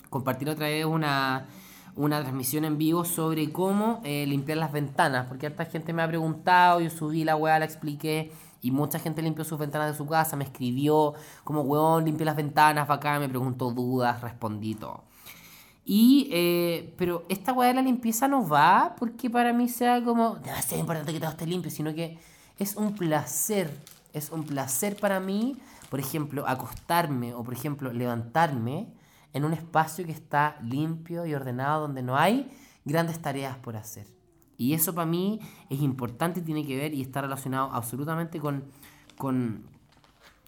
compartir 0.10 0.50
otra 0.50 0.68
vez 0.68 0.84
una, 0.84 1.46
una 1.96 2.20
transmisión 2.20 2.66
en 2.66 2.78
vivo 2.78 3.06
sobre 3.06 3.50
cómo 3.54 4.02
eh, 4.04 4.26
limpiar 4.28 4.58
las 4.58 4.74
ventanas, 4.74 5.28
porque 5.28 5.48
harta 5.48 5.64
gente 5.64 5.94
me 5.94 6.02
ha 6.02 6.08
preguntado, 6.10 6.82
yo 6.82 6.90
subí 6.90 7.24
la 7.24 7.38
weá, 7.38 7.60
la 7.60 7.66
expliqué, 7.66 8.34
y 8.62 8.72
mucha 8.72 9.00
gente 9.00 9.22
limpió 9.22 9.46
sus 9.46 9.58
ventanas 9.58 9.90
de 9.90 9.98
su 9.98 10.06
casa, 10.06 10.36
me 10.36 10.44
escribió 10.44 11.14
como 11.46 11.62
weón, 11.62 12.04
limpié 12.04 12.26
las 12.26 12.36
ventanas, 12.36 12.90
bacán, 12.90 13.22
me 13.22 13.30
preguntó 13.30 13.72
dudas, 13.72 14.20
respondí 14.20 14.76
todo. 14.76 15.08
Y, 15.92 16.30
eh, 16.32 16.94
pero 17.00 17.26
esta 17.30 17.52
weá 17.52 17.70
de 17.70 17.74
la 17.74 17.82
limpieza 17.82 18.28
no 18.28 18.48
va 18.48 18.94
porque 19.00 19.28
para 19.28 19.54
mí 19.54 19.68
sea 19.68 20.04
como 20.04 20.36
demasiado 20.36 20.82
importante 20.82 21.12
que 21.12 21.20
todo 21.20 21.32
esté 21.32 21.48
limpio, 21.48 21.72
sino 21.72 21.96
que 21.96 22.20
es 22.60 22.76
un 22.76 22.94
placer, 22.94 23.76
es 24.14 24.30
un 24.30 24.44
placer 24.44 24.98
para 24.98 25.20
mí, 25.20 25.58
por 25.90 26.00
ejemplo, 26.00 26.48
acostarme 26.48 27.34
o 27.34 27.44
por 27.44 27.56
ejemplo 27.56 27.92
levantarme 27.92 28.94
en 29.34 29.46
un 29.46 29.54
espacio 29.54 30.06
que 30.06 30.12
está 30.12 30.60
limpio 30.62 31.26
y 31.26 31.34
ordenado 31.34 31.82
donde 31.82 32.04
no 32.04 32.16
hay 32.16 32.52
grandes 32.86 33.20
tareas 33.20 33.58
por 33.58 33.76
hacer. 33.76 34.06
Y 34.60 34.76
eso 34.76 34.94
para 34.94 35.08
mí 35.08 35.40
es 35.72 35.82
importante 35.82 36.42
y 36.42 36.44
tiene 36.44 36.68
que 36.68 36.78
ver 36.78 36.94
y 36.94 37.02
está 37.02 37.22
relacionado 37.22 37.72
absolutamente 37.74 38.40
con, 38.40 38.66
con 39.18 39.64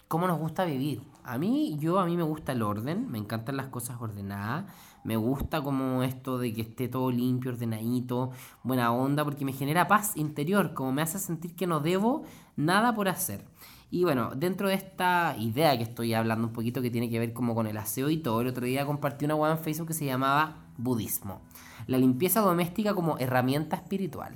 cómo 0.06 0.28
nos 0.28 0.38
gusta 0.38 0.64
vivir. 0.64 1.02
A 1.24 1.36
mí, 1.36 1.76
yo, 1.80 1.98
a 1.98 2.06
mí 2.06 2.16
me 2.16 2.22
gusta 2.22 2.52
el 2.52 2.62
orden, 2.62 3.10
me 3.10 3.18
encantan 3.18 3.56
las 3.56 3.68
cosas 3.68 3.96
ordenadas, 4.00 4.66
me 5.04 5.16
gusta 5.16 5.62
como 5.62 6.02
esto 6.02 6.38
de 6.38 6.52
que 6.52 6.62
esté 6.62 6.88
todo 6.88 7.10
limpio, 7.10 7.52
ordenadito, 7.52 8.30
buena 8.62 8.92
onda, 8.92 9.24
porque 9.24 9.44
me 9.44 9.52
genera 9.52 9.88
paz 9.88 10.16
interior, 10.16 10.74
como 10.74 10.92
me 10.92 11.02
hace 11.02 11.18
sentir 11.18 11.54
que 11.54 11.66
no 11.66 11.80
debo 11.80 12.24
nada 12.56 12.94
por 12.94 13.08
hacer. 13.08 13.44
Y 13.90 14.04
bueno, 14.04 14.30
dentro 14.34 14.68
de 14.68 14.74
esta 14.74 15.36
idea 15.38 15.76
que 15.76 15.82
estoy 15.82 16.14
hablando 16.14 16.46
un 16.46 16.52
poquito 16.52 16.80
que 16.80 16.90
tiene 16.90 17.10
que 17.10 17.18
ver 17.18 17.32
como 17.32 17.54
con 17.54 17.66
el 17.66 17.76
aseo 17.76 18.08
y 18.08 18.16
todo, 18.18 18.40
el 18.40 18.46
otro 18.46 18.64
día 18.64 18.86
compartí 18.86 19.24
una 19.24 19.34
web 19.34 19.52
en 19.52 19.58
Facebook 19.58 19.88
que 19.88 19.94
se 19.94 20.06
llamaba 20.06 20.66
Budismo. 20.78 21.42
La 21.86 21.98
limpieza 21.98 22.40
doméstica 22.40 22.94
como 22.94 23.18
herramienta 23.18 23.76
espiritual. 23.76 24.34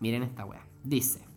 Miren 0.00 0.22
esta 0.22 0.44
wea. 0.44 0.66
Dice, 0.84 1.28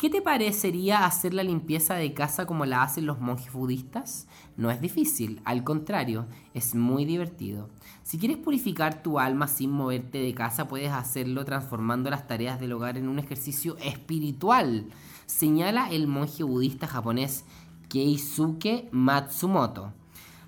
¿Qué 0.00 0.08
te 0.08 0.22
parecería 0.22 1.04
hacer 1.04 1.34
la 1.34 1.42
limpieza 1.42 1.94
de 1.94 2.14
casa 2.14 2.46
como 2.46 2.64
la 2.64 2.82
hacen 2.82 3.04
los 3.04 3.20
monjes 3.20 3.52
budistas? 3.52 4.26
No 4.60 4.70
es 4.70 4.78
difícil, 4.78 5.40
al 5.46 5.64
contrario, 5.64 6.26
es 6.52 6.74
muy 6.74 7.06
divertido. 7.06 7.70
Si 8.02 8.18
quieres 8.18 8.36
purificar 8.36 9.02
tu 9.02 9.18
alma 9.18 9.48
sin 9.48 9.70
moverte 9.70 10.18
de 10.18 10.34
casa, 10.34 10.68
puedes 10.68 10.92
hacerlo 10.92 11.46
transformando 11.46 12.10
las 12.10 12.26
tareas 12.26 12.60
del 12.60 12.74
hogar 12.74 12.98
en 12.98 13.08
un 13.08 13.18
ejercicio 13.18 13.78
espiritual, 13.78 14.84
señala 15.24 15.90
el 15.90 16.08
monje 16.08 16.42
budista 16.42 16.86
japonés 16.86 17.46
Keisuke 17.88 18.90
Matsumoto. 18.92 19.94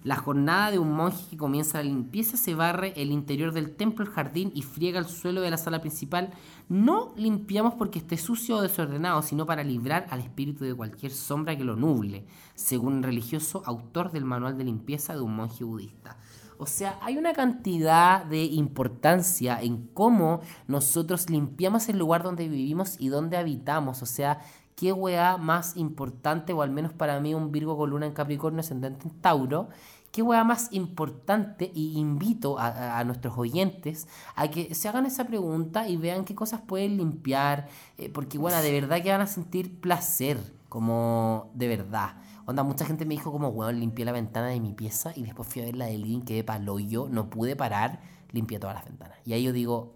La 0.05 0.17
jornada 0.17 0.73
de 0.73 0.81
un 0.81 0.93
monje 0.93 1.31
que 1.31 1.37
comienza 1.37 1.79
la 1.79 1.85
limpieza 1.85 2.37
se 2.37 2.57
barre 2.57 2.93
el 2.97 3.13
interior 3.13 3.53
del 3.53 3.77
templo, 3.77 4.05
el 4.05 4.11
jardín 4.11 4.51
y 4.53 4.63
friega 4.63 4.99
el 4.99 5.07
suelo 5.07 5.41
de 5.41 5.51
la 5.51 5.57
sala 5.57 5.81
principal. 5.81 6.31
No 6.69 7.13
limpiamos 7.17 7.75
porque 7.75 8.01
esté 8.01 8.17
sucio 8.17 8.57
o 8.57 8.63
desordenado, 8.63 9.23
sino 9.23 9.47
para 9.47 9.63
librar 9.63 10.09
al 10.11 10.19
espíritu 10.19 10.65
de 10.65 10.75
cualquier 10.75 11.13
sombra 11.13 11.57
que 11.57 11.63
lo 11.63 11.77
nuble, 11.77 12.27
según 12.57 12.97
el 12.97 13.03
religioso 13.05 13.63
autor 13.65 14.11
del 14.11 14.25
manual 14.25 14.59
de 14.59 14.65
limpieza 14.65 15.15
de 15.15 15.21
un 15.21 15.37
monje 15.37 15.63
budista. 15.63 16.17
O 16.59 16.67
sea, 16.67 16.99
hay 17.03 17.17
una 17.17 17.33
cantidad 17.33 18.25
de 18.25 18.45
importancia 18.45 19.61
en 19.61 19.89
cómo 19.89 20.41
nosotros 20.69 21.31
limpiamos 21.31 21.89
el 21.89 21.99
lugar 21.99 22.23
donde 22.23 22.49
vivimos 22.49 22.97
y 23.01 23.09
donde 23.09 23.37
habitamos. 23.37 24.03
O 24.03 24.07
sea, 24.07 24.41
qué 24.77 24.93
weá 24.93 25.37
más 25.37 25.77
importante, 25.77 26.53
o 26.53 26.63
al 26.63 26.71
menos 26.71 26.93
para 26.93 27.21
mí 27.21 27.35
un 27.35 27.53
Virgo 27.53 27.77
con 27.77 27.91
luna 27.91 28.07
en 28.07 28.13
Capricornio 28.13 28.61
ascendente 28.61 29.09
en 29.09 29.21
Tauro, 29.21 29.69
qué 30.13 30.23
weá 30.23 30.45
más 30.45 30.69
importante 30.73 31.73
y 31.75 31.99
invito 31.99 32.57
a, 32.59 33.03
nuestros 33.05 33.37
oyentes 33.37 34.07
a 34.37 34.49
que 34.49 34.75
se 34.75 34.89
hagan 34.89 35.07
esa 35.07 35.25
pregunta 35.27 35.89
y 35.89 35.97
vean 35.97 36.25
qué 36.25 36.35
cosas 36.35 36.61
pueden 36.61 36.99
limpiar, 36.99 37.67
eh, 37.97 38.11
porque 38.11 38.39
bueno, 38.39 38.61
de 38.61 38.71
verdad 38.71 39.03
que 39.03 39.11
van 39.11 39.23
a 39.23 39.27
sentir 39.27 39.81
placer, 39.81 40.39
como 40.69 41.51
de 41.55 41.67
verdad. 41.67 42.17
Onda, 42.45 42.63
mucha 42.63 42.85
gente 42.85 43.07
me 43.07 43.15
dijo 43.15 43.33
como, 43.33 43.49
weón, 43.49 43.81
limpié 43.81 44.05
la 44.05 44.13
ventana 44.13 44.49
de 44.49 44.61
mi 44.61 44.75
pieza 44.75 45.13
y 45.17 45.23
después 45.23 45.49
fui 45.49 45.63
a 45.63 45.65
ver 45.65 45.77
la 45.77 45.87
del 45.87 46.03
living, 46.03 46.21
quedé 46.21 46.45
palo 46.45 46.79
yo, 46.79 47.09
no 47.09 47.31
pude 47.31 47.57
parar, 47.57 48.01
limpié 48.33 48.59
todas 48.59 48.77
las 48.77 48.85
ventanas. 48.85 49.17
Y 49.25 49.33
ahí 49.33 49.45
yo 49.45 49.53
digo, 49.53 49.95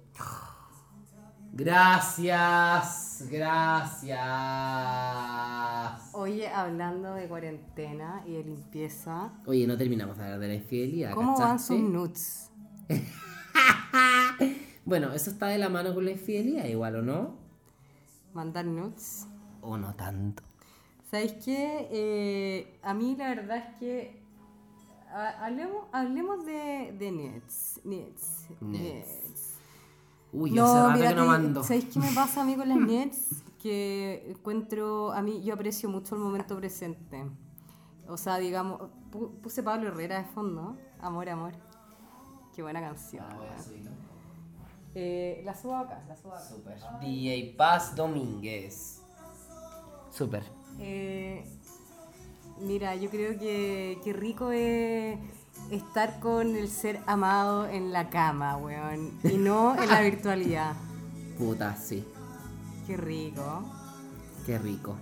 gracias, 1.57 3.25
gracias. 3.31 4.19
oye, 6.15 6.49
hablando 6.49 7.15
de 7.15 7.27
cuarentena 7.29 8.23
y 8.27 8.33
de 8.33 8.45
limpieza, 8.45 9.33
Oye, 9.47 9.67
no 9.67 9.77
terminamos 9.77 10.17
de 10.19 10.25
hablar 10.25 10.39
de 10.41 10.49
la 10.49 10.55
infidelidad. 10.55 11.13
¿cómo 11.15 11.39
van 11.39 11.59
sus 11.59 11.81
nudes? 11.81 12.51
Bueno, 14.85 15.13
eso 15.15 15.31
está 15.31 15.49
de 15.49 15.59
la 15.59 15.69
mano 15.69 15.93
con 15.95 16.05
la 16.05 16.13
infidelidad 16.13 16.65
igual, 16.67 16.95
¿o 16.95 17.03
no? 17.03 17.35
Mandar 18.35 18.65
nudes. 18.67 19.27
O 19.61 19.77
no 19.77 19.93
tanto. 19.97 20.45
¿Sabéis 21.11 21.33
qué? 21.45 21.89
Eh, 21.91 22.79
a 22.85 22.95
mí 22.95 23.17
la 23.19 23.31
verdad 23.31 23.57
es 23.57 23.79
que 23.81 24.23
ha- 25.13 25.45
hablemos, 25.45 25.87
hablemos 25.91 26.47
de, 26.47 26.95
de 26.97 27.11
nets, 27.11 27.81
nets, 27.83 28.47
Nets. 28.61 28.61
nets. 28.61 29.46
Uy, 30.39 30.59
hace 30.59 30.61
rato 30.83 30.91
mira, 30.99 31.09
que 31.11 31.15
no 31.15 31.27
mando. 31.27 31.63
¿Sabéis 31.65 31.87
qué 31.93 31.99
me 31.99 32.13
pasa 32.13 32.43
a 32.43 32.45
mí 32.45 32.55
con 32.57 32.69
las 32.69 32.79
nets? 32.91 33.29
Que 33.61 34.25
encuentro, 34.31 35.13
a 35.13 35.23
mí 35.23 35.43
yo 35.43 35.55
aprecio 35.55 35.89
mucho 35.89 36.15
el 36.15 36.21
momento 36.21 36.57
presente. 36.57 37.25
O 38.09 38.17
sea, 38.17 38.37
digamos, 38.39 38.81
pu- 39.11 39.31
puse 39.41 39.63
Pablo 39.63 39.89
Herrera 39.89 40.19
de 40.19 40.25
fondo, 40.25 40.77
Amor, 41.01 41.29
Amor. 41.29 41.53
Qué 42.55 42.63
buena 42.63 42.81
canción. 42.81 43.25
Ah, 43.29 43.37
voy 43.37 43.49
a 43.49 43.63
subirlo. 43.63 43.91
Eh, 44.95 45.43
la 45.45 45.55
subo 45.55 45.77
acá, 45.77 46.03
la 46.09 46.17
subo 46.17 46.33
acá. 46.33 46.43
Super. 46.45 46.79
DJ 47.01 47.55
Paz 47.57 47.95
Domínguez. 47.97 49.03
Super. 50.11 50.43
Eh, 50.79 51.45
mira, 52.61 52.95
yo 52.95 53.11
creo 53.11 53.39
que, 53.39 53.99
que 54.05 54.13
rico 54.13 54.51
es 54.53 55.19
estar 55.71 56.21
con 56.21 56.55
el 56.57 56.69
ser 56.69 57.01
amado 57.07 57.67
en 57.69 57.93
la 57.93 58.09
cama, 58.11 58.57
weón. 58.57 59.13
Y 59.25 59.37
no 59.37 59.81
en 59.83 59.89
la 59.89 60.01
virtualidad. 60.03 60.75
Puta, 61.39 61.77
sí. 61.77 62.05
Qué 62.87 62.97
rico. 62.97 63.65
Qué 64.47 64.59
rico. 64.59 64.97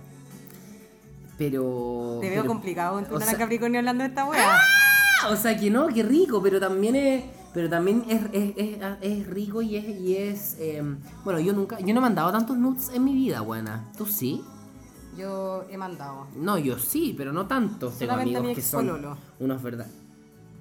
Pero. 1.37 2.17
Te 2.21 2.29
veo 2.29 2.41
pero- 2.41 2.47
complicado 2.47 2.99
en 2.99 3.05
tu 3.05 3.19
sea- 3.19 3.37
Capricornio 3.37 3.79
hablando 3.79 4.03
de 4.03 4.09
esta 4.09 4.25
weá. 4.25 4.55
Ah, 4.57 5.29
O 5.31 5.35
sea 5.35 5.57
que 5.57 5.69
no, 5.69 5.87
qué 5.87 6.03
rico, 6.03 6.41
pero 6.41 6.59
también 6.59 6.95
es. 6.95 7.23
Pero 7.53 7.69
también 7.69 8.03
es, 8.09 8.21
es, 8.33 8.53
es, 8.57 8.77
es 9.01 9.27
rico 9.27 9.61
y 9.61 9.77
es. 9.77 9.85
Y 9.99 10.17
es 10.17 10.57
em, 10.59 10.97
bueno, 11.23 11.39
yo 11.39 11.53
nunca. 11.53 11.79
Yo 11.79 11.93
no 11.93 11.99
he 11.99 12.01
mandado 12.01 12.31
tantos 12.31 12.57
nudes 12.57 12.89
en 12.93 13.03
mi 13.03 13.13
vida, 13.13 13.41
buena. 13.41 13.85
¿Tú 13.97 14.05
sí? 14.05 14.43
Yo 15.17 15.63
he 15.69 15.77
mandado. 15.77 16.27
No, 16.35 16.57
yo 16.57 16.77
sí, 16.77 17.13
pero 17.17 17.31
no 17.31 17.47
tanto. 17.47 17.89
Tengo 17.91 18.13
amigos 18.13 18.43
mi 18.43 18.55
que 18.55 18.61
son 18.61 18.89
unos 19.39 19.63
verdad 19.63 19.87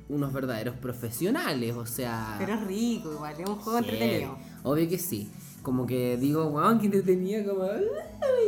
unos 0.08 0.32
verdaderos 0.32 0.76
profesionales, 0.76 1.74
o 1.76 1.86
sea. 1.86 2.36
Pero 2.38 2.54
es 2.54 2.60
rico 2.66 3.12
igual, 3.12 3.34
es 3.38 3.48
un 3.48 3.56
juego 3.56 3.78
entretenido. 3.78 4.36
Obvio 4.62 4.88
que 4.88 4.98
sí. 4.98 5.30
Como 5.62 5.86
que 5.86 6.16
digo, 6.18 6.46
weón, 6.46 6.78
que 6.78 6.86
entretenía 6.86 7.44
como. 7.44 7.62
"Ah, 7.64 7.78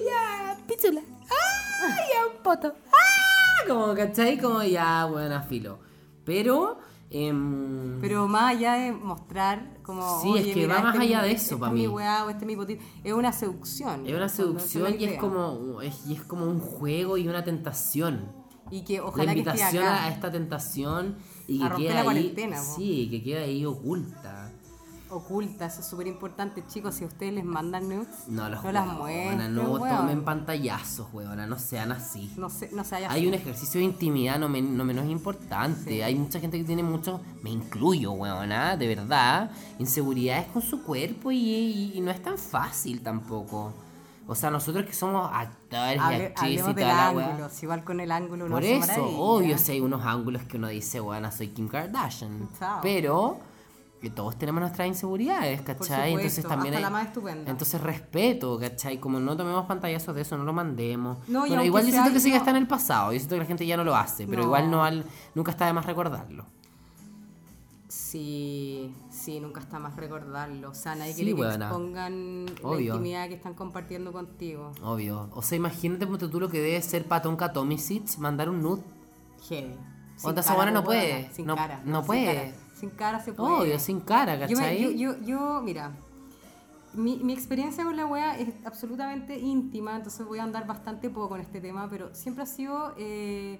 ya, 0.06 0.58
pichula. 0.66 1.00
Ah, 1.22 1.96
ya, 1.96 2.42
poto. 2.42 2.74
Ah, 2.92 3.66
como, 3.68 3.94
¿cachai? 3.94 4.38
Como 4.38 4.62
ya, 4.62 5.06
buena 5.06 5.42
filo. 5.42 5.78
Pero. 6.24 6.78
em, 7.08 8.00
Pero 8.00 8.26
más 8.28 8.54
allá 8.56 8.74
de 8.74 8.92
mostrar 8.92 9.78
como. 9.82 10.20
Sí, 10.20 10.28
es 10.36 10.42
"Oye, 10.44 10.52
que 10.54 10.60
mira, 10.62 10.74
va 10.76 10.82
más 10.82 10.94
este 10.94 11.04
es 11.06 11.10
allá 11.10 11.22
mi- 11.22 11.28
de 11.28 11.34
eso 11.34 11.44
este 11.44 11.56
pa' 11.56 11.66
es 11.68 11.72
mi 11.72 11.80
mí. 11.80 11.88
weá 11.88 12.24
o 12.26 12.30
este 12.30 12.44
es 12.44 12.46
mi 12.46 12.56
potito. 12.56 12.84
Es 13.04 13.12
una 13.12 13.32
seducción. 13.32 14.06
es 14.06 14.14
una 14.14 14.28
seducción 14.28 14.94
y 15.00 15.04
es 15.04 15.18
como, 15.18 15.80
es, 15.82 16.06
y 16.06 16.14
es 16.14 16.22
como 16.22 16.44
un 16.46 16.60
juego 16.60 17.16
y 17.16 17.28
una 17.28 17.44
tentación. 17.44 18.32
Y 18.70 18.82
que 18.82 18.96
la 18.98 19.04
ojalá 19.04 19.32
que 19.32 19.38
esté 19.40 19.50
invitación 19.52 19.84
acá. 19.84 20.04
a 20.04 20.08
esta 20.10 20.32
tentación 20.32 21.16
y 21.48 21.58
A 21.62 21.64
que 21.64 21.68
romper 21.70 21.86
quede 21.86 21.94
la 21.94 22.04
cuarentena. 22.04 22.62
Sí, 22.62 23.08
que 23.10 23.22
quede 23.22 23.44
ahí 23.44 23.64
oculta. 23.64 24.50
Oculta, 25.08 25.66
eso 25.66 25.82
es 25.82 25.86
súper 25.86 26.08
importante, 26.08 26.64
chicos. 26.66 26.96
Si 26.96 27.04
ustedes 27.04 27.32
les 27.32 27.44
mandan 27.44 27.88
nudes, 27.88 28.08
No, 28.26 28.48
los 28.48 28.64
no 28.64 28.72
las 28.72 28.86
muestren. 28.88 29.54
No 29.54 29.70
weón. 29.74 29.96
tomen 29.96 30.24
pantallazos, 30.24 31.06
huevona, 31.12 31.46
no 31.46 31.60
sean 31.60 31.92
así. 31.92 32.32
No 32.36 32.50
sé, 32.50 32.70
no 32.72 32.82
se 32.82 32.96
Hay 32.96 33.24
un 33.28 33.34
ejercicio 33.34 33.78
de 33.78 33.84
intimidad 33.84 34.36
no, 34.40 34.48
men- 34.48 34.76
no 34.76 34.84
menos 34.84 35.06
importante. 35.08 35.90
Sí. 35.94 36.02
Hay 36.02 36.16
mucha 36.16 36.40
gente 36.40 36.58
que 36.58 36.64
tiene 36.64 36.82
mucho, 36.82 37.20
me 37.44 37.50
incluyo, 37.50 38.10
weona, 38.12 38.76
de 38.76 38.88
verdad, 38.88 39.52
inseguridades 39.78 40.48
con 40.48 40.60
su 40.60 40.82
cuerpo 40.82 41.30
y, 41.30 41.38
y- 41.38 41.92
y 41.94 42.00
no 42.00 42.10
es 42.10 42.20
tan 42.20 42.36
fácil 42.36 43.00
tampoco. 43.00 43.72
O 44.28 44.34
sea, 44.34 44.50
nosotros 44.50 44.84
que 44.84 44.92
somos 44.92 45.30
actores 45.32 45.96
y 45.96 46.22
actrices 46.22 46.68
y 46.68 46.74
toda 46.74 46.86
la 46.88 47.08
ángulo. 47.08 47.48
Igual 47.62 47.84
con 47.84 48.00
el 48.00 48.10
ángulo 48.10 48.46
uno 48.46 48.54
Por 48.56 48.64
eso, 48.64 48.80
maravilla. 48.80 49.18
obvio, 49.18 49.58
si 49.58 49.72
hay 49.72 49.80
unos 49.80 50.04
ángulos 50.04 50.42
que 50.42 50.56
uno 50.56 50.66
dice, 50.68 51.00
weona, 51.00 51.30
soy 51.30 51.48
Kim 51.48 51.68
Kardashian. 51.68 52.48
Chao. 52.58 52.80
Pero 52.82 53.38
que 54.00 54.10
todos 54.10 54.36
tenemos 54.36 54.60
nuestras 54.60 54.88
inseguridades, 54.88 55.62
¿cachai? 55.62 55.76
supuesto, 56.10 56.18
entonces 56.18 56.44
también 56.46 56.74
hasta 56.74 56.78
hay- 56.78 56.82
la 56.82 56.90
más 56.98 57.06
estupenda. 57.06 57.50
Entonces 57.50 57.80
respeto, 57.80 58.58
¿cachai? 58.58 58.98
Como 58.98 59.20
no 59.20 59.36
tomemos 59.36 59.64
pantallazos 59.66 60.14
de 60.14 60.22
eso, 60.22 60.36
no 60.36 60.44
lo 60.44 60.52
mandemos. 60.52 61.18
No, 61.28 61.40
bueno, 61.46 61.64
igual 61.64 61.84
yo 61.84 61.92
siento 61.92 62.12
que 62.12 62.18
sí 62.20 62.28
que 62.30 62.34
algo- 62.34 62.42
está 62.44 62.50
en 62.50 62.56
el 62.56 62.66
pasado, 62.66 63.12
yo 63.12 63.18
siento 63.20 63.36
que 63.36 63.40
la 63.40 63.46
gente 63.46 63.64
ya 63.64 63.76
no 63.76 63.84
lo 63.84 63.94
hace, 63.96 64.26
pero 64.26 64.42
No. 64.42 64.46
igual 64.48 64.70
no 64.70 64.84
al- 64.84 65.04
nunca 65.36 65.52
está 65.52 65.66
de 65.66 65.72
más 65.72 65.86
recordarlo. 65.86 66.44
Sí, 67.88 68.92
sí, 69.26 69.40
nunca 69.40 69.60
está 69.60 69.78
más 69.80 69.96
recordarlo. 69.96 70.70
O 70.70 70.74
sea, 70.74 70.94
nadie 70.94 71.12
Sí, 71.12 71.24
quiere 71.24 71.36
que 71.36 71.42
expongan 71.64 72.46
la 72.46 72.80
intimidad 72.80 73.28
que 73.28 73.34
están 73.34 73.54
compartiendo 73.54 74.12
contigo. 74.12 74.70
Obvio. 74.82 75.28
O 75.32 75.42
sea, 75.42 75.56
imagínate 75.56 76.06
tú 76.28 76.38
lo 76.40 76.48
que 76.48 76.60
debe 76.60 76.80
ser 76.80 77.04
Patón 77.06 77.36
Tomisic 77.52 78.16
mandar 78.18 78.48
un 78.48 78.62
nude. 78.62 78.82
Heavy. 79.48 79.74
Onda, 80.22 80.40
buena 80.54 80.70
no 80.70 80.84
puede. 80.84 81.30
Sin 81.32 81.46
No- 81.46 81.56
cara. 81.56 81.82
no 81.84 81.98
sin 82.00 82.06
puede. 82.06 82.34
cara. 82.34 82.52
Sin 82.78 82.90
cara 82.90 83.20
se 83.20 83.32
puede. 83.32 83.52
Obvio, 83.52 83.78
sin 83.78 84.00
cara, 84.00 84.38
¿cachai? 84.38 84.82
yo, 84.82 84.90
yo, 84.90 85.20
yo, 85.22 85.60
mira, 85.62 85.92
mi, 86.94 87.16
mi 87.18 87.32
experiencia 87.32 87.84
con 87.84 87.96
la 87.96 88.06
wea 88.06 88.38
es 88.38 88.48
absolutamente 88.64 89.38
íntima, 89.38 89.96
entonces 89.96 90.24
voy 90.26 90.38
a 90.38 90.44
andar 90.44 90.66
bastante 90.66 91.10
poco 91.10 91.34
en 91.36 91.42
este 91.42 91.60
tema, 91.60 91.88
pero 91.90 92.14
siempre 92.14 92.44
ha 92.44 92.46
sido, 92.46 92.94
eh, 92.98 93.58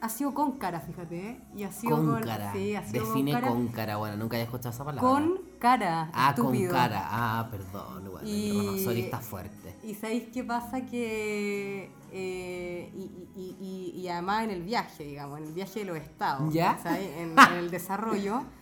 ha 0.00 0.08
sido 0.08 0.34
con 0.34 0.52
cara, 0.58 0.80
fíjate, 0.80 1.30
¿eh? 1.30 1.40
Y 1.54 1.62
ha 1.64 1.72
sido 1.72 1.96
con 1.96 2.06
con, 2.12 2.22
cara. 2.22 2.52
sí, 2.52 2.74
ha 2.74 2.84
sido 2.84 3.06
Define 3.06 3.32
con 3.32 3.40
cara. 3.40 3.52
con 3.52 3.68
cara. 3.68 3.96
Bueno, 3.96 4.16
nunca 4.16 4.36
había 4.36 4.44
escuchado 4.44 4.70
esa 4.70 4.84
palabra. 4.84 5.08
Con 5.08 5.40
cara, 5.58 6.10
Ah, 6.12 6.30
estúpido. 6.30 6.70
con 6.70 6.78
cara. 6.80 7.02
Ah, 7.04 7.48
perdón. 7.50 8.08
Bueno, 8.10 8.26
Y- 8.28 8.84
el 8.86 8.96
está 8.98 9.18
fuerte. 9.18 9.76
Y 9.84 9.94
sabéis 9.94 10.24
qué 10.32 10.42
pasa 10.44 10.84
que. 10.86 11.90
eh, 12.12 12.90
y, 12.94 13.28
y- 13.36 13.92
y- 14.00 14.08
además 14.08 14.44
en 14.44 14.50
el 14.50 14.62
viaje, 14.62 15.04
digamos, 15.04 15.38
en 15.38 15.44
el 15.46 15.52
viaje 15.52 15.80
de 15.80 15.84
los 15.86 15.96
estados, 15.96 16.52
¿Ya? 16.52 16.78
En, 16.86 17.38
en 17.38 17.54
el 17.58 17.70
desarrollo. 17.70 18.42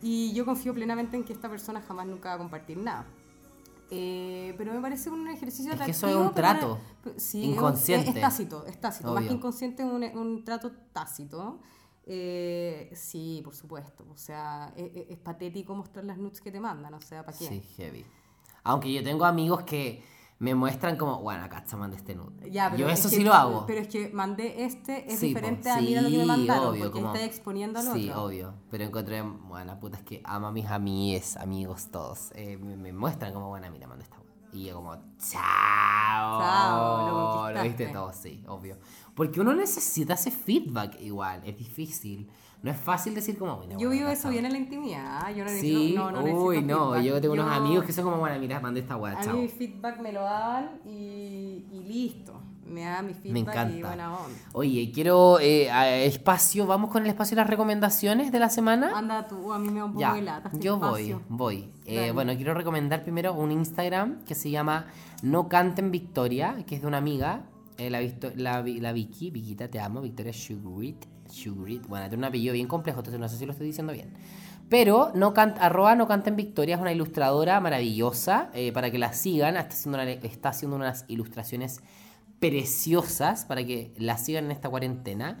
Y 0.00 0.32
yo 0.32 0.44
confío 0.44 0.72
plenamente 0.72 1.16
en 1.16 1.24
que 1.24 1.32
esta 1.32 1.48
persona 1.48 1.80
jamás 1.80 2.06
nunca 2.06 2.28
va 2.28 2.34
a 2.36 2.38
compartir 2.38 2.76
nada. 2.78 3.04
Eh, 3.90 4.54
pero 4.58 4.72
me 4.74 4.80
parece 4.80 5.08
un 5.10 5.26
ejercicio 5.28 5.72
Es 5.72 5.80
que 5.80 5.90
eso 5.92 6.06
es 6.08 6.14
un 6.16 6.34
trato 6.34 6.78
una- 7.06 7.18
sí, 7.18 7.42
inconsciente. 7.42 8.10
Es, 8.10 8.16
es 8.16 8.20
tácito, 8.22 8.66
es 8.66 8.78
tácito. 8.80 9.14
Más 9.14 9.24
que 9.24 9.32
inconsciente, 9.32 9.82
es 9.82 9.88
un, 9.90 10.02
un 10.18 10.44
trato 10.44 10.70
tácito. 10.92 11.60
Eh, 12.04 12.90
sí, 12.94 13.40
por 13.44 13.54
supuesto. 13.54 14.04
O 14.10 14.16
sea, 14.16 14.72
es, 14.76 14.90
es- 14.94 15.10
es 15.10 15.18
patético 15.18 15.74
mostrar 15.74 16.04
las 16.04 16.18
nudes 16.18 16.40
que 16.40 16.50
te 16.50 16.60
mandan. 16.60 16.92
O 16.94 17.00
sea, 17.00 17.24
¿para 17.24 17.36
qué? 17.36 17.46
Sí, 17.48 17.60
heavy. 17.76 18.04
Aunque 18.64 18.92
yo 18.92 19.02
tengo 19.02 19.24
amigos 19.24 19.62
que 19.62 20.02
me 20.40 20.54
muestran 20.54 20.96
como, 20.96 21.20
bueno, 21.20 21.44
acá 21.44 21.58
está 21.58 21.76
mandé 21.76 21.96
este 21.96 22.14
nude. 22.14 22.50
Ya, 22.50 22.70
pero 22.70 22.82
yo 22.82 22.88
es 22.88 23.00
eso 23.00 23.10
que- 23.10 23.16
sí 23.16 23.24
lo 23.24 23.34
hago. 23.34 23.64
Pero 23.66 23.80
es 23.80 23.88
que 23.88 24.10
mandé 24.10 24.64
este, 24.64 25.12
es 25.12 25.18
Sí, 25.18 25.28
diferente 25.28 25.68
po, 25.68 25.74
a 25.76 25.80
mira 25.80 26.00
lo 26.00 26.08
que 26.08 26.16
me 26.16 26.22
sí, 26.22 26.28
mandaron, 26.28 26.66
obvio, 26.68 26.84
porque 26.84 27.00
como- 27.00 27.14
está 27.14 27.26
exponiendo 27.26 27.78
al 27.80 27.92
Sí, 27.92 28.08
otro. 28.08 28.24
obvio. 28.24 28.54
Pero 28.70 28.84
encontré, 28.84 29.22
bueno, 29.22 29.80
puta, 29.80 29.96
es 29.98 30.04
que 30.04 30.20
amo 30.24 30.46
a 30.46 30.52
mis 30.52 30.66
amigues, 30.66 31.36
amigos 31.36 31.88
todos. 31.90 32.30
Eh, 32.36 32.56
me, 32.56 32.76
me 32.76 32.92
muestran 32.92 33.32
como, 33.34 33.48
bueno, 33.48 33.68
mira, 33.72 33.86
manda 33.88 34.04
esta. 34.04 34.16
Y 34.52 34.66
yo 34.66 34.76
como, 34.76 34.94
chao. 35.18 36.40
Chao, 36.40 37.48
lo 37.50 37.54
Lo 37.54 37.62
viste 37.64 37.86
todo, 37.88 38.12
sí, 38.12 38.42
obvio. 38.46 38.78
Porque 39.14 39.40
uno 39.40 39.52
necesita 39.54 40.14
ese 40.14 40.30
feedback 40.30 41.00
igual, 41.00 41.42
es 41.44 41.56
difícil. 41.56 42.30
No 42.62 42.70
es 42.72 42.76
fácil 42.76 43.14
decir 43.14 43.38
como, 43.38 43.56
bueno, 43.58 43.78
Yo 43.78 43.90
vivo 43.90 44.08
eso 44.08 44.30
bien 44.30 44.44
en 44.44 44.52
la 44.52 44.58
intimidad. 44.58 45.32
Yo 45.34 45.44
no 45.44 45.50
Sí, 45.50 45.72
necesito, 45.72 46.10
no, 46.10 46.22
no 46.22 46.24
uy, 46.44 46.56
necesito 46.56 46.76
no, 46.78 46.90
feedback. 46.92 47.04
yo 47.04 47.20
tengo 47.20 47.34
unos 47.34 47.50
amigos 47.52 47.84
que 47.84 47.92
son 47.92 48.04
como, 48.04 48.16
bueno, 48.18 48.38
mira, 48.40 48.58
mandé 48.60 48.80
esta 48.80 48.96
weá, 48.96 49.16
A 49.18 49.22
chao. 49.22 49.34
mí 49.36 49.42
mi 49.42 49.48
feedback 49.48 50.00
me 50.00 50.12
lo 50.12 50.22
dan 50.22 50.80
y, 50.84 51.64
y 51.72 51.84
listo. 51.86 52.34
Me 52.66 52.82
da 52.82 53.00
mi 53.00 53.14
feedback 53.14 53.32
Me 53.32 53.38
y 53.38 53.42
encanta. 53.42 53.86
buena 53.88 54.12
onda. 54.12 54.38
Oye, 54.52 54.90
quiero 54.92 55.38
eh, 55.40 56.04
espacio, 56.04 56.66
vamos 56.66 56.90
con 56.90 57.02
el 57.04 57.08
espacio 57.08 57.34
de 57.36 57.42
las 57.42 57.48
recomendaciones 57.48 58.30
de 58.32 58.38
la 58.40 58.50
semana. 58.50 58.92
Anda 58.98 59.26
tú, 59.26 59.52
a 59.52 59.58
mí 59.58 59.68
me 59.70 59.78
da 59.78 59.84
un 59.86 59.92
poco 59.92 60.00
Ya, 60.00 60.12
de 60.14 60.22
lata. 60.22 60.48
este 60.52 60.60
yo 60.66 60.76
voy, 60.78 61.10
espacio. 61.10 61.22
voy. 61.30 61.70
Eh, 61.86 61.96
Dale. 61.96 62.12
bueno, 62.12 62.34
quiero 62.36 62.52
recomendar 62.54 63.04
primero 63.04 63.32
un 63.32 63.52
Instagram 63.52 64.24
que 64.24 64.34
se 64.34 64.50
llama 64.50 64.86
No 65.22 65.48
Canten 65.48 65.90
Victoria, 65.90 66.56
que 66.66 66.74
es 66.74 66.82
de 66.82 66.88
una 66.88 66.98
amiga, 66.98 67.44
eh, 67.78 67.88
la, 67.88 68.00
la, 68.34 68.62
la 68.62 68.92
Vicky, 68.92 69.30
Viquita, 69.30 69.68
te 69.68 69.80
amo, 69.80 70.00
Victoria 70.02 70.32
Sugarit. 70.34 71.06
Sugarit, 71.30 71.86
bueno, 71.86 72.08
tiene 72.08 72.18
un 72.22 72.24
apellido 72.24 72.52
bien 72.54 72.66
complejo, 72.66 73.00
entonces 73.00 73.20
no 73.20 73.28
sé 73.28 73.36
si 73.36 73.46
lo 73.46 73.52
estoy 73.52 73.66
diciendo 73.66 73.92
bien. 73.92 74.12
Pero 74.68 75.12
no 75.14 75.32
can- 75.34 75.54
arroba 75.60 75.94
no 75.94 76.06
canten 76.06 76.36
Victoria 76.36 76.74
es 76.76 76.80
una 76.80 76.92
ilustradora 76.92 77.58
maravillosa, 77.60 78.50
eh, 78.54 78.70
para 78.72 78.90
que 78.90 78.98
la 78.98 79.12
sigan, 79.12 79.56
está 79.56 79.74
haciendo, 79.74 79.98
está 80.00 80.48
haciendo 80.50 80.76
unas 80.76 81.04
ilustraciones 81.08 81.80
preciosas 82.38 83.44
para 83.44 83.64
que 83.64 83.92
la 83.98 84.16
sigan 84.18 84.46
en 84.46 84.50
esta 84.52 84.68
cuarentena. 84.68 85.38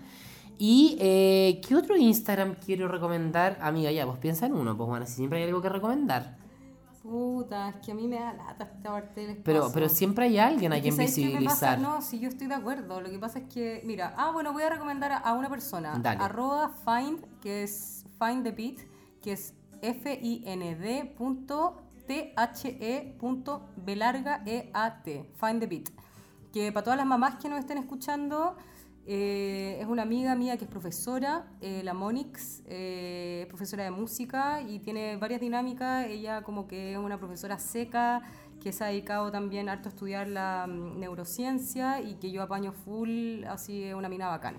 Y, 0.58 0.96
eh, 1.00 1.60
¿qué 1.66 1.76
otro 1.76 1.96
Instagram 1.96 2.56
quiero 2.64 2.88
recomendar? 2.88 3.58
Amiga, 3.60 3.92
ya, 3.92 4.06
pues 4.06 4.18
piensa 4.18 4.46
en 4.46 4.54
uno, 4.54 4.76
pues 4.76 4.88
bueno, 4.88 5.06
si 5.06 5.12
siempre 5.14 5.38
hay 5.38 5.44
algo 5.46 5.62
que 5.62 5.68
recomendar. 5.68 6.36
Puta, 7.08 7.70
es 7.70 7.76
que 7.76 7.92
a 7.92 7.94
mí 7.94 8.06
me 8.06 8.16
da 8.16 8.34
lata 8.34 8.64
esta 8.64 8.90
parte 8.90 9.26
del 9.26 9.36
Pero, 9.38 9.58
espacio. 9.60 9.74
pero 9.74 9.88
siempre 9.88 10.26
hay 10.26 10.38
alguien 10.38 10.72
a 10.74 10.80
quien 10.80 10.94
visibilizar. 10.94 11.78
No, 11.78 12.02
si 12.02 12.18
yo 12.20 12.28
estoy 12.28 12.48
de 12.48 12.54
acuerdo. 12.54 13.00
Lo 13.00 13.08
que 13.08 13.18
pasa 13.18 13.38
es 13.38 13.48
que, 13.48 13.80
mira, 13.86 14.12
ah, 14.18 14.30
bueno, 14.30 14.52
voy 14.52 14.62
a 14.62 14.68
recomendar 14.68 15.12
a, 15.12 15.16
a 15.18 15.32
una 15.32 15.48
persona. 15.48 15.98
Dale. 15.98 16.22
Arroba 16.22 16.70
find, 16.84 17.24
que 17.40 17.62
es 17.62 18.04
find 18.18 18.42
the 18.44 18.50
beat, 18.52 18.80
que 19.22 19.32
es 19.32 19.54
F-I-N-D 19.80 21.14
punto 21.16 21.82
T-H-E 22.06 23.16
punto 23.18 23.68
B 23.76 23.96
larga 23.96 24.42
E-A-T. 24.44 25.30
Find 25.40 25.60
the 25.60 25.66
beat. 25.66 25.88
Que 26.52 26.72
para 26.72 26.84
todas 26.84 26.96
las 26.98 27.06
mamás 27.06 27.36
que 27.36 27.48
nos 27.48 27.58
estén 27.58 27.78
escuchando, 27.78 28.56
Eh, 29.10 29.78
es 29.80 29.86
una 29.86 30.02
amiga 30.02 30.34
mía 30.34 30.58
que 30.58 30.66
es 30.66 30.70
profesora, 30.70 31.46
eh, 31.62 31.80
la 31.82 31.94
Monix, 31.94 32.62
eh, 32.66 33.46
profesora 33.48 33.84
de 33.84 33.90
música 33.90 34.60
y 34.60 34.80
tiene 34.80 35.16
varias 35.16 35.40
dinámicas. 35.40 36.06
Ella 36.06 36.42
como 36.42 36.68
que 36.68 36.92
es 36.92 36.98
una 36.98 37.16
profesora 37.16 37.58
seca 37.58 38.20
que 38.60 38.70
se 38.70 38.84
ha 38.84 38.88
dedicado 38.88 39.30
también 39.32 39.70
harto 39.70 39.88
a 39.88 39.92
estudiar 39.92 40.28
la 40.28 40.66
mm, 40.68 41.00
neurociencia 41.00 42.02
y 42.02 42.16
que 42.16 42.30
yo 42.30 42.42
apaño 42.42 42.72
full, 42.72 43.44
así 43.44 43.82
es 43.82 43.94
una 43.94 44.10
mina 44.10 44.28
bacana. 44.28 44.58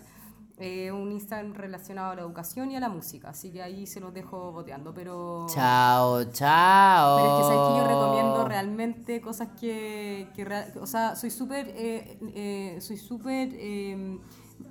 Eh, 0.62 0.92
un 0.92 1.10
Instagram 1.14 1.54
relacionado 1.54 2.12
a 2.12 2.16
la 2.16 2.22
educación 2.22 2.70
y 2.70 2.76
a 2.76 2.82
la 2.82 2.90
música, 2.90 3.30
así 3.30 3.50
que 3.50 3.62
ahí 3.62 3.88
se 3.88 4.02
los 4.02 4.14
dejo 4.14 4.52
boteando, 4.52 4.94
pero... 4.94 5.46
Chao, 5.48 6.26
chao. 6.34 7.18
Pero 7.18 7.30
es 7.30 7.38
que 7.38 7.44
sabes 7.44 7.70
que 7.70 7.78
yo 7.78 7.88
recomiendo 7.88 8.46
realmente 8.46 9.22
cosas 9.22 9.50
que, 9.58 10.28
que 10.36 10.46
o 10.82 10.86
sea, 10.86 11.16
soy 11.16 11.32
súper, 11.32 11.70
eh, 11.70 12.20
eh, 12.36 12.78
soy 12.82 12.98
súper 12.98 13.52
eh, 13.54 14.20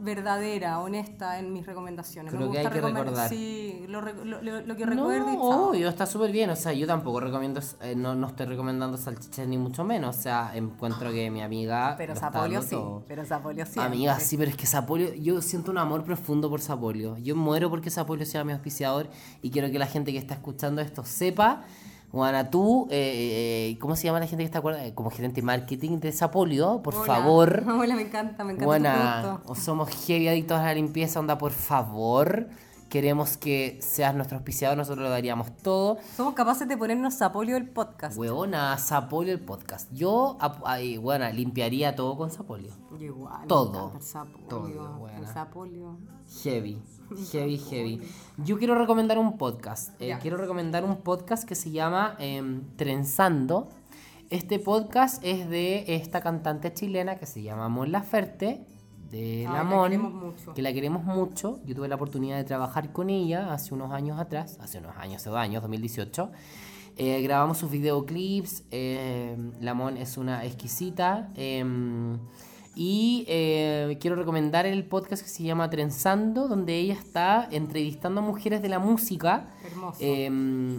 verdadera, 0.01 0.81
honesta 0.81 1.39
en 1.39 1.53
mis 1.53 1.67
recomendaciones. 1.67 2.33
Creo 2.33 2.51
que 2.51 2.59
hay 2.59 2.67
que 2.69 2.81
recordar. 2.81 3.29
Sí, 3.29 3.85
lo, 3.89 4.01
lo, 4.01 4.25
lo- 4.43 4.61
lo 4.61 4.77
que 4.77 4.87
No, 4.87 4.91
recuerdo 5.09 5.33
y 5.33 5.37
chao. 5.37 5.69
obvio, 5.71 5.89
está 5.89 6.07
súper 6.07 6.31
bien. 6.31 6.51
O 6.51 6.57
sea, 6.57 6.73
yo 6.73 6.87
tampoco 6.87 7.21
recomiendo, 7.21 7.61
eh, 7.81 7.95
no, 7.97 8.15
no 8.15 8.29
estoy 8.29 8.47
recomendando 8.47 8.97
salchichas 8.97 9.47
ni 9.49 9.59
mucho 9.59 9.85
menos. 9.85 10.17
O 10.17 10.21
sea, 10.21 10.53
encuentro 10.55 11.11
que 11.11 11.31
mi 11.31 11.41
amiga. 11.43 11.95
Pero 11.97 12.15
Sapolio 12.15 12.63
sí, 12.63 12.71
todo. 12.71 13.05
pero 13.09 13.25
Sapolio 13.25 13.67
sí. 13.67 13.81
Amiga, 13.81 14.21
sí, 14.21 14.37
pero 14.37 14.51
es 14.51 14.57
que 14.57 14.67
Sapolio, 14.67 15.13
yo 15.15 15.41
siento 15.43 15.71
un 15.71 15.79
amor 15.79 16.05
profundo 16.05 16.49
por 16.51 16.61
Sapolio. 16.61 17.17
Yo 17.19 17.35
muero 17.35 17.71
porque 17.71 17.91
Sapolio 17.91 18.27
sea 18.27 18.45
mi 18.45 18.53
auspiciador 18.53 19.09
y 19.43 19.51
quiero 19.51 19.71
que 19.71 19.79
la 19.79 19.87
gente 19.87 20.13
que 20.13 20.19
está 20.19 20.35
escuchando 20.35 20.81
esto 20.81 21.05
sepa. 21.05 21.65
Juana, 22.11 22.51
tú, 22.51 22.89
eh, 22.91 23.71
eh, 23.73 23.79
¿cómo 23.79 23.95
se 23.95 24.05
llama 24.05 24.19
la 24.21 24.27
gente 24.27 24.43
que 24.43 24.47
está 24.47 24.61
acuerda? 24.61 24.95
Como 24.95 25.11
gerente 25.11 25.43
de 25.43 25.47
marketing 25.47 25.99
de 25.99 26.11
Sapolio, 26.13 26.81
por 26.83 26.95
Hola. 26.95 27.05
favor. 27.05 27.65
Hola, 27.69 27.95
me 27.97 28.03
encanta, 28.03 28.45
me 28.45 28.55
encanta 28.55 29.41
tu 29.45 29.53
o 29.53 29.55
somos 29.55 29.91
heavy 30.07 30.29
adictos 30.29 30.59
a 30.59 30.65
la 30.65 30.75
limpieza, 30.75 31.21
onda, 31.21 31.37
por 31.37 31.53
favor. 31.53 32.49
Queremos 32.89 33.37
que 33.37 33.79
seas 33.83 34.15
nuestro 34.15 34.39
auspiciador, 34.39 34.75
nosotros 34.79 35.05
lo 35.05 35.11
daríamos 35.11 35.55
todo. 35.59 35.99
Somos 36.17 36.33
capaces 36.33 36.67
de 36.67 36.79
ponernos 36.79 37.13
Sapolio 37.13 37.59
el 37.59 37.69
podcast. 37.69 38.17
Huevona, 38.17 38.79
Sapolio 38.79 39.35
el 39.35 39.41
podcast. 39.41 39.93
Yo, 39.93 40.39
ay, 40.65 40.97
buena, 40.97 41.29
limpiaría 41.31 41.95
todo 41.95 42.17
con 42.17 42.31
Sapolio. 42.31 42.71
Yo 42.93 43.05
igual. 43.05 43.43
me 43.43 43.47
Todo. 43.47 43.89
encanta 43.89 43.99
El 43.99 44.03
Sapolio. 44.03 44.47
Todo, 44.49 45.09
el. 45.11 45.27
Sapolio. 45.27 45.99
Heavy, 46.43 46.81
heavy, 47.33 47.59
heavy. 47.59 48.01
Yo 48.39 48.59
quiero 48.59 48.75
recomendar 48.75 49.19
un 49.19 49.39
podcast. 49.39 49.91
Eh, 50.01 50.17
quiero 50.21 50.37
recomendar 50.37 50.85
un 50.85 50.97
podcast 50.99 51.45
que 51.49 51.55
se 51.55 51.71
llama 51.71 52.17
em, 52.19 52.63
Trenzando. 52.77 53.69
Este 54.31 54.59
podcast 54.59 55.25
es 55.25 55.49
de 55.49 55.85
esta 55.95 56.21
cantante 56.21 56.73
chilena 56.75 57.17
que 57.17 57.27
se 57.27 57.43
llama 57.43 57.69
Mon 57.69 57.91
Laferte, 57.91 58.61
de 59.11 59.47
Ay, 59.49 59.55
la 59.55 59.65
Mon, 59.65 60.35
que 60.55 60.61
la 60.63 60.73
queremos 60.73 61.05
mucho. 61.05 61.61
Yo 61.65 61.75
tuve 61.75 61.89
la 61.89 61.95
oportunidad 61.95 62.37
de 62.37 62.45
trabajar 62.45 62.93
con 62.93 63.09
ella 63.09 63.53
hace 63.53 63.73
unos 63.75 63.91
años 63.93 64.21
atrás, 64.21 64.59
hace 64.61 64.79
unos 64.79 64.95
años, 64.99 65.17
hace 65.17 65.31
dos 65.31 65.39
años, 65.39 65.63
2018. 65.63 66.31
Eh, 67.01 67.23
grabamos 67.23 67.57
sus 67.59 67.71
videoclips. 67.71 68.65
eh, 68.71 69.37
la 69.61 69.73
Mon 69.73 69.97
es 69.97 70.19
una 70.19 70.45
exquisita. 70.45 71.31
em, 71.35 72.19
y 72.81 73.25
eh, 73.27 73.99
quiero 74.01 74.15
recomendar 74.15 74.65
el 74.65 74.85
podcast 74.85 75.25
que 75.25 75.29
se 75.29 75.43
llama 75.43 75.69
Trenzando, 75.69 76.47
donde 76.47 76.77
ella 76.77 76.95
está 76.95 77.49
entrevistando 77.51 78.21
a 78.21 78.23
mujeres 78.23 78.63
de 78.63 78.69
la 78.69 78.79
música. 78.79 79.49
Eh, 79.99 80.31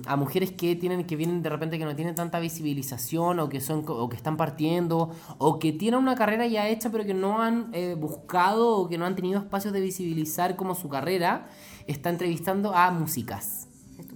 a 0.08 0.16
mujeres 0.16 0.54
que 0.54 0.78
tienen 0.78 1.04
que 1.04 1.18
vienen 1.18 1.42
de 1.42 1.50
repente 1.50 1.78
que 1.78 1.84
no 1.84 1.98
tienen 1.98 2.16
tanta 2.16 2.40
visibilización 2.40 3.42
o 3.42 3.50
que 3.50 3.60
son 3.60 3.84
o 3.86 4.08
que 4.08 4.16
están 4.16 4.38
partiendo 4.38 5.12
o 5.40 5.60
que 5.60 5.74
tienen 5.74 6.00
una 6.00 6.16
carrera 6.16 6.48
ya 6.48 6.70
hecha 6.70 6.90
pero 6.90 7.06
que 7.06 7.14
no 7.14 7.42
han 7.42 7.70
eh, 7.74 7.96
buscado 8.00 8.78
o 8.78 8.88
que 8.88 8.98
no 8.98 9.06
han 9.06 9.16
tenido 9.16 9.40
espacios 9.40 9.74
de 9.74 9.82
visibilizar 9.82 10.56
como 10.56 10.76
su 10.76 10.88
carrera 10.88 11.50
está 11.86 12.10
entrevistando 12.10 12.74
a 12.74 12.92
músicas. 12.92 13.68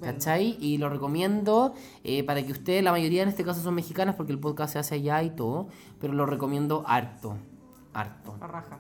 ¿Cachai? 0.01 0.57
Y 0.61 0.77
lo 0.77 0.88
recomiendo 0.88 1.73
eh, 2.05 2.23
para 2.23 2.41
que 2.45 2.53
ustedes, 2.53 2.81
la 2.81 2.91
mayoría 2.91 3.23
en 3.23 3.29
este 3.29 3.43
caso 3.43 3.61
son 3.61 3.75
mexicanas 3.75 4.15
porque 4.15 4.31
el 4.31 4.39
podcast 4.39 4.71
se 4.73 4.79
hace 4.79 4.95
allá 4.95 5.21
y 5.23 5.31
todo, 5.31 5.67
pero 5.99 6.13
lo 6.13 6.25
recomiendo 6.25 6.86
harto, 6.88 7.36
harto. 7.93 8.35
Raja. 8.39 8.79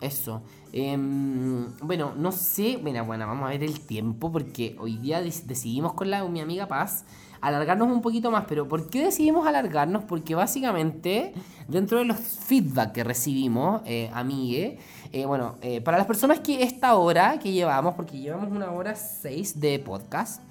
Eso. 0.00 0.42
Em, 0.72 1.66
bueno, 1.80 2.12
no 2.16 2.32
sé. 2.32 2.78
Mira, 2.82 3.02
bueno, 3.02 3.26
vamos 3.26 3.46
a 3.46 3.50
ver 3.50 3.62
el 3.62 3.80
tiempo 3.80 4.30
porque 4.30 4.76
hoy 4.78 4.98
día 4.98 5.22
decidimos 5.22 5.94
con, 5.94 6.10
la, 6.10 6.24
mi 6.24 6.40
amiga 6.40 6.66
Paz 6.66 7.04
alargarnos 7.44 7.88
un 7.88 8.00
poquito 8.00 8.30
más. 8.30 8.44
Pero 8.48 8.66
¿por 8.66 8.88
qué 8.88 9.04
decidimos 9.04 9.46
alargarnos? 9.46 10.04
Porque 10.04 10.34
básicamente, 10.34 11.34
dentro 11.68 11.98
de 11.98 12.06
los 12.06 12.18
feedback 12.18 12.92
que 12.92 13.04
recibimos, 13.04 13.82
eh, 13.84 14.10
amigue, 14.14 14.78
eh, 15.12 15.26
bueno, 15.26 15.56
eh, 15.60 15.80
para 15.80 15.98
las 15.98 16.06
personas 16.06 16.40
que 16.40 16.62
esta 16.62 16.94
hora 16.96 17.38
que 17.38 17.52
llevamos, 17.52 17.94
porque 17.94 18.18
llevamos 18.18 18.50
una 18.50 18.70
hora 18.72 18.94
seis 18.94 19.60
de 19.60 19.78
podcast. 19.78 20.42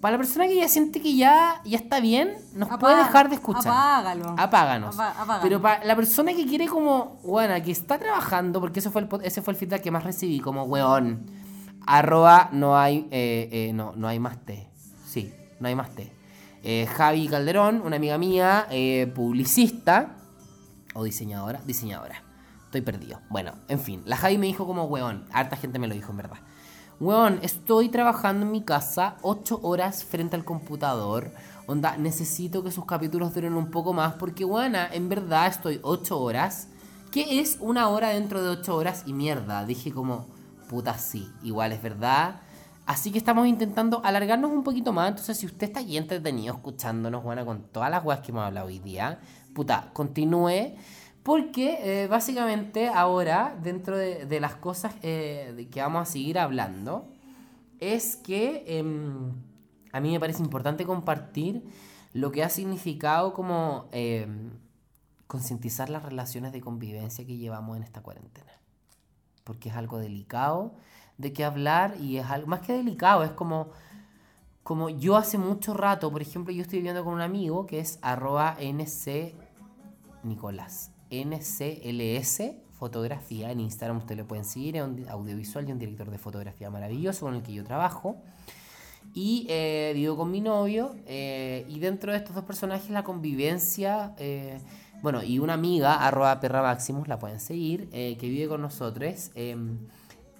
Para 0.00 0.12
la 0.12 0.18
persona 0.18 0.46
que 0.46 0.54
ya 0.56 0.68
siente 0.68 1.00
que 1.00 1.16
ya, 1.16 1.60
ya 1.64 1.76
está 1.76 1.98
bien, 2.00 2.34
nos 2.54 2.68
puede 2.78 2.96
dejar 2.96 3.28
de 3.28 3.34
escuchar. 3.34 3.66
apágalo. 3.72 4.34
Apáganos. 4.38 4.94
Apa- 4.94 5.10
apágalo. 5.10 5.42
Pero 5.42 5.60
para 5.60 5.84
la 5.84 5.96
persona 5.96 6.32
que 6.34 6.46
quiere 6.46 6.66
como, 6.66 7.18
bueno, 7.24 7.54
que 7.64 7.72
está 7.72 7.98
trabajando, 7.98 8.60
porque 8.60 8.78
ese 8.78 8.90
fue 8.90 9.02
el, 9.02 9.08
ese 9.24 9.42
fue 9.42 9.54
el 9.54 9.58
feedback 9.58 9.82
que 9.82 9.90
más 9.90 10.04
recibí, 10.04 10.38
como, 10.40 10.62
weón, 10.64 11.26
arroba 11.86 12.48
no 12.52 12.78
hay, 12.78 13.08
eh, 13.10 13.48
eh, 13.50 13.72
no, 13.72 13.92
no 13.96 14.06
hay 14.08 14.18
más 14.20 14.38
té. 14.44 14.68
Sí, 15.06 15.32
no 15.58 15.68
hay 15.68 15.74
más 15.74 15.90
té. 15.90 16.12
Eh, 16.62 16.86
Javi 16.86 17.28
Calderón, 17.28 17.82
una 17.84 17.96
amiga 17.96 18.18
mía, 18.18 18.66
eh, 18.70 19.10
publicista, 19.14 20.16
o 20.94 21.04
diseñadora, 21.04 21.60
diseñadora. 21.64 22.22
Estoy 22.66 22.82
perdido. 22.82 23.20
Bueno, 23.30 23.52
en 23.68 23.80
fin, 23.80 24.02
la 24.04 24.16
Javi 24.16 24.36
me 24.38 24.46
dijo 24.46 24.66
como, 24.66 24.84
weón, 24.84 25.24
harta 25.32 25.56
gente 25.56 25.78
me 25.78 25.86
lo 25.88 25.94
dijo 25.94 26.10
en 26.10 26.18
verdad. 26.18 26.38
Weón, 27.00 27.38
estoy 27.42 27.90
trabajando 27.90 28.44
en 28.44 28.50
mi 28.50 28.62
casa 28.62 29.18
8 29.22 29.60
horas 29.62 30.02
frente 30.02 30.34
al 30.34 30.44
computador. 30.44 31.30
Onda, 31.68 31.96
necesito 31.96 32.64
que 32.64 32.72
sus 32.72 32.86
capítulos 32.86 33.32
duren 33.32 33.54
un 33.54 33.70
poco 33.70 33.92
más 33.92 34.14
porque, 34.14 34.44
weona, 34.44 34.88
en 34.92 35.08
verdad 35.08 35.46
estoy 35.46 35.78
8 35.84 36.18
horas. 36.20 36.66
¿Qué 37.12 37.38
es 37.38 37.58
una 37.60 37.88
hora 37.88 38.08
dentro 38.08 38.42
de 38.42 38.48
8 38.48 38.74
horas? 38.74 39.04
Y 39.06 39.12
mierda, 39.12 39.64
dije 39.64 39.92
como, 39.92 40.26
puta 40.68 40.98
sí, 40.98 41.30
igual 41.44 41.70
es 41.70 41.80
verdad. 41.80 42.40
Así 42.84 43.12
que 43.12 43.18
estamos 43.18 43.46
intentando 43.46 44.00
alargarnos 44.04 44.50
un 44.50 44.64
poquito 44.64 44.92
más. 44.92 45.10
Entonces, 45.10 45.38
si 45.38 45.46
usted 45.46 45.68
está 45.68 45.78
aquí 45.78 45.96
entretenido 45.96 46.52
escuchándonos, 46.52 47.22
bueno, 47.22 47.46
con 47.46 47.62
todas 47.70 47.92
las 47.92 48.04
weas 48.04 48.20
que 48.20 48.32
hemos 48.32 48.42
hablado 48.42 48.66
hoy 48.66 48.80
día, 48.80 49.20
puta, 49.54 49.90
continúe. 49.92 50.74
Porque 51.28 51.78
eh, 51.82 52.06
básicamente 52.06 52.88
ahora, 52.88 53.54
dentro 53.62 53.98
de, 53.98 54.40
las 54.40 54.54
cosas 54.54 54.94
eh, 55.02 55.68
que 55.70 55.82
vamos 55.82 56.08
a 56.08 56.10
seguir 56.10 56.38
hablando, 56.38 57.06
es 57.80 58.16
que 58.16 58.64
em, 58.66 59.34
a 59.92 60.00
mí 60.00 60.10
me 60.10 60.20
parece 60.20 60.42
importante 60.42 60.86
compartir 60.86 61.68
lo 62.14 62.32
que 62.32 62.42
ha 62.42 62.48
significado 62.48 63.34
como 63.34 63.90
em, 63.92 64.52
concientizar 65.26 65.90
las 65.90 66.02
relaciones 66.02 66.50
de 66.50 66.62
convivencia 66.62 67.26
que 67.26 67.36
llevamos 67.36 67.76
en 67.76 67.82
esta 67.82 68.00
cuarentena. 68.00 68.52
Porque 69.44 69.68
es 69.68 69.76
algo 69.76 69.98
delicado 69.98 70.76
de 71.18 71.34
qué 71.34 71.44
hablar 71.44 71.96
y 72.00 72.16
es 72.16 72.24
algo 72.24 72.46
más 72.46 72.60
que 72.60 72.72
delicado, 72.72 73.22
es 73.22 73.32
como 73.32 73.68
como 74.62 74.88
yo 74.88 75.18
hace 75.18 75.36
mucho 75.36 75.74
rato, 75.74 76.10
por 76.10 76.22
ejemplo, 76.22 76.54
yo 76.54 76.62
estoy 76.62 76.78
viviendo 76.78 77.04
con 77.04 77.12
un 77.12 77.20
amigo 77.20 77.66
que 77.66 77.80
es 77.80 77.98
arroba 78.00 78.56
nc 78.58 79.34
Nicolás, 80.22 80.90
ncls 81.10 82.42
fotografía 82.78 83.50
en 83.50 83.60
Instagram, 83.60 83.98
ustedes 83.98 84.18
lo 84.18 84.26
pueden 84.26 84.44
seguir, 84.44 84.76
es 84.76 84.82
un 84.82 85.04
audiovisual 85.08 85.68
y 85.68 85.72
un 85.72 85.78
director 85.78 86.10
de 86.10 86.18
fotografía 86.18 86.70
maravilloso 86.70 87.26
con 87.26 87.34
el 87.34 87.42
que 87.42 87.52
yo 87.52 87.64
trabajo. 87.64 88.16
Y 89.14 89.46
eh, 89.48 89.92
vivo 89.94 90.16
con 90.16 90.30
mi 90.30 90.40
novio 90.40 90.94
eh, 91.06 91.66
y 91.68 91.80
dentro 91.80 92.12
de 92.12 92.18
estos 92.18 92.34
dos 92.34 92.44
personajes 92.44 92.90
la 92.90 93.02
convivencia, 93.02 94.14
eh, 94.18 94.60
bueno, 95.02 95.22
y 95.24 95.38
una 95.38 95.54
amiga, 95.54 96.06
arroba 96.06 96.38
perra 96.40 96.62
maximus, 96.62 97.08
la 97.08 97.18
pueden 97.18 97.40
seguir, 97.40 97.88
que 97.90 98.16
vive 98.20 98.48
con 98.48 98.62
nosotros. 98.62 99.30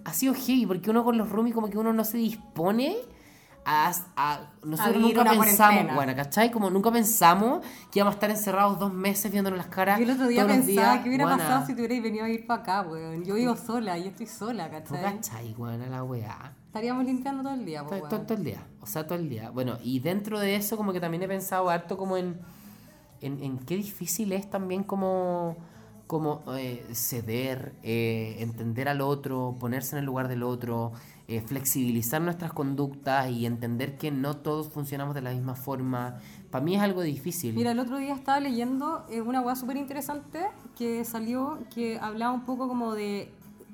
ha 0.05 0.13
sido 0.13 0.35
heavy 0.35 0.67
porque 0.67 0.91
uno 0.91 1.05
con 1.05 1.19
los 1.19 1.29
roomies 1.29 1.55
como 1.55 1.71
que 1.71 1.79
uno 1.79 1.93
no 1.93 2.05
se 2.05 2.19
dispone 2.19 2.97
a... 3.71 3.93
a- 4.17 4.41
nosotros 4.65 4.97
nunca 5.03 5.25
pensamos, 5.25 5.95
bueno, 5.95 6.15
¿cachai? 6.17 6.51
Como 6.51 6.71
nunca 6.71 6.91
pensamos 6.91 7.65
que 7.91 7.99
íbamos 7.99 8.13
a 8.13 8.17
estar 8.17 8.31
encerrados 8.31 8.79
dos 8.79 8.93
meses 8.93 9.31
viéndonos 9.31 9.59
las 9.59 9.67
caras. 9.69 9.99
Yo 9.99 10.05
el 10.05 10.11
otro 10.13 10.27
día 10.27 10.43
todos 10.47 10.57
pensaba 10.57 10.93
días. 10.93 11.03
que 11.03 11.09
hubiera 11.11 11.25
pasado 11.27 11.67
si 11.67 11.75
te 11.75 11.81
hubierais 11.83 12.03
venido 12.03 12.25
a 12.25 12.29
ir 12.31 12.47
para 12.47 12.63
acá, 12.63 12.83
weón. 12.83 13.25
Yo 13.25 13.35
vivo 13.35 13.55
sola, 13.57 13.99
yo 13.99 14.07
estoy 14.07 14.27
sola, 14.27 14.69
¿Tú 14.83 14.95
¿cachai? 14.95 15.15
cachai, 15.17 15.55
weón, 15.59 15.91
la 15.91 16.03
weá? 16.03 16.53
Estaríamos 16.67 17.05
limpiando 17.05 17.43
todo 17.43 17.55
el 17.55 17.65
día, 17.65 17.81
Todo, 17.81 17.91
todo- 17.91 18.09
weón. 18.11 18.27
todo 18.27 18.39
el 18.39 18.45
día, 18.45 18.63
o 18.81 18.87
sea, 18.87 19.07
todo 19.07 19.19
el 19.19 19.29
día. 19.29 19.51
Bueno, 19.51 19.79
y 19.83 20.01
dentro 20.01 20.39
de 20.41 20.57
eso 20.57 20.77
como 20.77 20.93
que 20.93 21.01
también 21.01 21.23
he 21.23 21.29
pensado 21.29 21.69
harto 21.71 21.97
como 21.97 22.17
en, 22.17 22.39
en, 23.21 23.43
en 23.43 23.59
qué 23.59 23.77
difícil 23.77 24.33
es 24.33 24.49
también 24.51 24.83
como, 24.85 25.57
como 26.07 26.43
eh, 26.57 26.85
ceder, 26.93 27.75
eh, 27.83 28.37
entender 28.41 28.89
al 28.89 29.01
otro, 29.01 29.57
ponerse 29.59 29.95
en 29.97 30.01
el 30.01 30.07
lugar 30.07 30.29
del 30.29 30.43
otro, 30.43 30.93
eh, 31.31 31.43
flexibilizar 31.43 32.23
nuestras 32.23 32.55
conductas 32.55 33.31
y 33.31 33.45
entender 33.45 33.99
que 33.99 34.11
no 34.11 34.39
todos 34.39 34.71
funcionamos 34.71 35.15
de 35.15 35.21
la 35.21 35.31
misma 35.31 35.55
forma. 35.55 36.17
Para 36.51 36.65
mí 36.65 36.75
es 36.75 36.81
algo 36.81 37.03
difícil. 37.03 37.55
Mira, 37.55 37.73
el 37.73 37.79
otro 37.79 37.99
día 37.99 38.15
estaba 38.15 38.41
leyendo 38.41 39.05
eh, 39.11 39.21
una 39.21 39.43
weá 39.43 39.55
súper 39.55 39.77
interesante 39.77 40.41
que 40.75 41.05
salió, 41.05 41.59
que 41.75 41.99
hablaba 41.99 42.33
un 42.33 42.47
poco 42.47 42.67
como 42.67 42.95
de 42.95 43.31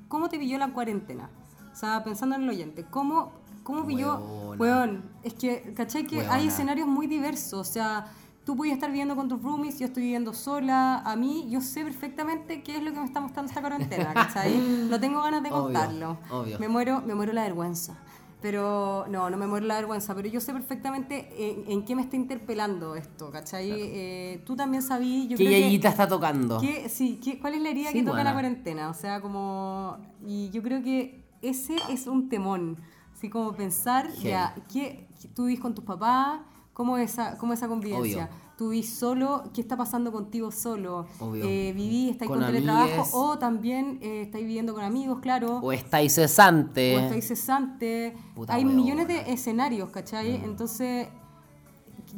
¿cómo 0.09 0.27
te 0.27 0.37
pilló 0.37 0.57
la 0.57 0.73
cuarentena? 0.73 1.29
O 1.71 1.75
sea, 1.77 2.03
pensando 2.03 2.35
en 2.35 2.43
el 2.43 2.49
oyente, 2.49 2.83
¿cómo, 2.89 3.31
cómo 3.63 3.85
pilló? 3.85 4.17
Huevona. 4.17 4.57
Weón, 4.59 5.03
es 5.23 5.33
que, 5.35 5.73
¿cachai? 5.77 6.05
Que 6.05 6.27
hay 6.27 6.47
escenarios 6.47 6.89
muy 6.89 7.07
diversos, 7.07 7.53
o 7.53 7.71
sea, 7.71 8.07
tú 8.45 8.55
puedes 8.55 8.73
estar 8.73 8.89
viviendo 8.91 9.15
con 9.15 9.27
tus 9.27 9.41
roomies, 9.41 9.79
yo 9.79 9.87
estoy 9.87 10.03
viviendo 10.03 10.33
sola, 10.33 10.99
a 10.99 11.15
mí, 11.15 11.47
yo 11.49 11.61
sé 11.61 11.83
perfectamente 11.83 12.61
qué 12.61 12.77
es 12.77 12.83
lo 12.83 12.93
que 12.93 12.99
me 12.99 13.05
está 13.05 13.19
mostrando 13.19 13.49
esta 13.49 13.61
cuarentena, 13.61 14.13
¿cachai? 14.13 14.55
No 14.89 14.99
tengo 14.99 15.21
ganas 15.21 15.41
de 15.43 15.49
Obvio, 15.49 15.63
contarlo. 15.63 16.17
obvio. 16.31 16.59
Me 16.59 16.67
muero, 16.67 17.01
me 17.05 17.15
muero 17.15 17.33
la 17.33 17.43
vergüenza. 17.43 17.97
Pero 18.41 19.05
no, 19.09 19.29
no 19.31 19.37
me 19.37 19.47
muero 19.47 19.65
la 19.65 19.75
vergüenza, 19.75 20.13
pero 20.13 20.27
yo 20.27 20.39
sé 20.39 20.53
perfectamente 20.53 21.27
en, 21.35 21.71
en 21.71 21.83
qué 21.85 21.95
me 21.95 22.03
está 22.03 22.15
interpelando 22.15 22.93
esto, 22.95 23.31
¿cachai? 23.31 23.71
Eh, 23.71 24.43
tú 24.45 24.55
también 24.55 24.83
sabías, 24.83 25.29
yo 25.29 25.37
¿Qué 25.37 25.45
creo 25.45 25.81
que... 25.81 25.87
está 25.87 26.07
tocando? 26.07 26.59
¿Qué- 26.59 26.87
sí, 26.87 27.19
¿qué- 27.23 27.39
¿cuál 27.39 27.55
es 27.55 27.61
la 27.61 27.69
herida 27.69 27.87
Sí, 27.89 27.93
que 27.99 28.03
toca 28.03 28.11
buena. 28.17 28.29
la 28.29 28.33
cuarentena? 28.33 28.89
O 28.89 28.93
sea, 28.93 29.19
como... 29.21 29.97
Y 30.27 30.51
yo 30.51 30.61
creo 30.61 30.83
que 30.83 31.23
ese 31.41 31.77
es 31.89 32.05
un 32.05 32.29
temón. 32.29 32.77
Así 33.15 33.29
como 33.29 33.53
pensar, 33.53 34.07
Heavy. 34.11 34.23
ya, 34.29 34.53
¿qué, 34.71 35.07
tú 35.33 35.45
vivís 35.45 35.59
con 35.59 35.73
tus 35.73 35.85
papás? 35.85 36.41
¿Cómo 36.75 36.97
es 36.97 37.13
esa, 37.13 37.37
cómo 37.37 37.53
es 37.53 37.59
esa 37.59 37.69
convivencia? 37.69 38.25
Obvio. 38.25 38.45
¿Tú 38.57 38.69
vivís 38.69 38.93
solo? 38.93 39.49
¿Qué 39.53 39.61
está 39.61 39.77
pasando 39.77 40.11
contigo 40.11 40.51
solo? 40.51 41.07
Obvio. 41.21 41.45
Eh, 41.45 41.71
¿Vivís, 41.73 42.11
estáis 42.11 42.29
con, 42.29 42.39
Con 42.39 42.47
teletrabajo? 42.47 43.17
O 43.17 43.39
también 43.39 43.97
eh, 44.01 44.23
estáis 44.23 44.45
viviendo 44.45 44.73
con 44.73 44.83
amigos, 44.83 45.19
claro. 45.21 45.59
¿O 45.59 45.71
estáis 45.71 46.13
cesante? 46.15 46.97
O 46.97 46.99
estáis 46.99 47.29
cesante. 47.29 48.13
Puta 48.35 48.53
Hay 48.53 48.65
millones 48.65 49.07
de 49.07 49.31
escenarios, 49.31 49.89
¿cachai? 49.89 50.35
Entonces, 50.43 51.07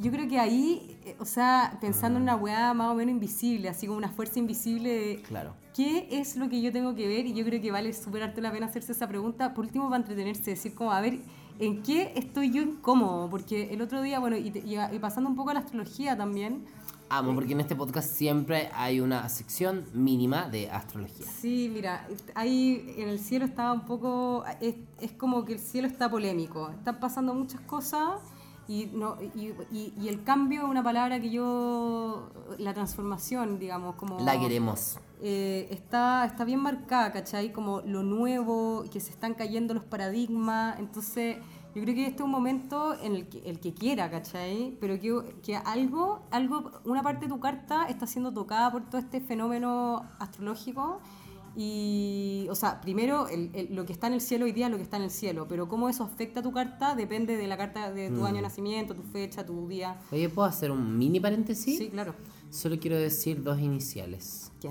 yo 0.01 0.11
creo 0.11 0.27
que 0.27 0.39
ahí, 0.39 0.97
eh, 1.05 1.15
o 1.19 1.25
sea, 1.25 1.77
pensando 1.79 2.17
en 2.17 2.23
una 2.23 2.35
weá 2.35 2.73
más 2.73 2.91
o 2.91 2.95
menos 2.95 3.11
invisible, 3.11 3.69
así 3.69 3.85
como 3.85 3.99
una 3.99 4.09
fuerza 4.09 4.39
invisible 4.39 4.89
de 4.89 5.21
Claro. 5.21 5.53
qué 5.75 6.07
es 6.09 6.35
lo 6.35 6.49
que 6.49 6.63
yo 6.63 6.71
tengo 6.71 6.95
que 6.95 7.07
ver, 7.07 7.27
y 7.27 7.33
yo 7.33 7.45
creo 7.45 7.61
que 7.61 7.71
vale 7.71 7.93
súper 7.93 8.23
harto 8.23 8.41
la 8.41 8.51
pena 8.51 8.65
hacerse 8.65 8.93
esa 8.93 9.07
pregunta, 9.07 9.53
por 9.53 9.65
último 9.65 9.85
para 9.85 9.97
entretenerse, 9.97 10.49
decir 10.49 10.73
como, 10.73 10.91
a 10.91 10.99
ver, 10.99 11.19
¿en 11.59 11.81
qué 11.83 12.13
estoy 12.15 12.51
yo 12.51 12.61
incómodo? 12.61 13.29
Porque 13.29 13.73
el 13.73 13.81
otro 13.81 14.01
día, 14.01 14.19
bueno, 14.19 14.37
y, 14.37 14.51
te- 14.51 14.59
y 14.59 14.75
y 14.77 14.99
pasando 14.99 15.29
un 15.29 15.35
poco 15.35 15.49
a 15.51 15.53
la 15.55 15.59
astrología 15.61 16.15
también, 16.17 16.65
Amo, 17.09 17.33
porque 17.35 17.53
en 17.53 17.61
este 17.61 17.73
podcast 17.73 18.09
siempre 18.11 18.69
hay 18.73 18.99
una 18.99 19.29
sección 19.29 19.85
mínima 19.93 20.49
de 20.49 20.69
astrología. 20.69 21.25
Sí, 21.25 21.71
mira, 21.73 22.05
ahí 22.35 22.95
en 22.97 23.07
el 23.07 23.17
cielo 23.19 23.45
estaba 23.45 23.71
un 23.71 23.85
poco, 23.85 24.43
es, 24.59 24.75
es 24.99 25.13
como 25.13 25.45
que 25.45 25.53
el 25.53 25.59
cielo 25.59 25.87
está 25.87 26.09
polémico, 26.11 26.69
están 26.69 26.99
pasando 26.99 27.33
muchas 27.33 27.61
cosas 27.61 28.19
y, 28.67 28.87
no, 28.93 29.15
y, 29.35 29.53
y- 29.71 29.93
y 29.99 30.07
el 30.09 30.23
cambio 30.23 30.63
es 30.63 30.69
una 30.69 30.83
palabra 30.83 31.19
que 31.19 31.29
yo, 31.29 32.29
la 32.57 32.73
transformación, 32.73 33.59
digamos, 33.59 33.95
como... 33.95 34.19
La 34.19 34.39
queremos. 34.39 34.99
eh, 35.21 35.67
está, 35.71 36.25
está 36.25 36.43
bien 36.43 36.59
marcada, 36.61 37.11
¿cachai? 37.11 37.51
Como 37.53 37.81
lo 37.81 38.03
nuevo, 38.03 38.83
que 38.91 38.99
se 38.99 39.11
están 39.11 39.33
cayendo 39.35 39.73
los 39.73 39.83
paradigmas, 39.83 40.77
entonces 40.79 41.37
yo 41.75 41.83
creo 41.83 41.93
que 41.95 42.03
este 42.07 42.17
es 42.17 42.25
un 42.25 42.31
momento 42.31 42.95
en 43.01 43.13
el 43.15 43.27
que, 43.29 43.39
el 43.49 43.59
que 43.59 43.73
quiera, 43.73 44.09
¿cachai? 44.09 44.75
Pero 44.81 44.99
que, 44.99 45.35
que 45.43 45.55
algo, 45.55 46.21
algo, 46.31 46.71
una 46.85 47.03
parte 47.03 47.25
de 47.25 47.29
tu 47.29 47.39
carta 47.39 47.85
está 47.87 48.05
siendo 48.07 48.33
tocada 48.33 48.71
por 48.71 48.83
todo 48.89 48.97
este 48.99 49.21
fenómeno 49.21 50.03
astrológico 50.19 50.99
y, 51.59 52.45
o 52.51 52.55
sea, 52.55 52.79
primero 52.81 53.27
el- 53.27 53.49
el- 53.53 53.75
lo 53.75 53.83
que 53.85 53.91
está 53.91 54.05
en 54.07 54.13
el 54.13 54.21
cielo 54.21 54.45
hoy 54.45 54.51
día 54.51 54.67
es 54.67 54.71
lo 54.71 54.77
que 54.77 54.83
está 54.83 54.97
en 54.97 55.03
el 55.03 55.09
cielo, 55.11 55.47
pero 55.49 55.67
cómo 55.67 55.89
eso 55.89 56.03
afecta 56.03 56.41
a 56.41 56.43
tu 56.43 56.51
carta 56.51 56.93
depende 56.95 57.35
de 57.35 57.47
la 57.47 57.57
carta 57.57 57.91
de 57.91 58.09
tu 58.11 58.25
año 58.25 58.35
de 58.37 58.41
nacimiento, 58.43 58.93
tu 58.95 59.01
fecha, 59.01 59.43
tu 59.45 59.67
día. 59.67 59.99
Oye, 60.11 60.29
¿puedo 60.29 60.47
hacer 60.47 60.69
un 60.71 60.97
mini 60.97 61.19
paréntesis? 61.19 61.77
Sí, 61.79 61.89
claro. 61.89 62.13
Solo 62.51 62.77
quiero 62.79 62.95
decir 62.97 63.41
dos 63.43 63.59
iniciales. 63.59 64.51
¿Qué? 64.61 64.69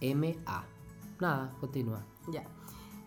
M-A. 0.00 0.64
Nada, 1.20 1.54
continúa. 1.60 2.04
Ya. 2.32 2.42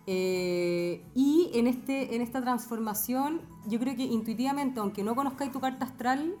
Eh, 0.06 1.04
y 1.14 1.50
en, 1.54 1.66
este, 1.66 2.14
en 2.16 2.22
esta 2.22 2.40
transformación, 2.40 3.40
yo 3.68 3.78
creo 3.78 3.94
que 3.96 4.04
intuitivamente, 4.04 4.80
aunque 4.80 5.02
no 5.02 5.14
conozcáis 5.14 5.52
tu 5.52 5.60
carta 5.60 5.84
astral, 5.84 6.34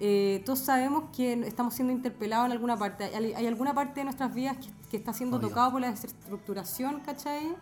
eh, 0.00 0.42
todos 0.46 0.58
sabemos 0.60 1.04
que 1.14 1.34
estamos 1.46 1.74
siendo 1.74 1.92
interpelados 1.92 2.46
en 2.46 2.52
alguna 2.52 2.76
parte. 2.76 3.04
Hay, 3.04 3.32
hay 3.34 3.46
alguna 3.46 3.74
parte 3.74 4.00
de 4.00 4.04
nuestras 4.04 4.34
vidas 4.34 4.56
que, 4.56 4.68
que 4.90 4.96
está 4.96 5.12
siendo 5.12 5.36
Obvio. 5.36 5.48
tocado 5.48 5.72
por 5.72 5.80
la 5.82 5.90
desestructuración, 5.90 7.00
¿cachai? 7.00 7.54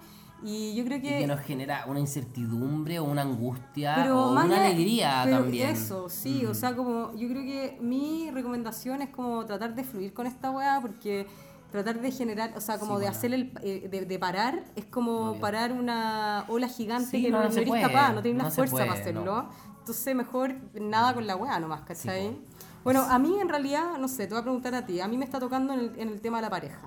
Y 0.45 0.73
yo 0.77 0.85
creo 0.85 0.99
Y 0.99 1.03
que... 1.03 1.19
que 1.19 1.27
nos 1.27 1.41
genera 1.41 1.85
una 1.89 1.99
incertidumbre 1.99 3.01
o 3.01 3.05
una 3.05 3.23
angustia 3.23 3.95
pero 3.97 4.27
o 4.27 4.33
una 4.33 4.43
allá- 4.45 4.67
alegría 4.67 5.21
pero 5.25 5.39
también. 5.41 5.71
Eso, 5.71 6.09
sí, 6.09 6.47
o 6.47 6.55
sea, 6.55 6.77
como 6.77 7.13
yo 7.17 7.29
creo 7.29 7.43
que 7.43 7.79
mi 7.81 8.31
recomendación 8.31 9.03
es 9.03 9.09
como 9.09 9.45
tratar 9.47 9.75
de 9.75 9.83
fluir 9.83 10.15
con 10.15 10.29
esta 10.29 10.53
weá 10.53 10.79
porque 10.81 11.27
tratar 11.73 12.01
de 12.01 12.13
generar, 12.13 12.53
o 12.57 12.61
sea, 12.61 12.79
como 12.79 12.95
Sí, 12.95 13.01
de 13.01 13.07
bueno. 13.07 13.19
hacer 13.19 13.35
el 13.35 13.53
eh, 13.63 13.89
de, 13.91 14.07
de 14.07 14.19
parar 14.21 14.63
es 14.77 14.85
como 14.85 15.39
parar 15.41 15.73
una 15.73 16.45
ola 16.49 16.69
gigante 16.69 17.11
Sí, 17.11 17.23
que 17.25 17.31
no, 17.31 17.39
no, 17.43 17.49
no 17.49 17.51
eres 17.55 17.69
puede, 17.69 17.83
capaz, 17.83 18.13
no 18.15 18.23
tienes 18.23 18.39
no 18.41 18.49
la 18.49 18.55
fuerza 18.55 18.71
puede, 18.73 18.87
para 18.87 19.01
hacerlo. 19.01 19.49
Entonces 19.89 20.15
mejor 20.15 20.55
nada 20.81 21.15
con 21.15 21.27
la 21.27 21.35
weá 21.37 21.59
nomás, 21.59 21.81
¿cachai? 21.83 22.31
po. 22.33 22.37
bueno, 22.85 23.03
a 23.09 23.19
mí 23.19 23.41
en 23.41 23.49
realidad, 23.49 23.97
no 23.99 24.07
sé, 24.07 24.27
te 24.27 24.35
voy 24.35 24.41
a 24.41 24.43
preguntar 24.43 24.75
a 24.75 24.85
ti, 24.85 25.01
a 25.01 25.09
mí 25.09 25.17
me 25.17 25.25
está 25.25 25.41
tocando 25.41 25.73
en 25.73 25.81
el, 25.81 25.93
en 25.99 26.09
el 26.11 26.21
tema 26.21 26.39
de 26.39 26.43
la 26.43 26.51
pareja. 26.51 26.81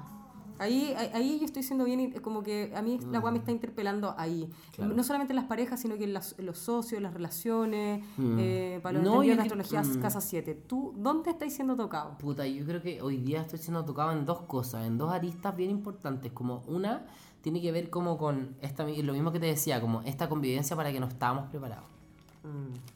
Ahí, 0.60 0.94
ahí, 1.16 1.40
yo 1.40 1.46
estoy 1.46 1.64
siendo 1.64 1.86
bien, 1.86 2.00
in- 2.00 2.12
como 2.20 2.44
que 2.44 2.72
a 2.76 2.84
mí 2.84 3.00
la 3.10 3.20
weá 3.20 3.32
me 3.32 3.40
está 3.40 3.50
interpelando 3.52 4.14
ahí. 4.16 4.46
Mm. 4.46 4.72
Claro. 4.76 4.94
No 4.94 5.04
solamente 5.04 5.32
en 5.34 5.38
las 5.38 5.46
parejas, 5.46 5.80
sino 5.80 5.98
que 5.98 6.04
en, 6.04 6.14
las- 6.14 6.36
los 6.38 6.60
socios, 6.60 7.02
las 7.02 7.16
relaciones, 7.16 8.04
Mm. 8.18 8.38
eh, 8.40 8.80
para 8.84 9.00
los 9.00 9.04
No, 9.04 9.22
de 9.22 9.34
que- 9.36 9.42
astrología, 9.42 9.82
mm. 9.82 10.00
casa 10.00 10.22
7. 10.22 10.54
¿Tú 10.54 10.94
dónde 10.96 11.32
estáis 11.32 11.56
siendo 11.56 11.76
tocado? 11.76 12.16
Puta, 12.20 12.46
yo 12.46 12.64
creo 12.64 12.80
que 12.80 13.02
hoy 13.02 13.18
día 13.18 13.42
estoy 13.42 13.58
siendo 13.58 13.84
tocado 13.84 14.12
en 14.12 14.24
dos 14.24 14.42
cosas, 14.42 14.86
en 14.86 15.00
dos 15.00 15.12
aristas 15.12 15.56
bien 15.56 15.72
importantes. 15.72 16.32
Como 16.32 16.62
una 16.68 17.08
tiene 17.42 17.60
que 17.60 17.72
ver 17.72 17.90
como 17.90 18.20
con 18.20 18.56
esta, 18.62 18.84
lo 18.84 19.14
mismo 19.14 19.32
que 19.32 19.40
te 19.40 19.48
decía, 19.48 19.82
como 19.82 20.04
esta 20.04 20.30
convivencia 20.30 20.76
para 20.76 20.92
que 20.92 21.00
no 21.00 21.08
estábamos 21.08 21.50
preparados. 21.50 21.86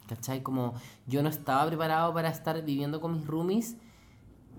¿Cachai? 0.08 0.42
Como 0.42 0.74
yo 1.06 1.22
no 1.22 1.28
estaba 1.28 1.66
preparado 1.66 2.12
para 2.12 2.28
estar 2.28 2.62
viviendo 2.64 3.00
con 3.00 3.14
mis 3.14 3.26
roomies 3.26 3.76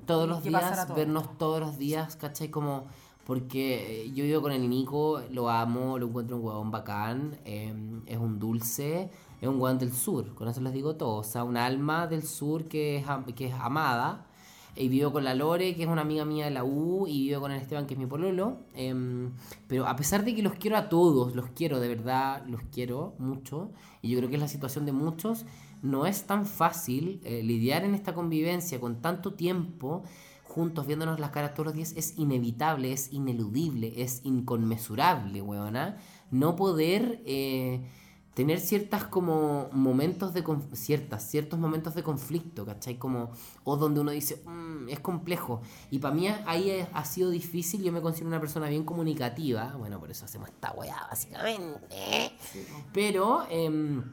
todos 0.05 0.27
los 0.27 0.41
días, 0.43 0.87
todo. 0.87 0.95
vernos 0.95 1.37
todos 1.37 1.59
los 1.59 1.77
días, 1.77 2.15
¿cachai? 2.15 2.49
Como 2.49 2.85
porque 3.25 4.05
eh, 4.05 4.11
yo 4.13 4.23
vivo 4.23 4.41
con 4.41 4.53
el 4.53 4.69
Nico, 4.69 5.21
lo 5.31 5.49
amo, 5.49 5.99
lo 5.99 6.07
encuentro 6.07 6.37
un 6.37 6.45
huevón 6.45 6.71
bacán, 6.71 7.37
eh, 7.43 7.73
es 8.05 8.17
un 8.17 8.39
dulce, 8.39 9.11
es 9.41 9.47
un 9.49 9.59
huevón 9.59 9.77
del 9.77 9.91
sur, 9.91 10.33
con 10.33 10.47
eso 10.47 10.61
les 10.61 10.71
digo 10.71 10.95
todo, 10.95 11.17
o 11.17 11.23
sea, 11.25 11.43
un 11.43 11.57
alma 11.57 12.07
del 12.07 12.23
sur 12.23 12.69
que 12.69 12.95
es, 12.95 13.05
que 13.35 13.47
es 13.47 13.53
amada. 13.53 14.26
Y 14.79 14.87
vivo 14.89 15.11
con 15.11 15.23
la 15.23 15.33
Lore, 15.33 15.75
que 15.75 15.83
es 15.83 15.89
una 15.89 16.01
amiga 16.01 16.23
mía 16.25 16.45
de 16.45 16.51
la 16.51 16.63
U, 16.63 17.07
y 17.07 17.27
vivo 17.27 17.41
con 17.41 17.51
el 17.51 17.59
Esteban, 17.61 17.87
que 17.87 17.95
es 17.95 17.99
mi 17.99 18.05
pololo. 18.05 18.57
em, 18.75 19.31
pero 19.67 19.87
a 19.87 19.95
pesar 19.95 20.23
de 20.23 20.35
que 20.35 20.41
los 20.43 20.53
quiero 20.53 20.77
a 20.77 20.89
todos, 20.89 21.35
los 21.35 21.49
quiero, 21.49 21.79
de 21.79 21.87
verdad, 21.87 22.45
los 22.47 22.61
quiero 22.71 23.15
mucho, 23.19 23.71
y 24.01 24.09
yo 24.09 24.17
creo 24.19 24.29
que 24.29 24.35
es 24.35 24.41
la 24.41 24.47
situación 24.47 24.85
de 24.85 24.91
muchos, 24.91 25.45
no 25.81 26.05
es 26.05 26.25
tan 26.25 26.45
fácil 26.45 27.21
eh, 27.23 27.41
lidiar 27.43 27.83
en 27.85 27.93
esta 27.95 28.13
convivencia 28.13 28.79
con 28.79 29.01
tanto 29.01 29.33
tiempo 29.33 30.03
juntos 30.43 30.87
viéndonos 30.87 31.19
las 31.19 31.31
caras 31.31 31.53
todos 31.53 31.67
los 31.67 31.75
días. 31.75 31.93
Es 31.95 32.17
inevitable, 32.17 32.91
es 32.91 33.13
ineludible, 33.13 34.01
es 34.01 34.21
inconmensurable, 34.23 35.41
weona. 35.41 35.97
No 36.31 36.55
poder... 36.55 37.21
eh, 37.25 37.81
tener 38.37 38.59
ciertas 38.59 39.03
como 39.05 39.67
momentos 39.71 40.31
de 40.31 40.43
ciertas 40.73 41.27
ciertos 41.27 41.57
momentos 41.57 41.95
de 41.95 42.03
conflicto 42.03 42.67
¿cachai? 42.67 42.99
como 42.99 43.31
o 43.63 43.77
donde 43.77 43.99
uno 43.99 44.11
dice 44.11 44.43
"Mm, 44.45 44.89
es 44.89 44.99
complejo 44.99 45.61
y 45.89 45.97
para 45.97 46.13
mí 46.13 46.27
ahí 46.45 46.87
ha 46.93 47.03
sido 47.03 47.31
difícil 47.31 47.81
yo 47.81 47.91
me 47.91 47.99
considero 47.99 48.27
una 48.27 48.39
persona 48.39 48.69
bien 48.69 48.83
comunicativa 48.83 49.73
bueno 49.79 49.99
por 49.99 50.11
eso 50.11 50.25
hacemos 50.25 50.49
esta 50.49 50.71
weá 50.73 51.07
básicamente. 51.09 52.31
Pero 52.93 53.47
em, 53.49 54.03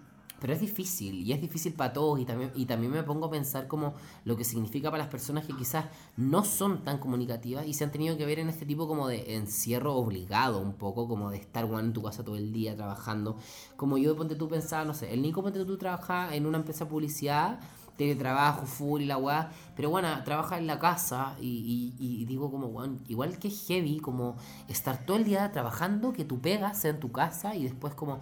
pero 0.44 0.52
es 0.52 0.60
difícil 0.60 1.22
y 1.26 1.32
es 1.32 1.40
difícil 1.40 1.72
para 1.72 1.94
todos 1.94 2.20
y 2.20 2.26
también 2.26 2.52
y 2.54 2.66
también 2.66 2.92
me 2.92 3.02
pongo 3.02 3.24
a 3.26 3.30
pensar 3.30 3.66
como 3.66 3.94
lo 4.26 4.36
que 4.36 4.44
significa 4.44 4.90
para 4.90 5.04
las 5.04 5.10
personas 5.10 5.46
que 5.46 5.56
quizás 5.56 5.86
no 6.18 6.44
son 6.44 6.84
tan 6.84 6.98
comunicativas 6.98 7.66
y 7.66 7.72
se 7.72 7.84
han 7.84 7.90
tenido 7.92 8.18
que 8.18 8.26
ver 8.26 8.38
en 8.40 8.50
este 8.50 8.66
tipo 8.66 8.86
como 8.86 9.08
de 9.08 9.36
encierro 9.36 9.94
obligado 9.94 10.58
un 10.60 10.74
poco 10.74 11.08
como 11.08 11.30
de 11.30 11.38
estar 11.38 11.64
bueno, 11.64 11.86
en 11.88 11.92
tu 11.94 12.02
casa 12.02 12.22
todo 12.24 12.36
el 12.36 12.52
día 12.52 12.76
trabajando. 12.76 13.36
Como 13.76 13.96
yo 13.96 14.14
ponte 14.16 14.34
tú 14.34 14.46
pensaba 14.48 14.84
no 14.84 14.92
sé 14.92 15.12
el 15.14 15.22
Nico 15.22 15.42
ponte 15.42 15.64
tú 15.64 15.78
trabaja 15.78 16.34
en 16.34 16.44
una 16.44 16.58
empresa 16.58 16.84
de 16.84 16.90
publicidad 16.90 17.60
teletrabajo, 17.96 18.66
full 18.66 19.02
y 19.02 19.06
la 19.06 19.16
weá, 19.18 19.52
pero 19.76 19.88
bueno, 19.88 20.08
trabaja 20.24 20.58
en 20.58 20.66
la 20.66 20.80
casa 20.80 21.36
y, 21.40 21.94
y- 22.00 22.22
y 22.22 22.24
digo 22.24 22.50
como, 22.50 22.66
weón, 22.66 23.00
igual 23.06 23.38
que 23.38 23.50
heavy, 23.50 24.00
como 24.00 24.34
estar 24.66 25.06
todo 25.06 25.16
el 25.16 25.24
día 25.24 25.52
trabajando, 25.52 26.12
que 26.12 26.24
tu 26.24 26.40
pega 26.40 26.74
sea 26.74 26.90
en 26.90 26.98
tu 26.98 27.12
casa 27.12 27.54
y 27.54 27.62
después 27.62 27.94
como, 27.94 28.18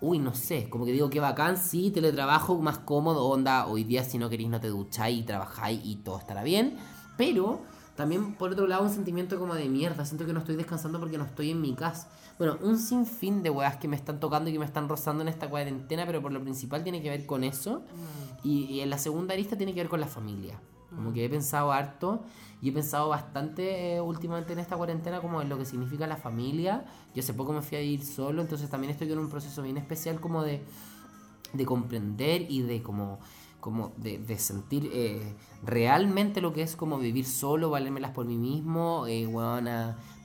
uy, 0.00 0.18
no 0.18 0.34
sé, 0.34 0.68
como 0.68 0.84
que 0.84 0.92
digo 0.92 1.10
que 1.10 1.20
bacán, 1.20 1.56
sí, 1.56 1.90
teletrabajo 1.90 2.58
más 2.60 2.78
cómodo, 2.78 3.26
onda, 3.26 3.66
hoy 3.66 3.84
día 3.84 4.04
si 4.04 4.18
no 4.18 4.28
queréis 4.28 4.50
no 4.50 4.60
te 4.60 4.68
ducháis 4.68 5.20
y 5.20 5.22
trabajáis 5.22 5.80
y 5.84 5.96
todo 5.96 6.18
estará 6.18 6.42
bien, 6.42 6.76
pero 7.16 7.62
también 7.96 8.34
por 8.34 8.52
otro 8.52 8.66
lado 8.66 8.82
un 8.82 8.90
sentimiento 8.90 9.38
como 9.38 9.54
de 9.54 9.68
mierda, 9.68 10.04
siento 10.04 10.26
que 10.26 10.32
no 10.32 10.40
estoy 10.40 10.56
descansando 10.56 10.98
porque 10.98 11.16
no 11.16 11.24
estoy 11.24 11.50
en 11.50 11.60
mi 11.60 11.74
casa. 11.74 12.08
Bueno, 12.38 12.58
un 12.62 12.78
sinfín 12.78 13.44
de 13.44 13.50
weas 13.50 13.76
que 13.76 13.86
me 13.86 13.94
están 13.94 14.18
tocando 14.18 14.50
y 14.50 14.52
que 14.52 14.58
me 14.58 14.64
están 14.64 14.88
rozando 14.88 15.22
en 15.22 15.28
esta 15.28 15.48
cuarentena, 15.48 16.04
pero 16.04 16.20
por 16.20 16.32
lo 16.32 16.42
principal 16.42 16.82
tiene 16.82 17.00
que 17.00 17.08
ver 17.08 17.26
con 17.26 17.44
eso. 17.44 17.82
Y, 18.42 18.64
y 18.64 18.80
en 18.80 18.90
la 18.90 18.98
segunda 18.98 19.34
arista 19.34 19.56
tiene 19.56 19.72
que 19.72 19.80
ver 19.80 19.88
con 19.88 20.00
la 20.00 20.08
familia. 20.08 20.60
Como 20.94 21.12
que 21.12 21.24
he 21.24 21.28
pensado 21.28 21.70
harto 21.70 22.24
y 22.64 22.70
he 22.70 22.72
pensado 22.72 23.10
bastante 23.10 23.94
eh, 23.94 24.00
últimamente 24.00 24.54
en 24.54 24.58
esta 24.58 24.74
cuarentena 24.74 25.20
como 25.20 25.42
en 25.42 25.50
lo 25.50 25.58
que 25.58 25.66
significa 25.66 26.06
la 26.06 26.16
familia. 26.16 26.86
Yo 27.14 27.20
hace 27.20 27.34
poco 27.34 27.52
me 27.52 27.60
fui 27.60 27.76
a 27.76 27.82
ir 27.82 28.02
solo, 28.02 28.40
entonces 28.40 28.70
también 28.70 28.90
estoy 28.90 29.12
en 29.12 29.18
un 29.18 29.28
proceso 29.28 29.62
bien 29.62 29.76
especial 29.76 30.18
como 30.18 30.42
de, 30.42 30.64
de 31.52 31.66
comprender 31.66 32.46
y 32.48 32.62
de 32.62 32.82
como 32.82 33.18
como 33.60 33.92
de, 33.96 34.38
sentir 34.38 34.90
eh, 34.92 35.22
realmente 35.62 36.42
lo 36.42 36.52
que 36.52 36.60
es 36.60 36.76
como 36.76 36.98
vivir 36.98 37.24
solo, 37.24 37.70
valérmelas 37.70 38.10
por 38.10 38.26
mí 38.26 38.36
mismo, 38.36 39.06
eh, 39.06 39.26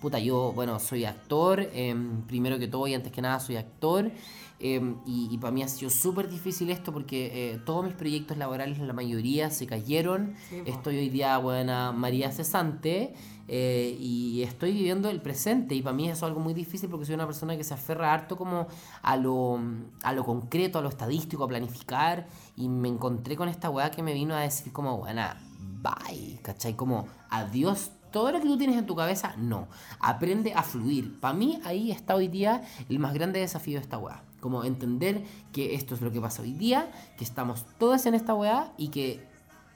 puta, 0.02 0.20
yo, 0.20 0.52
bueno, 0.52 0.78
soy 0.78 1.06
actor, 1.06 1.70
em, 1.72 2.22
primero 2.24 2.60
que 2.60 2.68
todo 2.68 2.86
y 2.88 2.94
antes 2.94 3.14
que 3.14 3.22
nada 3.22 3.40
soy 3.40 3.56
actor, 3.56 4.12
em, 4.60 4.98
y, 5.06 5.38
para 5.38 5.52
mí 5.52 5.64
ha 5.64 5.68
sido 5.68 5.90
súper 5.90 6.30
difícil 6.30 6.70
esto 6.70 6.92
porque 6.92 7.54
eh, 7.54 7.60
todos 7.66 7.86
mis 7.86 7.94
proyectos 7.94 8.38
laborales, 8.38 8.80
la 8.80 8.94
mayoría 8.94 9.50
se 9.50 9.66
cayeron, 9.68 10.36
Sí, 10.50 10.62
estoy 10.66 10.98
hoy 10.98 11.10
día, 11.10 11.38
buena 11.38 11.92
María 11.92 12.32
Cesante, 12.32 13.14
eh, 13.52 13.98
y 14.00 14.44
estoy 14.44 14.74
viviendo 14.74 15.10
el 15.10 15.22
presente 15.22 15.74
y 15.74 15.82
para 15.82 15.96
mí 15.96 16.06
eso 16.06 16.14
es 16.14 16.24
algo 16.24 16.40
muy 16.40 16.54
difícil 16.54 16.88
porque 16.88 17.08
soy 17.08 17.16
una 17.16 17.26
persona 17.26 17.58
que 17.58 17.64
se 17.64 17.74
aferra 17.74 18.14
harto 18.14 18.38
como 18.38 18.68
a 19.02 19.18
lo, 19.18 19.60
a 20.04 20.14
lo 20.14 20.24
concreto, 20.24 20.78
a 20.78 20.84
lo 20.84 20.90
estadístico, 20.90 21.46
a 21.46 21.48
planificar 21.48 22.28
y 22.56 22.70
me 22.70 22.90
encontré 22.90 23.36
con 23.36 23.50
esta 23.50 23.72
weá 23.72 23.90
que 23.90 24.04
me 24.04 24.14
vino 24.14 24.36
a 24.36 24.42
decir 24.42 24.72
como, 24.72 25.00
buena, 25.00 25.42
bye, 25.82 26.40
¿cachai? 26.44 26.76
Como, 26.76 27.08
adiós. 27.30 27.92
Todo 28.12 28.32
lo 28.32 28.40
que 28.40 28.48
tú 28.48 28.58
tienes 28.58 28.76
en 28.76 28.88
tu 28.88 28.96
cabeza, 28.96 29.36
no. 29.38 29.68
Aprende 30.00 30.54
a 30.54 30.64
fluir. 30.64 31.20
Para 31.20 31.36
mí, 31.36 31.60
ahí 31.64 31.92
está 31.92 32.16
hoy 32.16 32.28
día 32.28 32.64
el 32.90 32.98
más 32.98 33.14
grande 33.14 33.40
desafío 33.40 33.78
de 33.78 33.84
esta 33.84 34.00
weá. 34.00 34.24
Como 34.40 34.64
entender 34.64 35.24
que 35.52 35.76
esto 35.76 35.96
es 35.96 36.02
lo 36.02 36.12
que 36.12 36.22
pasa 36.22 36.42
hoy 36.42 36.54
día, 36.54 36.92
que 37.18 37.24
estamos 37.24 37.66
todos 37.78 38.06
en 38.06 38.16
esta 38.16 38.34
weá 38.34 38.74
y 38.78 38.90
que 38.90 39.28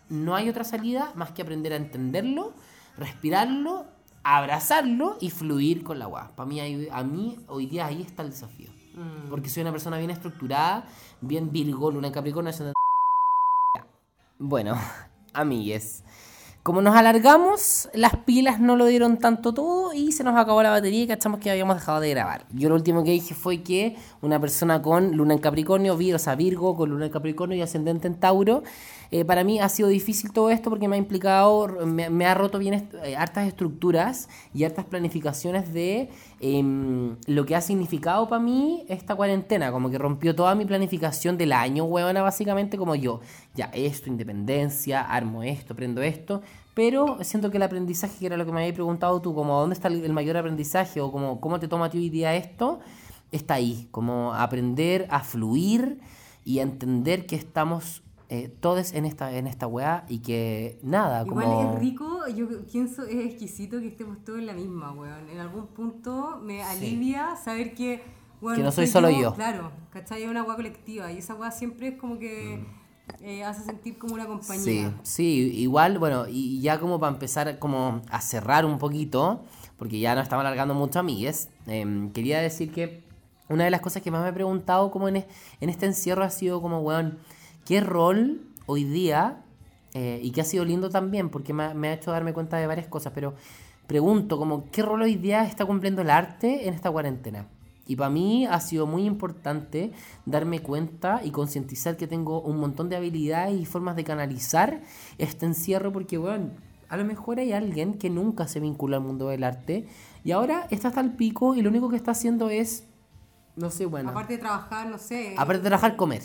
no 0.10 0.35
hay 0.35 0.49
otra 0.49 0.64
salida 0.64 1.11
más 1.15 1.31
que 1.31 1.41
aprender 1.41 1.73
a 1.73 1.77
entenderlo, 1.77 2.53
respirarlo, 2.98 3.85
abrazarlo 4.23 5.18
y 5.19 5.30
fluir 5.30 5.84
con 5.84 5.99
la 5.99 6.07
weá. 6.07 6.35
Para 6.35 6.48
mí, 6.48 6.88
a 6.90 7.03
mí 7.03 7.40
hoy 7.48 7.65
día 7.65 7.88
ahí 7.88 8.02
está 8.02 8.23
el 8.23 8.30
desafío. 8.30 8.69
Mm. 8.95 9.30
Porque 9.30 9.49
soy 9.49 9.61
una 9.61 9.72
persona 9.72 9.98
bien 9.98 10.11
estructurada, 10.11 10.88
bien 11.22 11.52
Virgo, 11.52 11.91
Luna 11.91 12.07
en 12.07 12.14
Capricornio. 12.14 12.53
Bueno, 14.40 14.76
amigues. 15.34 16.03
Como 16.64 16.81
nos 16.81 16.95
alargamos, 16.95 17.90
las 17.94 18.15
pilas 18.15 18.61
no 18.61 18.77
lo 18.77 18.85
dieron 18.85 19.18
tanto 19.18 19.53
todo 19.53 19.91
y 19.91 20.14
se 20.14 20.23
nos 20.23 20.38
acabó 20.38 20.64
la 20.64 20.69
batería 20.69 21.03
y 21.03 21.07
cachamos 21.07 21.41
que 21.41 21.52
habíamos 21.52 21.76
dejado 21.76 21.99
de 21.99 22.10
grabar. 22.11 22.45
Yo 22.53 22.69
lo 22.69 22.76
último 22.76 23.03
que 23.03 23.11
dije 23.11 23.35
fue 23.35 23.64
que 23.64 23.98
una 24.22 24.40
persona 24.40 24.81
con 24.81 25.18
luna 25.18 25.34
en 25.34 25.41
Capricornio, 25.41 25.94
o 25.94 26.19
sea, 26.19 26.35
Virgo, 26.35 26.77
con 26.77 26.90
luna 26.90 27.07
en 27.07 27.11
Capricornio 27.11 27.57
y 27.57 27.61
ascendente 27.61 28.07
en 28.07 28.15
Tauro, 28.15 28.64
eh, 29.15 29.26
para 29.26 29.44
mí 29.44 29.60
ha 29.60 29.69
sido 29.69 29.90
difícil 29.90 30.31
todo 30.34 30.49
esto 30.49 30.72
porque 30.72 30.88
me 30.88 30.95
ha 30.95 30.99
implicado, 30.99 31.68
me, 31.85 32.26
ha 32.26 32.34
roto 32.34 32.57
bien 32.57 32.73
est- 32.73 32.95
eh, 33.03 33.15
hartas 33.15 33.48
estructuras 33.48 34.27
y 34.56 34.64
hartas 34.64 34.85
planificaciones 34.85 35.72
de 35.72 36.10
em, 36.40 37.15
lo 37.27 37.45
que 37.45 37.56
ha 37.56 37.61
significado 37.61 38.27
para 38.27 38.41
mí 38.41 38.85
esta 38.90 39.14
cuarentena, 39.15 39.72
como 39.72 39.91
que 39.91 39.99
rompió 39.99 40.34
toda 40.35 40.56
mi 40.56 40.65
planificación 40.65 41.38
del 41.38 41.53
año, 41.53 41.84
huevona, 41.84 42.23
básicamente 42.23 42.76
como 42.76 42.95
yo, 42.95 43.19
ya 43.53 43.65
esto, 43.73 44.10
independencia, 44.10 45.02
armo 45.02 45.44
esto, 45.44 45.76
prendo 45.76 46.02
esto, 46.02 46.41
pero 46.73 47.18
siento 47.22 47.52
que 47.52 47.57
el 47.57 47.64
aprendizaje, 47.64 48.18
que 48.19 48.26
era 48.26 48.35
lo 48.38 48.45
que 48.48 48.52
me 48.52 48.61
habías 48.61 48.73
preguntado 48.73 49.22
tú, 49.22 49.35
como 49.35 49.60
dónde 49.60 49.76
está 49.76 49.90
el 49.90 50.11
mayor 50.11 50.38
aprendizaje 50.38 51.02
o 51.02 51.11
como 51.11 51.40
cómo 51.40 51.60
te 51.60 51.68
toma 51.68 51.85
a 51.85 51.90
ti 51.91 52.23
esto, 52.26 52.80
está 53.31 53.56
ahí, 53.56 53.88
como 53.91 54.34
aprender 54.34 55.06
a 55.10 55.19
fluir 55.19 55.99
y 56.45 56.60
a 56.60 56.64
entender 56.64 57.26
que 57.26 57.35
estamos 57.35 58.02
eh, 58.30 58.50
todos 58.60 58.94
en 58.94 59.06
esta, 59.06 59.36
en 59.36 59.48
esta 59.48 59.68
weá 59.68 60.06
y 60.10 60.20
que 60.20 60.80
nada, 60.82 61.24
Igual 61.26 61.45
como... 61.45 61.74
es 61.74 61.80
rico, 61.80 62.28
yo 62.36 62.48
pienso, 62.72 63.04
es 63.04 63.26
exquisito 63.26 63.80
que 63.80 63.88
estemos 63.88 64.24
todos 64.24 64.40
en 64.40 64.48
la 64.48 64.54
misma, 64.54 64.91
weón. 64.91 65.30
En 65.30 65.40
algún 65.40 65.68
punto 65.68 66.40
me 66.41 66.64
alivia 66.64 67.36
saber 67.36 67.74
que, 67.76 68.02
weón, 68.41 68.58
Que 68.58 68.64
no 68.64 68.72
soy 68.72 68.88
solo 68.88 69.10
yo. 69.10 69.34
Claro, 69.36 69.72
¿cachai? 69.91 70.24
Es 70.24 70.30
una 70.30 70.44
weá 70.44 70.56
colectiva 70.56 71.12
y 71.12 71.18
esa 71.20 71.36
weá 71.36 71.52
siempre 71.52 71.90
es 71.90 71.98
como 72.00 72.18
que 72.18 72.64
eh, 73.22 73.44
hace 73.44 73.64
sentir 73.64 73.98
como 73.98 74.14
una 74.16 74.24
Sí, 74.24 74.30
compañía. 74.30 74.94
sí, 75.04 75.52
igual, 75.58 76.00
bueno, 76.00 76.26
y 76.28 76.62
ya 76.62 76.80
como 76.80 77.00
para 77.00 77.14
empezar 77.14 77.60
como 77.60 78.02
a 78.10 78.22
cerrar 78.22 78.66
un 78.66 78.80
poquito, 78.80 79.44
porque 79.78 80.00
ya 80.00 80.16
nos 80.16 80.24
estamos 80.24 80.41
alargando 80.41 80.74
mucho, 80.74 81.00
amigues, 81.00 81.50
em, 81.68 82.10
quería 82.12 82.40
decir 82.40 82.72
que 82.72 83.04
una 83.50 83.66
de 83.66 83.70
las 83.72 83.82
cosas 83.82 84.02
que 84.02 84.10
más 84.10 84.24
me 84.24 84.30
he 84.30 84.34
preguntado 84.34 84.90
como 84.90 85.10
en, 85.10 85.18
en 85.18 85.70
este 85.70 85.86
encierro 85.86 86.24
ha 86.24 86.30
sido 86.30 86.62
como, 86.62 86.80
weón, 86.80 87.20
¿qué 87.65 87.81
rol 87.81 88.41
hoy 88.65 88.84
día, 88.84 89.44
eh, 89.94 90.19
y 90.23 90.31
que 90.31 90.41
ha 90.41 90.45
sido 90.45 90.65
lindo 90.65 90.90
también, 90.90 91.30
porque 91.30 91.53
me, 91.53 91.64
ha- 91.64 91.73
me 91.73 91.90
ha 91.90 91.94
hecho 91.94 92.11
darme 92.11 92.34
cuenta 92.34 92.57
de 92.57 92.68
varias 92.68 92.88
cosas, 92.88 93.14
pero 93.14 93.34
pregunto 93.88 94.38
como, 94.38 94.69
¿qué 94.72 94.81
rol 94.81 95.02
hoy 95.02 95.15
día 95.15 95.44
está 95.45 95.65
cumpliendo 95.65 96.02
el 96.02 96.10
arte 96.10 96.68
en 96.68 96.73
esta 96.73 96.90
cuarentena? 96.91 97.48
Y 97.85 97.98
para 97.98 98.10
mí 98.10 98.45
ha 98.45 98.60
sido 98.61 98.88
muy 98.88 99.03
importante 99.06 99.91
darme 100.26 100.60
cuenta 100.61 101.19
y 101.23 101.31
concientizar 101.31 101.98
que 101.98 102.07
tengo 102.07 102.41
un 102.41 102.57
montón 102.57 102.88
de 102.88 102.95
habilidades 102.95 103.60
y 103.60 103.65
formas 103.65 103.98
de 103.98 104.06
canalizar 104.06 104.81
este 105.18 105.45
encierro 105.45 105.91
porque, 105.91 106.18
bueno, 106.18 106.52
a 106.88 106.95
lo 106.95 107.03
mejor 107.03 107.40
hay 107.40 107.52
alguien 107.52 107.95
que 107.95 108.10
nunca 108.10 108.48
se 108.48 108.61
vincula 108.61 108.98
al 108.98 109.03
mundo 109.03 109.27
del 109.27 109.44
arte 109.44 109.85
y 110.23 110.31
ahora 110.31 110.65
está 110.72 110.88
hasta 110.88 111.02
el 111.02 111.11
pico 111.11 111.56
y 111.56 111.61
lo 111.61 111.69
único 111.69 111.90
que 111.90 111.98
está 111.98 112.11
haciendo 112.11 112.49
es, 112.49 112.85
no 113.57 113.69
sé, 113.69 113.85
bueno, 113.85 114.11
Aparte 114.11 114.34
de 114.34 114.40
trabajar, 114.40 114.88
no 114.88 114.98
sé. 114.98 115.35
aparte 115.38 115.61
de 115.64 115.68
trabajar, 115.68 115.98
comer. 115.98 116.22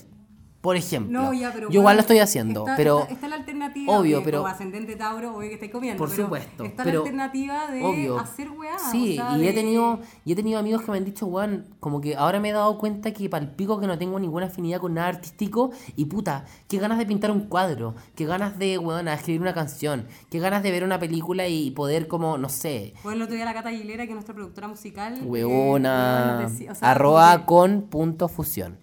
Por 0.61 0.75
ejemplo. 0.77 1.23
No, 1.23 1.33
ya, 1.33 1.53
pero. 1.53 1.69
Yo 1.71 1.75
igual 1.79 1.85
weón, 1.85 1.97
lo 1.99 2.01
estoy 2.01 2.19
haciendo, 2.19 2.61
está- 2.63 2.77
pero... 2.77 3.01
Está, 3.03 3.13
está 3.15 3.29
la 3.29 3.37
alternativa. 3.37 3.97
Obvio, 3.97 4.19
que 4.19 4.25
pero- 4.25 4.39
Como 4.39 4.53
ascendente 4.53 4.97
Tauro, 4.97 5.37
obvio 5.37 5.49
que 5.51 5.55
estáis 5.55 5.71
comiendo. 5.71 5.99
Por 5.99 6.11
pero 6.11 6.25
supuesto, 6.25 6.65
Está 6.65 6.83
pero- 6.83 6.99
la 6.99 7.05
alternativa 7.07 7.71
de 7.71 7.85
obvio. 7.85 8.19
hacer 8.19 8.51
weá. 8.51 8.77
Sí, 8.91 9.13
o 9.21 9.23
sea, 9.23 9.39
y 9.39 9.43
he 9.45 9.47
de- 9.47 9.53
tenido, 9.53 10.01
y 10.25 10.33
he 10.33 10.35
tenido 10.35 10.59
amigos 10.59 10.83
que 10.83 10.91
me 10.91 10.97
han 10.97 11.05
dicho, 11.05 11.27
Juan, 11.27 11.67
como 11.79 12.01
que 12.01 12.17
ahora 12.17 12.41
me 12.41 12.49
he 12.49 12.53
dado 12.53 12.77
cuenta 12.79 13.13
que 13.13 13.29
para 13.31 13.45
el 13.45 13.53
pico 13.53 13.79
que 13.79 13.87
no 13.87 13.97
tengo 13.99 14.19
ninguna 14.19 14.47
afinidad 14.47 14.81
con 14.81 14.95
nada 14.95 15.07
artístico, 15.09 15.71
y 15.95 16.07
puta, 16.07 16.45
qué 16.67 16.79
ganas 16.79 16.99
de 16.99 17.07
pintar 17.07 17.31
un 17.31 17.43
cuadro, 17.43 17.95
qué 18.17 18.27
ganas 18.27 18.59
de, 18.59 18.79
weón, 18.79 19.07
escribir 19.07 19.41
una 19.43 19.55
canción, 19.55 20.07
qué 20.29 20.41
ganas 20.41 20.65
de 20.65 20.73
ver 20.73 20.83
una 20.83 20.99
película 20.99 21.47
y 21.47 21.71
poder 21.71 22.09
como, 22.09 22.37
no 22.37 22.49
sé, 22.49 22.95
Bueno, 23.05 23.19
el 23.19 23.23
otro 23.23 23.37
día 23.37 23.45
la 23.45 23.55
Cata 23.55 23.69
Aguilera, 23.69 24.05
que 24.05 24.11
es 24.11 24.15
nuestra 24.15 24.35
productora 24.35 24.67
musical. 24.67 25.19
eh, 25.19 25.23
weona, 25.25 26.47
o 26.49 26.75
sea, 26.75 26.91
arroba 26.91 27.39
que, 27.39 27.45
con 27.47 27.83
punto 27.83 28.27
fusión. 28.29 28.77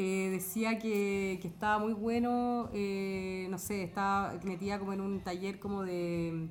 Eh, 0.00 0.28
decía 0.30 0.78
que, 0.78 1.38
que 1.42 1.48
estaba 1.48 1.80
muy 1.80 1.92
bueno, 1.92 2.68
eh, 2.72 3.48
no 3.50 3.58
sé, 3.58 3.82
estaba 3.82 4.32
metida 4.44 4.78
como 4.78 4.92
en 4.92 5.00
un 5.00 5.20
taller 5.20 5.58
como 5.58 5.82
de... 5.82 6.46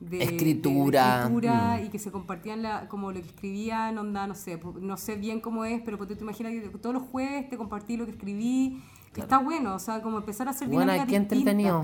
de- 0.00 0.22
Escritura. 0.22 1.02
de- 1.04 1.10
de 1.10 1.18
escritura 1.20 1.76
Mm. 1.80 1.84
y 1.84 1.88
que 1.90 1.98
se 1.98 2.10
compartían 2.10 2.62
la, 2.62 2.88
como 2.88 3.12
lo 3.12 3.20
que 3.20 3.26
escribían, 3.26 3.98
onda, 3.98 4.26
no 4.26 4.34
sé, 4.34 4.58
pu- 4.58 4.80
no 4.80 4.96
sé 4.96 5.16
bien 5.16 5.40
cómo 5.40 5.64
es, 5.66 5.82
pero 5.84 5.98
pues, 5.98 6.08
tú 6.08 6.16
te 6.16 6.22
imaginas 6.22 6.52
que 6.52 6.68
todos 6.78 6.94
los 6.94 7.02
jueves 7.04 7.48
te 7.50 7.56
compartí 7.58 7.96
lo 7.98 8.06
que 8.06 8.12
escribí. 8.12 8.80
Está 9.16 9.38
bueno, 9.38 9.74
o 9.74 9.78
sea, 9.78 10.02
como 10.02 10.18
empezar 10.18 10.46
a 10.46 10.50
hacer 10.50 10.68
Bueno, 10.68 10.92
qué 11.08 11.16
entretenido. 11.16 11.82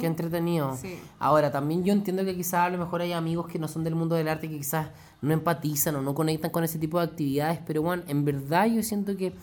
Qué 0.00 0.06
entretenido. 0.06 0.74
Sí. 0.76 0.98
Ahora, 1.18 1.52
también 1.52 1.84
yo 1.84 1.92
entiendo 1.92 2.24
que 2.24 2.34
quizás 2.34 2.60
a 2.66 2.70
lo 2.70 2.78
mejor 2.78 3.02
hay 3.02 3.12
amigos 3.12 3.48
que 3.48 3.58
no 3.58 3.68
son 3.68 3.84
del 3.84 3.94
mundo 3.94 4.14
del 4.14 4.28
arte 4.28 4.48
que 4.48 4.56
quizás 4.56 4.88
no 5.20 5.34
empatizan 5.34 5.96
o 5.96 6.00
no 6.00 6.14
conectan 6.14 6.50
con 6.50 6.64
ese 6.64 6.78
tipo 6.78 6.98
de 6.98 7.04
actividades, 7.04 7.60
pero 7.66 7.82
bueno, 7.82 8.02
en 8.08 8.24
verdad 8.24 8.64
yo 8.66 8.82
siento 8.82 9.14
que 9.14 9.34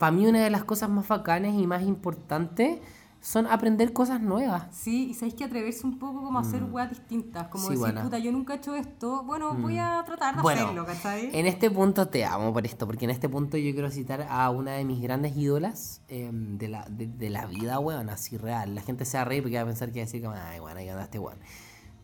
para 0.00 0.12
mí 0.12 0.26
una 0.26 0.42
de 0.42 0.48
las 0.48 0.64
cosas 0.64 0.88
más 0.88 1.06
bacanas 1.06 1.52
y 1.54 1.66
más 1.66 1.82
importantes 1.82 2.78
son 3.20 3.46
aprender 3.46 3.92
cosas 3.92 4.22
nuevas. 4.22 4.64
Sí, 4.70 5.10
y 5.10 5.12
sabéis 5.14 5.34
que 5.34 5.44
atreverse 5.44 5.86
un 5.86 5.98
poco 5.98 6.22
como 6.22 6.38
a 6.38 6.40
hacer 6.40 6.64
weas 6.64 6.88
distintas, 6.88 7.48
como 7.48 7.64
Mm. 7.64 7.66
Sí, 7.66 7.72
decir, 7.72 7.80
buena. 7.80 8.00
Mm. 8.00 8.04
puta, 8.04 8.18
yo 8.18 8.32
nunca 8.32 8.54
he 8.54 8.56
hecho 8.56 8.74
esto, 8.74 9.22
bueno, 9.24 9.52
voy 9.52 9.76
a 9.76 10.02
tratar 10.06 10.36
de 10.36 10.40
Bueno, 10.40 10.62
hacerlo, 10.62 10.86
¿cachai? 10.86 11.28
En 11.38 11.44
este 11.46 11.70
punto 11.70 12.08
te 12.08 12.24
amo 12.24 12.50
por 12.54 12.64
esto, 12.64 12.86
porque 12.86 13.04
en 13.04 13.10
este 13.10 13.28
punto 13.28 13.58
yo 13.58 13.72
quiero 13.74 13.90
citar 13.90 14.26
a 14.30 14.48
una 14.48 14.72
de 14.72 14.86
mis 14.86 15.02
grandes 15.02 15.36
ídolas 15.36 16.00
eh, 16.08 16.30
de, 16.32 16.68
la, 16.68 16.86
de, 16.88 17.06
de 17.08 17.28
la 17.28 17.44
vida, 17.44 17.78
weón, 17.78 18.08
así 18.08 18.38
real. 18.38 18.74
La 18.74 18.80
gente 18.80 19.04
se 19.04 19.18
va 19.18 19.20
a 19.20 19.24
reír 19.26 19.42
porque 19.42 19.56
va 19.56 19.62
a 19.64 19.66
pensar 19.66 19.92
que 19.92 20.00
va 20.00 20.04
a 20.04 20.06
decir 20.06 20.22
que, 20.22 20.28
ay, 20.28 20.60
bueno, 20.60 20.80
ahí 20.80 20.88
andaste, 20.88 21.18
weón. 21.18 21.36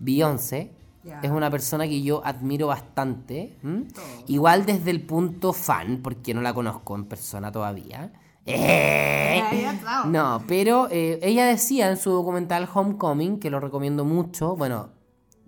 Beyoncé 0.01 0.74
Es 1.22 1.30
una 1.30 1.50
persona 1.50 1.86
que 1.86 2.02
yo 2.02 2.20
admiro 2.24 2.66
bastante. 2.68 3.56
Igual 4.26 4.66
desde 4.66 4.90
el 4.90 5.02
punto 5.02 5.52
fan, 5.52 6.00
porque 6.02 6.34
no 6.34 6.40
la 6.40 6.52
conozco 6.54 6.94
en 6.96 7.04
persona 7.06 7.50
todavía. 7.52 8.12
¡Eh! 8.44 9.40
No, 10.06 10.42
pero 10.46 10.88
eh, 10.90 11.18
ella 11.22 11.46
decía 11.46 11.90
en 11.90 11.96
su 11.96 12.10
documental 12.10 12.68
Homecoming, 12.72 13.38
que 13.38 13.50
lo 13.50 13.58
recomiendo 13.60 14.04
mucho, 14.04 14.56
bueno, 14.56 14.90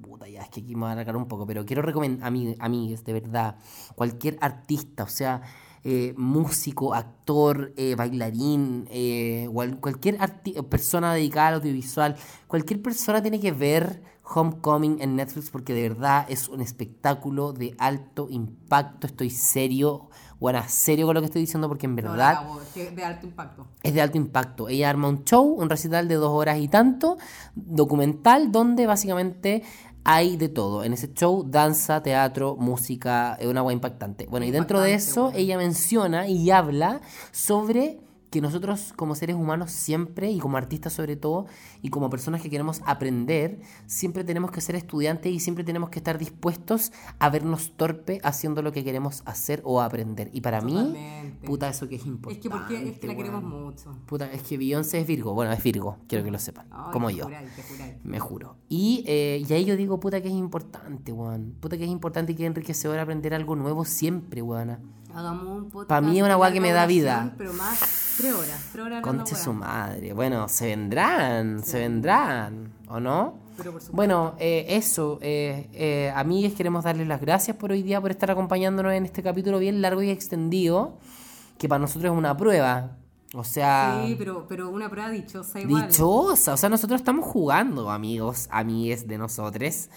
puta, 0.02 0.28
ya 0.28 0.42
es 0.42 0.48
que 0.48 0.60
aquí 0.60 0.74
me 0.74 0.80
voy 0.82 0.88
a 0.90 0.92
alargar 0.92 1.16
un 1.16 1.26
poco, 1.26 1.46
pero 1.46 1.64
quiero 1.64 1.82
recomendar, 1.82 2.26
a 2.26 2.30
mí, 2.30 2.54
amigues, 2.58 3.04
de 3.04 3.12
verdad, 3.12 3.56
cualquier 3.94 4.36
artista, 4.40 5.04
o 5.04 5.08
sea, 5.08 5.42
eh, 5.84 6.12
músico, 6.16 6.92
actor, 6.92 7.72
eh, 7.76 7.94
bailarín, 7.96 8.88
eh, 8.90 9.48
cual- 9.52 9.78
cualquier 9.78 10.18
persona 10.68 11.14
dedicada 11.14 11.48
al 11.48 11.54
audiovisual, 11.54 12.16
cualquier 12.48 12.82
persona 12.82 13.22
tiene 13.22 13.38
que 13.38 13.52
ver 13.52 14.02
Homecoming 14.34 14.98
en 15.00 15.16
Netflix 15.16 15.50
porque 15.50 15.74
de 15.74 15.88
verdad 15.88 16.26
es 16.28 16.48
un 16.48 16.60
espectáculo 16.60 17.52
de 17.52 17.74
alto 17.78 18.28
impacto, 18.30 19.06
estoy 19.06 19.30
serio 19.30 20.08
Bueno, 20.40 20.62
serio 20.68 21.06
con 21.06 21.14
lo 21.14 21.20
que 21.20 21.26
estoy 21.26 21.40
diciendo 21.42 21.66
porque 21.68 21.86
en 21.86 21.96
No, 21.96 22.02
verdad 22.02 22.34
cagó, 22.34 22.60
es 22.60 22.94
de 22.96 23.04
alto 23.04 23.26
impacto. 23.26 23.66
es 23.82 23.92
de 23.94 24.00
alto 24.00 24.16
impacto. 24.18 24.68
Ella 24.68 24.90
arma 24.90 25.08
un 25.08 25.24
show, 25.24 25.44
un 25.44 25.68
recital 25.68 26.06
de 26.06 26.14
dos 26.14 26.30
horas 26.30 26.58
y 26.58 26.68
tanto, 26.68 27.16
documental, 27.56 28.52
donde 28.52 28.86
básicamente 28.86 29.62
hay 30.04 30.36
de 30.36 30.48
todo. 30.48 30.84
En 30.84 30.92
ese 30.92 31.12
show, 31.12 31.44
danza, 31.46 32.02
teatro, 32.02 32.56
música, 32.56 33.36
es 33.40 33.46
una 33.46 33.60
agua 33.60 33.72
impactante. 33.72 34.26
Bueno, 34.30 34.46
y 34.46 34.50
dentro 34.50 34.80
de 34.80 34.94
eso, 34.94 35.24
bueno. 35.24 35.38
ella 35.38 35.56
menciona 35.58 36.28
y 36.28 36.50
habla 36.50 37.00
sobre 37.32 38.00
que 38.30 38.40
nosotros 38.40 38.92
como 38.96 39.14
seres 39.14 39.36
humanos 39.36 39.70
siempre, 39.70 40.30
y 40.30 40.38
como 40.38 40.56
artistas 40.56 40.92
sobre 40.92 41.16
todo, 41.16 41.46
y 41.82 41.90
como 41.90 42.10
personas 42.10 42.42
que 42.42 42.50
queremos 42.50 42.80
aprender, 42.84 43.60
siempre 43.86 44.22
tenemos 44.24 44.50
que 44.50 44.60
ser 44.60 44.74
estudiantes 44.76 45.32
y 45.32 45.40
siempre 45.40 45.64
tenemos 45.64 45.88
que 45.90 45.98
estar 45.98 46.18
dispuestos 46.18 46.92
a 47.18 47.30
vernos 47.30 47.72
torpe 47.76 48.20
haciendo 48.22 48.60
lo 48.62 48.72
que 48.72 48.84
queremos 48.84 49.22
hacer 49.24 49.60
o 49.64 49.80
aprender. 49.80 50.30
Y 50.32 50.40
para 50.42 50.60
mí, 50.60 50.72
Totalmente. 50.74 51.46
puta, 51.46 51.68
eso 51.68 51.88
que 51.88 51.94
es 51.96 52.02
Es 52.02 52.06
importante. 52.06 52.40
que 52.42 52.50
porque 52.50 52.88
es 52.90 52.98
que 52.98 53.06
la 53.06 53.16
queremos 53.16 53.42
weón. 53.44 53.64
mucho. 53.64 53.96
Puta, 54.06 54.30
es 54.30 54.42
que 54.42 54.58
Beyoncé 54.58 55.00
es 55.00 55.06
Virgo. 55.06 55.32
Bueno, 55.34 55.52
es 55.52 55.62
Virgo, 55.62 55.96
quiero 56.06 56.24
que 56.24 56.30
lo 56.30 56.38
sepan. 56.38 56.66
Ay, 56.70 56.92
como 56.92 57.10
yo. 57.10 57.24
juráis. 57.24 58.04
Me 58.04 58.20
juro. 58.20 58.56
Y, 58.68 59.04
eh, 59.06 59.42
y 59.48 59.52
ahí 59.52 59.64
yo 59.64 59.76
digo, 59.76 59.98
puta, 60.00 60.20
que 60.20 60.28
es 60.28 60.34
importante, 60.34 61.12
weón. 61.12 61.54
Puta, 61.60 61.76
que 61.78 61.84
es 61.84 61.90
importante 61.90 62.32
y 62.32 62.34
que 62.34 62.42
es 62.44 62.48
enriquecedor 62.48 62.98
aprender 62.98 63.32
algo 63.34 63.56
nuevo 63.56 63.84
siempre, 63.84 64.42
weona. 64.42 64.80
Hagamos 65.18 65.46
un 65.48 65.68
podcast. 65.68 65.88
Pa' 65.88 66.00
mí 66.00 66.16
es 66.16 66.24
una 66.24 66.36
weá 66.36 66.52
que 66.52 66.60
me 66.60 66.70
da 66.70 66.86
vida. 66.86 67.34
Pero 67.36 67.52
más, 67.52 67.80
tres 68.16 68.32
horas. 68.32 68.68
Tres 68.70 68.84
horas 68.86 68.98
hablando 68.98 69.24
Conche 69.24 69.34
su 69.34 69.52
madre. 69.52 70.12
Bueno, 70.12 70.48
se 70.48 70.66
vendrán, 70.66 71.64
se 71.64 71.80
vendrán, 71.80 72.72
¿o 72.86 73.00
no? 73.00 73.34
Pero 73.56 73.72
por. 73.72 73.82
Bueno, 73.90 74.36
eh, 74.38 74.66
eso, 74.68 75.18
eh, 75.20 75.68
eh, 75.72 76.12
amigues, 76.14 76.54
queremos 76.54 76.84
darles 76.84 77.08
las 77.08 77.20
gracias 77.20 77.56
por 77.56 77.72
hoy 77.72 77.82
día, 77.82 78.00
por 78.00 78.12
estar 78.12 78.30
acompañándonos 78.30 78.92
en 78.92 79.06
este 79.06 79.24
capítulo 79.24 79.58
bien 79.58 79.82
largo 79.82 80.02
y 80.02 80.10
extendido, 80.10 80.98
que 81.58 81.68
para 81.68 81.80
nosotros 81.80 82.12
es 82.12 82.16
una 82.16 82.36
prueba. 82.36 82.92
O 83.34 83.42
sea, 83.42 84.04
Sí, 84.06 84.14
pero, 84.16 84.46
pero 84.48 84.70
una 84.70 84.88
prueba 84.88 85.10
dichosa 85.10 85.58
igual. 85.58 85.88
Dichosa, 85.88 86.54
o 86.54 86.56
sea, 86.56 86.68
nosotros 86.68 87.00
estamos 87.00 87.24
jugando, 87.24 87.90
amigos, 87.90 88.46
amigues 88.52 89.08
de 89.08 89.18
nosotros. 89.18 89.88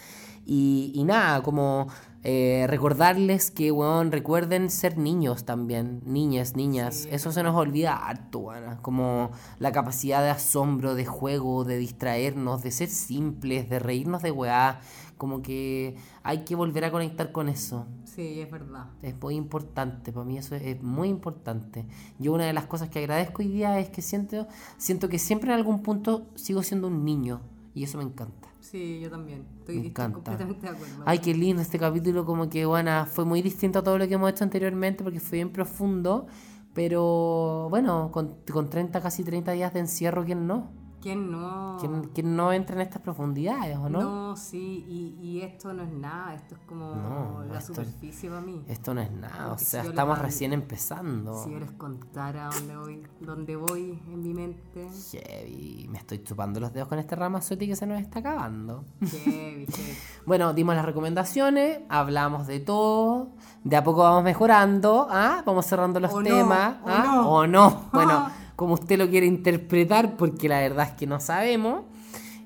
Y, 0.46 0.92
y 0.96 1.04
nada, 1.04 1.42
como 1.44 1.88
eh, 2.24 2.66
recordarles 2.68 3.50
que, 3.50 3.72
weón, 3.72 4.12
recuerden 4.12 4.70
ser 4.70 4.98
niños 4.98 5.44
también, 5.44 6.02
niñas, 6.06 6.56
niñas. 6.56 6.96
Sí, 6.96 7.10
Eso 7.12 7.32
se 7.32 7.42
nos 7.42 7.56
olvida 7.56 7.96
harto, 7.96 8.40
weón. 8.40 8.78
Como 8.82 9.32
la 9.58 9.72
capacidad 9.72 10.22
de 10.22 10.30
asombro, 10.30 10.94
de 10.94 11.06
juego, 11.06 11.64
de 11.64 11.78
distraernos, 11.78 12.62
de 12.62 12.72
ser 12.72 12.90
simples, 12.90 13.70
de 13.70 13.80
reírnos 13.80 14.22
de 14.22 14.32
weá. 14.32 14.82
Como 15.18 15.42
que 15.42 15.96
hay 16.24 16.40
que 16.46 16.56
volver 16.56 16.86
a 16.86 16.92
conectar 16.92 17.32
con 17.32 17.50
eso. 17.50 17.88
Sí, 18.06 18.42
es 18.42 18.52
verdad. 18.52 18.88
Es 19.02 19.20
muy 19.20 19.36
importante, 19.36 20.12
para 20.12 20.26
mí 20.26 20.38
eso 20.38 20.56
es, 20.56 20.64
es 20.64 20.84
muy 20.84 21.10
importante. 21.10 21.86
Yo 22.20 22.34
una 22.34 22.46
de 22.46 22.54
las 22.54 22.66
cosas 22.66 22.90
que 22.90 23.00
agradezco 23.00 23.42
hoy 23.42 23.48
día 23.48 23.80
es 23.80 23.90
que 23.90 24.02
siento, 24.02 24.48
siento 24.78 25.10
que 25.10 25.18
siempre 25.18 25.52
en 25.52 25.58
algún 25.58 25.82
punto 25.82 26.28
sigo 26.36 26.62
siendo 26.62 26.88
un 26.88 27.06
niño 27.06 27.42
y 27.74 27.84
eso 27.84 27.98
me 27.98 28.04
encanta. 28.04 28.41
Sí, 28.62 29.00
yo 29.02 29.10
también. 29.10 29.46
Estoy, 29.60 29.76
Me 29.80 29.88
estoy 29.88 29.90
encanta. 29.90 30.14
completamente 30.14 30.62
de 30.68 30.70
acuerdo. 30.74 31.04
Ay, 31.06 31.20
qué 31.20 31.34
lindo 31.34 31.62
este 31.62 31.80
capítulo, 31.80 32.26
como 32.26 32.50
que 32.50 32.66
bueno, 32.66 33.06
fue 33.08 33.26
muy 33.26 33.42
distinto 33.42 33.80
a 33.80 33.84
todo 33.84 33.98
lo 33.98 34.08
que 34.08 34.14
hemos 34.14 34.30
hecho 34.32 34.44
anteriormente 34.44 35.04
porque 35.04 35.20
fue 35.20 35.38
bien 35.40 35.52
profundo, 35.52 36.28
pero 36.74 37.68
bueno, 37.70 38.12
con, 38.12 38.38
con 38.52 38.70
30, 38.70 39.02
casi 39.02 39.24
30 39.24 39.52
días 39.54 39.74
de 39.74 39.82
encierro, 39.82 40.24
¿quién 40.26 40.48
no? 40.48 40.72
¿Quién 41.02 41.32
no? 41.32 41.78
¿Quién, 41.80 42.04
quién 42.14 42.36
no 42.36 42.54
entra 42.54 42.76
en 42.76 42.82
estas 42.82 43.02
profundidades 43.02 43.76
o 43.78 43.90
no? 43.90 44.02
No, 44.02 44.36
sí, 44.38 44.86
y, 44.88 45.18
y 45.20 45.42
esto 45.42 45.74
no 45.74 45.84
es 45.84 45.92
nada, 45.92 46.36
esto 46.36 46.56
es 46.56 46.62
como 46.68 46.94
No, 46.96 47.44
la 47.46 47.58
esto- 47.60 47.74
superficie 47.74 48.30
para 48.30 48.42
mí. 48.42 48.64
Esto 48.68 48.94
no 48.94 49.02
es 49.02 49.12
nada, 49.12 49.48
o 49.48 49.50
Porque 49.50 49.66
si 49.66 49.72
sea, 49.72 49.82
les 49.82 49.90
estamos 49.90 50.20
recién 50.20 50.54
empezando. 50.54 51.44
Si 51.44 51.52
yo 51.52 51.60
les 51.60 51.72
contara 51.72 52.50
dónde 52.54 52.78
voy, 52.78 53.04
dónde 53.20 53.56
voy 53.56 54.00
en 54.08 54.22
mi 54.22 54.34
mente, 54.34 54.88
Heavy, 55.12 55.88
me 55.90 55.98
estoy 55.98 56.24
chupando 56.24 56.60
los 56.60 56.72
dedos 56.72 56.88
con 56.88 57.00
este 57.00 57.16
ramazote 57.16 57.66
que 57.68 57.76
se 57.76 57.86
nos 57.88 58.00
está 58.00 58.20
acabando. 58.20 58.86
heavy, 59.02 59.66
heavy. 59.66 59.68
Bueno, 60.26 60.54
dimos 60.54 60.76
las 60.76 60.86
recomendaciones, 60.86 61.80
hablamos 61.90 62.46
de 62.46 62.60
todo, 62.60 63.30
de 63.64 63.76
a 63.76 63.84
poco 63.84 64.02
vamos 64.02 64.24
mejorando, 64.24 65.08
¿ah? 65.10 65.42
vamos 65.46 65.66
cerrando 65.66 66.00
los 66.00 66.14
O 66.14 66.22
no, 66.22 66.24
temas, 66.30 66.76
o 66.84 66.90
¿ah? 66.90 67.04
no. 67.16 67.30
o 67.32 67.48
no, 67.48 67.90
bueno, 67.94 68.30
como 68.62 68.76
usted 68.76 69.00
lo 69.00 69.10
quiere 69.10 69.26
interpretar, 69.26 70.18
porque 70.18 70.48
la 70.48 70.60
verdad 70.60 70.86
es 70.90 70.94
que 70.94 71.08
no 71.08 71.20
sabemos. 71.20 71.82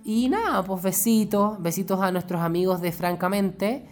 Y 0.06 0.30
nada, 0.30 0.64
pues 0.64 0.82
besitos, 0.82 1.62
besitos 1.62 2.00
a 2.00 2.10
nuestros 2.12 2.40
amigos 2.42 2.80
de 2.80 2.94
Francamente. 2.94 3.86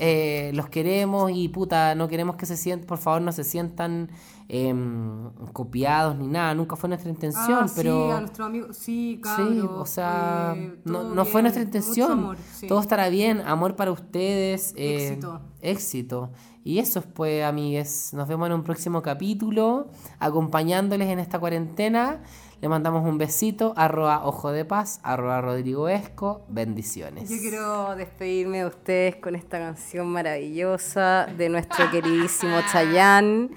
Eh, 0.00 0.50
los 0.54 0.68
queremos 0.68 1.30
y 1.32 1.48
puta, 1.50 1.94
no 1.94 2.08
queremos 2.08 2.34
que 2.34 2.46
se 2.46 2.56
sientan, 2.56 2.86
por 2.88 2.98
favor, 2.98 3.22
no 3.22 3.30
se 3.30 3.44
sientan 3.44 4.10
em, 4.48 5.30
copiados 5.52 6.16
ni 6.16 6.26
nada, 6.26 6.52
nunca 6.54 6.74
fue 6.74 6.88
nuestra 6.88 7.10
intención, 7.10 7.58
Ah, 7.64 7.66
pero... 7.76 8.06
Sí, 8.06 8.10
a 8.16 8.20
nuestro 8.20 8.44
amigo, 8.46 8.66
sí, 8.72 9.16
Sí, 9.16 9.20
cabros, 9.22 9.70
o 9.78 9.86
sea, 9.86 10.54
eh, 10.56 10.74
no, 10.84 11.04
no 11.14 11.24
fue 11.24 11.42
nuestra 11.42 11.62
intención. 11.62 12.10
amor, 12.12 12.38
sí. 12.54 12.66
Todo 12.66 12.80
estará 12.80 13.08
bien, 13.08 13.40
amor 13.46 13.76
para 13.76 13.92
ustedes. 13.92 14.72
eh, 14.76 15.08
Éxito. 15.12 15.40
Éxito. 15.60 16.30
Y 16.64 16.78
eso 16.78 17.00
es 17.00 17.06
pues, 17.06 17.44
amigues. 17.44 18.12
Nos 18.14 18.28
vemos 18.28 18.46
en 18.46 18.52
un 18.54 18.62
próximo 18.62 19.02
capítulo, 19.02 19.88
acompañándoles 20.20 21.08
en 21.08 21.18
esta 21.18 21.40
cuarentena. 21.40 22.22
Le 22.60 22.68
mandamos 22.68 23.04
un 23.04 23.18
besito, 23.18 23.74
arroba 23.76 24.24
ojo 24.24 24.52
de 24.52 24.64
paz, 24.64 25.00
arroba 25.02 25.40
Rodrigo 25.40 25.88
Esco. 25.88 26.44
Bendiciones. 26.48 27.28
Yo 27.28 27.38
quiero 27.38 27.96
despedirme 27.96 28.58
de 28.58 28.66
ustedes 28.66 29.16
con 29.16 29.34
esta 29.34 29.58
canción 29.58 30.06
maravillosa 30.06 31.26
de 31.36 31.48
nuestro 31.48 31.90
queridísimo 31.90 32.56
Chayanne. 32.70 33.50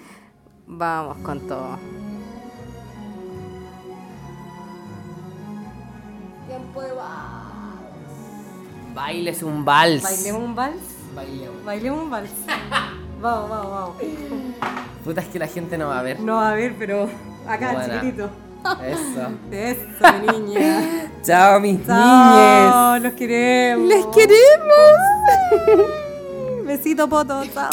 Vamos 0.65 1.17
con 1.17 1.47
todo. 1.47 1.77
Tiempo 6.47 6.81
de 6.81 6.93
vals. 6.93 7.45
Bailes 8.95 9.43
un 9.43 9.63
vals. 9.63 10.01
¿Bailemos 10.01 10.41
un 10.41 10.55
vals? 10.55 10.94
Bailemos. 11.15 11.65
Bailemos 11.65 12.03
un 12.03 12.09
vals. 12.09 12.29
Vamos, 13.21 13.49
vamos, 13.49 13.71
vamos. 13.71 13.95
Puta, 15.03 15.21
es 15.21 15.27
que 15.29 15.39
la 15.39 15.47
gente 15.47 15.77
no 15.77 15.87
va 15.87 15.99
a 15.99 16.03
ver. 16.03 16.19
No, 16.19 16.39
a 16.39 16.53
ver, 16.53 16.75
pero 16.77 17.09
acá, 17.47 17.71
Buena. 17.71 18.01
chiquitito. 18.01 18.29
Eso. 18.83 19.29
Eso, 19.51 20.19
mi 20.21 20.39
niña. 20.39 21.09
Chao, 21.23 21.59
mis 21.59 21.79
niñes. 21.79 21.87
Chao, 21.87 22.99
los 22.99 23.13
queremos. 23.13 23.87
¡Les 23.87 24.05
queremos! 24.07 24.99
Besito, 26.65 27.07
poto. 27.07 27.43
Chao. 27.53 27.69